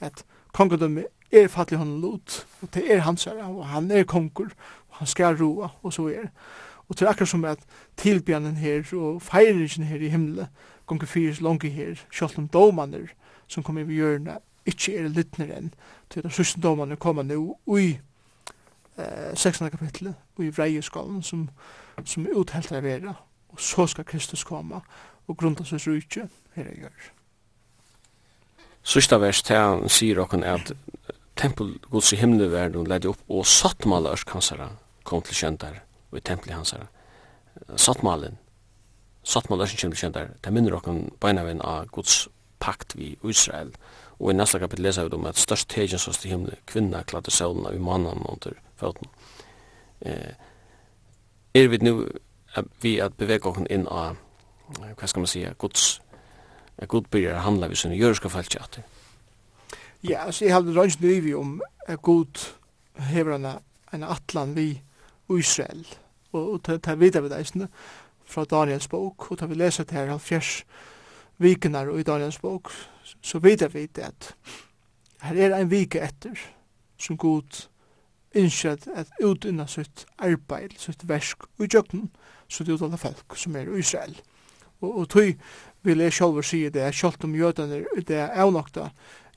at 0.00 0.24
kongadømme 0.52 1.04
er 1.32 1.48
fattelig 1.48 1.78
hånden 1.78 2.00
lot, 2.00 2.46
og 2.62 2.74
det 2.74 2.92
er 2.92 3.06
hans 3.06 3.24
herre, 3.24 3.46
og 3.46 3.66
han 3.66 3.90
er 3.90 4.04
konkur, 4.04 4.50
og 4.88 4.96
han 4.96 5.06
skal 5.06 5.38
roa, 5.40 5.68
og 5.82 5.92
så 5.92 6.08
er 6.08 6.28
Og 6.88 6.96
til 6.96 7.06
akkurat 7.06 7.28
som 7.28 7.44
at 7.44 7.58
tilbjørnen 7.96 8.56
her 8.56 8.82
og 8.92 9.22
feiringen 9.22 9.86
her 9.86 9.96
i 9.96 10.08
himmelen, 10.08 10.46
gonger 10.86 11.06
fyrir 11.06 11.38
langt 11.40 11.62
her, 11.62 11.94
sjolt 12.12 12.38
om 12.38 12.48
domaner 12.48 13.06
som 13.48 13.62
kommer 13.62 13.80
i 13.80 13.94
hjørnet 13.94 14.42
ikkje 14.68 14.98
er 14.98 15.08
littner 15.12 15.52
enn. 15.56 15.72
Til 16.10 16.24
den 16.24 16.34
sørste 16.34 16.60
domene 16.60 16.96
kommer 17.00 17.26
nå 17.26 17.40
i 17.78 17.96
eh, 18.96 19.32
16. 19.34 19.70
kapitlet, 19.70 20.14
i 20.38 20.50
vreieskalen, 20.52 21.22
som, 21.22 21.48
som 22.04 22.26
er 22.26 22.38
uthelt 22.38 22.72
av 22.72 22.84
vera. 22.84 23.16
Og 23.52 23.60
så 23.60 23.86
skal 23.86 24.08
Kristus 24.08 24.44
komme 24.48 24.80
og 25.28 25.36
grunda 25.38 25.64
seg 25.64 25.84
rujtje 25.86 26.28
her 26.56 26.70
jeg 26.70 26.84
gjør. 26.84 27.10
Sørste 28.82 29.18
vers 29.22 29.42
til 29.46 29.84
sier 29.94 30.18
okken 30.18 30.42
at 30.42 30.72
tempel 31.38 31.76
gods 31.90 32.12
i 32.12 32.18
himmelverden 32.18 32.88
ledde 32.90 33.12
opp, 33.12 33.20
og 33.28 33.46
sattmalers 33.46 34.24
kansara 34.26 34.72
kom 35.06 35.22
til 35.22 35.38
kjentar 35.38 35.82
og 36.10 36.18
i 36.18 36.24
tempelet 36.26 36.58
hansara. 36.58 36.88
Sattmalen, 37.76 38.38
sattmalers 39.22 39.74
kjentar 39.76 40.32
det 40.42 40.52
minner 40.52 40.76
okken 40.76 41.12
beinavinn 41.22 41.62
av 41.62 41.88
gods 41.94 42.26
pakt 42.62 42.96
vi 42.98 43.14
Israel, 43.22 43.72
og 43.72 43.78
Og 44.22 44.30
i 44.30 44.36
neste 44.38 44.60
kapittel 44.62 44.86
leser 44.86 45.08
vi 45.08 45.16
om 45.18 45.26
at 45.26 45.40
størst 45.40 45.68
tegjen 45.72 45.98
som 45.98 46.14
til 46.14 46.30
himne, 46.30 46.58
kvinna 46.70 47.02
kladde 47.02 47.34
søvnene 47.34 47.74
i 47.74 47.82
mannen 47.82 48.22
under 48.30 48.54
føtten. 48.78 49.10
Eh, 50.06 50.34
er 51.54 51.68
vi 51.68 51.80
nu 51.82 52.06
at 52.54 52.64
vi 52.82 52.98
at 53.00 53.16
bevege 53.18 53.48
oss 53.48 53.58
inn 53.70 53.88
av, 53.90 54.16
hva 54.78 55.08
skal 55.08 55.24
man 55.24 55.30
si, 55.30 55.42
gods, 55.58 56.00
at 56.78 56.88
god 56.88 57.08
byrjar 57.10 57.42
handla 57.42 57.68
vi 57.68 57.78
sånne 57.80 57.98
jøreska 57.98 58.30
falskje 58.32 58.62
at 58.62 58.80
Ja, 60.02 60.24
altså 60.26 60.44
jeg 60.44 60.54
halde 60.54 60.74
rønns 60.74 60.98
nøyvi 61.00 61.34
om 61.34 61.60
at 61.86 62.02
god 62.02 62.40
hever 62.98 63.36
en, 63.36 63.46
en 63.94 64.04
atlan 64.04 64.56
vi 64.56 64.82
Israel, 65.30 65.86
og, 66.32 66.52
og 66.52 66.62
ta, 66.66 66.76
ta 66.78 66.96
vidar 66.98 67.22
vi 67.22 67.30
deisne 67.30 67.68
fra 68.26 68.44
Daniels 68.44 68.88
bok, 68.88 69.30
og 69.30 69.38
ta 69.38 69.46
vi 69.46 69.54
leser 69.54 69.86
til 69.86 70.00
her 70.00 70.10
halvfjers, 70.10 70.64
vikenar 71.42 71.90
og 71.90 72.00
i 72.00 72.06
Daniels 72.06 72.38
bok, 72.38 72.70
så 73.20 73.38
vet 73.42 73.62
jeg 73.62 73.74
vet 73.74 73.98
at 73.98 74.34
her 75.22 75.38
er 75.38 75.56
ein 75.56 75.70
vike 75.70 76.00
etter 76.02 76.38
som 76.98 77.18
god 77.18 77.66
innskjøtt 78.38 78.88
at 78.94 79.10
utynna 79.22 79.66
sitt 79.68 80.06
arbeid, 80.18 80.76
sitt 80.80 81.04
versk 81.08 81.44
og 81.58 81.66
jøkken, 81.68 82.08
så 82.48 82.64
det 82.64 82.76
utdanna 82.76 83.00
folk 83.00 83.36
som 83.36 83.56
er 83.56 83.68
i 83.68 83.82
Israel. 83.82 84.16
Og, 84.80 84.90
og 85.02 85.08
tog 85.12 85.34
vil 85.82 86.02
jeg 86.02 86.16
sjálfur 86.16 86.46
sige 86.46 86.70
det, 86.70 86.94
sjálft 86.94 87.24
om 87.24 87.36
jødene 87.36 87.84
det 88.08 88.18
er 88.18 88.34
avnokta 88.42 88.88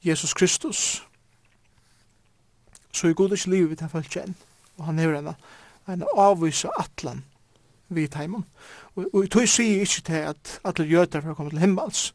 Jesus 0.06 0.34
Kristus, 0.34 1.04
så 2.94 3.08
er 3.08 3.14
god 3.14 3.36
ikke 3.36 3.52
livet 3.52 3.82
han 3.84 3.92
følt 3.92 4.10
kjenn, 4.10 4.36
og 4.78 4.86
han 4.86 5.00
er 5.00 5.16
henne, 5.16 5.36
en 5.90 6.06
avvisa 6.18 6.72
atlan 6.80 7.24
vi 7.90 8.08
teimen. 8.08 8.46
Og, 8.96 9.08
og 9.14 9.30
tog 9.30 9.48
sier 9.50 9.86
ikke 9.86 10.06
til 10.08 10.30
at 10.32 10.60
alle 10.66 10.88
jøter 10.90 11.22
får 11.22 11.38
komme 11.38 11.52
til 11.54 11.64
himmels. 11.64 12.14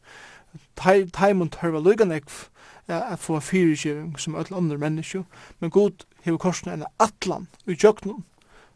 Teimen 0.75 1.49
tørva 1.49 1.79
lygan 1.79 2.11
ekv 2.11 2.47
at 2.91 3.19
få 3.19 3.39
fyrirgjeving 3.39 4.19
som 4.19 4.35
alle 4.35 4.57
andre 4.57 4.77
mennesker, 4.77 5.23
men 5.59 5.69
god 5.69 6.03
hever 6.25 6.37
korsene 6.37 6.73
enn 6.73 6.85
atlan 6.99 7.47
i 7.67 7.77
jøknum 7.77 8.23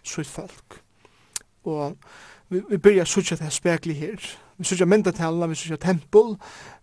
sutt 0.03 0.29
folk. 0.29 0.79
Og 1.65 1.97
vi, 2.49 2.61
vi 2.69 2.77
byrja 2.77 3.05
sutja 3.05 3.35
til 3.35 3.51
spekli 3.51 3.93
her. 3.93 4.21
Vi 4.57 4.63
sutja 4.63 4.85
myndatalna, 4.85 5.47
vi 5.47 5.55
sutja 5.55 5.79
tempel, 5.81 6.35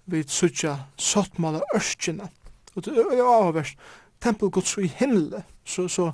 vi 0.07 0.25
sutja 0.29 0.77
sottmala 0.99 1.63
ørskina. 1.75 2.29
Og 2.75 2.85
det 2.85 2.97
er 2.99 3.23
avhverst, 3.23 3.79
tempel 4.21 4.51
gods 4.51 4.77
i 4.79 4.91
himmel, 4.99 5.43
så, 5.65 5.89
så 5.89 6.11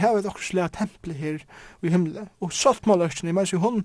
har 0.00 0.16
vi 0.16 0.22
dokkurs 0.24 0.52
lea 0.56 0.68
tempel 0.68 1.14
her 1.16 1.42
i 1.82 1.92
himmelen. 1.92 2.28
Og 2.40 2.52
saltmaløkken, 2.52 3.26
jeg 3.26 3.34
mener, 3.34 3.58
hun, 3.58 3.84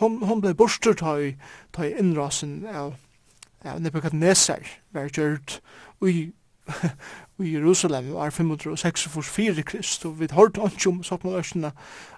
hun, 0.00 0.18
hun 0.24 0.42
ble 0.44 0.54
borster 0.54 0.96
ta 0.96 1.16
i, 1.22 1.34
ta 1.72 1.86
i 1.86 1.94
innrasen 1.98 2.62
av, 2.66 2.94
av 3.64 3.80
Nebuchadnezzar, 3.82 4.64
var 4.94 5.10
gjørt 5.12 5.58
i, 6.06 6.30
i 7.44 7.52
Jerusalem, 7.52 8.12
var 8.14 8.30
546 8.30 9.62
krist, 9.66 10.06
og 10.06 10.20
vi 10.20 10.30
har 10.30 10.40
hørt 10.40 10.60
ikke 10.72 10.92
om 10.92 11.02
saltmaløkken 11.02 11.70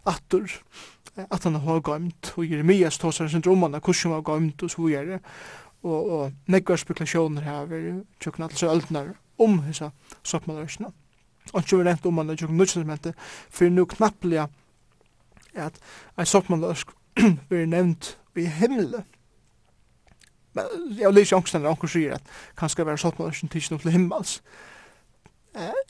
atter, 0.06 0.60
at 1.16 1.44
han 1.44 1.59
har 1.60 1.82
gømt, 1.84 2.34
og 2.36 2.47
Jeremias 2.47 2.98
tog 2.98 3.14
seg 3.14 3.30
sin 3.32 3.42
drommene 3.44 3.80
hvordan 3.82 4.12
han 4.12 4.18
har 4.18 4.28
gømt, 4.28 4.62
og 4.62 4.70
så 4.70 4.86
videre, 4.86 5.20
og, 5.82 6.10
og 6.12 6.32
nekvar 6.52 6.76
spekulasjoner 6.80 7.44
her, 7.44 7.68
vi 7.70 8.01
tjøkken 8.20 8.47
alle 8.47 8.72
øldner 8.74 9.14
om 9.40 9.62
hessa 9.64 9.90
saltmaløkken 10.22 10.92
og 11.53 11.62
ikke 11.62 11.79
vi 11.79 11.85
rent 11.89 12.07
om 12.07 12.19
han, 12.19 12.31
er 12.31 12.37
tjokk 12.37 12.53
nødvendig, 12.53 13.15
for 13.51 13.69
nu 13.69 13.85
knapplega 13.85 14.47
at 15.55 15.81
en 16.19 16.27
soppmannløsk 16.27 16.93
blir 17.49 17.67
nevnt 17.67 18.19
i 18.37 18.47
himmelen. 18.47 19.05
Men 20.53 20.65
jeg 20.99 21.07
har 21.07 21.12
lyst 21.12 21.29
til 21.29 21.37
angst 21.37 21.55
når 21.55 21.71
anker 21.71 21.91
sier 21.91 22.15
at 22.15 22.31
kanskje 22.59 22.87
være 22.87 22.99
soppmannløsken 22.99 23.51
ikke 23.55 23.75
noe 23.75 23.83
til 23.83 23.95
himmels. 23.95 24.41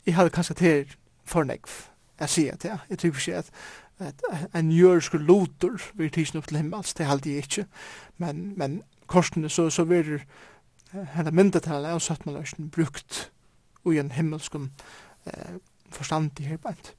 Jeg 0.05 0.15
hadde 0.15 0.33
kanskje 0.33 0.55
til 0.55 0.95
fornegv, 1.25 1.69
jeg 2.19 2.29
sier 2.29 2.55
det, 2.55 2.77
jeg 2.89 2.99
tror 2.99 3.09
ikke 3.17 3.37
at 3.37 3.51
at 4.01 4.21
en 4.55 4.71
jørsk 4.71 5.13
loter 5.13 5.77
vil 5.93 6.09
tidsen 6.09 6.39
opp 6.39 6.47
til 6.49 6.57
himmels, 6.57 6.93
det 6.93 7.05
halde 7.05 7.29
jeg 7.29 7.37
ikke, 7.37 7.65
men, 8.17 8.53
men 8.57 8.81
korsene 9.05 9.49
så, 9.49 9.69
så 9.69 9.83
verir 9.85 10.23
henne 10.91 11.31
myndetallet 11.31 11.93
av 11.93 12.01
sattmannløsken 12.03 12.71
brukt 12.73 13.27
ui 13.85 13.97
en 13.99 14.11
himmelskum 14.11 14.71
eh, 15.25 15.55
forstand 15.91 16.39
i 16.39 16.57
bænt. 16.57 16.95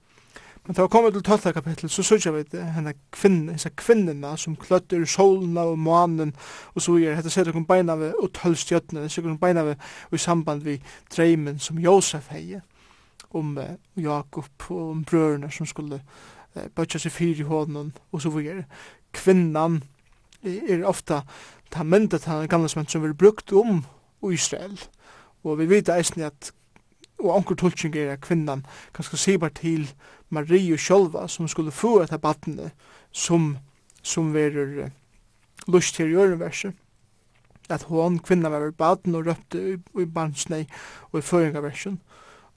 Men 0.67 0.75
da 0.75 0.83
vi 0.83 0.89
kommer 0.89 1.11
til 1.11 1.23
12. 1.23 1.53
kapittel, 1.53 1.91
så 1.91 2.03
sørger 2.03 2.31
vi 2.31 2.43
det, 2.43 2.65
henne 2.73 2.95
kvinne, 3.11 3.53
hisse 3.53 3.71
kvinnerne 3.71 4.37
som 4.39 4.57
kløtter 4.57 5.05
solen 5.05 5.57
og 5.59 5.79
månen, 5.79 6.35
og 6.75 6.83
så 6.83 6.95
gjør, 7.03 7.17
hette 7.19 7.31
ser 7.31 7.49
dere 7.49 7.65
beina 7.67 7.97
ved, 7.99 8.15
og 8.23 8.31
tølv 8.33 8.55
stjøttene, 8.57 9.09
ser 9.09 9.27
dere 9.27 9.39
beina 9.39 9.65
ved, 9.67 9.75
i 10.13 10.19
samband 10.19 10.63
med 10.63 10.79
dreimen 11.17 11.59
som 11.59 11.79
Josef 11.83 12.31
heier 12.31 12.61
om 13.35 13.59
eh, 13.59 13.75
Jakob 13.97 14.71
og 14.71 14.91
om 14.91 15.05
brørene 15.05 15.51
som 15.51 15.67
skulle 15.67 15.99
eh, 16.55 16.69
bøtja 16.77 17.01
seg 17.03 17.13
fyr 17.13 17.43
i 17.43 17.49
hånden, 17.49 17.91
og 18.13 18.23
så 18.23 18.31
gjør, 18.31 18.63
kvinnan 19.13 19.83
er 20.43 20.87
ofta 20.87 21.25
ta 21.73 21.83
myndet 21.83 22.29
han 22.29 22.47
gamle 22.49 22.69
som 22.69 23.05
er 23.05 23.13
brukt 23.19 23.53
om 23.53 23.83
Israel, 24.31 24.79
og 25.43 25.59
vi 25.59 25.67
vet 25.67 25.91
eisen 25.91 26.23
at 26.23 26.53
og 27.23 27.37
onkur 27.37 27.59
tulching 27.59 27.97
er 27.97 28.15
at 28.17 28.25
kvinnan 28.25 28.65
kanskje 28.95 29.21
sibar 29.21 29.55
til 29.55 29.89
Marie 30.31 30.79
sjálva 30.79 31.29
som 31.29 31.49
skulle 31.49 31.75
få 31.75 32.01
etter 32.03 32.19
badne 32.19 32.73
som, 33.13 33.57
som 34.03 34.33
verur 34.35 34.87
uh, 34.87 34.95
lust 35.71 35.95
til 35.97 36.13
jørenverset 36.13 36.75
at 37.71 37.83
hon 37.83 38.19
kvinna 38.19 38.49
var 38.49 38.71
baden 38.71 39.15
og 39.15 39.27
røpte 39.27 39.61
i, 39.73 39.77
i 40.03 40.05
barnsnei 40.05 40.67
og 41.13 41.19
i 41.19 41.23
føringaversen. 41.23 42.01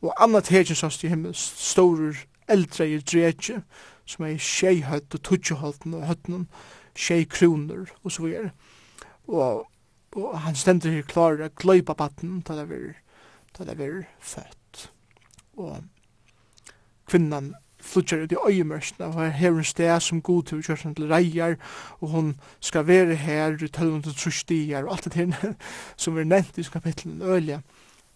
Og 0.02 0.14
anna 0.22 0.42
tegjen 0.44 0.76
sast 0.76 1.04
i 1.04 1.12
himmel, 1.12 1.36
stårer 1.36 2.26
eldre 2.52 2.88
i 2.90 3.00
dretje, 3.00 3.62
som 4.06 4.26
er 4.26 4.38
tjei 4.42 4.82
høtt 4.86 5.16
og 5.16 5.24
tutsjeholten 5.26 5.96
og 5.98 6.06
høytnen, 6.10 6.48
tjei 6.96 7.24
kroner 7.30 7.88
og 8.04 8.12
så 8.12 8.26
videre. 8.26 8.52
Og, 9.28 9.66
og 10.16 10.38
han 10.46 10.58
stender 10.58 10.94
her 10.94 11.08
klar 11.10 11.42
å 11.42 11.50
gløypa 11.58 11.96
baden, 11.98 12.42
til 12.46 12.62
det 12.62 12.66
er 12.66 12.94
da 13.58 13.64
det 13.64 13.78
var 13.80 14.04
født. 14.20 14.92
Og 15.58 15.84
kvinnan 17.08 17.54
flutjar 17.86 18.24
ut 18.24 18.32
i 18.32 18.42
øyemørsna, 18.48 19.06
og 19.06 19.14
her 19.14 19.30
hever 19.30 19.58
en 19.58 19.64
sted 19.64 20.00
som 20.00 20.22
god 20.22 20.44
til 20.44 20.64
kjørsen 20.64 20.96
til 20.96 21.08
reier, 21.12 21.56
og 22.02 22.10
hun 22.10 22.34
skal 22.60 22.88
være 22.88 23.16
her 23.16 23.64
i 23.64 23.68
tølven 23.68 24.04
til 24.04 24.16
trustier, 24.16 24.84
og 24.84 24.96
alt 24.96 25.06
det 25.06 25.14
her 25.14 25.54
som 25.98 26.18
er 26.18 26.24
nevnt 26.24 26.58
i 26.58 26.64
kapitlen 26.64 27.22
øyelig, 27.22 27.60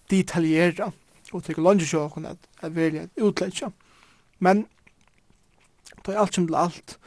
detaljera, 0.09 0.91
og 1.33 1.43
teker 1.43 1.61
langt 1.61 1.85
sjå 1.85 2.07
hun 2.07 2.25
at 2.25 2.37
er 2.61 2.69
velja 2.69 3.07
utleggja. 3.21 3.69
Men, 4.39 4.65
det 6.05 6.15
er 6.15 6.19
alt 6.19 6.35
som 6.35 6.47
til 6.47 6.55
alt, 6.55 6.99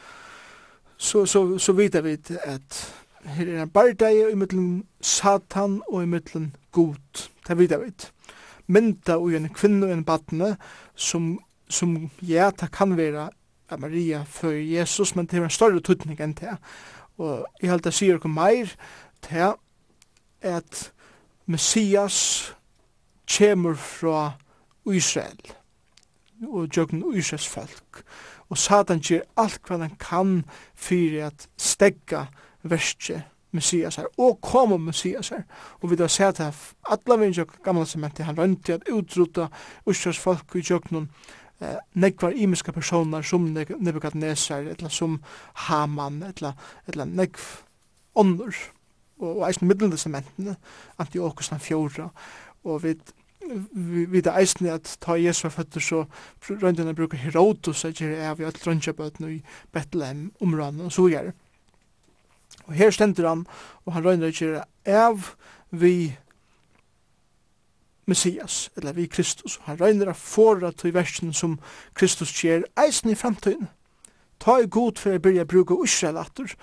så, 0.96 1.26
så, 1.26 1.58
så 1.58 1.72
vidar 1.72 2.00
vi 2.00 2.16
at 2.44 2.94
her 3.24 3.48
er 3.48 3.62
en 3.62 3.70
bardeg 3.70 4.30
i 4.30 4.34
mittlen 4.38 4.84
satan 5.00 5.80
og 5.88 6.02
i 6.02 6.06
mittlen 6.06 6.54
god, 6.72 7.28
det 7.48 7.58
vet 7.58 7.70
jeg 7.70 7.80
vi 7.80 7.92
mynda 8.72 9.18
ui 9.20 9.36
en 9.36 9.50
kvinne 9.52 9.86
og 9.88 9.94
en 9.94 10.04
badne 10.06 10.54
som, 10.96 11.36
som 11.68 11.94
ja, 12.26 12.50
det 12.50 12.70
kan 12.74 12.96
være 12.96 13.28
at 13.72 13.80
Maria 13.80 14.22
før 14.28 14.56
Jesus, 14.58 15.14
men 15.16 15.26
det 15.26 15.38
er 15.38 15.46
en 15.46 15.52
større 15.52 15.80
tutning 15.80 16.20
enn 16.20 16.34
det. 16.36 16.56
Og 17.20 17.46
jeg 17.60 17.70
held 17.70 17.84
det 17.86 17.94
sier 17.96 18.18
ikke 18.18 18.32
meir 18.32 18.72
til 19.24 19.54
at 20.42 20.84
Messias 21.46 22.18
kjemur 23.28 23.76
fra 23.78 24.32
Israel 24.86 25.52
og 26.48 26.68
jøgn 26.76 27.04
Israels 27.14 27.48
folk. 27.48 28.02
Og 28.50 28.58
Satan 28.58 29.00
gjør 29.00 29.24
alt 29.38 29.62
hva 29.68 29.78
han 29.80 29.96
kan 30.00 30.32
fyrir 30.74 31.28
at 31.30 31.46
stegga 31.56 32.26
verset 32.62 33.31
Messias 33.52 33.96
her, 33.96 34.06
og 34.18 34.40
kom 34.40 34.72
om 34.72 34.80
Messias 34.80 35.28
her. 35.28 35.42
Og 35.80 35.90
vi 35.90 35.96
da 35.96 36.08
ser 36.08 36.32
at 36.32 36.74
alle 36.90 37.18
vi 37.20 37.30
i 37.30 37.44
gamla 37.64 37.84
sementi, 37.84 38.22
han 38.22 38.38
rønti 38.38 38.72
at 38.72 38.88
utrota 38.92 39.48
Ushas 39.86 40.18
folk 40.18 40.56
i 40.56 40.64
jøknun, 40.70 41.10
eh, 41.60 41.76
nekvar 41.94 42.32
imiska 42.36 42.72
personer 42.72 43.22
som 43.22 43.56
Nebuchadnezzar, 43.80 44.68
etla 44.72 44.88
som 44.88 45.20
Haman, 45.54 46.22
etla, 46.22 46.54
etla 46.88 47.04
nekv 47.04 47.40
onnur, 48.14 48.54
og, 49.18 49.36
og 49.36 49.48
eisen 49.48 49.68
middeldesementene, 49.68 50.56
Antiochus 50.98 51.48
den 51.48 51.60
fjorda, 51.60 52.08
og 52.64 52.82
vi 52.82 52.96
vi 53.72 54.04
við 54.06 54.28
eisne 54.32 54.74
at 54.76 54.96
ta 55.02 55.16
Jesu 55.18 55.48
føtter 55.50 55.82
så 55.82 56.04
rönt 56.62 56.78
han 56.78 56.94
bruker 56.94 57.18
Herodos 57.18 57.84
at 57.84 57.98
gera 57.98 58.30
av 58.30 58.40
i 58.40 58.46
alt 58.46 58.66
røndjabøtnu 58.66 59.30
i 59.32 59.42
Bethlehem 59.72 60.30
områden 60.40 60.80
og 60.86 60.92
så 60.92 61.08
gjerne. 61.10 61.34
Og 62.66 62.74
her 62.74 62.90
stender 62.90 63.28
han, 63.28 63.46
og 63.84 63.92
han 63.96 64.04
røyner 64.04 64.32
ikke 64.32 64.64
av 64.86 65.32
vi 65.70 66.16
Messias, 68.06 68.70
eller 68.76 68.92
vi 68.92 69.06
Kristus. 69.06 69.60
Han 69.64 69.80
røyner 69.80 70.10
av 70.10 70.18
fora 70.18 70.72
til 70.72 70.94
versen 70.94 71.32
som 71.32 71.58
Kristus 71.94 72.32
kjer 72.34 72.66
eisen 72.78 73.10
i 73.10 73.18
framtiden. 73.18 73.68
Ta 74.42 74.58
i 74.58 74.66
god 74.66 74.98
for 74.98 75.14
å 75.14 75.22
byrja 75.22 75.46
bruka 75.46 75.76
Israel 75.84 76.18
atter, 76.18 76.54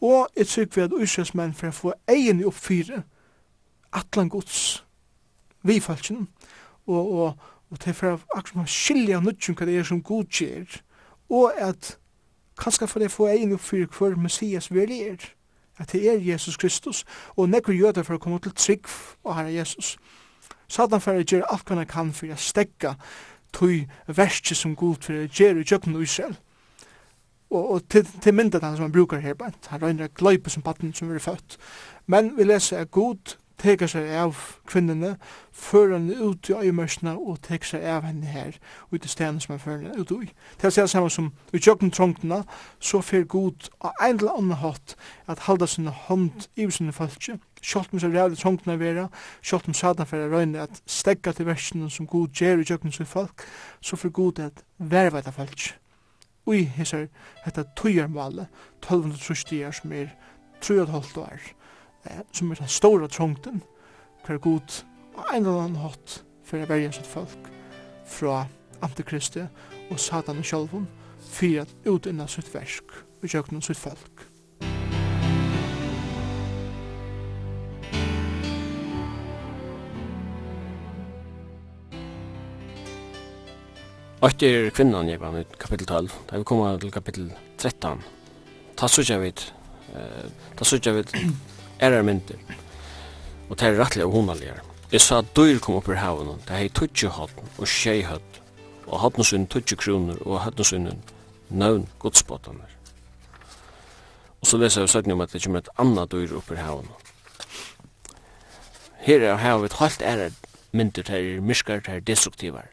og 0.00 0.28
et 0.36 0.48
syk 0.48 0.76
ved 0.76 0.94
Israels 1.02 1.34
menn 1.34 1.54
for 1.56 1.70
å 1.70 1.76
få 1.76 1.92
egen 2.10 2.42
i 2.42 2.46
oppfyre 2.46 3.02
atlan 3.94 4.28
gods 4.28 4.84
vi 5.64 5.80
falskjen, 5.80 6.26
og, 6.86 7.12
og, 7.12 7.44
og 7.70 7.80
til 7.80 7.94
for 7.96 8.14
å 8.14 8.18
akkurat 8.36 8.70
skilja 8.70 9.20
nødgjum 9.22 9.56
hva 9.56 9.68
det 9.68 9.78
er 9.80 9.86
som 9.88 10.02
god 10.04 10.28
kjer, 10.28 10.80
og 11.32 11.54
at 11.56 11.94
kanskje 12.60 12.88
for 12.90 13.06
å 13.06 13.10
få 13.10 13.30
egen 13.32 13.54
oppfyre 13.56 13.88
hver 13.90 14.18
Messias 14.20 14.70
vi 14.70 14.84
er, 14.98 15.30
at 15.78 15.92
det 15.92 16.02
er 16.10 16.20
Jesus 16.22 16.56
Kristus, 16.56 17.04
og 17.36 17.48
nekker 17.48 17.72
jøder 17.72 18.02
for 18.02 18.16
å 18.16 18.22
komme 18.22 18.38
til 18.42 18.54
trygg 18.54 18.90
og 19.24 19.36
herre 19.36 19.54
Jesus. 19.54 19.96
Satan 20.68 21.00
for 21.00 21.18
å 21.18 21.24
gjøre 21.24 21.50
alt 21.52 21.68
hva 21.68 21.78
han 21.80 21.90
kan 21.90 22.12
for 22.14 22.32
å 22.32 22.40
stegge 22.40 22.94
tog 23.54 23.84
verset 24.06 24.58
som 24.58 24.74
god 24.76 25.02
for 25.04 25.24
å 25.24 25.28
gjøre 25.28 25.62
i 25.62 25.68
kjøkken 25.68 25.96
og 25.96 26.06
Israel. 26.06 26.36
Og, 27.54 27.70
og 27.70 27.88
til, 27.90 28.06
til 28.22 28.34
myndet 28.34 28.64
han 28.64 28.76
som 28.76 28.88
han 28.88 28.94
brukar 28.94 29.22
her, 29.22 29.36
han 29.68 29.82
røyner 29.82 30.10
gløype 30.14 30.50
som 30.50 30.62
patten 30.62 30.94
som 30.94 31.12
er 31.12 31.22
født. 31.22 31.58
Men 32.06 32.32
vi 32.36 32.46
leser 32.48 32.82
at 32.82 32.90
god 32.90 33.36
teker 33.60 33.90
seg 33.90 34.10
av 34.18 34.38
kvinnene, 34.66 35.14
fører 35.52 35.96
henne 35.98 36.16
ut 36.18 36.50
i 36.50 36.56
øyemørsene 36.58 37.14
og 37.14 37.40
teker 37.46 37.74
seg 37.74 37.86
av 37.88 38.06
henne 38.08 38.26
her, 38.26 38.58
ut 38.92 39.04
i 39.04 39.10
stedet 39.10 39.42
som 39.42 39.54
han 39.54 39.62
fører 39.62 39.86
henne 39.86 40.00
ut 40.00 40.12
i. 40.16 40.30
Til 40.58 40.68
å 40.68 40.74
si 40.74 40.82
det 40.82 40.90
samme 40.90 41.12
som 41.12 41.32
i 41.54 41.62
kjøkkentrångtene, 41.62 42.42
så 42.80 43.00
fer 43.04 43.26
god 43.30 43.70
av 43.80 43.94
en 44.00 44.18
eller 44.18 44.38
annen 44.38 44.62
hatt 44.64 44.96
at 45.30 45.46
halda 45.48 45.68
sin 45.70 45.90
hånd 46.06 46.48
i 46.56 46.68
sinne 46.70 46.94
falskje, 46.94 47.38
Sjalt 47.64 47.94
om 47.94 48.00
så 48.00 48.10
rævlig 48.12 48.36
trångtene 48.36 48.74
vera, 48.76 49.06
sjalt 49.40 49.70
om 49.70 49.74
satan 49.74 50.04
fyrir 50.06 50.28
røyne 50.28 50.66
at 50.66 50.82
stegga 50.84 51.32
til 51.32 51.46
versene 51.48 51.88
som 51.90 52.04
god 52.06 52.34
gjer 52.36 52.60
i 52.60 52.66
kjøkken 52.68 52.92
sin 52.92 53.08
folk, 53.08 53.46
så 53.80 53.96
fer 53.96 54.12
god 54.12 54.42
at 54.44 54.60
verva 54.76 55.22
etter 55.22 55.32
falskje. 55.32 55.78
Ui, 56.44 56.66
hessar, 56.76 57.06
hetta 57.46 57.64
tøyarmale, 57.78 58.50
1230 58.82 59.64
år 59.64 59.72
som 59.72 59.94
er 59.96 60.10
3,5 60.60 61.16
år 61.22 61.46
som 62.32 62.50
er 62.50 62.60
den 62.60 62.68
store 62.68 63.08
trångten, 63.08 63.62
hver 64.26 64.38
god 64.38 64.82
og 65.14 65.24
en 65.30 65.46
eller 65.46 65.62
annen 65.62 65.82
hatt 65.82 66.20
for 66.44 66.60
å 66.60 66.68
verja 66.68 66.92
sitt 66.92 67.08
folk 67.08 67.48
fra 68.08 68.44
antikristi 68.84 69.46
og 69.90 69.98
satan 70.00 70.40
og 70.42 70.48
sjálfum 70.48 70.86
fyrir 71.24 71.64
at 71.64 71.74
utinna 71.88 72.26
sitt 72.30 72.50
versk 72.54 72.94
og 73.22 73.28
jøgnum 73.30 73.62
sitt 73.64 73.80
folk. 73.80 74.28
Åtte 84.24 84.48
er 84.48 84.70
kvinnan, 84.72 85.08
jeg 85.10 85.20
var 85.20 85.34
kapittel 85.60 85.84
12. 85.86 86.12
Da 86.30 86.38
vi 86.40 86.46
kommer 86.48 86.78
til 86.80 86.92
kapittel 86.92 87.26
13. 87.60 88.00
Ta 88.76 88.88
sutja 88.88 89.18
vid, 89.20 89.42
ta 90.56 90.64
sutja 90.64 90.94
vid 90.96 91.12
ærar 91.84 92.06
myndir. 92.06 92.40
Og 93.48 93.58
det 93.60 93.68
er 93.68 93.80
rettelig 93.80 94.06
og 94.06 94.12
hundaligere. 94.16 94.62
Jeg 94.92 95.00
sa 95.00 95.18
at 95.18 95.32
dyr 95.36 95.58
kom 95.58 95.78
opp 95.80 95.88
i 95.90 95.98
haven, 95.98 96.38
det 96.46 96.56
hei 96.56 96.68
tutsi 96.68 97.08
hodn 97.10 97.48
og 97.58 97.66
tjei 97.66 98.04
hodn, 98.06 98.38
og 98.86 99.00
hodn 99.02 99.26
sunn 99.26 99.46
tutsi 99.50 99.76
kroner 99.76 100.20
og 100.22 100.38
hodn 100.44 100.64
sunn 100.64 100.90
nøvn 101.50 101.88
godspotaner. 101.98 102.70
Og 104.40 104.46
så 104.46 104.60
leser 104.60 104.84
jeg 104.84 104.92
søtten 104.92 105.12
om 105.12 105.24
at 105.24 105.32
det 105.32 105.42
kommer 105.42 105.64
et 105.64 105.72
annet 105.80 106.12
dyr 106.12 106.36
opp 106.36 106.52
i 106.52 106.60
haven. 106.60 106.88
Her 109.04 109.20
er 109.20 109.40
havet 109.40 109.72
et 109.72 109.78
halvt 109.80 110.02
ærar 110.02 110.38
myndir, 110.72 111.02
det 111.02 111.20
er 111.20 111.40
myskar, 111.40 111.80
det 111.80 111.94
er 111.94 112.00
destruktivar, 112.00 112.68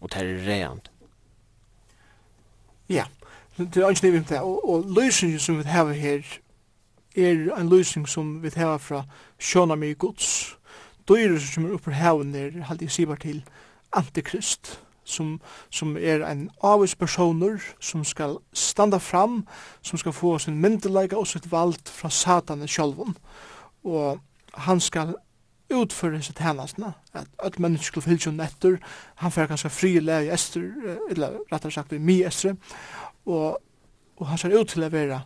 og 0.00 0.12
det 0.12 0.22
er 0.22 0.46
reant. 0.46 0.90
Ja, 2.88 3.04
det 3.58 3.76
er 3.76 3.88
ansnivimt 3.88 4.28
det, 4.28 4.40
og, 4.40 4.68
og 4.68 4.84
løsningen 4.96 5.38
som 5.40 5.58
vi 5.58 5.68
har 5.68 5.92
her, 5.92 6.22
er 7.14 7.50
en 7.58 7.68
løsning 7.68 8.08
som 8.08 8.42
vi 8.42 8.50
tar 8.50 8.78
fra 8.78 9.04
sjåna 9.38 9.76
mye 9.78 9.94
gods. 9.94 10.56
Døyre 11.08 11.40
som 11.40 11.66
er 11.66 11.74
oppe 11.76 11.90
på 11.90 11.98
haven 11.98 12.34
er, 12.34 12.62
halte 12.68 12.86
jeg 12.86 12.94
sier 12.94 13.20
til, 13.20 13.42
antikrist, 13.94 14.80
som, 15.04 15.40
som 15.70 15.96
er 15.96 16.24
en 16.24 16.48
avvis 16.64 16.94
personer 16.96 17.60
som 17.80 18.04
skal 18.04 18.38
standa 18.52 18.98
fram, 18.98 19.44
som 19.82 20.00
skal 20.00 20.12
få 20.12 20.38
sin 20.38 20.60
myndelaga 20.60 21.16
og 21.20 21.28
sitt 21.28 21.50
vald 21.52 21.92
fra 21.92 22.10
satanen 22.10 22.68
sjálfum. 22.68 23.16
Og 23.84 24.20
han 24.54 24.80
skal 24.80 25.14
utføre 25.74 26.22
sitt 26.22 26.38
hennasna, 26.38 26.92
at 27.12 27.28
alt 27.42 27.58
mennesker 27.58 27.84
skal 27.84 28.02
fylse 28.02 28.30
henne 28.30 28.48
etter, 28.48 28.76
han 29.20 29.32
får 29.32 29.48
ganske 29.52 29.70
fri 29.72 29.96
i 29.98 30.32
ester, 30.32 30.66
eller 31.10 31.38
rettere 31.52 31.72
sagt 31.72 31.92
i 31.92 31.98
mi 31.98 32.22
estre, 32.22 32.56
og, 33.26 33.60
og 34.16 34.26
han 34.26 34.38
skal 34.38 34.56
ut 34.60 34.68
til 34.68 34.84
å 34.84 34.92
være 34.92 35.20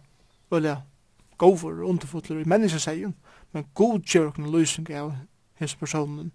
gover 1.38 1.82
og 1.82 1.88
underfotler 1.88 2.38
i 2.38 2.44
menneskesegjen, 2.44 3.14
men 3.52 3.66
god 3.74 4.00
gjør 4.00 4.30
okkur 4.32 4.50
løysing 4.52 4.90
av 4.90 5.12
hins 5.58 5.74
personen 5.74 6.32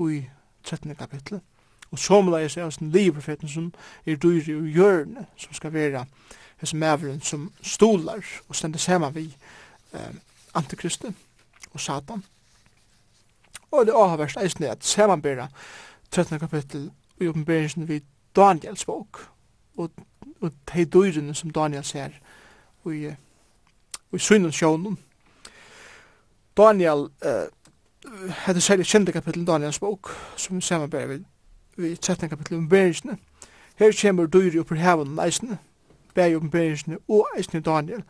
i 0.00 0.24
13. 0.64 0.94
kapitlet. 0.94 1.40
Og 1.90 1.98
så 1.98 2.20
må 2.20 2.36
jeg 2.36 2.50
somleis 2.50 2.64
av 2.64 2.70
sin 2.70 2.90
livprofeten 2.90 3.48
som 3.48 3.72
er 4.06 4.16
dyr 4.16 4.48
i 4.48 4.72
hjørne, 4.72 5.26
som 5.36 5.52
skal 5.54 5.72
være 5.72 6.06
hins 6.60 6.74
mæveren 6.74 7.20
som 7.20 7.52
stolar 7.62 8.24
og 8.48 8.56
stender 8.56 8.78
saman 8.78 9.14
vi 9.14 9.26
eh, 9.92 10.14
antikristi 10.54 11.12
og 11.72 11.80
satan. 11.80 12.24
Og 13.70 13.86
det 13.86 13.94
avhverst 13.96 14.36
eisne 14.36 14.70
at 14.70 14.84
samanbera 14.84 15.48
13. 16.10 16.38
kapittel 16.38 16.90
i 17.20 17.28
oppenberingsen 17.28 17.88
vid 17.88 18.00
Daniels 18.36 18.84
bok 18.84 19.28
og, 19.76 19.90
og 20.40 20.52
de 20.74 20.84
dyrene 20.84 21.34
som 21.34 21.50
Daniel 21.50 21.84
ser 21.84 22.08
i 22.86 23.14
i 24.12 24.18
synen 24.18 24.52
sjånen. 24.52 24.98
Daniel, 26.56 27.08
uh, 27.24 27.48
hette 28.46 28.60
særlig 28.60 28.86
kjente 28.86 29.12
kapittel 29.12 29.46
Daniels 29.46 29.78
bok, 29.78 30.10
som 30.36 30.60
samarbeid 30.60 31.08
vi, 31.08 31.18
vi 31.76 31.96
13 31.96 32.28
kapittel 32.28 32.58
om 32.58 32.68
bergene. 32.68 33.16
Her 33.76 33.92
kommer 34.02 34.26
dyr 34.26 34.60
oppe 34.60 34.74
i 34.74 34.78
haven 34.78 35.18
eisene, 35.18 35.58
bæg 36.14 36.36
oppe 36.36 36.50
bergene 36.50 36.98
og 37.08 37.28
eisene 37.36 37.60
Daniel. 37.60 38.02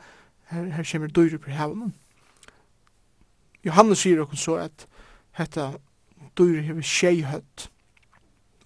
Her, 0.51 0.65
her 0.65 0.89
kommer 0.93 1.09
dyr 1.09 1.35
oppe 1.35 1.51
i 1.51 1.55
haven. 1.55 1.95
Johannes 3.65 3.99
sier 3.99 4.21
okkur 4.21 4.37
så 4.37 4.55
at 4.55 4.87
hette 5.39 5.69
dyr 6.39 6.61
hever 6.61 6.83
tjeihøtt, 6.83 7.69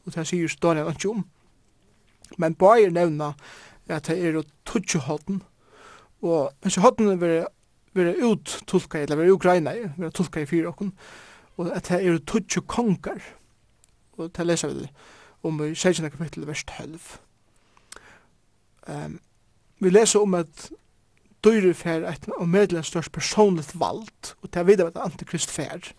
og 0.06 0.14
det 0.14 0.26
sier 0.26 0.56
Daniel 0.62 0.88
ikke 0.88 1.10
om. 1.10 1.26
Men 2.38 2.54
bare 2.54 2.90
nevna 2.90 3.34
at 3.88 4.08
det 4.08 4.18
er 4.24 4.38
å 4.40 4.46
tutje 4.66 5.00
hodden, 5.04 5.42
og 6.26 6.52
men 6.62 6.70
så 6.74 6.82
hadde 6.84 7.04
den 7.04 7.20
vært 7.20 7.52
vært 7.96 8.20
ut 8.20 8.54
tolka 8.68 9.00
eller 9.00 9.20
vært 9.20 9.36
ukraina 9.36 9.74
vært 9.96 10.16
tolka 10.18 10.42
i 10.42 10.48
fire 10.48 10.72
okkur 10.72 10.92
og 11.56 11.70
at 11.72 11.88
det 11.88 12.00
er 12.04 12.18
tutsu 12.28 12.60
konger 12.68 13.22
og 14.16 14.32
det 14.36 14.46
leser 14.46 14.72
vi 14.72 14.88
om 15.46 15.62
i 15.64 15.74
16. 15.74 16.10
kapitel 16.10 16.46
vers 16.48 16.64
12 16.64 16.98
um, 18.88 19.18
vi 19.80 19.92
leser 19.92 20.20
om 20.24 20.36
at 20.38 20.68
dyrir 21.44 21.76
fer 21.76 22.06
et 22.08 22.28
og 22.36 22.48
medlen 22.48 22.84
størst 22.84 23.12
personligt 23.12 23.74
vald 23.80 24.34
og 24.42 24.48
det 24.52 24.60
er 24.60 24.68
videre 24.68 24.92
at 24.92 25.02
antikrist 25.04 25.50
fer 25.50 25.92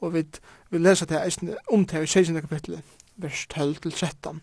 og 0.00 0.14
vi, 0.14 0.24
vi 0.70 0.78
leser 0.78 1.06
det 1.06 1.56
om 1.68 1.84
det 1.86 2.02
i 2.02 2.06
16. 2.06 2.40
kapitel 2.40 2.80
vers 3.16 3.46
12-13 3.52 4.40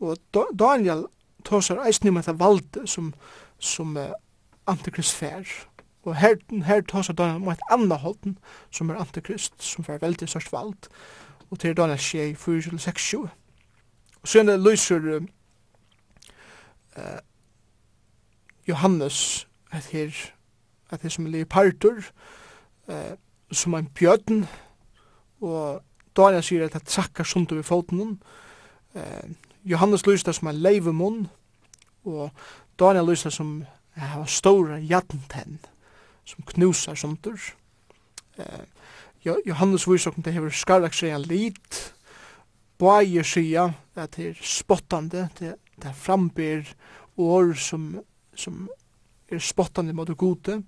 og 0.00 0.16
Daniel 0.58 1.06
tåsar 1.44 1.82
eisne 1.86 2.10
om 2.10 2.22
det 2.22 2.38
valde 2.38 2.86
som 2.86 3.14
som 3.60 3.96
uh, 3.96 4.12
antikrist 4.66 5.16
fær. 5.16 5.44
Og 6.02 6.16
her, 6.16 6.36
her 6.64 6.80
tas 6.88 7.10
av 7.12 7.18
Daniel 7.20 7.44
mot 7.44 7.66
anna 7.70 7.98
holden 8.00 8.38
som 8.72 8.90
er 8.90 9.00
antikrist, 9.00 9.56
som 9.62 9.84
fær 9.84 10.00
veldig 10.00 10.28
størst 10.28 10.52
vald. 10.52 10.88
Og 11.50 11.58
til 11.58 11.76
Daniel 11.76 12.00
skje 12.00 12.30
i 12.30 12.34
4-6-7. 12.38 13.26
Og 14.22 14.28
så 14.28 14.40
er 14.40 14.48
det 14.48 14.60
lyser 14.60 15.20
uh, 16.96 17.18
Johannes 18.68 19.48
at 19.72 19.86
her 19.92 20.12
at 20.90 21.02
her 21.02 21.08
som 21.08 21.34
er 21.34 21.44
partur 21.44 22.02
uh, 22.88 23.14
som 23.52 23.74
en 23.74 23.88
bjøden 23.94 24.46
og 25.40 25.82
Daniel 26.16 26.42
sier 26.42 26.64
at 26.66 26.74
det 26.74 26.88
trakkar 26.90 27.24
sundt 27.24 27.52
over 27.52 27.62
foten 27.62 28.20
uh, 28.94 29.30
Johannes 29.64 30.06
lyser 30.06 30.30
det 30.30 30.34
som 30.34 30.48
en 30.48 30.62
leivemunn 30.62 31.28
og 32.04 32.30
Daniel 32.80 33.10
lyser 33.10 33.30
som 33.30 33.64
har 33.96 34.26
store 34.26 34.80
jatntenn, 34.80 35.58
som 36.24 36.44
knusar 36.48 36.96
sundur. 36.96 37.40
Eh, 38.36 38.64
Johannes 39.22 39.84
viser 39.88 40.14
om 40.16 40.22
det 40.24 40.32
hever 40.32 40.54
en 41.12 41.22
lit, 41.22 41.92
Bæje 42.80 43.24
sier 43.24 43.74
at 43.94 44.16
det 44.16 44.30
er 44.30 44.38
spottande, 44.40 45.28
det, 45.38 45.54
det 45.82 45.94
frambyr 45.94 46.64
år 47.20 47.52
som, 47.52 48.00
som 48.34 48.68
er 49.28 49.38
spottande 49.38 49.92
mot 49.92 50.08
gode. 50.16 50.62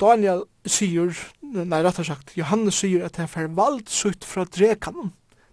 Daniel 0.00 0.44
sier, 0.64 1.10
nei, 1.42 1.82
rett 1.82 1.98
og 1.98 2.06
sagt, 2.06 2.36
Johannes 2.38 2.78
sier 2.78 3.04
at 3.04 3.18
det 3.18 3.26
er 3.26 3.50
vald 3.50 3.88
sutt 3.90 4.24
fra 4.24 4.46
drekanen 4.46 5.10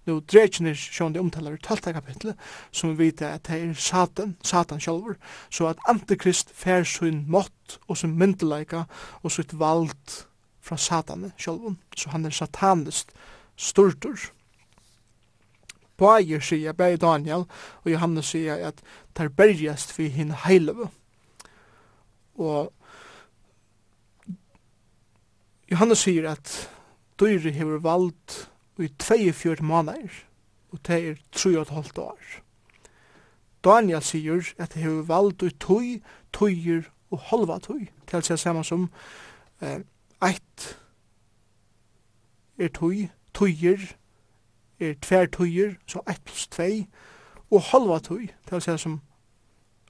nu 0.07 0.21
drekene 0.23 0.73
sjån 0.75 1.13
de 1.15 1.21
omtalar 1.21 1.57
i 1.57 1.61
12. 1.61 1.93
kapitlet, 1.93 2.39
som 2.71 2.93
vi 2.93 3.07
vet 3.07 3.21
at 3.27 3.47
det 3.49 3.59
er 3.59 3.73
satan, 3.73 4.37
satan 4.43 4.81
sjálfur, 4.81 5.17
så 5.49 5.69
at 5.71 5.83
antikrist 5.89 6.53
fer 6.55 6.87
sin 6.87 7.25
mått 7.31 7.77
og 7.87 7.99
sin 7.99 8.15
myndeleika 8.19 8.85
og 9.21 9.35
sitt 9.35 9.53
vald 9.59 10.23
fra 10.63 10.77
satan 10.79 11.31
sjálfur, 11.37 11.75
så 11.95 12.15
han 12.15 12.25
er 12.25 12.35
satanist 12.35 13.13
stortur. 13.57 14.31
Bæger 15.97 16.39
sier, 16.45 16.73
bæger 16.77 16.97
Daniel 17.01 17.47
og 17.83 17.91
Johannes 17.91 18.31
sier 18.31 18.61
at 18.69 18.83
tar 19.17 19.31
bergjast 19.33 19.95
vi 19.97 20.11
hinn 20.13 20.31
heileve. 20.45 20.91
Og 22.37 22.69
Johannes 25.71 26.05
sier 26.05 26.29
at 26.29 26.51
dyri 27.19 27.51
hefur 27.55 27.81
vald 27.81 28.37
i 28.83 28.89
24 28.99 29.65
måneder, 29.65 30.09
og 30.71 30.79
det 30.87 31.09
er 31.09 31.15
3,5 31.35 32.01
år. 32.01 32.19
Daniel 33.63 34.01
sier 34.01 34.53
at 34.57 34.73
det 34.73 34.83
har 34.83 35.01
valgt 35.07 35.43
i 35.43 35.49
tøy, 35.49 36.01
tøyer 36.33 36.83
og 37.11 37.19
halva 37.31 37.57
tøy, 37.59 37.87
til 38.07 38.23
seg 38.23 38.39
saman 38.39 38.63
som 38.67 38.89
eh, 39.61 39.81
eit 40.23 40.67
er 42.57 42.69
tøy, 42.73 43.07
tøyer 43.33 43.81
er 44.79 44.93
tver 45.01 45.25
tøyer, 45.33 45.75
så 45.87 46.03
eit 46.07 46.21
pluss 46.25 46.47
tvei, 46.53 46.87
og 47.51 47.65
halva 47.71 47.99
tøy, 48.03 48.27
til 48.49 48.61
seg 48.61 48.79
som 48.79 49.01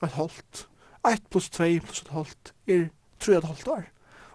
et 0.03 0.15
halvt. 0.15 0.67
Eit 1.07 1.27
pluss 1.31 1.49
tvei 1.51 1.79
pluss 1.83 2.05
et 2.05 2.13
halvt 2.15 2.53
er 2.67 2.89
3,5 3.23 3.69
år 3.71 3.85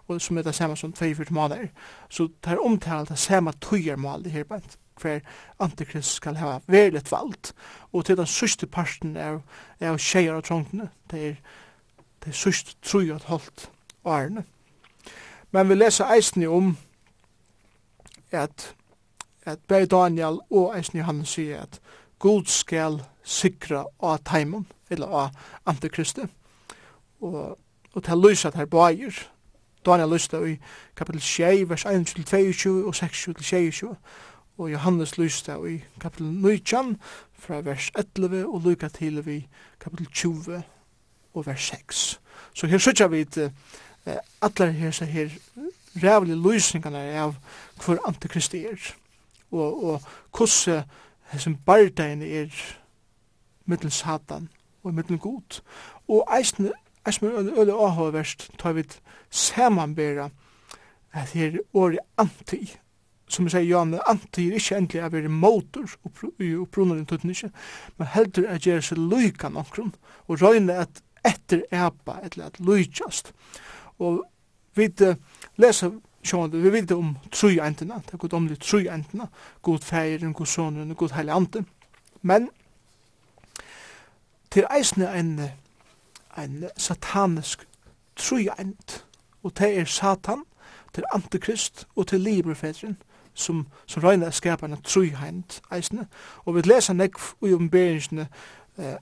og 0.07 0.21
som 0.21 0.37
er 0.37 0.41
det 0.41 0.55
samme 0.55 0.77
som 0.77 0.93
42 0.93 1.33
måneder. 1.33 1.67
Så 2.09 2.27
det 2.43 2.51
er 2.51 2.65
omtalt 2.65 3.09
det 3.09 3.19
samme 3.19 3.53
tøyermål 3.61 4.23
det 4.23 4.31
her 4.31 4.43
bænt 4.43 4.77
hver 5.01 5.19
antikrist 5.59 6.19
skal 6.19 6.35
ha 6.37 6.59
veldig 6.67 7.01
valgt. 7.11 7.53
Og 7.93 8.05
til 8.05 8.17
den 8.17 8.25
sørste 8.25 8.67
parten 8.67 9.17
er, 9.17 9.39
er 9.79 9.97
tjejer 9.97 10.33
og 10.33 10.43
trångtene. 10.43 10.89
Det 11.11 11.27
er 11.27 11.35
det 12.23 12.29
er 12.29 12.39
sørste 12.39 12.75
trøy 12.81 13.09
og 13.11 13.21
holdt 13.27 13.69
årene. 14.05 14.45
Men 15.51 15.69
vi 15.69 15.75
leser 15.75 16.07
eisen 16.15 16.47
om 16.47 16.77
at 18.31 18.75
at 19.45 19.59
Berg 19.67 19.91
Daniel 19.91 20.39
og 20.49 20.77
eisen 20.77 20.99
Johannes 20.99 21.29
sier 21.35 21.61
at 21.61 21.81
God 22.19 22.45
skal 22.47 23.01
sikra 23.23 23.83
av 23.99 24.21
taimon, 24.23 24.67
eller 24.89 25.07
av 25.07 25.29
antikristet. 25.67 26.29
Og, 27.19 27.57
og 27.93 28.03
til 28.03 28.23
lysa 28.23 28.47
at 28.47 28.55
her 28.55 28.65
bøyer, 28.65 29.17
Daniel 29.85 30.09
lysta 30.09 30.37
i 30.45 30.57
kapitel 30.95 31.21
6, 31.21 31.69
vers 31.69 31.85
1-22 31.85 32.69
og 32.69 32.95
6-22, 32.95 33.95
og 34.57 34.71
Johannes 34.71 35.17
lysta 35.17 35.55
i 35.67 35.83
kapitel 35.99 36.27
19, 36.27 36.97
fra 37.39 37.61
vers 37.61 37.91
11 38.15 38.47
og 38.47 38.61
lykka 38.65 38.87
til 38.87 39.25
vi 39.25 39.47
kapitel 39.79 40.05
20 40.05 40.63
og 41.33 41.45
vers 41.45 41.61
6. 41.61 42.19
Så 42.53 42.67
her 42.67 42.77
sykja 42.77 43.07
vi 43.07 43.21
et 43.21 43.37
uh, 43.37 44.13
allar 44.41 44.71
her, 44.71 44.91
så 44.91 45.05
her 45.05 45.29
rævlig 46.03 46.37
lysningarna 46.37 47.03
av 47.23 47.35
hvor 47.83 47.99
antikristi 48.07 48.65
er, 48.65 48.93
og, 49.51 49.83
og 49.83 50.01
hvordan 50.37 50.83
hessen 51.33 51.57
bardagen 51.65 52.21
er 52.21 52.49
mittel 53.65 53.91
satan 53.91 54.49
og 54.83 54.93
mittel 54.93 55.17
god. 55.17 55.61
Og 56.07 56.27
eisne 56.37 56.71
er 57.05 57.11
som 57.11 57.27
er 57.27 57.59
øyne 57.59 57.73
avhåverst, 57.73 58.49
tar 58.59 58.73
vi 58.73 58.83
samanbæra 59.29 60.29
at 61.13 61.29
her 61.29 61.57
året 61.73 61.99
anti, 62.17 62.77
som 63.27 63.45
vi 63.45 63.53
sier 63.53 63.65
Jan, 63.67 63.99
anti 64.07 64.47
er 64.47 64.57
ikke 64.57 64.77
endelig 64.77 65.01
av 65.03 65.15
er 65.15 65.27
motor 65.29 65.89
i 66.41 66.53
opprunaren 66.57 67.05
tøtnisje, 67.05 67.49
men 67.97 68.07
heldur 68.13 68.47
er 68.49 68.61
gjerra 68.61 68.85
seg 68.85 69.01
lyka 69.01 69.49
nokron, 69.49 69.93
og 70.27 70.41
røyne 70.41 70.73
at 70.85 71.03
etter 71.25 71.63
epa, 71.71 72.19
eller 72.23 72.49
at 72.49 72.59
lykast. 72.59 73.31
Og 73.99 74.23
vi 74.75 74.89
leser 75.61 75.93
sjående, 76.23 76.61
vi 76.63 76.71
vet 76.73 76.91
om 76.91 77.15
tru 77.31 77.51
entina, 77.63 78.01
det 78.05 78.15
er 78.15 78.23
god 78.25 78.33
omlig 78.39 78.59
tru 78.59 78.81
entina, 78.81 79.27
god 79.61 79.85
feirin, 79.85 80.33
god 80.33 80.49
sonen, 80.49 80.95
god 80.95 81.15
heilig 81.17 81.35
ante, 81.35 81.63
men 82.21 82.49
til 84.53 84.67
eisne 84.69 85.09
en 85.17 85.33
en 86.37 86.69
satanisk 86.77 87.67
trojent, 88.15 89.05
og 89.43 89.57
det 89.57 89.79
er 89.79 89.85
satan, 89.85 90.43
til 90.93 91.03
antikrist 91.13 91.87
og 91.95 92.07
til 92.07 92.21
liberfedren, 92.21 92.97
som, 93.33 93.67
som 93.85 94.03
røyner 94.03 94.27
at 94.27 94.33
skapa 94.33 94.65
en 94.65 94.81
trojent 94.81 95.61
eisne, 95.73 96.07
og 96.45 96.55
vi 96.55 96.61
leser 96.61 96.93
nek 96.93 97.17
i 97.45 97.53
omberingsene 97.53 98.27
eh, 98.77 98.95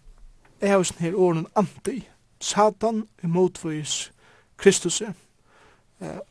er 0.62 0.78
hos 0.78 0.90
her 0.90 1.16
åren 1.16 1.48
anti, 1.56 2.08
satan 2.40 3.08
imotvis 3.24 4.12
Kristus, 4.58 5.02
eh, 5.02 5.12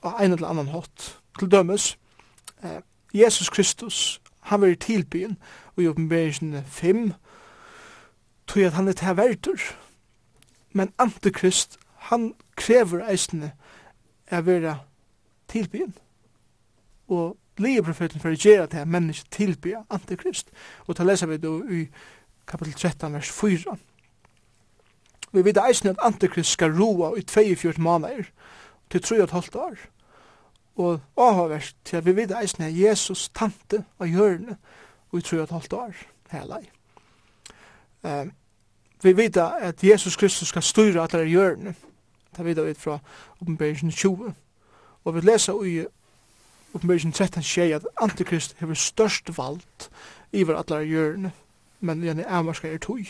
og 0.00 0.22
ein 0.22 0.32
eller 0.32 0.48
annan 0.48 0.68
hot 0.68 1.20
til 1.38 1.50
dømes, 1.50 1.98
eh, 2.62 2.80
Jesus 3.14 3.48
Kristus, 3.48 4.20
han 4.40 4.60
var 4.60 4.66
i 4.66 4.74
tilbyen, 4.74 5.38
og 5.76 5.82
i 5.82 5.88
omberingsene 5.88 6.64
5, 6.66 7.12
tog 8.46 8.62
at 8.62 8.72
han 8.72 8.88
er 8.88 8.92
til 8.92 9.16
verdur, 9.16 9.58
Men 10.72 10.92
antikrist, 10.98 11.78
han 12.10 12.34
krever 12.56 13.04
eisne 13.10 13.52
er 14.26 14.40
vera 14.46 14.78
tilbyen. 15.48 15.94
Og 17.08 17.36
lige 17.58 17.82
profeten 17.82 18.20
for 18.20 18.30
å 18.30 18.38
gjøre 18.38 18.68
det 18.70 18.78
her 18.80 18.88
mennesket 18.88 19.30
tilbya 19.34 19.84
antikrist. 19.90 20.50
Og 20.86 20.96
ta 20.96 21.04
lesa 21.04 21.26
vi 21.26 21.40
då 21.42 21.58
i 21.70 21.86
kapitel 22.46 22.74
13, 22.74 23.12
vers 23.12 23.30
4. 23.30 23.76
Vi 25.32 25.44
vet 25.44 25.58
eisne 25.62 25.94
at 25.94 26.02
antikrist 26.02 26.56
skal 26.56 26.74
roa 26.74 27.12
i 27.18 27.24
24 27.26 27.82
måneder 27.82 28.30
til 28.90 29.04
3,5 29.04 29.58
år. 29.58 29.76
Og 30.76 31.00
avhavverst 31.16 31.76
til 31.84 31.96
at 31.96 32.06
vi 32.06 32.16
vet 32.16 32.34
eisne 32.34 32.66
at 32.66 32.78
Jesus 32.78 33.28
tante 33.28 33.84
av 34.00 34.06
hjørne 34.06 34.56
og 35.10 35.18
i 35.18 35.22
3,5 35.22 35.76
år. 35.76 35.94
Helai. 36.30 36.64
Um, 38.02 38.32
vi 39.02 39.16
vet 39.16 39.36
at 39.36 39.84
Jesus 39.84 40.16
Kristus 40.16 40.48
skal 40.48 40.62
styra 40.62 41.04
at 41.04 41.12
det 41.12 41.20
er 41.20 41.24
hjørne. 41.24 41.74
Det 42.36 42.44
vet 42.44 42.66
vi 42.66 42.74
fra 42.74 42.98
oppenberingen 43.40 43.92
20. 43.92 44.34
Og 45.04 45.14
vi 45.14 45.20
leser 45.20 45.64
i 45.64 45.86
oppenberingen 46.74 47.12
13 47.12 47.42
skje 47.42 47.74
at 47.74 47.86
Antikrist 48.00 48.56
hever 48.58 48.74
størst 48.74 49.32
vald 49.38 49.88
iver 50.32 50.56
at 50.56 50.68
det 50.68 50.76
er 50.76 50.80
hjørne, 50.80 51.32
men 51.80 52.02
gjerne 52.02 52.28
avmarska 52.28 52.68
er 52.68 52.78
tog. 52.78 53.06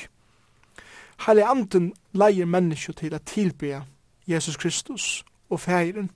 Heilig 1.26 1.44
anden 1.44 1.92
leier 2.12 2.46
mennesker 2.46 2.92
til 2.92 3.14
at 3.14 3.22
tilbe 3.26 3.82
Jesus 4.26 4.56
Kristus 4.56 5.24
og 5.50 5.60
feiren, 5.60 6.10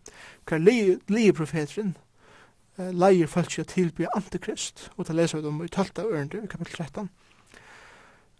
hver 0.48 0.58
lije 1.08 1.32
profeteren, 1.32 1.96
leier 2.78 3.26
folk 3.26 3.50
til 3.50 3.60
at 3.60 3.66
tilbe 3.66 4.06
Antikrist, 4.16 4.90
og 4.96 5.06
det 5.06 5.14
leser 5.14 5.40
vi 5.40 5.46
om 5.46 5.64
i 5.64 5.68
12. 5.68 5.90
ørende, 5.98 6.46
kapitel 6.48 6.74
13. 6.74 7.10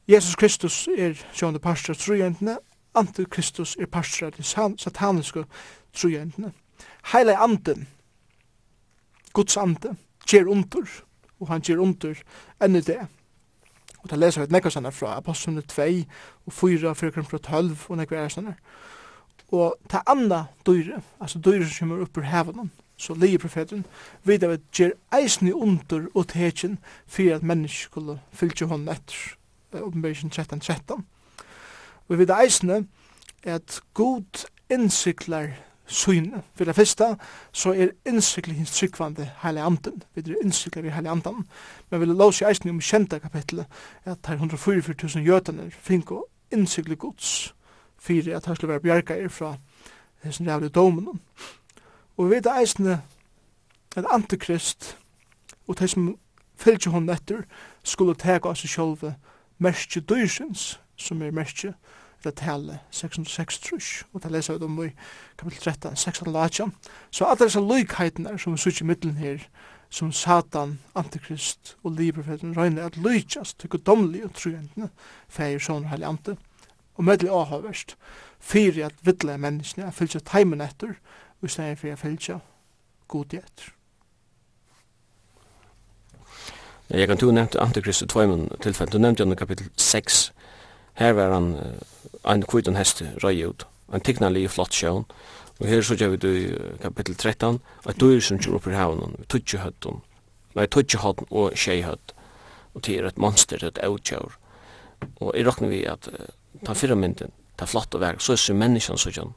Jesus 0.09 0.37
Kristus 0.37 0.89
er 0.99 1.15
sjående 1.33 1.61
pastor 1.65 1.95
av 1.95 2.01
trojentene, 2.03 2.59
Antikristus 2.95 3.73
er 3.81 3.89
parstra 3.91 4.29
til 4.31 4.45
sataniske 4.45 5.45
trojentene. 5.97 6.53
Heile 7.13 7.39
anden, 7.41 7.87
Guds 9.33 9.57
ande, 9.57 9.97
gjer 10.29 10.47
under, 10.47 10.91
og 11.41 11.49
han 11.49 11.65
gjer 11.65 11.81
under 11.81 12.21
enn 12.63 12.77
i 12.77 12.83
det. 12.85 13.01
Og 14.03 14.11
da 14.11 14.19
leser 14.21 14.43
vi 14.43 14.45
et 14.45 14.53
nekka 14.53 14.91
fra 14.93 15.17
Apostlene 15.17 15.63
2 15.63 15.83
og 16.47 16.53
4, 16.53 16.95
4 16.95 17.25
fra 17.25 17.39
12 17.39 17.77
og 17.89 17.97
nekka 17.97 18.17
er. 18.17 18.55
Og 19.49 19.75
ta 19.89 20.03
anna 20.07 20.45
dyre, 20.67 21.01
altså 21.21 21.39
dyre 21.39 21.65
som 21.65 21.89
kommer 21.89 22.05
upp 22.05 22.17
ur 22.19 22.23
hevanen, 22.23 22.71
så 22.97 23.15
lige 23.15 23.39
profeten, 23.39 23.87
vid 24.25 24.45
av 24.45 24.51
at 24.51 24.61
gjer 24.73 24.93
eisni 25.13 25.53
under 25.53 26.07
og 26.15 26.29
tekin 26.29 26.79
fyrir 27.07 27.35
at 27.37 27.43
mennesk 27.43 27.89
skulle 27.89 28.19
hånden 28.69 28.89
etter 28.89 29.35
oppenbæringen 29.83 30.31
13, 30.31 30.61
13. 30.61 31.07
Vi 32.09 32.19
vet 32.19 32.31
eisne 32.43 32.87
at 33.43 33.81
god 33.95 34.47
innsiklar 34.71 35.49
syne. 35.87 36.43
For 36.55 36.65
det 36.65 36.75
første 36.75 37.17
så 37.53 37.73
er 37.73 37.89
innsiklar 38.07 38.55
hins 38.55 38.79
tryggvande 38.79 39.31
heile 39.43 39.63
anden. 39.63 40.03
Vi 40.15 40.31
er 40.31 40.45
innsiklar 40.45 40.85
i 40.85 40.89
heile 40.89 41.11
anden. 41.11 41.47
Men 41.91 42.01
vi 42.01 42.07
lås 42.07 42.41
i 42.41 42.45
eisne 42.45 42.71
om 42.71 42.81
kjenta 42.81 43.19
kapitlet 43.19 43.67
at 44.05 44.19
her 44.27 44.39
144.000 44.39 45.19
jøtene 45.19 45.71
finko 45.71 46.25
innsiklar 46.53 46.97
gods 46.97 47.55
fyrir 47.99 48.37
at 48.37 48.47
her 48.47 48.55
skulle 48.55 48.71
være 48.71 48.81
bjerga 48.81 49.15
er 49.15 49.29
fra 49.29 49.57
hessen 50.23 50.47
jævlig 50.47 50.75
domen. 50.75 51.21
Og 52.17 52.25
vi 52.25 52.35
vet 52.35 52.47
eisne 52.61 53.03
at 53.97 54.05
antikrist 54.11 54.99
og 55.69 55.79
de 55.79 55.89
som 55.89 56.19
fylgje 56.57 56.91
hon 56.91 57.09
etter 57.09 57.45
skulle 57.83 58.15
tega 58.15 58.49
av 58.49 58.59
seg 58.59 58.71
sjolve 58.71 59.15
merke 59.59 60.01
døysins, 60.01 60.81
som 60.97 61.23
er 61.23 61.35
merke 61.35 61.75
det 62.25 62.35
tale 62.41 62.79
606 62.91 63.59
trus, 63.61 64.05
og 64.13 64.23
det 64.23 64.31
leser 64.33 64.59
vi 64.59 64.65
om 64.65 64.79
i 64.85 64.91
kapitel 65.39 65.61
13, 65.61 65.97
16 65.97 66.37
og 66.37 66.73
Så 67.11 67.25
at 67.25 67.39
det 67.39 67.45
er 67.45 67.49
så 67.49 67.61
lykheitene 67.61 68.39
som 68.39 68.53
vi 68.53 68.59
sier 68.59 68.83
i 68.83 68.87
middelen 68.87 69.17
her, 69.17 69.39
som 69.91 70.13
Satan, 70.13 70.79
Antikrist 70.95 71.77
og 71.85 71.93
Liberfeten 71.93 72.57
røyne 72.57 72.83
at 72.83 72.97
løykast 72.97 73.59
til 73.59 73.71
godomlig 73.71 74.25
og 74.25 74.35
truendene, 74.35 74.89
feir, 75.29 75.59
sånn 75.59 75.85
og 75.85 75.93
heilig 75.93 76.09
ante, 76.09 76.37
og 76.95 77.05
mødelig 77.05 77.31
avhøverst, 77.31 77.97
fyrir 78.41 78.87
at 78.87 79.07
vidle 79.07 79.39
menneskene, 79.39 79.87
er 79.87 79.95
fylgja 79.95 80.21
teimen 80.25 80.65
etter, 80.65 80.97
og 81.43 81.51
stedet 81.51 81.79
fyrir 81.79 81.99
at 81.99 82.03
fylgja 82.03 82.41
god 83.09 83.39
etter. 83.39 83.74
Jeg 86.91 87.09
kan 87.09 87.19
tro 87.19 87.31
nevnt 87.33 87.57
Antikrist 87.57 88.05
i 88.05 88.09
tvøymen 88.11 88.49
tilfell. 88.63 88.91
Du 88.93 88.99
nevnte 88.99 89.25
under 89.25 89.37
kapitel 89.37 89.71
6. 89.77 90.33
Her 91.01 91.13
var 91.17 91.33
han 91.33 91.55
en 92.29 92.43
kvitan 92.43 92.77
hest 92.77 93.03
røy 93.25 93.45
ut. 93.49 93.67
En 93.93 94.01
tignali 94.05 94.47
flott 94.49 94.75
sjøen. 94.75 95.07
Og 95.61 95.67
her 95.71 95.83
så 95.83 95.97
gjør 95.97 96.15
vi 96.15 96.17
det 96.17 96.35
i 96.41 96.49
kapitel 96.83 97.17
13. 97.17 97.61
Et 97.89 98.01
dyr 98.01 98.21
som 98.21 98.39
kjør 98.39 98.59
opp 98.59 98.69
i 98.69 98.77
havnen. 98.77 99.17
Vi 99.19 99.29
tutsi 99.33 99.63
høtten. 99.63 100.03
Nei, 100.55 100.67
tutsi 100.67 101.01
høtten 101.01 101.31
og 101.31 101.55
tjei 101.57 101.81
høtt. 101.87 102.13
Og 102.75 102.83
til 102.83 103.01
er 103.01 103.09
et 103.09 103.19
monster, 103.19 103.65
et 103.65 103.79
outkjør. 103.87 104.37
Og 105.21 105.33
i 105.37 105.45
råkner 105.47 105.71
vi 105.71 105.85
at 105.89 106.11
ta 106.67 106.75
fyra 106.75 106.97
mynden, 106.99 107.33
ta 107.57 107.67
flott 107.71 107.95
og 107.95 108.03
vær, 108.03 108.19
så 108.19 108.35
er 108.35 108.43
det 108.43 108.61
menneskene 108.61 108.99
så 108.99 109.13
gjør 109.15 109.33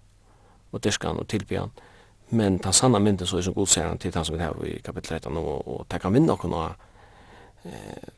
og 0.72 0.84
det 0.84 0.94
skal 0.94 1.14
han 1.14 1.22
og 1.22 1.28
tilby 1.28 1.58
han. 1.58 1.72
Men 2.30 2.60
ta 2.60 2.72
sanna 2.76 3.00
mynden 3.00 3.28
så 3.28 3.38
er 3.38 3.46
som 3.46 3.56
god 3.56 3.68
ser 3.72 3.88
han 3.88 3.98
til 3.98 4.12
han 4.16 4.26
som 4.26 4.36
vi 4.36 4.44
har 4.44 4.66
i 4.66 4.80
kapitel 4.84 5.16
13 5.16 5.38
og, 5.38 5.68
og 5.68 5.86
ta 5.90 5.98
kan 5.98 6.14
vinna 6.14 6.36
okkur 6.36 6.52
noe 6.52 6.74
eh, 7.64 8.10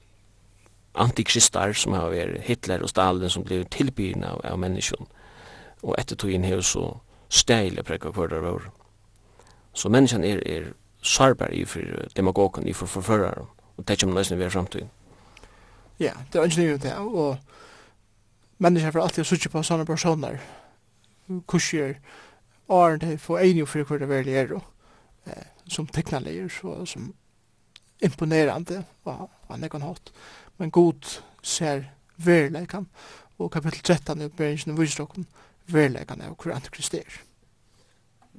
antikristar 0.94 1.74
som 1.74 1.94
har 1.94 2.10
vært 2.12 2.42
Hitler 2.48 2.84
og 2.84 2.90
Stalin 2.90 3.30
som 3.30 3.44
blir 3.44 3.64
tilbyrna 3.72 4.34
av, 4.36 4.44
av 4.44 4.60
menneskjon. 4.60 5.08
Og 5.84 5.96
etter 5.98 6.20
togjen 6.20 6.44
her 6.44 6.62
så 6.66 7.00
steile 7.30 7.84
prekka 7.84 8.12
hver 8.12 8.32
der 8.32 8.44
var. 8.44 8.70
Så 9.74 9.90
menneskjon 9.90 10.26
er, 10.28 10.42
er 10.46 10.72
sarbar 11.02 11.54
i 11.54 11.66
for 11.66 12.08
demagogen, 12.16 12.68
i 12.68 12.74
for 12.74 12.88
forføraren, 12.88 13.48
og 13.78 13.88
det 13.88 14.00
kommer 14.00 14.20
nøysene 14.20 14.44
er 14.44 14.50
fremtid. 14.50 14.88
Ja, 16.00 16.12
det 16.32 16.40
er 16.40 16.44
ønskelig 16.44 16.82
det, 16.84 16.96
og 16.98 17.38
menneskjen 18.58 18.92
får 18.92 19.02
alltid 19.02 19.28
suttje 19.28 19.52
på 19.52 19.64
sånne 19.64 19.86
personer, 19.86 20.40
kursier, 21.48 21.96
åren 22.70 23.00
til 23.00 23.18
få 23.20 23.38
enig 23.38 23.68
for 23.68 23.84
hver 23.84 24.00
det 24.00 24.10
veldig 24.10 24.36
er, 24.36 24.54
som 25.68 25.88
teknaleier, 25.88 26.50
så, 26.50 26.86
som 26.86 27.14
imponerande 28.02 28.84
på 29.04 29.30
en 29.54 29.64
egen 29.64 29.82
hatt. 29.82 30.12
Men 30.58 30.72
god 30.72 31.22
ser 31.44 31.84
verleikan, 32.18 32.88
og 33.40 33.52
kapitel 33.52 33.84
13 33.84 34.22
i 34.22 34.28
oppberingen 34.28 34.78
viser 34.80 35.06
dere 35.06 35.26
verleikan 35.70 36.22
av 36.22 36.36
hvor 36.36 36.56
antikrist 36.56 36.94
er. 36.94 37.20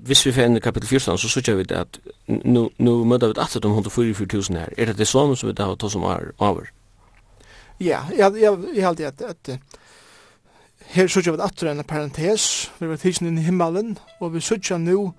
Hvis 0.00 0.24
vi 0.26 0.32
finner 0.32 0.60
kapitel 0.60 0.88
14, 0.88 1.18
så 1.18 1.28
sier 1.28 1.56
vi 1.58 1.64
det 1.68 1.76
at 1.76 1.98
nu, 2.28 2.70
nu 2.78 3.04
møter 3.04 3.32
vi 3.32 3.40
at 3.40 3.64
om 3.64 3.78
144.000 3.78 4.56
her. 4.56 4.68
Er 4.78 4.84
det 4.86 4.98
det 4.98 5.08
samme 5.08 5.36
som 5.36 5.48
vi 5.48 5.54
da 5.54 5.68
har 5.68 5.76
tatt 5.76 5.92
som 5.92 6.06
er 6.08 6.32
over? 6.38 6.70
Ja, 7.80 8.04
jeg, 8.16 8.32
jeg, 8.40 8.58
jeg 8.74 8.84
halte 8.84 9.06
at, 9.06 9.22
at 9.22 9.58
her 10.94 11.06
sier 11.06 11.32
vi 11.32 11.42
at 11.42 11.60
det 11.60 11.68
er 11.68 11.72
en 11.72 11.84
parentes, 11.84 12.72
vi 12.80 12.88
var 12.88 12.96
tidsen 12.96 13.28
inn 13.28 13.38
i 13.38 13.44
himmelen, 13.44 13.98
og 14.20 14.34
vi 14.34 14.40
sier 14.44 14.78
nu 14.78 15.12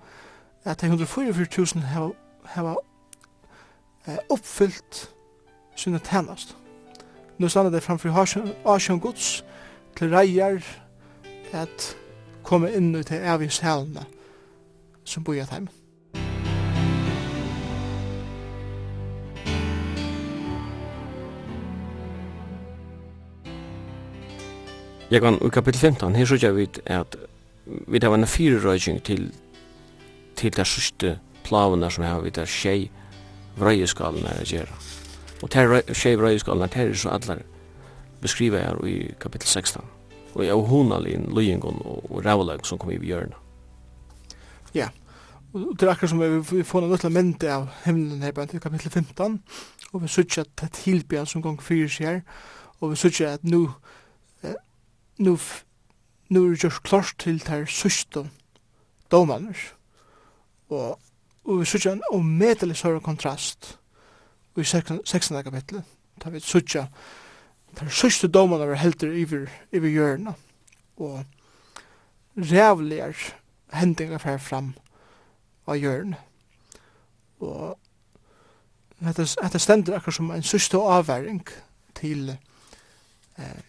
at 0.64 0.82
144.000 0.82 1.86
har 2.54 2.76
eh, 4.06 4.18
oppfyllt 4.28 5.08
sinne 5.76 5.98
tennast. 5.98 6.56
Nå 7.38 7.48
standa 7.48 7.70
det 7.70 7.82
framfor 7.82 8.14
Asjon 8.64 9.00
Guds 9.00 9.42
til 9.96 10.12
reier 10.12 10.62
at 11.52 11.92
komme 12.46 12.72
inn 12.72 12.94
til 13.04 13.22
evig 13.22 13.50
selene 13.52 14.04
som 15.04 15.24
bor 15.24 15.34
i 15.36 15.42
et 15.42 15.54
Jeg 25.12 25.20
kan 25.20 25.36
i 25.44 25.48
kapitel 25.52 25.80
15, 25.80 26.14
her 26.14 26.24
sørger 26.24 26.52
vi 26.52 26.68
at 26.86 27.16
vi 27.66 27.98
tar 28.00 28.14
en 28.14 28.26
fire 28.26 28.60
røyking 28.64 29.02
til, 29.04 29.32
til 30.36 30.56
det 30.56 30.66
sørste 30.66 31.18
plavene 31.44 31.90
som 31.90 32.04
har 32.04 32.20
vi 32.20 32.30
der 32.30 32.48
tjei 32.48 32.90
vrøyeskalene 33.58 34.32
er 34.32 34.44
å 34.44 34.48
gjøre. 34.48 34.78
Og 35.42 35.50
ter 35.50 35.74
tjei 35.90 36.14
vrøyeskalen 36.16 36.68
er 36.68 36.94
så 36.94 37.12
allar 37.16 37.42
beskriva 38.22 38.62
her 38.62 38.78
i 38.86 39.12
kapittel 39.20 39.48
16. 39.48 39.82
Og 40.34 40.44
jeg 40.46 40.66
hona 40.70 40.98
lin 41.02 41.28
løyengon 41.34 41.82
og 41.84 42.24
rævleg 42.24 42.64
som 42.66 42.78
kom 42.78 42.92
i 42.94 43.00
bjørna. 43.02 43.36
Ja, 44.74 44.88
og 45.52 45.74
det 45.76 45.88
er 45.88 45.92
akkur 45.92 46.08
som 46.08 46.22
vi 46.22 46.62
får 46.64 46.84
en 46.84 46.92
løtla 46.94 47.10
mente 47.12 47.50
av 47.52 47.68
himmelen 47.84 48.22
her 48.22 48.32
i 48.32 48.62
kapittel 48.62 48.90
15, 48.90 49.42
og 49.92 50.02
vi 50.02 50.08
sutja 50.08 50.46
at 50.46 50.54
det 50.60 50.72
tilbya 50.78 51.26
som 51.28 51.42
gong 51.44 51.60
fyrir 51.60 51.90
seg 51.92 52.22
og 52.82 52.90
vi 52.90 52.96
sutja 52.96 53.34
at 53.36 53.44
nu 53.44 53.68
nu 55.18 55.38
nu 56.28 56.44
er 56.44 56.50
det 56.50 56.64
just 56.64 56.82
klart 56.82 57.14
til 57.18 57.40
ter 57.40 57.64
sysdom 57.64 58.30
domaners 59.10 59.74
og 60.68 60.98
Og 61.44 61.60
vi 61.60 61.64
sutja 61.66 61.92
en 61.92 62.02
omedelig 62.12 62.76
sørre 62.76 63.00
kontrast 63.00 63.78
i 64.56 64.64
16. 64.64 65.42
kapitlet. 65.42 65.84
Da 66.24 66.30
vi 66.30 66.40
sutja 66.40 66.86
den 67.80 67.90
sørste 67.90 68.28
domene 68.28 68.68
vi 68.68 68.76
helter 68.76 69.12
iver, 69.12 69.46
iver 69.72 69.88
hjørna. 69.88 70.34
Og 70.96 71.24
rævligar 72.36 73.16
hendingar 73.72 74.18
fer 74.18 74.38
fram 74.38 74.74
av 75.66 75.76
hjørna. 75.76 76.16
Og 77.40 77.78
dette, 79.02 79.26
dette 79.42 79.58
stender 79.58 79.96
akkur 79.98 80.14
som 80.14 80.30
en 80.30 80.42
sørste 80.46 80.78
avværing 80.78 81.42
til, 81.98 82.36
eh, 83.38 83.62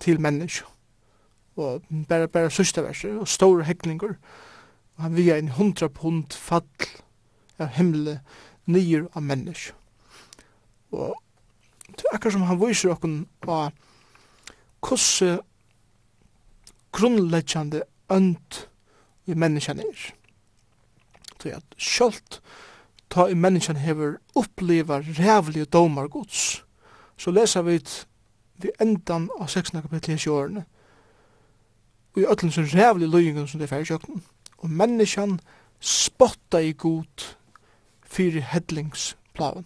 til 0.00 0.20
menneskje. 0.20 0.64
Og 1.56 1.82
bare, 2.08 2.28
bare 2.28 2.50
sørste 2.50 2.82
verser, 2.82 3.18
og 3.18 3.28
store 3.28 3.64
heklingur. 3.64 4.08
Og 4.08 4.16
han 5.02 5.16
via 5.16 5.36
en 5.38 5.52
hundra 5.58 5.88
pund 5.88 6.32
fall 6.32 6.88
av 7.58 7.74
himle 7.76 8.20
nyer 8.70 9.08
av 9.12 9.22
mennesk. 9.26 9.74
Og 10.92 11.14
det 11.88 12.04
er 12.06 12.16
akkurat 12.16 12.36
som 12.36 12.46
han 12.48 12.60
viser 12.60 12.92
okkur 12.94 13.22
på 13.42 13.58
hvordan 14.82 15.40
grunnleggjande 16.92 17.82
ønd 18.12 18.62
i 19.26 19.34
menneskjan 19.38 19.80
er. 19.80 20.02
Det 21.42 21.52
er 21.52 21.60
at 21.60 21.76
sjølt 21.80 22.40
ta 23.12 23.26
i 23.28 23.36
menneskjan 23.36 23.80
hever 23.80 24.18
oppleva 24.38 25.00
rævlige 25.00 25.64
domar 25.64 26.08
gods, 26.08 26.64
så 27.16 27.30
lesa 27.30 27.62
vi 27.62 27.80
vi 28.62 28.70
endan 28.80 29.28
av 29.40 29.48
16. 29.48 29.82
kapitlet 29.82 30.14
i 30.14 30.22
sjårene, 30.22 30.64
og 32.14 32.20
i 32.22 32.26
ötlen 32.26 32.52
som 32.52 32.68
rævlige 32.68 33.10
løyingen 33.10 33.48
som 33.48 33.58
det 33.58 33.66
er 33.66 33.74
færre 33.74 33.88
sjøkken, 33.88 34.22
og 34.62 34.70
menneskjan 34.70 35.38
spotta 35.82 36.60
i 36.62 36.72
god 36.72 37.26
fyrir 38.06 38.42
hedlingsplaven. 38.52 39.64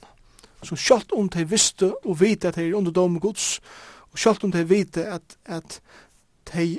Så 0.62 0.76
sjalt 0.76 1.12
om 1.12 1.28
de 1.28 1.44
visste 1.48 1.92
og 2.04 2.20
vite 2.20 2.48
at 2.48 2.56
de 2.56 2.68
er 2.68 2.74
under 2.74 2.92
dom 2.92 3.20
gods, 3.20 3.60
og 4.12 4.18
sjalt 4.18 4.44
om 4.44 4.52
de 4.52 4.64
vite 4.68 5.04
at, 5.04 5.36
at 5.44 5.80
de 6.52 6.78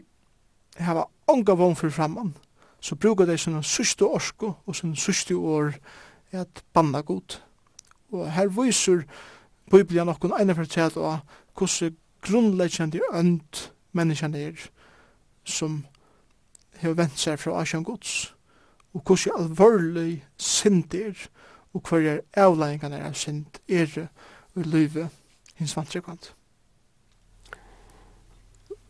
hava 0.82 1.06
onga 1.28 1.54
vogn 1.58 1.76
fyrir 1.78 1.94
framman, 1.94 2.34
så 2.82 2.96
brukar 2.96 3.26
de 3.26 3.38
sin 3.38 3.64
sørste 3.64 4.06
orsko 4.06 4.54
og 4.66 4.76
sin 4.76 4.96
sørste 4.96 5.36
år 5.36 5.78
at 6.32 6.64
banna 6.74 7.02
god. 7.02 7.40
Og 8.12 8.32
her 8.32 8.48
viser 8.48 9.04
Biblia 9.72 10.04
nokkun 10.08 10.34
eina 10.40 10.56
fortell 10.56 10.98
og 10.98 11.20
hvordan 11.58 11.96
grunnleggjandi 12.24 13.02
ønd 13.14 13.68
menneskene 13.92 14.40
er 14.50 14.68
som 15.46 15.86
hefur 16.82 16.98
vent 16.98 17.20
seg 17.20 17.40
fra 17.40 17.62
Asjan 17.62 17.84
Guds, 17.84 18.34
og 18.94 19.04
hvordan 19.06 19.44
alvorlig 19.44 20.24
synd 20.38 20.96
er, 20.96 21.28
og 21.74 21.84
hverjar 21.90 22.24
avlæringene 22.38 23.04
av 23.06 23.14
synd 23.14 23.60
er 23.70 24.08
i 24.58 24.66
livet 24.66 25.10
hins 25.60 25.76
vantrykkant. 25.78 26.32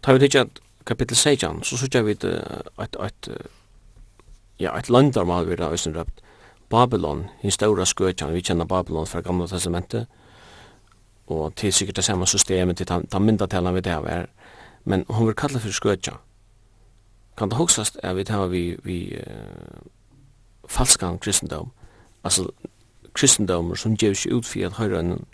Ta 0.04 0.14
vi 0.14 0.20
tidsja 0.24 0.46
kapitel 0.88 1.18
16, 1.18 1.64
så 1.64 1.78
sykja 1.78 2.02
vi 2.08 2.16
et, 2.16 2.24
et, 3.04 3.30
ja, 4.60 4.72
et 4.78 4.90
landarmal 4.90 5.50
vi 5.50 5.58
da, 5.60 5.68
hvis 5.70 5.88
røpt, 5.92 6.22
Babylon, 6.70 7.26
hins 7.42 7.56
stora 7.56 7.86
skøtjan, 7.86 8.34
vi 8.34 8.44
kjenner 8.44 8.68
Babylon 8.68 9.08
fra 9.08 9.22
gamla 9.22 9.48
testamentet, 9.48 10.08
og 11.28 11.56
til 11.56 11.74
sikkert 11.74 12.00
det 12.00 12.06
samme 12.08 12.28
systemet 12.28 12.78
til 12.78 12.88
ta 12.88 13.20
myndatelen 13.20 13.76
vi 13.76 13.84
det 13.84 13.92
her, 13.92 14.26
men 14.86 15.06
hon 15.10 15.28
vil 15.28 15.36
kalla 15.36 15.60
for 15.60 15.76
skøtjan, 15.76 16.20
kan 17.38 17.50
det 17.50 17.58
hoksast 17.58 17.98
är 18.04 18.14
vi 18.14 18.26
tar 18.26 18.48
vi 18.48 18.78
vi 18.84 19.18
uh, 19.18 19.82
falskan 20.68 21.20
kristendom 21.20 21.72
altså 22.24 22.52
kristendom 23.14 23.76
som 23.76 23.96
ger 23.96 24.14
seg 24.14 24.32
ut 24.32 24.46
for 24.46 24.66
at 24.66 24.74
høyre 24.74 25.00
en 25.00 25.26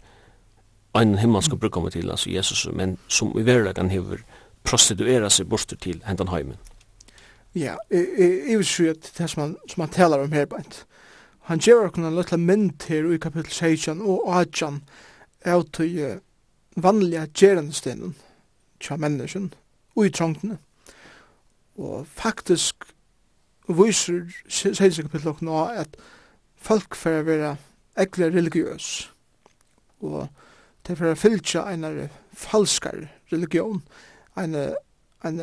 en 0.96 1.18
himmelska 1.18 1.56
brukar 1.56 1.74
komma 1.74 1.90
til, 1.90 2.12
altså 2.12 2.30
Jesus 2.30 2.68
men 2.74 2.98
som 3.08 3.40
i 3.40 3.46
verkligen 3.46 3.90
hever 3.90 4.18
prostituera 4.64 5.30
seg 5.30 5.50
bort 5.50 5.74
til 5.82 6.02
hendan 6.06 6.28
heimen. 6.28 6.58
Ja, 7.56 7.76
jeg 7.92 8.58
vil 8.58 8.66
si 8.66 8.88
at 8.88 9.12
det 9.18 9.30
som 9.30 9.42
han, 9.42 9.58
som 9.70 9.82
han 9.82 9.90
taler 9.90 10.24
om 10.24 10.32
her, 10.32 10.46
bant. 10.46 10.86
Han 11.50 11.60
ger 11.60 11.84
oss 11.86 11.98
en 11.98 12.16
liten 12.16 12.46
mynd 12.46 12.88
her 12.88 13.12
i 13.14 13.18
kapittel 13.18 13.52
16 13.52 14.02
og 14.02 14.24
18 14.28 14.82
av 15.46 15.64
till 15.74 16.20
vanliga 16.76 17.28
gjerandestenen, 17.36 18.16
tja 18.80 18.98
människan, 18.98 19.54
og 19.96 20.06
i 20.06 20.10
trångtene 20.10 20.58
og 21.78 22.08
faktisk 22.08 22.86
viser 23.68 24.28
seilsingkapitlet 24.50 25.42
nå 25.42 25.66
at 25.72 25.96
folk 26.56 26.96
for 26.96 27.22
å 27.22 27.28
være 27.28 27.56
ekle 28.00 28.30
religiøs. 28.34 29.10
Og 30.04 30.28
til 30.84 31.00
for 31.00 31.14
å 31.14 31.20
fylltja 31.20 31.64
en 31.72 31.86
falskar 32.36 33.06
religion 33.32 33.82
en, 34.38 34.56
en 35.24 35.40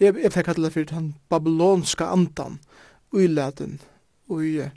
jeg, 0.00 0.14
jeg 0.16 0.32
fikk 0.32 0.48
kallet 0.48 0.72
for 0.72 0.88
den 0.88 1.14
babylonska 1.32 2.08
andan 2.14 2.58
uiladen 3.12 3.80
og 4.30 4.44
i 4.46 4.68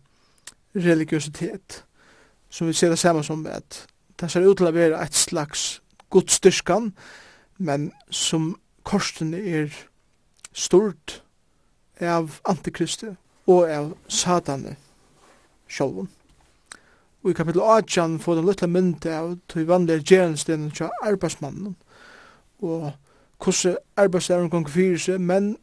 som 2.49 2.67
vi 2.67 2.73
ser 2.73 2.89
det 2.89 2.99
samme 2.99 3.23
som 3.23 3.45
at 3.47 3.85
det 4.19 4.31
ser 4.31 4.45
ut 4.45 4.57
til 4.57 4.69
å 4.69 4.75
være 4.75 4.99
et 5.01 5.15
slags 5.15 5.81
godstyrkan 6.13 6.91
men 7.57 7.91
som 8.09 8.55
korsten 8.83 9.33
er 9.33 9.69
stort 10.53 11.21
av 12.01 12.39
antikristi 12.49 13.13
og 13.47 13.69
av 13.69 13.93
satane 14.07 14.75
sjálfum. 15.67 16.09
Og 17.23 17.31
i 17.31 17.35
kapitel 17.37 17.61
18 17.61 18.19
får 18.19 18.35
den 18.35 18.47
lytla 18.47 18.67
mynd 18.67 19.05
av 19.07 19.37
til 19.51 19.67
vanlige 19.67 20.03
gjerenstenen 20.11 20.71
til 20.75 20.91
arbeidsmannen 21.03 21.75
og 22.63 22.91
hvordan 23.43 23.77
arbeidsdelen 23.99 24.49
kan 24.49 24.65
fyrir 24.67 24.99
seg, 24.99 25.21
men 25.21 25.55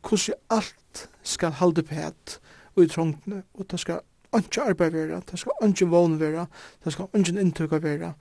hvordan 0.00 0.36
alt 0.50 1.08
skal 1.22 1.56
halde 1.60 1.82
pæt 1.82 2.38
og 2.76 2.84
i 2.84 2.88
trångtene, 2.88 3.42
og 3.54 3.70
det 3.70 3.80
skal 3.80 4.00
ikke 4.36 4.62
arbeid 4.62 4.90
være, 4.90 5.22
det 5.30 5.38
skal 5.38 5.68
ikke 5.68 5.88
vån 5.92 6.20
vera, 6.20 6.46
det 6.84 6.92
skal 6.92 7.08
ikke 7.14 7.40
inntøk 7.40 7.76
vera, 7.82 8.12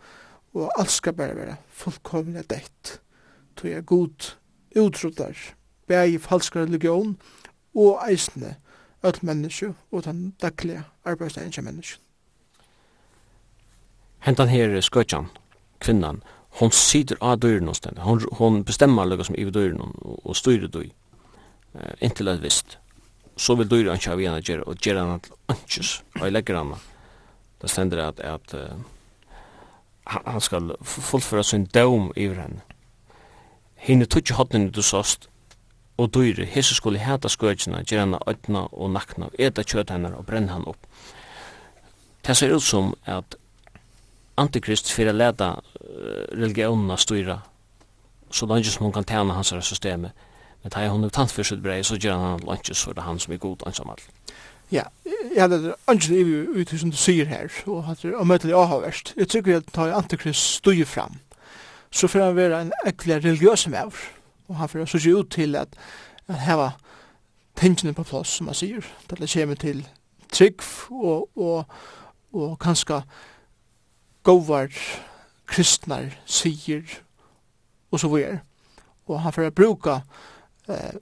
og 0.53 0.71
alt 0.79 0.91
skal 0.91 1.13
bare 1.13 1.35
vera 1.35 1.55
fullkomlig 1.69 2.49
deitt, 2.49 2.99
tog 3.55 3.71
jeg 3.71 3.85
god 3.85 4.31
utrottar 4.75 5.35
bæg 5.87 6.13
i 6.13 6.17
falsk 6.17 6.55
religion 6.55 7.17
og 7.75 7.99
eisne 8.09 8.55
öll 9.05 9.19
menneske 9.21 9.73
og 9.91 10.05
den 10.05 10.35
daglige 10.41 10.83
arbeidsdagen 11.05 11.51
til 11.51 11.63
menneske. 11.63 11.99
Hentan 14.19 14.49
her 14.49 14.81
skøtjan, 14.81 15.27
kvinnan, 15.79 16.23
hon 16.49 16.71
sitter 16.71 17.17
av 17.21 17.37
døren 17.37 17.67
hos 17.67 17.79
den, 17.79 17.97
hon, 17.97 18.21
hon 18.31 18.63
bestemmer 18.63 19.05
lukka 19.05 19.23
som 19.23 19.35
i 19.37 19.49
døren 19.49 19.81
og, 19.81 20.21
og 20.25 20.35
styrer 20.35 20.67
døy, 20.67 20.89
Uh, 21.75 21.91
inntil 21.99 22.27
et 22.31 22.43
visst. 22.43 22.77
Så 23.37 23.55
vil 23.59 23.67
døyre 23.67 23.91
han 23.91 23.99
kjave 23.99 24.23
igjen 24.23 24.37
å 24.37 24.43
gjøre, 24.43 24.63
og 24.63 24.79
gjøre 24.79 25.01
han 25.03 25.17
at 25.17 25.25
ønskjøs, 25.51 25.89
og 26.15 26.21
jeg 26.23 26.31
legger 26.31 26.59
han. 26.61 26.69
Det 27.59 27.71
stender 27.71 28.01
at, 28.05 28.21
at 28.23 28.53
uh, 28.55 28.77
han 30.07 30.43
skal 30.43 30.71
fullføre 30.87 31.43
sin 31.43 31.65
døm 31.75 32.13
i 32.15 32.29
henne. 32.31 32.63
Hine 33.75 34.07
tutsi 34.07 34.37
hodnene 34.37 34.71
du 34.71 34.79
sast, 34.81 35.27
og 35.97 36.11
dyre, 36.13 36.45
hese 36.45 36.75
skulle 36.75 36.99
heta 36.99 37.29
skøtjene, 37.31 37.83
gjøre 37.87 38.03
henne 38.05 38.19
ødna 38.27 38.65
og 38.71 38.91
nakna, 38.91 39.29
eta 39.39 39.63
kjøt 39.63 39.93
henne 39.93 40.11
og 40.15 40.25
brenne 40.27 40.51
han 40.51 40.67
opp. 40.67 40.87
Det 42.27 42.37
ser 42.37 42.55
ut 42.55 42.63
som 42.63 42.93
at 43.05 43.37
Antikrist 44.37 44.89
fyrir 44.91 45.13
að 45.13 45.21
leta 45.21 45.49
religionene 46.35 46.97
styra 46.99 47.37
så 48.35 48.47
langt 48.49 48.67
som 48.67 48.83
hun 48.83 48.91
kan 48.91 49.05
tjene 49.07 49.33
hans 49.33 49.53
systemet. 49.63 50.11
Men 50.63 50.71
det 50.73 50.81
er 50.81 50.89
hun 50.89 51.09
tant 51.09 51.31
for 51.31 51.43
sitt 51.43 51.61
brei, 51.63 51.83
så 51.83 51.95
gjør 51.95 52.17
han 52.17 52.43
langt 52.43 52.75
så 52.75 52.91
det 52.91 52.99
er 52.99 53.07
han 53.07 53.19
som 53.19 53.33
er 53.33 53.37
god 53.37 53.63
ansam 53.65 53.89
all. 53.93 54.01
Ja, 54.71 54.83
ja, 55.35 55.47
det 55.47 55.59
er 55.61 55.91
ønsken 55.91 56.15
i 56.15 56.61
ut 56.61 56.73
som 56.79 56.91
du 56.91 56.97
sier 56.97 57.25
her, 57.25 57.47
og 57.67 57.85
at 57.91 58.01
det 58.01 58.11
er 58.11 58.17
omøtelig 58.17 58.55
avhavverst. 58.57 59.13
Jeg 59.17 59.29
tykker 59.29 59.57
at 59.57 59.71
ta 59.71 59.91
Antikrist 59.93 60.57
styr 60.57 60.85
fram, 60.85 61.19
så 61.91 62.07
fyrir 62.07 62.25
han 62.25 62.35
være 62.35 62.61
en 62.61 62.73
ekkelig 62.85 63.23
religiøs 63.23 63.67
mevr, 63.67 64.01
og 64.47 64.55
han 64.55 64.69
fyrir 64.69 64.85
så 64.85 65.01
ut 65.17 65.31
til 65.31 65.55
at 65.55 65.77
at 66.27 66.39
heva 66.39 66.69
tingene 67.55 67.93
på 67.93 68.03
plass, 68.03 68.37
som 68.37 68.47
han 68.47 68.57
sier, 68.57 68.85
til 69.09 69.21
det 69.21 69.31
kommer 69.33 69.55
til 69.55 69.87
trygg 70.31 70.63
og, 70.91 71.29
og, 71.37 71.65
og 72.33 72.59
kanskje 72.59 73.01
govar 74.23 74.71
kristnar 75.47 76.09
sier 76.25 76.83
og 77.91 77.99
så 77.99 78.09
videre. 78.09 78.39
Og 79.05 79.21
han 79.21 79.33
fyrir 79.33 79.53
bruka 79.53 79.99
eh, 80.69 80.97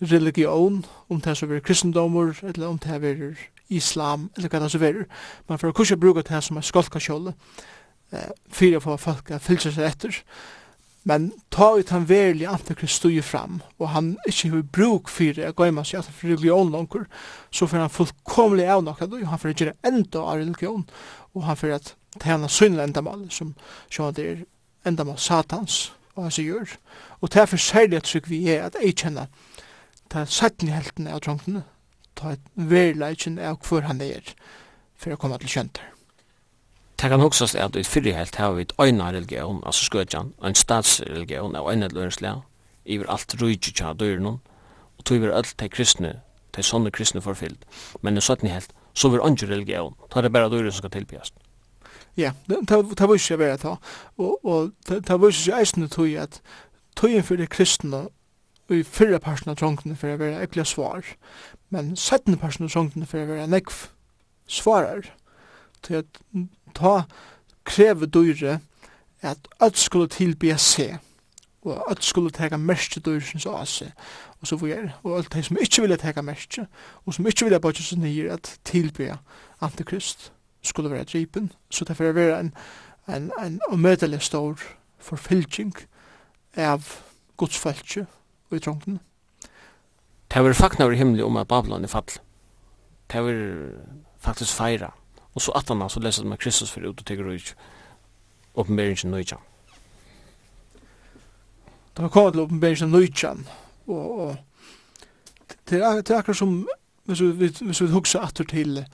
religion, 0.00 0.84
om 1.08 1.20
det 1.20 1.36
så 1.36 1.46
er 1.46 1.60
kristendomur, 1.60 2.34
eller 2.42 2.66
om 2.66 2.78
det 2.78 3.04
er 3.04 3.34
islam, 3.68 4.30
eller 4.36 4.48
hva 4.48 4.58
det 4.58 4.72
så 4.72 4.78
er. 4.84 5.04
Man 5.48 5.58
fyrir 5.58 5.72
kursi 5.72 5.96
bruka 5.96 6.22
det 6.26 6.44
som 6.44 6.56
er 6.56 6.66
skolka 6.66 6.98
kjolle, 6.98 7.34
eh, 8.12 8.32
fyrir 8.50 8.80
for 8.80 8.96
folk 8.96 9.30
fylgja 9.38 9.70
seg 9.70 9.86
etter, 9.86 10.22
Men 11.08 11.30
ta 11.48 11.78
ut 11.78 11.92
han 11.94 12.04
verlig 12.08 12.44
antikrist 12.46 13.00
stod 13.00 13.22
fram, 13.24 13.60
og 13.80 13.88
han 13.94 14.10
ikkje 14.28 14.50
har 14.52 14.66
bruk 14.68 15.08
for 15.08 15.36
det, 15.36 15.54
gå 15.56 15.68
hjemme 15.68 15.84
seg 15.88 16.04
for 16.04 16.28
religion 16.28 16.72
langer, 16.72 17.06
så 17.50 17.68
får 17.70 17.84
han 17.86 17.94
fullkomlig 17.94 18.66
av 18.68 18.84
noe, 18.84 19.08
og 19.08 19.30
han 19.30 19.40
får 19.40 19.54
gjøre 19.54 19.78
enda 19.86 20.24
av 20.26 20.42
religion, 20.42 20.84
og 21.32 21.46
han 21.48 21.56
får 21.56 21.76
at 21.78 21.94
tjene 22.20 22.50
synden 22.52 22.84
endamal, 22.84 23.24
som 23.32 23.54
sjåan 23.88 24.18
det 24.18 24.26
er 24.28 24.44
endamal 24.88 25.16
satans, 25.18 25.88
og 26.16 26.26
han 26.26 26.36
sier, 26.36 26.76
og 27.20 27.32
det 27.32 27.40
er 27.40 27.48
for 27.48 27.64
særlig 27.64 28.02
at 28.02 28.28
vi 28.28 28.42
er 28.52 28.68
at 28.68 28.76
jeg 28.82 28.98
kjenner 29.00 29.32
ta 30.10 30.26
satten 30.26 30.68
i 30.68 30.74
helten 30.74 31.06
av 31.08 31.22
trångtene, 31.24 31.62
ta 32.18 32.34
et 32.34 32.48
verleikjen 32.54 33.38
av 33.38 33.60
hvor 33.64 33.86
han 33.86 34.02
er, 34.02 34.34
for 34.98 35.14
å 35.14 35.20
komme 35.20 35.38
til 35.40 35.52
kjenter. 35.54 35.86
Det 37.00 37.08
kan 37.08 37.20
huksast 37.20 37.56
at 37.56 37.76
i 37.76 37.82
fyrir 37.82 38.12
helt 38.12 38.36
har 38.36 38.50
vi 38.52 38.62
et 38.66 38.72
øyna 38.76 39.06
religion, 39.08 39.62
altså 39.66 39.84
skøtjan, 39.84 40.34
en 40.44 40.54
statsreligion 40.54 41.54
av 41.56 41.70
øyna 41.72 41.88
lønnslega, 41.88 42.42
iver 42.84 43.08
alt 43.08 43.34
rujtju 43.40 43.72
tja 43.72 43.92
døyren 43.96 44.26
og 44.26 45.04
tog 45.04 45.16
iver 45.16 45.32
alt 45.32 45.54
de 45.60 45.68
kristne, 45.72 46.10
de 46.56 46.62
sånne 46.62 46.90
kristne 46.92 47.22
forfyllt. 47.24 47.62
Men 48.02 48.20
i 48.20 48.20
sånn 48.20 48.44
helt, 48.44 48.74
så 48.92 49.08
vil 49.08 49.24
andre 49.24 49.48
religion, 49.48 49.94
ta 50.12 50.20
det 50.20 50.32
bare 50.32 50.50
døyren 50.52 50.74
som 50.74 50.82
skal 50.82 50.92
tilpjast. 50.98 51.32
Ja, 52.20 52.34
det 52.50 52.68
var 52.68 53.14
ikke 53.16 53.38
vera 53.40 53.56
ta, 53.56 53.78
og 54.18 54.74
det 54.90 55.00
var 55.08 55.32
ikke 55.32 55.56
eisne 55.56 55.88
tog 55.88 56.12
at 56.20 56.42
tøyen 57.00 57.24
de 57.24 57.46
kristne 57.46 58.02
i 58.68 58.82
fyrre 58.84 59.22
parten 59.24 59.48
av 59.54 59.56
trångene 59.56 59.96
for 59.96 60.12
å 60.12 60.20
være 60.20 60.44
ekkelig 60.44 60.68
svar, 60.74 61.08
men 61.72 61.96
settende 61.96 62.36
parten 62.36 62.68
av 62.68 62.76
trångene 62.76 63.08
for 63.08 63.24
å 63.24 63.30
være 63.32 63.48
nekv 63.48 63.86
svarer, 64.50 65.08
Til 65.82 65.94
at 65.94 66.20
ta 66.74 67.02
krever 67.64 68.06
dyre 68.06 68.58
at 69.22 69.48
alt 69.60 69.78
skulle 69.78 70.08
tilbe 70.08 70.58
se 70.58 70.96
og 71.62 71.90
alt 71.90 72.04
skulle 72.04 72.30
teka 72.30 72.56
mest 72.56 72.98
dyrsens 73.04 73.46
ase 73.46 73.92
og 74.40 74.46
så 74.46 74.58
fyrir 74.58 74.90
og 75.02 75.16
alt 75.16 75.32
det 75.32 75.44
som 75.44 75.56
ikke 75.60 75.82
ville 75.82 75.96
teka 75.96 76.22
mest 76.22 76.58
og 77.06 77.14
som 77.14 77.26
ikke 77.26 77.44
ville 77.44 77.60
bare 77.60 77.74
så 77.74 77.98
nir 77.98 78.32
at 78.32 78.58
tilbe 78.64 79.16
antikrist 79.60 80.32
skulle 80.62 80.90
være 80.90 81.04
dripen 81.04 81.52
så 81.70 81.84
det 81.84 81.96
får 81.96 82.12
være 82.12 82.40
en 82.40 82.54
en, 83.08 83.32
en 83.44 83.60
omødelig 83.68 84.22
stor 84.22 84.58
forfylking 84.98 85.74
av 86.56 86.84
godsfæltje 87.36 88.06
og 88.50 88.56
i 88.56 88.60
trångten 88.60 89.00
Det 90.34 90.44
var 90.44 90.52
fakna 90.52 90.84
over 90.84 90.94
himmelig 90.94 91.24
om 91.24 91.36
at 91.36 91.48
Babylon 91.48 91.84
er 91.84 91.88
fall. 91.88 92.04
Det 93.12 93.22
var 93.22 93.68
faktisk 94.18 94.54
feira 94.54 94.92
og 95.40 95.44
så 95.44 95.52
attan 95.56 95.88
så 95.88 96.00
leser 96.00 96.24
man 96.28 96.38
Kristus 96.38 96.70
for 96.70 96.84
ut 96.84 97.00
og 97.00 97.06
tegur 97.06 97.32
ut 97.32 97.54
oppenberingen 98.54 99.10
nøytjan. 99.10 99.40
Da 101.96 102.02
vi 102.02 102.08
kommer 102.08 102.30
til 102.30 102.40
oppenberingen 102.40 102.90
nøytjan, 102.92 103.46
og, 103.86 104.18
og 104.20 104.36
det 105.70 105.80
er, 105.80 106.02
det 106.02 106.10
er 106.10 106.18
akkurat 106.18 106.36
som, 106.36 106.68
hvis 107.08 107.22
vi, 107.22 107.48
hvis 107.48 107.80
vi 107.80 107.88
hugsa 107.88 108.20
atur 108.26 108.44
til, 108.44 108.84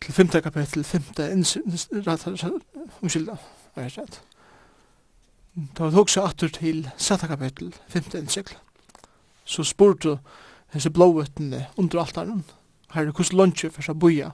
til 0.00 0.14
femte 0.14 0.40
kapittel, 0.40 0.84
femte 0.84 1.28
5. 1.28 2.60
umskylda, 3.02 3.36
er 3.76 3.82
det 3.82 3.98
rett. 3.98 4.20
Da 5.76 5.90
vi 5.90 5.98
hugsa 5.98 6.24
atur 6.24 6.48
til 6.48 6.88
6. 6.96 7.26
kapittel, 7.28 7.74
femte 7.88 8.18
innsikl, 8.18 8.56
så 9.44 9.64
spurte 9.64 10.16
hese 10.72 10.90
blåvetene 10.90 11.66
under 11.76 12.00
altaren, 12.00 12.44
herre, 12.94 13.12
hos 13.16 13.32
lunsje 13.32 13.70
for 13.70 13.84
seg 13.84 14.00
boja, 14.00 14.32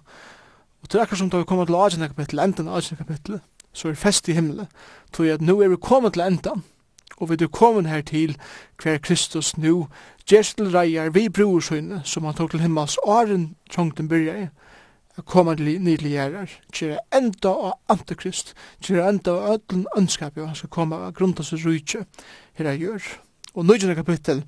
Og 0.85 0.91
til 0.91 1.01
akkurat 1.01 1.19
som 1.19 1.31
da 1.33 1.41
vi 1.41 1.49
kommer 1.49 1.65
til 1.65 1.75
Agen 1.81 2.03
kapittel, 2.05 2.39
enden 2.45 2.69
av 2.69 2.83
kapittel, 2.99 3.39
så 3.73 3.89
er 3.89 3.95
fest 3.97 4.29
i 4.29 4.35
himmelen, 4.37 4.69
tog 5.13 5.31
at 5.33 5.41
nå 5.41 5.57
er 5.63 5.71
vi 5.73 5.77
kommet 5.81 6.13
til 6.13 6.23
enden, 6.23 6.61
og 7.17 7.31
vi 7.31 7.39
er 7.41 7.49
kommet 7.49 7.89
her 7.89 8.03
til 8.03 8.37
hver 8.83 8.99
Kristus 8.99 9.57
nå, 9.57 9.87
Gjerstel 10.29 10.69
reier 10.77 11.09
vi 11.11 11.29
brorsøyne, 11.29 12.03
som 12.05 12.25
han 12.25 12.35
tok 12.37 12.51
til 12.51 12.61
himmels 12.61 12.99
åren 13.05 13.55
trongten 13.73 14.13
i, 14.13 14.49
jeg 15.17 15.25
kommer 15.25 15.55
til 15.55 15.81
nydelig 15.81 16.11
gjerrar, 16.11 16.53
kjer 16.73 16.99
enda 17.15 17.49
av 17.49 17.75
antikrist, 17.89 18.53
kjer 18.83 19.09
enda 19.09 19.31
av 19.31 19.55
ødlen 19.55 19.87
ønskap, 19.97 20.37
og 20.37 20.49
han 20.51 20.57
skal 20.59 20.73
komme 20.75 20.97
av 20.97 21.15
grunnt 21.15 21.41
av 21.41 21.49
rujtje, 21.65 22.05
her 22.55 22.67
er 22.67 22.77
gjør. 22.77 23.09
Og 23.55 23.65
nøyjene 23.65 23.95
kapittel 23.95 24.45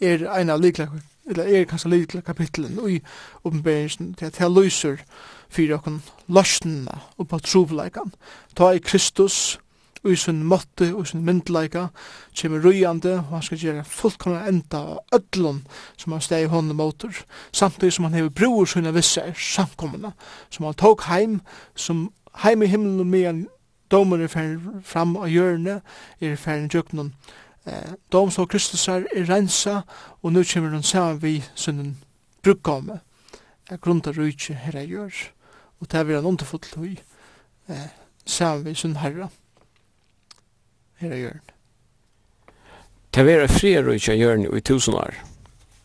er 0.00 0.26
en 0.34 0.50
av 0.50 0.60
liklekkur 0.60 1.04
eller 1.30 1.48
er 1.48 1.64
kanskje 1.70 1.90
lille 1.94 2.22
kapittelen 2.26 2.78
i 2.90 3.00
oppenberingen 3.44 4.14
til 4.18 4.30
at 4.30 4.40
jeg 4.40 4.50
løser 4.50 5.02
fyrir 5.50 5.78
okken 5.78 6.02
løsnena 6.28 7.00
og 7.18 7.28
på 7.30 7.38
trovleikan. 7.38 8.14
Ta 8.56 8.72
i 8.74 8.82
Kristus 8.82 9.58
og 10.04 10.12
i 10.12 10.16
sin 10.16 10.42
måtte 10.48 10.88
og 10.94 11.02
i 11.04 11.10
sin 11.10 11.24
myndleika 11.24 11.86
kjem 12.36 12.56
rujande 12.64 13.18
og 13.18 13.34
han 13.34 13.44
skal 13.44 13.60
gjøre 13.60 13.84
fullkomna 13.84 14.46
enda 14.48 14.80
av 14.94 15.18
ödlun 15.18 15.60
som 15.96 16.14
han 16.14 16.24
steg 16.24 16.46
i 16.46 16.50
hånden 16.52 16.76
motor 16.76 17.12
samtidig 17.52 17.92
som 17.92 18.08
han 18.08 18.16
hever 18.16 18.32
bror 18.32 18.64
sina 18.64 18.94
visse 18.96 19.22
samkommende 19.36 20.12
som 20.50 20.64
han 20.64 20.78
tok 20.80 21.04
heim 21.10 21.40
som 21.76 22.08
heim 22.44 22.62
i 22.62 22.70
himmelen 22.72 23.00
og 23.00 23.28
en 23.30 23.46
domer 23.90 24.24
er 24.24 24.58
fram 24.84 25.16
av 25.16 25.28
hjørne 25.28 25.80
er 26.20 26.36
ferdig 26.36 26.74
jøknen 26.74 27.14
Eh, 27.70 27.92
dom 28.12 28.30
som 28.30 28.46
Kristus 28.46 28.88
er 28.88 29.04
rensa, 29.28 29.82
og 30.22 30.32
nu 30.32 30.42
kommer 30.44 30.70
han 30.70 30.82
saman 30.82 31.22
vi 31.22 31.44
sønnen 31.54 31.96
brukkomme. 32.42 33.00
Er 33.70 33.76
grunda 33.76 34.10
rujtje 34.10 34.54
herre 34.54 34.82
gjør, 34.86 35.14
og 35.80 35.90
det 35.90 36.00
er 36.00 36.04
vi 36.04 36.14
en 36.14 36.26
underfullt 36.26 36.74
hui, 36.74 36.98
eh, 37.68 37.88
saman 38.26 38.64
vi 38.64 38.74
sunnen 38.74 38.96
herra, 38.96 39.28
her 40.98 41.12
er 41.12 41.16
gjør. 41.16 41.38
Det 43.14 43.28
er 43.28 43.46
fri 43.46 43.76
rujtje 43.78 44.16
gjør 44.18 44.56
i 44.56 44.60
tusen 44.60 44.94
år. 44.94 45.14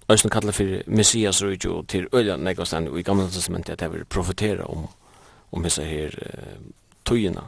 Øysen 0.10 0.30
kallar 0.30 0.52
for 0.52 0.82
Messias 0.88 1.44
rujtje, 1.44 1.70
og 1.70 1.88
til 1.88 2.08
øyla 2.14 2.38
negastan 2.38 2.88
og 2.88 3.00
i 3.00 3.04
gamle 3.04 3.30
testamentet 3.30 3.74
at 3.74 3.80
det 3.80 4.02
er 4.02 4.04
profetera 4.10 4.66
om, 4.66 4.88
om 5.52 5.64
hessa 5.64 5.84
her 5.84 6.10
uh, 6.10 6.58
tøyina 7.06 7.42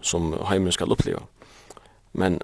som 0.00 0.32
heimen 0.48 0.72
skal 0.72 0.90
oppleva. 0.92 1.22
Men 2.12 2.40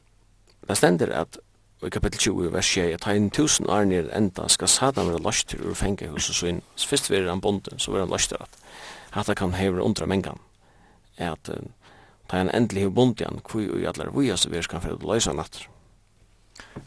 Det 0.69 0.77
stender 0.77 1.12
at 1.12 1.39
i 1.86 1.89
kapitel 1.89 2.19
20 2.19 2.53
vers 2.53 2.66
6 2.74 2.95
at 2.95 3.05
han 3.05 3.31
tusen 3.31 3.70
år 3.70 3.85
nere 3.85 4.16
enda 4.16 4.49
skal 4.49 4.69
Satan 4.69 5.09
være 5.09 5.23
løst 5.23 5.55
ur 5.55 5.74
fengehuset 5.74 6.35
så 6.35 6.47
inn. 6.47 6.62
Så 6.77 6.89
først 6.89 7.11
vil 7.11 7.28
han 7.28 7.40
bonden, 7.40 7.78
så 7.78 7.93
vil 7.93 8.01
han 8.01 8.11
løst 8.11 8.32
at 8.32 8.59
hatta 9.11 9.35
kan 9.35 9.55
hever 9.55 9.81
undra 9.81 10.07
mengan. 10.07 10.40
At 11.16 11.49
uh, 11.49 11.55
ta 12.28 12.36
han 12.36 12.51
endelig 12.55 12.82
hever 12.82 12.95
bonden, 12.95 13.40
hvor 13.51 13.61
i 13.61 13.85
allar 13.85 14.11
vuja 14.11 14.36
så 14.36 14.51
vi 14.51 14.62
skal 14.62 14.81
fyrir 14.81 14.99
løysa 15.07 15.32
natt. 15.32 15.69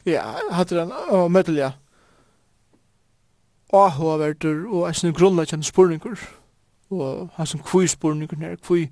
Ja, 0.05 0.23
hatt 0.51 0.71
han 0.71 0.91
og 0.91 1.31
møttelja 1.31 1.71
ahoverdur 3.73 4.67
og 4.67 4.87
eisne 4.89 5.13
grunnleggjande 5.13 5.65
spurningur 5.65 6.19
og 6.91 7.29
hans 7.35 7.55
kvui 7.63 7.87
spurningur 7.87 8.37
nær, 8.37 8.55
kvui, 8.55 8.89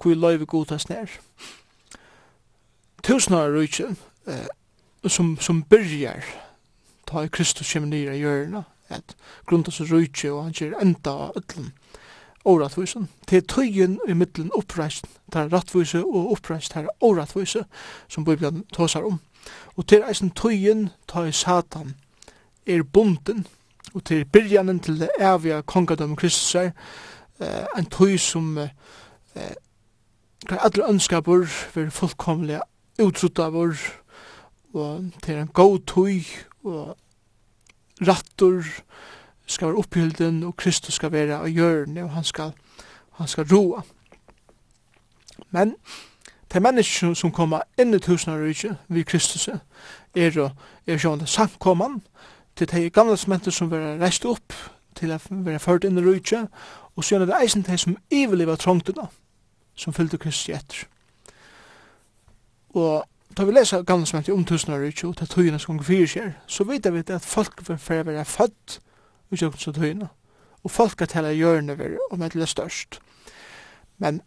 kvui 0.00 0.14
loivi 0.14 0.44
gota 0.48 0.78
snær. 0.78 1.10
Tusen 3.02 3.34
år 3.34 3.60
eh, 4.26 4.46
som, 5.06 5.36
som 5.40 5.62
byrjar 5.62 6.24
ta 7.06 7.26
Kristus 7.28 7.70
kjem 7.70 7.88
nere 7.90 8.16
i 8.16 8.22
hjørna, 8.22 8.64
at 8.88 9.16
grunda 9.46 9.70
så 9.70 9.86
rujtje 9.86 10.32
og 10.32 10.46
han 10.46 10.54
kjer 10.54 10.74
enda 10.82 11.12
av 11.26 11.38
ötlen 11.38 11.72
åratvisen. 12.46 13.08
Det 13.30 13.36
er 13.36 13.46
tøyen 13.50 13.98
i 14.08 14.14
middelen 14.14 14.52
oppreist, 14.54 15.06
det 15.32 15.40
er 15.40 16.04
og 16.04 16.32
oppreist, 16.32 16.74
det 16.74 16.84
er 16.84 16.88
åratvise 17.00 17.64
som 18.08 18.24
Bibelen 18.24 18.64
tåsar 18.72 19.06
om. 19.06 19.20
Og 19.76 19.86
til 19.86 20.02
eisen 20.08 20.30
tøyen 20.30 20.90
ta 21.08 21.26
i 21.26 21.32
satan 21.32 21.94
er 22.66 22.82
bunden, 22.82 23.46
og 23.94 24.04
til 24.04 24.24
byrjanen 24.24 24.80
til 24.80 25.00
det 25.00 25.10
evige 25.18 25.62
kongadom 25.62 26.16
Kristus 26.16 26.54
er 26.54 26.70
eh, 27.40 27.66
en 27.78 27.86
tøy 27.86 28.16
som 28.16 28.58
eh, 28.58 29.54
kan 30.48 30.58
alle 30.62 30.88
ønskapur 30.88 31.46
være 31.74 31.90
fullkomlige 31.90 32.60
utrutta 33.02 33.48
vår 33.48 33.76
og 34.74 35.10
det 35.26 35.34
er 35.34 35.42
en 35.42 35.52
god 35.54 35.78
tøy, 35.86 36.22
og 36.64 36.96
rattur 38.06 38.62
skal 39.46 39.68
være 39.68 39.76
opphylden, 39.76 40.42
og 40.42 40.56
Kristus 40.56 40.94
skal 40.94 41.12
være 41.12 41.38
av 41.38 41.48
hjørne, 41.48 42.04
og 42.04 42.10
han 42.10 42.24
skal, 42.24 42.52
han 43.10 43.28
skal 43.28 43.46
roa. 43.52 43.82
Men 45.50 45.76
de 46.52 46.60
mennesker 46.60 47.14
som 47.14 47.32
kommer 47.32 47.66
inn 47.78 47.94
i 47.94 47.98
tusenarrykje 47.98 48.76
ved 48.88 49.04
Kristus 49.04 49.48
er 49.48 50.30
jo 50.30 50.50
er 50.86 50.98
sjående 50.98 51.26
samkomman 51.26 52.02
til 52.56 52.70
de 52.70 52.90
gamle 52.90 53.16
sementer 53.16 53.50
som 53.50 53.70
var 53.70 53.98
reist 54.00 54.24
opp 54.24 54.52
til 54.96 55.12
å 55.12 55.18
være 55.30 55.58
ført 55.60 55.84
inn 55.84 55.98
i 55.98 56.04
rykje 56.04 56.46
og 56.96 57.04
så 57.04 57.16
er 57.16 57.26
det 57.26 57.36
eisen 57.42 57.62
de 57.62 57.78
som 57.78 57.96
iverliva 58.10 58.56
trångtene 58.56 59.08
som 59.76 59.92
fyllde 59.92 60.18
Kristi 60.18 60.54
etter. 60.56 60.86
Og 62.72 63.04
da 63.36 63.44
vi 63.44 63.52
leser 63.52 63.82
gamle 63.82 64.06
som 64.06 64.18
heter 64.18 64.32
om 64.32 64.44
tusen 64.44 64.72
år 64.72 64.86
ikke, 64.88 65.12
til 65.12 65.28
tøyene 65.28 65.58
som 65.58 65.80
fyrer 65.84 66.06
skjer, 66.08 66.30
så 66.46 66.64
vet 66.64 66.86
vi 66.92 67.02
at 67.12 67.24
folk 67.24 67.60
vil 67.68 67.78
for 67.78 68.00
å 68.00 68.06
være 68.08 68.24
født 68.24 68.78
i 69.30 69.36
kjøkken 69.36 69.60
som 69.60 69.74
tøyene, 69.76 70.08
og 70.64 70.70
folk 70.70 71.02
er 71.02 71.10
til 71.12 71.28
å 71.28 71.34
gjøre 71.34 71.66
det 71.68 71.78
være, 71.78 71.98
om 72.10 72.22
det 72.24 72.40
er 72.40 72.48
størst. 72.48 73.00
Men 73.98 74.22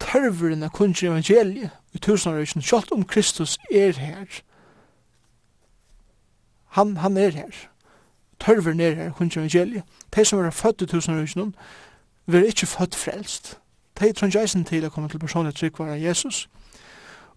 tørveren 0.00 0.62
av 0.62 0.74
kunst 0.76 1.02
evangeliet 1.02 1.72
i 1.92 1.98
tusen 1.98 2.32
år 2.32 2.44
ikke, 2.44 2.62
selv 2.62 2.92
om 2.92 3.04
Kristus 3.04 3.56
er 3.72 3.96
her, 3.96 4.42
han, 6.76 6.96
han 6.96 7.16
er 7.16 7.30
her, 7.30 7.62
tørveren 8.40 8.80
er 8.80 8.94
her, 8.94 9.12
kunst 9.16 9.36
evangeliet, 9.36 9.84
de 10.16 10.24
som 10.24 10.44
er 10.44 10.50
født 10.50 10.82
i 10.82 10.86
tusen 10.92 11.16
år 11.16 11.24
ikke, 11.24 11.46
vil 12.26 12.44
ikke 12.44 12.66
født 12.66 12.94
frelst. 12.94 13.58
De 14.00 14.12
tror 14.12 14.28
ikke 14.28 14.64
til 14.68 14.84
å 14.84 14.92
komme 14.92 15.08
til 15.08 15.18
personlig 15.22 15.54
trygg 15.56 15.78
var 15.78 15.94
Jesus, 15.96 16.48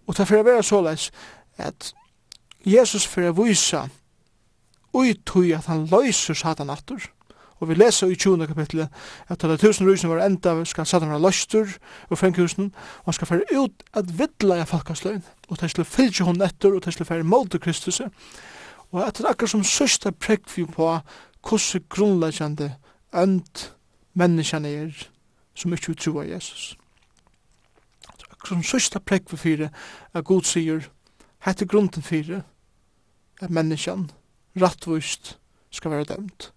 Og 0.10 0.18
det 0.18 0.26
fyrir 0.26 0.42
å 0.42 0.50
være 0.50 0.66
såleis 0.66 1.12
at 1.62 1.92
Jesus 2.66 3.06
fyrir 3.08 3.32
å 3.32 3.44
vysa 3.44 3.86
ui 4.98 5.14
tui 5.26 5.54
at 5.54 5.70
han 5.70 5.86
løyser 5.92 6.38
satan 6.38 6.72
atur. 6.74 7.04
Og 7.60 7.68
vi 7.70 7.76
leser 7.76 8.10
i 8.10 8.16
20. 8.16 8.48
kapitlet 8.48 8.90
at 9.28 9.44
det 9.44 9.60
tusen 9.60 9.88
rusen 9.88 10.10
var 10.10 10.24
enda 10.24 10.56
skal 10.66 10.88
satan 10.88 11.12
være 11.12 11.22
løyster 11.28 11.76
og 12.10 12.18
fenghusen 12.18 12.72
og 12.72 13.12
han 13.12 13.18
skal 13.18 13.30
fære 13.30 13.60
ut 13.60 13.84
at 14.00 14.14
vidla 14.20 14.62
i 14.62 14.68
falkasløyn 14.68 15.22
og 15.50 15.60
det 15.60 15.70
skal 15.74 15.86
fylgje 15.86 16.26
hon 16.26 16.42
etter 16.42 16.74
og 16.74 16.86
det 16.86 16.96
skal 16.96 17.10
fære 17.10 17.28
mål 17.28 17.50
til 17.52 17.60
Kristus 17.60 18.00
og 18.02 19.02
at 19.04 19.20
det 19.20 19.28
er 19.28 19.34
akkur 19.34 19.52
som 19.52 19.64
sørsta 19.68 20.16
prekvi 20.16 20.66
på 20.72 20.88
hvordan 21.44 21.84
grunnleggjande 21.92 22.72
ønd 23.14 23.68
menneskene 24.16 24.72
er 24.72 25.08
som 25.56 25.74
ikke 25.76 25.92
utroa 25.92 26.24
Jesus 26.26 26.78
akkur 28.40 28.56
som 28.56 28.64
sørsta 28.64 29.00
prekk 29.04 29.30
for 29.30 29.38
fire, 29.38 29.70
at 30.14 30.26
god 30.26 30.48
sier, 30.48 30.88
hette 31.46 31.68
grunden 31.68 32.04
fire, 32.04 32.44
at 33.42 33.52
menneskjan 33.52 34.10
rattvist 34.60 35.38
skal 35.72 35.92
være 35.92 36.10
dømt. 36.16 36.52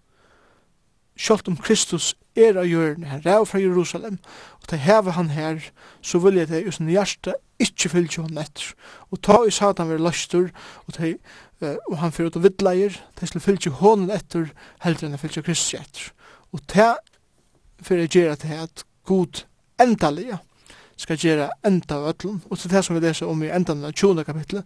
Sjølt 1.15 1.47
om 1.47 1.57
Kristus 1.57 2.15
er 2.35 2.57
av 2.57 2.65
hjørnet, 2.65 3.07
han 3.07 3.21
ræv 3.25 3.45
fra 3.45 3.61
Jerusalem, 3.61 4.17
og 4.61 4.67
til 4.67 4.81
heve 4.81 5.13
han 5.13 5.29
her, 5.29 5.59
så 6.01 6.19
vil 6.23 6.39
jeg 6.39 6.49
det 6.49 6.63
i 6.65 6.71
sin 6.73 6.89
hjerte 6.89 7.35
ikke 7.61 7.91
fylgje 7.93 8.23
hon 8.23 8.39
etter. 8.41 8.73
Og 9.11 9.21
ta 9.21 9.43
i 9.45 9.53
satan 9.53 9.91
ved 9.91 10.01
løster, 10.01 10.49
og, 10.87 10.93
til, 10.97 11.19
uh, 11.61 11.75
og 11.91 11.99
han 12.01 12.11
fyrir 12.11 12.31
ut 12.31 12.39
og 12.39 12.47
vidleier, 12.47 12.97
til 13.19 13.29
skulle 13.29 13.45
fylgje 13.45 13.75
hon 13.83 14.09
etter, 14.11 14.49
heldre 14.83 15.11
enn 15.11 15.21
fylgje 15.21 15.45
Kristus 15.45 15.77
etter. 15.83 16.09
Og 16.51 16.65
til 16.71 16.97
fyrir 17.83 18.07
jeg 18.07 18.15
gjerra 18.15 18.39
til 18.41 18.57
at 18.65 18.83
god 19.05 19.45
endalige, 19.83 20.39
skal 20.97 21.17
gjera 21.17 21.49
enda 21.65 21.97
av 21.97 22.07
øtlen, 22.13 22.41
og 22.49 22.59
til 22.59 22.71
det 22.71 22.85
som 22.85 22.95
vi 22.95 23.03
leser 23.03 23.29
om 23.29 23.43
i 23.43 23.51
enda 23.51 23.73
av 23.73 23.91
20. 23.91 24.23
kapitlet, 24.23 24.65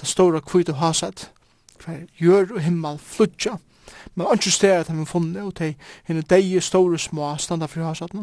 det 0.00 0.08
store 0.08 0.40
kvitt 0.40 0.72
og 0.72 0.80
haset, 0.80 1.30
hver 1.84 2.06
gjør 2.18 2.56
og 2.56 2.60
himmel 2.64 2.98
flutja, 2.98 3.58
men 4.14 4.26
ikke 4.32 4.50
steder 4.50 4.80
at 4.80 4.88
de 4.88 5.06
funnet, 5.06 5.42
og 5.42 5.58
de 5.58 5.74
henne 6.08 6.22
deie 6.22 6.60
store 6.60 6.98
små 6.98 7.34
standa 7.38 7.66
for 7.66 7.84
haset, 7.84 8.14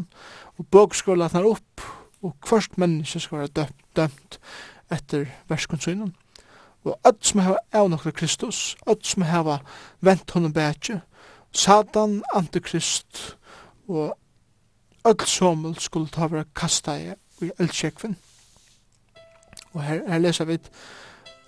og 0.58 0.68
bøk 0.72 0.96
skal 0.96 1.18
latna 1.22 1.44
opp, 1.46 1.86
og 2.24 2.36
hvert 2.50 2.78
menneske 2.78 3.20
skal 3.20 3.44
være 3.44 3.48
dømt, 3.48 3.80
dømt 3.96 4.40
etter 4.92 5.26
verskonsynen. 5.50 6.14
Og 6.84 7.00
öll 7.08 7.20
som 7.22 7.40
hefa 7.40 7.60
av 7.72 7.84
avnokra 7.84 8.12
Kristus, 8.12 8.76
öll 8.88 9.04
som 9.04 9.24
hefa 9.24 9.60
vent 10.02 10.32
honom 10.32 10.54
bætje, 10.54 11.02
Satan, 11.54 12.24
Antikrist 12.36 13.38
og 13.88 14.18
öll 15.06 15.26
somul 15.26 15.76
skulle 15.80 16.08
ta 16.08 16.28
vera 16.28 16.46
kasta 16.56 16.98
i 17.00 17.14
vi 17.44 17.52
eldsjekven. 17.60 18.16
Og 19.74 19.84
her, 19.84 20.02
her 20.08 20.18
leser 20.18 20.46
vi 20.46 20.58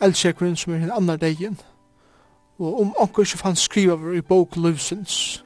eldsjekven 0.03 0.55
som 0.55 0.73
er 0.73 0.83
en 0.83 0.91
annan 0.91 1.21
degen. 1.21 1.59
Og 2.59 2.81
om 2.81 2.93
anker 2.99 3.25
ikke 3.25 3.41
fann 3.41 3.57
skriva 3.59 3.97
i 4.15 4.21
bok 4.21 4.55
Løvsens, 4.55 5.43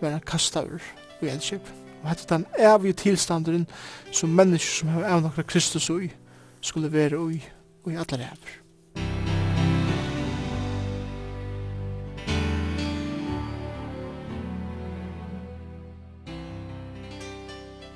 var 0.00 0.16
han 0.16 0.24
kasta 0.26 0.62
over 0.62 0.82
i 1.22 1.30
eldsjekven. 1.30 1.84
Og 2.02 2.08
hette 2.08 2.28
den 2.30 2.46
evige 2.58 2.92
tilstanderen 2.92 3.66
som 4.12 4.30
mennesker 4.30 4.80
som 4.80 4.88
har 4.94 5.08
av 5.10 5.22
nokra 5.22 5.42
Kristus 5.42 5.90
i, 5.90 6.10
skulle 6.60 6.92
være 6.92 7.18
i, 7.34 7.42
og 7.84 7.92
i 7.92 7.96
alle 7.96 8.22
ræver. 8.22 8.67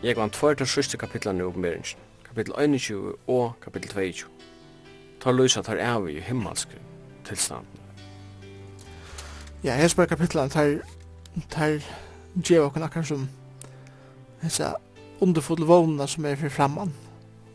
Jeg 0.03 0.17
vant 0.17 0.33
tvær 0.35 0.55
til 0.59 0.67
sørste 0.67 0.99
kapitlene 0.99 1.39
i 1.39 1.43
oppenberingen, 1.47 1.99
kapittel 2.27 2.55
21 2.59 3.15
og 3.29 3.53
kapittel 3.63 3.91
22. 3.91 4.31
Tar 5.23 5.33
lysa 5.33 5.63
tar 5.63 5.79
av 5.79 6.09
i 6.11 6.17
himmelske 6.21 6.81
tilstanden. 7.25 7.79
Ja, 9.65 9.77
jeg 9.79 9.91
spør 9.91 10.09
kapitlene 10.11 10.51
tar, 10.51 10.73
tar 11.51 11.79
djeva 12.35 12.65
okkur 12.67 12.83
akkar 12.83 13.07
som 13.07 13.29
hessa 14.43 14.73
underfull 15.21 15.63
vågna 15.67 16.07
som 16.07 16.27
er 16.27 16.51
framman 16.51 16.91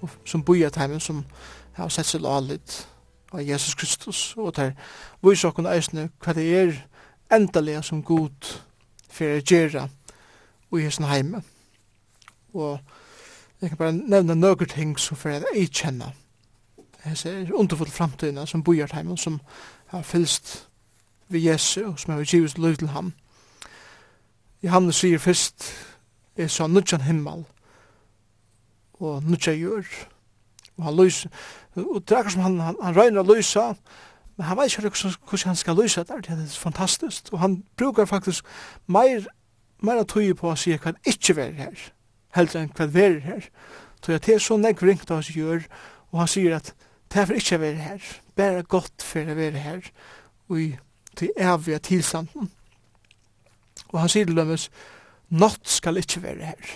og 0.02 0.16
som 0.26 0.44
buja 0.44 0.70
teimen 0.70 1.04
som 1.04 1.26
har 1.74 1.92
sett 1.92 2.08
seg 2.08 2.24
lalit 2.24 2.88
av 3.34 3.44
Jesus 3.44 3.76
Kristus 3.76 4.22
og 4.38 4.54
tar 4.56 4.72
viser 5.20 5.52
okkur 5.52 5.68
eisne 5.74 6.08
hva 6.24 6.38
det 6.40 6.48
er 6.62 6.74
endalega 7.28 7.84
som 7.84 8.00
god 8.04 8.56
fyrir 9.12 9.44
gjerra 9.44 9.90
og 10.72 10.80
i 10.80 10.88
hessen 10.88 11.12
heimen 11.12 11.44
og 12.58 12.80
jeg 13.62 13.70
kan 13.70 13.78
bare 13.78 13.92
nevne 13.92 14.36
noen 14.36 14.70
ting 14.70 14.96
som 15.00 15.18
for 15.18 15.30
jeg 15.30 15.44
ikke 15.56 15.84
kjenner. 15.84 16.16
Jeg 17.06 17.18
ser 17.18 17.54
underfull 17.54 17.90
framtiden 17.90 18.48
som 18.48 18.64
bor 18.64 18.74
hjemme, 18.74 19.18
som 19.18 19.40
har 19.88 20.02
fylst 20.02 20.68
ved 21.30 21.40
Jesu, 21.40 21.86
og 21.86 22.00
som 22.00 22.14
har 22.14 22.24
givet 22.24 22.58
lov 22.58 22.76
til 22.76 22.88
ham. 22.88 23.14
Johannes 24.64 24.96
sier 24.96 25.20
først, 25.20 25.74
jeg 26.38 26.52
sa 26.52 26.68
nødjan 26.68 27.02
himmel, 27.02 27.46
og 29.00 29.24
nudja 29.24 29.54
jord, 29.54 29.86
og 30.78 30.84
han 30.84 30.96
lys 30.96 31.26
og 31.76 32.02
det 32.10 32.16
er 32.16 32.20
akkur 32.20 32.34
som 32.34 32.42
han, 32.42 32.60
han, 32.60 32.78
han 32.82 32.96
røyner 32.98 33.22
å 33.22 33.36
lysa 33.36 33.74
men 34.38 34.46
han 34.46 34.58
vet 34.58 34.78
ikke 34.78 34.90
hvordan 34.90 35.48
han 35.50 35.56
skal 35.56 35.78
lysa 35.82 36.04
der, 36.04 36.22
det 36.22 36.30
er 36.30 36.60
fantastisk, 36.60 37.34
og 37.34 37.40
han 37.40 37.64
brukar 37.78 38.06
faktisk 38.06 38.46
meir, 38.86 39.26
meir 39.82 40.04
tøy 40.04 40.34
på 40.38 40.52
å 40.52 40.58
si 40.58 40.76
hva 40.76 40.92
han 40.92 41.00
ikke 41.10 41.36
vil 41.40 41.56
her, 41.58 41.88
heldre 42.36 42.64
enn 42.64 42.74
hva 42.76 42.90
verir 42.92 43.24
her. 43.26 43.48
Så 44.04 44.16
at 44.16 44.28
til 44.28 44.40
så 44.40 44.58
nekk 44.60 44.84
ringt 44.84 45.10
av 45.12 45.20
hans 45.20 45.32
gjør, 45.34 45.66
og 46.12 46.20
han 46.24 46.32
sier 46.32 46.56
at 46.56 46.74
det 47.12 47.22
er 47.22 47.28
for 47.30 47.40
ikke 47.40 47.58
å 47.58 47.64
være 47.64 47.84
her, 47.84 48.12
bare 48.36 48.68
godt 48.68 49.04
for 49.04 49.32
å 49.32 49.36
være 49.38 49.64
her, 49.64 49.90
og 50.48 50.62
i 50.62 50.68
til 51.18 51.32
evige 51.38 51.80
tilstanden. 51.80 52.52
Og 53.90 54.00
han 54.00 54.10
sier 54.10 54.26
til 54.26 54.38
dem, 54.38 54.56
natt 55.30 55.70
skal 55.70 55.98
ikke 55.98 56.22
være 56.24 56.52
her. 56.52 56.74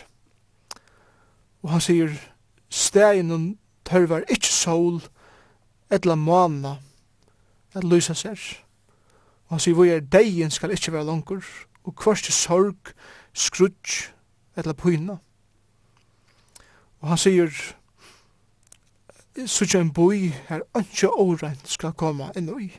Og 1.62 1.70
han 1.76 1.84
sier, 1.84 2.14
Stegen 2.72 3.32
og 3.36 3.48
tørvar 3.86 4.24
ikke 4.32 4.50
sol, 4.50 5.02
etla 5.92 6.16
måna, 6.16 6.78
at 7.76 7.84
lysa 7.84 8.16
seg. 8.16 8.40
Og 9.48 9.58
han 9.58 9.64
sier, 9.64 9.76
hvor 9.76 9.86
er 9.92 10.00
degen 10.00 10.52
skal 10.52 10.72
ikke 10.72 10.94
være 10.96 11.10
langer, 11.10 11.44
og 11.84 11.96
kvart 12.00 12.32
sorg, 12.32 12.94
skrutsk, 13.34 14.14
etla 14.58 14.74
pyna. 14.74 15.20
Og 17.02 17.10
han 17.10 17.18
sier, 17.18 17.52
så 19.46 19.68
en 19.80 19.94
boi 19.94 20.32
her 20.50 20.62
ønskje 20.78 21.10
årent 21.10 21.70
skal 21.70 21.96
komme 21.98 22.30
inn 22.38 22.50
i. 22.62 22.70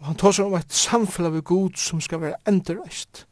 Og 0.00 0.06
han 0.06 0.16
tar 0.18 0.32
seg 0.32 0.48
om 0.48 0.56
et 0.56 0.72
samfunn 0.72 1.28
av 1.28 1.36
god 1.44 1.76
som 1.78 2.00
skal 2.00 2.22
være 2.22 2.40
endereist. 2.48 3.26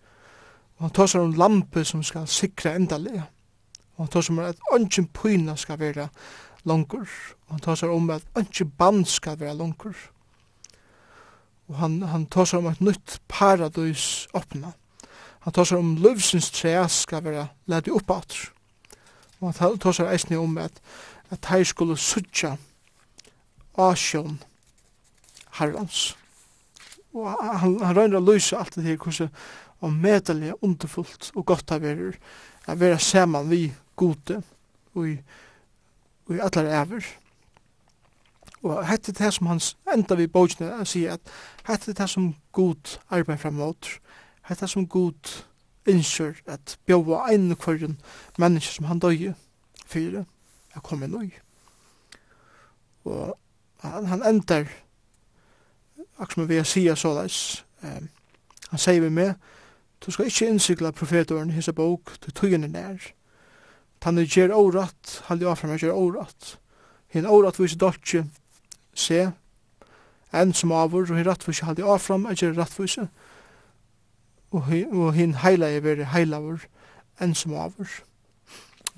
Og 0.79 0.87
han 0.87 0.95
tar 0.95 1.09
seg 1.11 1.25
om 1.25 1.35
lampe 1.35 1.83
som 1.85 2.05
skal 2.07 2.29
sikre 2.31 2.77
endalega. 2.77 3.25
Og 3.97 4.05
han 4.05 4.13
tar 4.13 4.27
seg 4.27 4.37
om 4.37 4.45
at 4.45 4.61
ønskje 4.77 5.07
pyna 5.17 5.57
skal 5.59 5.81
være 5.81 6.07
langer. 6.69 7.09
Og 7.49 7.57
han 7.57 7.65
tar 7.65 7.81
seg 7.81 7.95
om 7.95 8.13
at 8.15 8.29
ønskje 8.39 8.69
band 8.79 9.09
skal 9.11 9.41
være 9.41 9.57
langer. 9.59 9.97
Og 11.69 11.81
han, 11.81 12.03
han 12.03 12.29
tar 12.31 12.47
seg 12.49 12.63
om 12.63 12.71
et 12.71 12.85
nytt 12.85 13.19
paradis 13.29 14.29
åpna. 14.37 14.77
Han 15.49 15.57
tar 15.57 15.67
seg 15.69 15.83
om 15.83 15.97
løvsins 16.05 16.53
tre 16.53 16.77
skal 16.93 17.25
være 17.25 17.49
ledig 17.67 17.97
oppåter. 17.97 18.53
Og 19.41 19.55
han 19.55 19.79
tåsar 19.79 20.11
eisne 20.11 20.39
om 20.39 20.59
at 20.59 20.83
at 21.31 21.45
her 21.51 21.65
skulle 21.65 21.97
sutja 21.97 22.57
asjon 23.79 24.39
herrans. 25.59 26.17
Og 27.13 27.29
han, 27.29 27.79
han 27.83 27.97
røyner 27.97 28.21
å 28.21 28.25
løse 28.25 28.57
alt 28.57 28.79
det 28.79 28.87
her 28.87 29.01
hvordan 29.01 29.33
og 29.79 29.93
medelig 29.95 30.57
underfullt 30.63 31.31
og 31.37 31.45
godt 31.47 31.71
av 31.77 31.85
er 31.87 32.01
å 32.67 32.75
være 32.75 32.99
saman 32.99 33.47
vi 33.51 33.69
gode 33.99 34.41
og 34.97 35.05
i, 35.07 35.13
og 36.27 36.35
i 36.35 36.41
allar 36.43 36.71
æver. 36.81 37.07
Og 38.67 38.81
hette 38.89 39.15
det 39.15 39.31
som 39.37 39.47
han 39.53 39.63
enda 39.95 40.17
vi 40.19 40.27
bókene 40.27 40.83
si 40.89 41.05
at 41.07 41.23
hette 41.69 41.95
det 41.95 42.09
som 42.11 42.33
god 42.53 42.99
arbeid 43.15 43.39
framåt, 43.39 43.87
hette 44.51 44.67
det 44.67 44.73
som 44.73 44.89
god 44.91 45.31
innskyr 45.89 46.39
at 46.47 46.77
bjóa 46.87 47.27
ein 47.31 47.55
kvarjen 47.57 47.99
menneske 48.39 48.75
som 48.75 48.89
han 48.91 49.03
døye 49.03 49.35
fyrir 49.89 50.25
jeg 50.75 50.85
kom 50.85 51.03
inn 51.03 51.17
ui. 51.17 51.31
Og 53.09 53.35
han, 53.83 54.07
han 54.07 54.27
endar 54.27 54.69
akkur 56.19 56.43
som 56.43 56.49
vi 56.49 56.59
er 56.59 56.67
sia 56.67 56.97
såleis 56.99 57.65
um, 57.83 58.09
han 58.71 58.83
sier 58.83 59.01
vi 59.01 59.11
med 59.11 59.35
du 60.05 60.11
skal 60.11 60.29
ikkje 60.31 60.49
innsikla 60.53 60.93
profetoren 60.93 61.51
hisa 61.55 61.73
bok 61.73 62.17
du 62.25 62.31
tøyene 62.31 62.69
nær 62.71 63.13
han 64.05 64.19
er 64.19 64.31
gjer 64.31 64.55
årat 64.55 65.19
halde 65.29 65.49
afram 65.51 65.75
er 65.75 65.83
gjer 65.83 65.95
årat 65.95 66.57
hinn 67.15 67.27
årat 67.27 67.59
vise 67.59 67.79
dolce 67.79 68.25
se 68.95 69.25
enn 70.35 70.55
som 70.55 70.75
avur 70.77 71.07
og 71.07 71.17
hinn 71.17 71.27
rattvise 71.27 71.67
halde 71.67 71.87
afram 71.87 72.27
er 72.27 72.39
gjer 72.39 72.57
rattvise 72.59 73.09
og 74.53 75.13
hin 75.15 75.35
heila 75.43 75.69
er 75.69 75.85
veri 75.85 76.07
heilavur 76.09 76.65
enn 77.21 77.35
som 77.35 77.55
avur. 77.59 77.89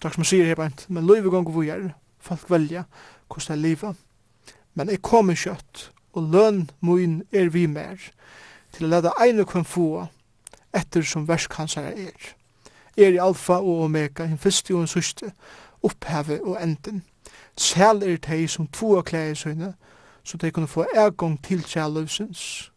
Takk 0.00 0.14
som 0.14 0.24
sier 0.24 0.46
her 0.46 0.70
men 0.88 1.06
løyve 1.06 1.30
gong 1.30 1.48
vi 1.56 1.68
er, 1.68 1.90
folk 2.20 2.50
velja 2.50 2.84
hvordan 3.28 3.58
er 3.58 3.62
livet. 3.62 3.96
Men 4.74 4.88
jeg 4.88 5.02
kommer 5.02 5.34
kjøtt, 5.34 5.90
og 6.12 6.30
løn 6.32 6.70
moin 6.80 7.22
er 7.32 7.48
vi 7.48 7.66
mer, 7.66 7.98
til 8.72 8.86
å 8.86 8.90
lade 8.90 9.12
einu 9.18 9.44
kvann 9.44 9.66
få, 9.66 10.06
etter 10.72 11.02
som 11.02 11.26
versk 11.28 11.52
hans 11.58 11.76
er 11.76 11.90
er. 11.90 12.34
Er 12.96 13.14
i 13.14 13.22
alfa 13.22 13.58
og 13.58 13.84
omega, 13.84 14.24
hin 14.24 14.38
fyrste 14.38 14.74
og 14.74 14.84
en 14.84 14.90
sørste, 14.90 15.32
oppheve 15.82 16.40
og 16.44 16.58
enden. 16.62 17.02
Sel 17.56 18.02
er 18.02 18.18
tei 18.22 18.46
som 18.46 18.68
tvo 18.68 18.96
av 18.98 19.04
klæg 19.10 19.36
søyne, 19.36 19.74
så 20.24 20.36
de 20.36 20.50
kunne 20.50 20.70
få 20.70 20.86
egang 20.94 21.38
til 21.42 21.64
sjælløsens, 21.66 22.70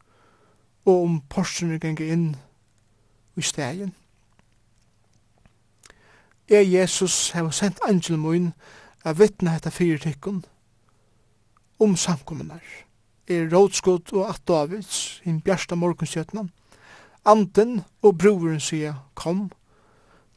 og 0.85 1.03
om 1.03 1.21
porsene 1.29 1.79
ganger 1.79 2.13
inn 2.13 2.35
i 3.35 3.41
stegen. 3.41 3.95
Jeg, 6.49 6.73
Jesus, 6.73 7.31
hef 7.31 7.53
sendt 7.53 7.79
angel 7.87 8.17
moin 8.19 8.53
a 9.05 9.13
vittna 9.15 9.55
hetta 9.55 9.71
fyrir 9.71 9.99
tikkun 9.99 10.43
om 11.79 11.95
samkommunar. 11.95 12.63
Er 13.27 13.47
rådskott 13.51 14.13
og 14.13 14.29
at 14.29 14.41
Davids, 14.47 15.21
hinn 15.23 15.41
bjärsta 15.41 15.75
morgunstjötna, 15.75 16.47
anden 17.25 17.83
og 18.01 18.17
broren 18.17 18.59
sier 18.59 18.93
kom, 19.15 19.51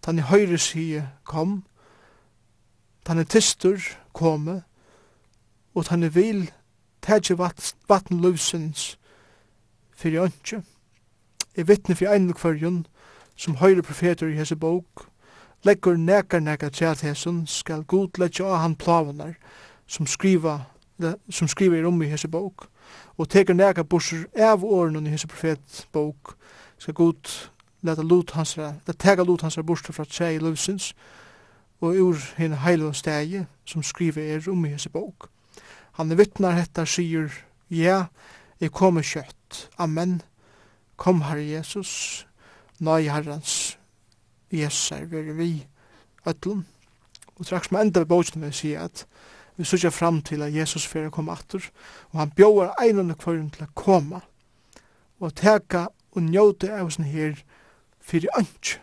tann 0.02 0.18
i 0.18 0.26
høyre 0.26 0.58
sier 0.58 1.08
kom, 1.24 1.64
tann 3.04 3.20
i 3.20 3.24
tistur 3.24 3.82
komme, 4.12 4.62
og 5.74 5.86
tann 5.90 6.06
i 6.06 6.08
vil 6.14 6.46
tætje 7.02 7.38
vatn, 7.38 7.74
vatn 7.88 8.72
fyrir 9.96 10.22
ønskjøp 10.22 10.75
er 11.56 11.64
vittne 11.64 11.96
for 11.96 12.12
ein 12.12 12.30
og 12.30 12.84
som 13.36 13.56
høyre 13.56 13.82
profeter 13.82 14.28
i 14.28 14.36
hese 14.36 14.56
bok, 14.56 15.06
leggur 15.64 15.96
nekar 15.96 16.40
nekar 16.40 16.70
tjat 16.72 17.02
hesun 17.04 17.44
skal 17.46 17.84
god 17.84 18.18
letja 18.18 18.44
av 18.44 18.62
han 18.62 18.76
plavunar, 18.76 19.34
som 19.86 20.06
skriva, 20.06 20.60
som 21.30 21.48
skriva 21.48 21.76
i 21.76 21.82
rom 21.84 22.02
i 22.02 22.08
hese 22.08 22.28
bok, 22.28 22.68
og 23.16 23.28
teker 23.28 23.54
nekar 23.54 23.84
bursur 23.84 24.26
av 24.40 24.64
åren 24.64 25.06
i 25.06 25.12
hese 25.12 25.28
profetbok, 25.28 26.36
skal 26.78 26.94
god 26.94 27.32
leta 27.82 28.02
lut 28.02 28.30
hans 28.30 28.56
leta 28.56 28.92
tega 28.92 29.24
lut 29.24 29.42
hans 29.42 29.58
bursur 29.64 29.92
fra 29.92 30.04
tjei 30.04 30.36
i 30.36 30.40
løvsins, 30.42 30.94
og 31.80 31.96
ur 32.00 32.22
hinn 32.38 32.56
heilu 32.64 32.92
stegi, 32.96 33.44
som 33.66 33.82
skriva 33.82 34.20
er 34.20 34.48
om 34.48 34.64
i 34.64 34.72
hese 34.72 34.88
bok. 34.88 35.28
Han 36.00 36.12
er 36.12 36.16
vittnar 36.16 36.56
hetta 36.56 36.84
sier, 36.88 37.32
ja, 37.68 38.06
jeg 38.60 38.72
kommer 38.72 39.04
kjøtt, 39.04 39.68
amen, 39.78 40.20
amen, 40.20 40.22
Kom, 40.96 41.22
Herre 41.22 41.44
Jesus, 41.44 42.26
nøy 42.80 43.10
Herrens, 43.12 43.78
Jesus 44.52 44.92
er 44.92 45.04
veri 45.10 45.34
vi, 45.36 45.66
ætlum. 46.26 46.64
Og 47.36 47.44
straks 47.44 47.70
med 47.70 47.80
enda 47.80 48.00
ved 48.00 48.06
bogen 48.06 48.42
vil 48.42 48.52
si 48.52 48.72
at 48.74 49.06
vi 49.56 49.64
sykja 49.64 49.88
fram 49.88 50.22
til 50.22 50.42
at 50.42 50.54
Jesus 50.54 50.86
fyrir 50.86 51.10
kom 51.10 51.28
atur, 51.28 51.62
og 52.10 52.20
han 52.20 52.30
bjóar 52.30 52.74
einan 52.82 53.10
og 53.10 53.18
kvarin 53.18 53.50
til 53.50 53.62
at 53.62 53.74
koma, 53.74 54.20
og 55.20 55.34
teka 55.34 55.86
og 56.12 56.22
njóti 56.22 56.68
av 56.72 56.90
sin 56.90 57.04
her 57.04 57.36
fyrir 58.00 58.32
anki. 58.36 58.78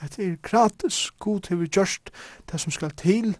Dette 0.00 0.22
er 0.22 0.36
gratis, 0.42 1.10
god 1.18 1.48
hefur 1.48 1.66
gjørst 1.66 2.10
det 2.50 2.60
som 2.60 2.72
skal 2.72 2.90
til 2.90 3.36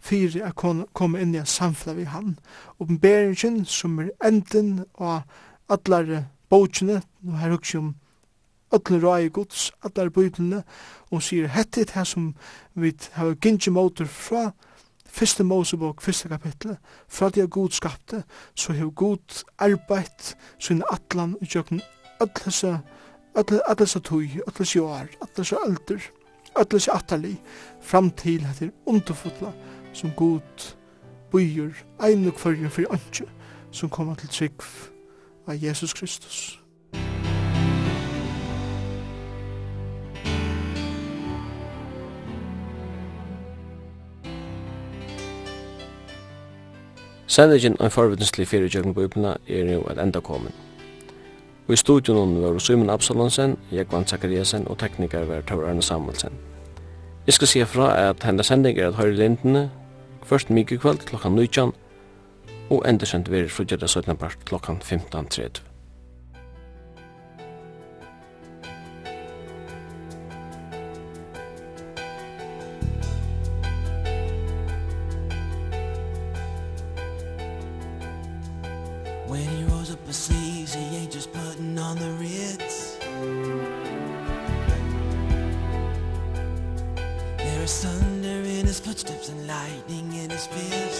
fyrir 0.00 0.44
at 0.44 0.56
koma 0.92 1.20
inn 1.20 1.34
i 1.34 1.44
samfla 1.44 1.94
vi 1.94 2.04
han. 2.04 2.38
Oppenberingin 2.78 3.64
som 3.64 3.98
er 3.98 4.10
enden 4.24 4.84
og 4.94 5.22
allare 5.68 6.26
bókene, 6.50 7.02
nå 7.22 7.36
her 7.38 7.54
hugsi 7.54 7.78
om 7.78 7.94
öllur 8.74 9.02
rai 9.02 9.28
gods, 9.28 9.70
allar 9.82 10.10
bøyblene, 10.14 10.62
og 11.10 11.22
sier 11.22 11.50
hette 11.50 11.84
det 11.86 12.06
som 12.06 12.32
vi 12.74 12.92
har 13.16 13.34
gynnsi 13.42 13.70
motor 13.74 14.06
fra 14.06 14.50
fyrste 15.10 15.44
Mosebok, 15.44 16.02
fyrste 16.02 16.28
kapitlet, 16.30 16.78
fra 17.08 17.30
det 17.30 17.50
god 17.50 17.74
skapte, 17.74 18.22
så 18.54 18.72
har 18.72 18.90
god 18.90 19.42
arbeid, 19.58 20.34
sin 20.58 20.82
atlan 20.90 21.36
i 21.40 21.46
tjøkken, 21.46 21.82
öllese, 22.22 22.78
öllese 23.34 24.00
tøy, 24.06 24.38
öllese 24.46 24.78
joar, 24.78 25.10
öllese 25.22 25.58
ölder, 25.66 26.06
öllese 26.58 26.94
atali, 26.94 27.34
fram 27.82 28.10
til 28.10 28.46
etter 28.46 28.70
underfotla, 28.86 29.52
som 29.92 30.14
god 30.16 30.70
bøyer, 31.32 31.74
einu 31.98 32.30
kvarje 32.30 32.70
fyrir 32.70 32.94
ønske, 32.94 33.26
som 33.72 33.90
kommer 33.90 34.14
til 34.14 34.30
trygg 34.30 34.62
av 35.50 35.56
Jesus 35.56 35.94
Kristus. 35.94 36.58
Sendingen 47.30 47.76
av 47.78 47.92
forvittneslig 47.94 48.48
fyrir 48.50 48.70
jøkken 48.74 48.94
bøyblina 48.94 49.36
er 49.46 49.68
jo 49.76 49.84
et 49.90 49.98
enda 50.02 50.18
komin. 50.20 50.54
Og 51.68 51.76
i 51.76 51.78
studionen 51.78 52.40
var 52.42 52.58
Simon 52.58 52.90
Absalonsen, 52.90 53.54
Jekvan 53.70 54.06
Zakariasen 54.06 54.66
og 54.68 54.78
teknikar 54.78 55.28
var 55.30 55.44
Tor 55.46 55.68
Arne 55.68 55.82
Samuelsen. 55.82 56.34
Jeg 57.26 57.34
skal 57.34 57.48
sige 57.48 57.66
fra 57.66 57.92
at 58.08 58.22
hennes 58.22 58.46
sending 58.46 58.78
er 58.78 58.88
at 58.88 58.98
høyre 58.98 59.14
lintene, 59.14 59.70
først 60.26 60.50
mykje 60.50 60.78
kveld 60.82 61.06
klokka 61.06 61.28
19, 61.28 61.72
og 62.70 62.84
endersendt 62.88 63.30
verður 63.30 63.50
frugjerda 63.56 63.88
17. 63.90 64.16
part 64.16 64.44
klokkan 64.46 64.78
15.30. 64.84 65.60
When 79.26 79.46
he 79.46 79.64
rolls 79.64 79.90
up 79.92 80.06
his 80.06 80.16
sleeves, 80.16 80.74
he 80.74 80.96
ain't 80.96 81.12
just 81.12 81.32
putting 81.32 81.78
on 81.78 81.96
the 81.98 82.12
Ritz. 82.22 82.98
There 87.38 87.62
is 87.62 87.84
thunder 87.84 88.40
in 88.58 88.66
his 88.66 88.80
footsteps 88.80 89.28
and 89.28 89.46
lightning 89.46 90.12
in 90.14 90.30
his 90.30 90.46
fist. 90.46 90.99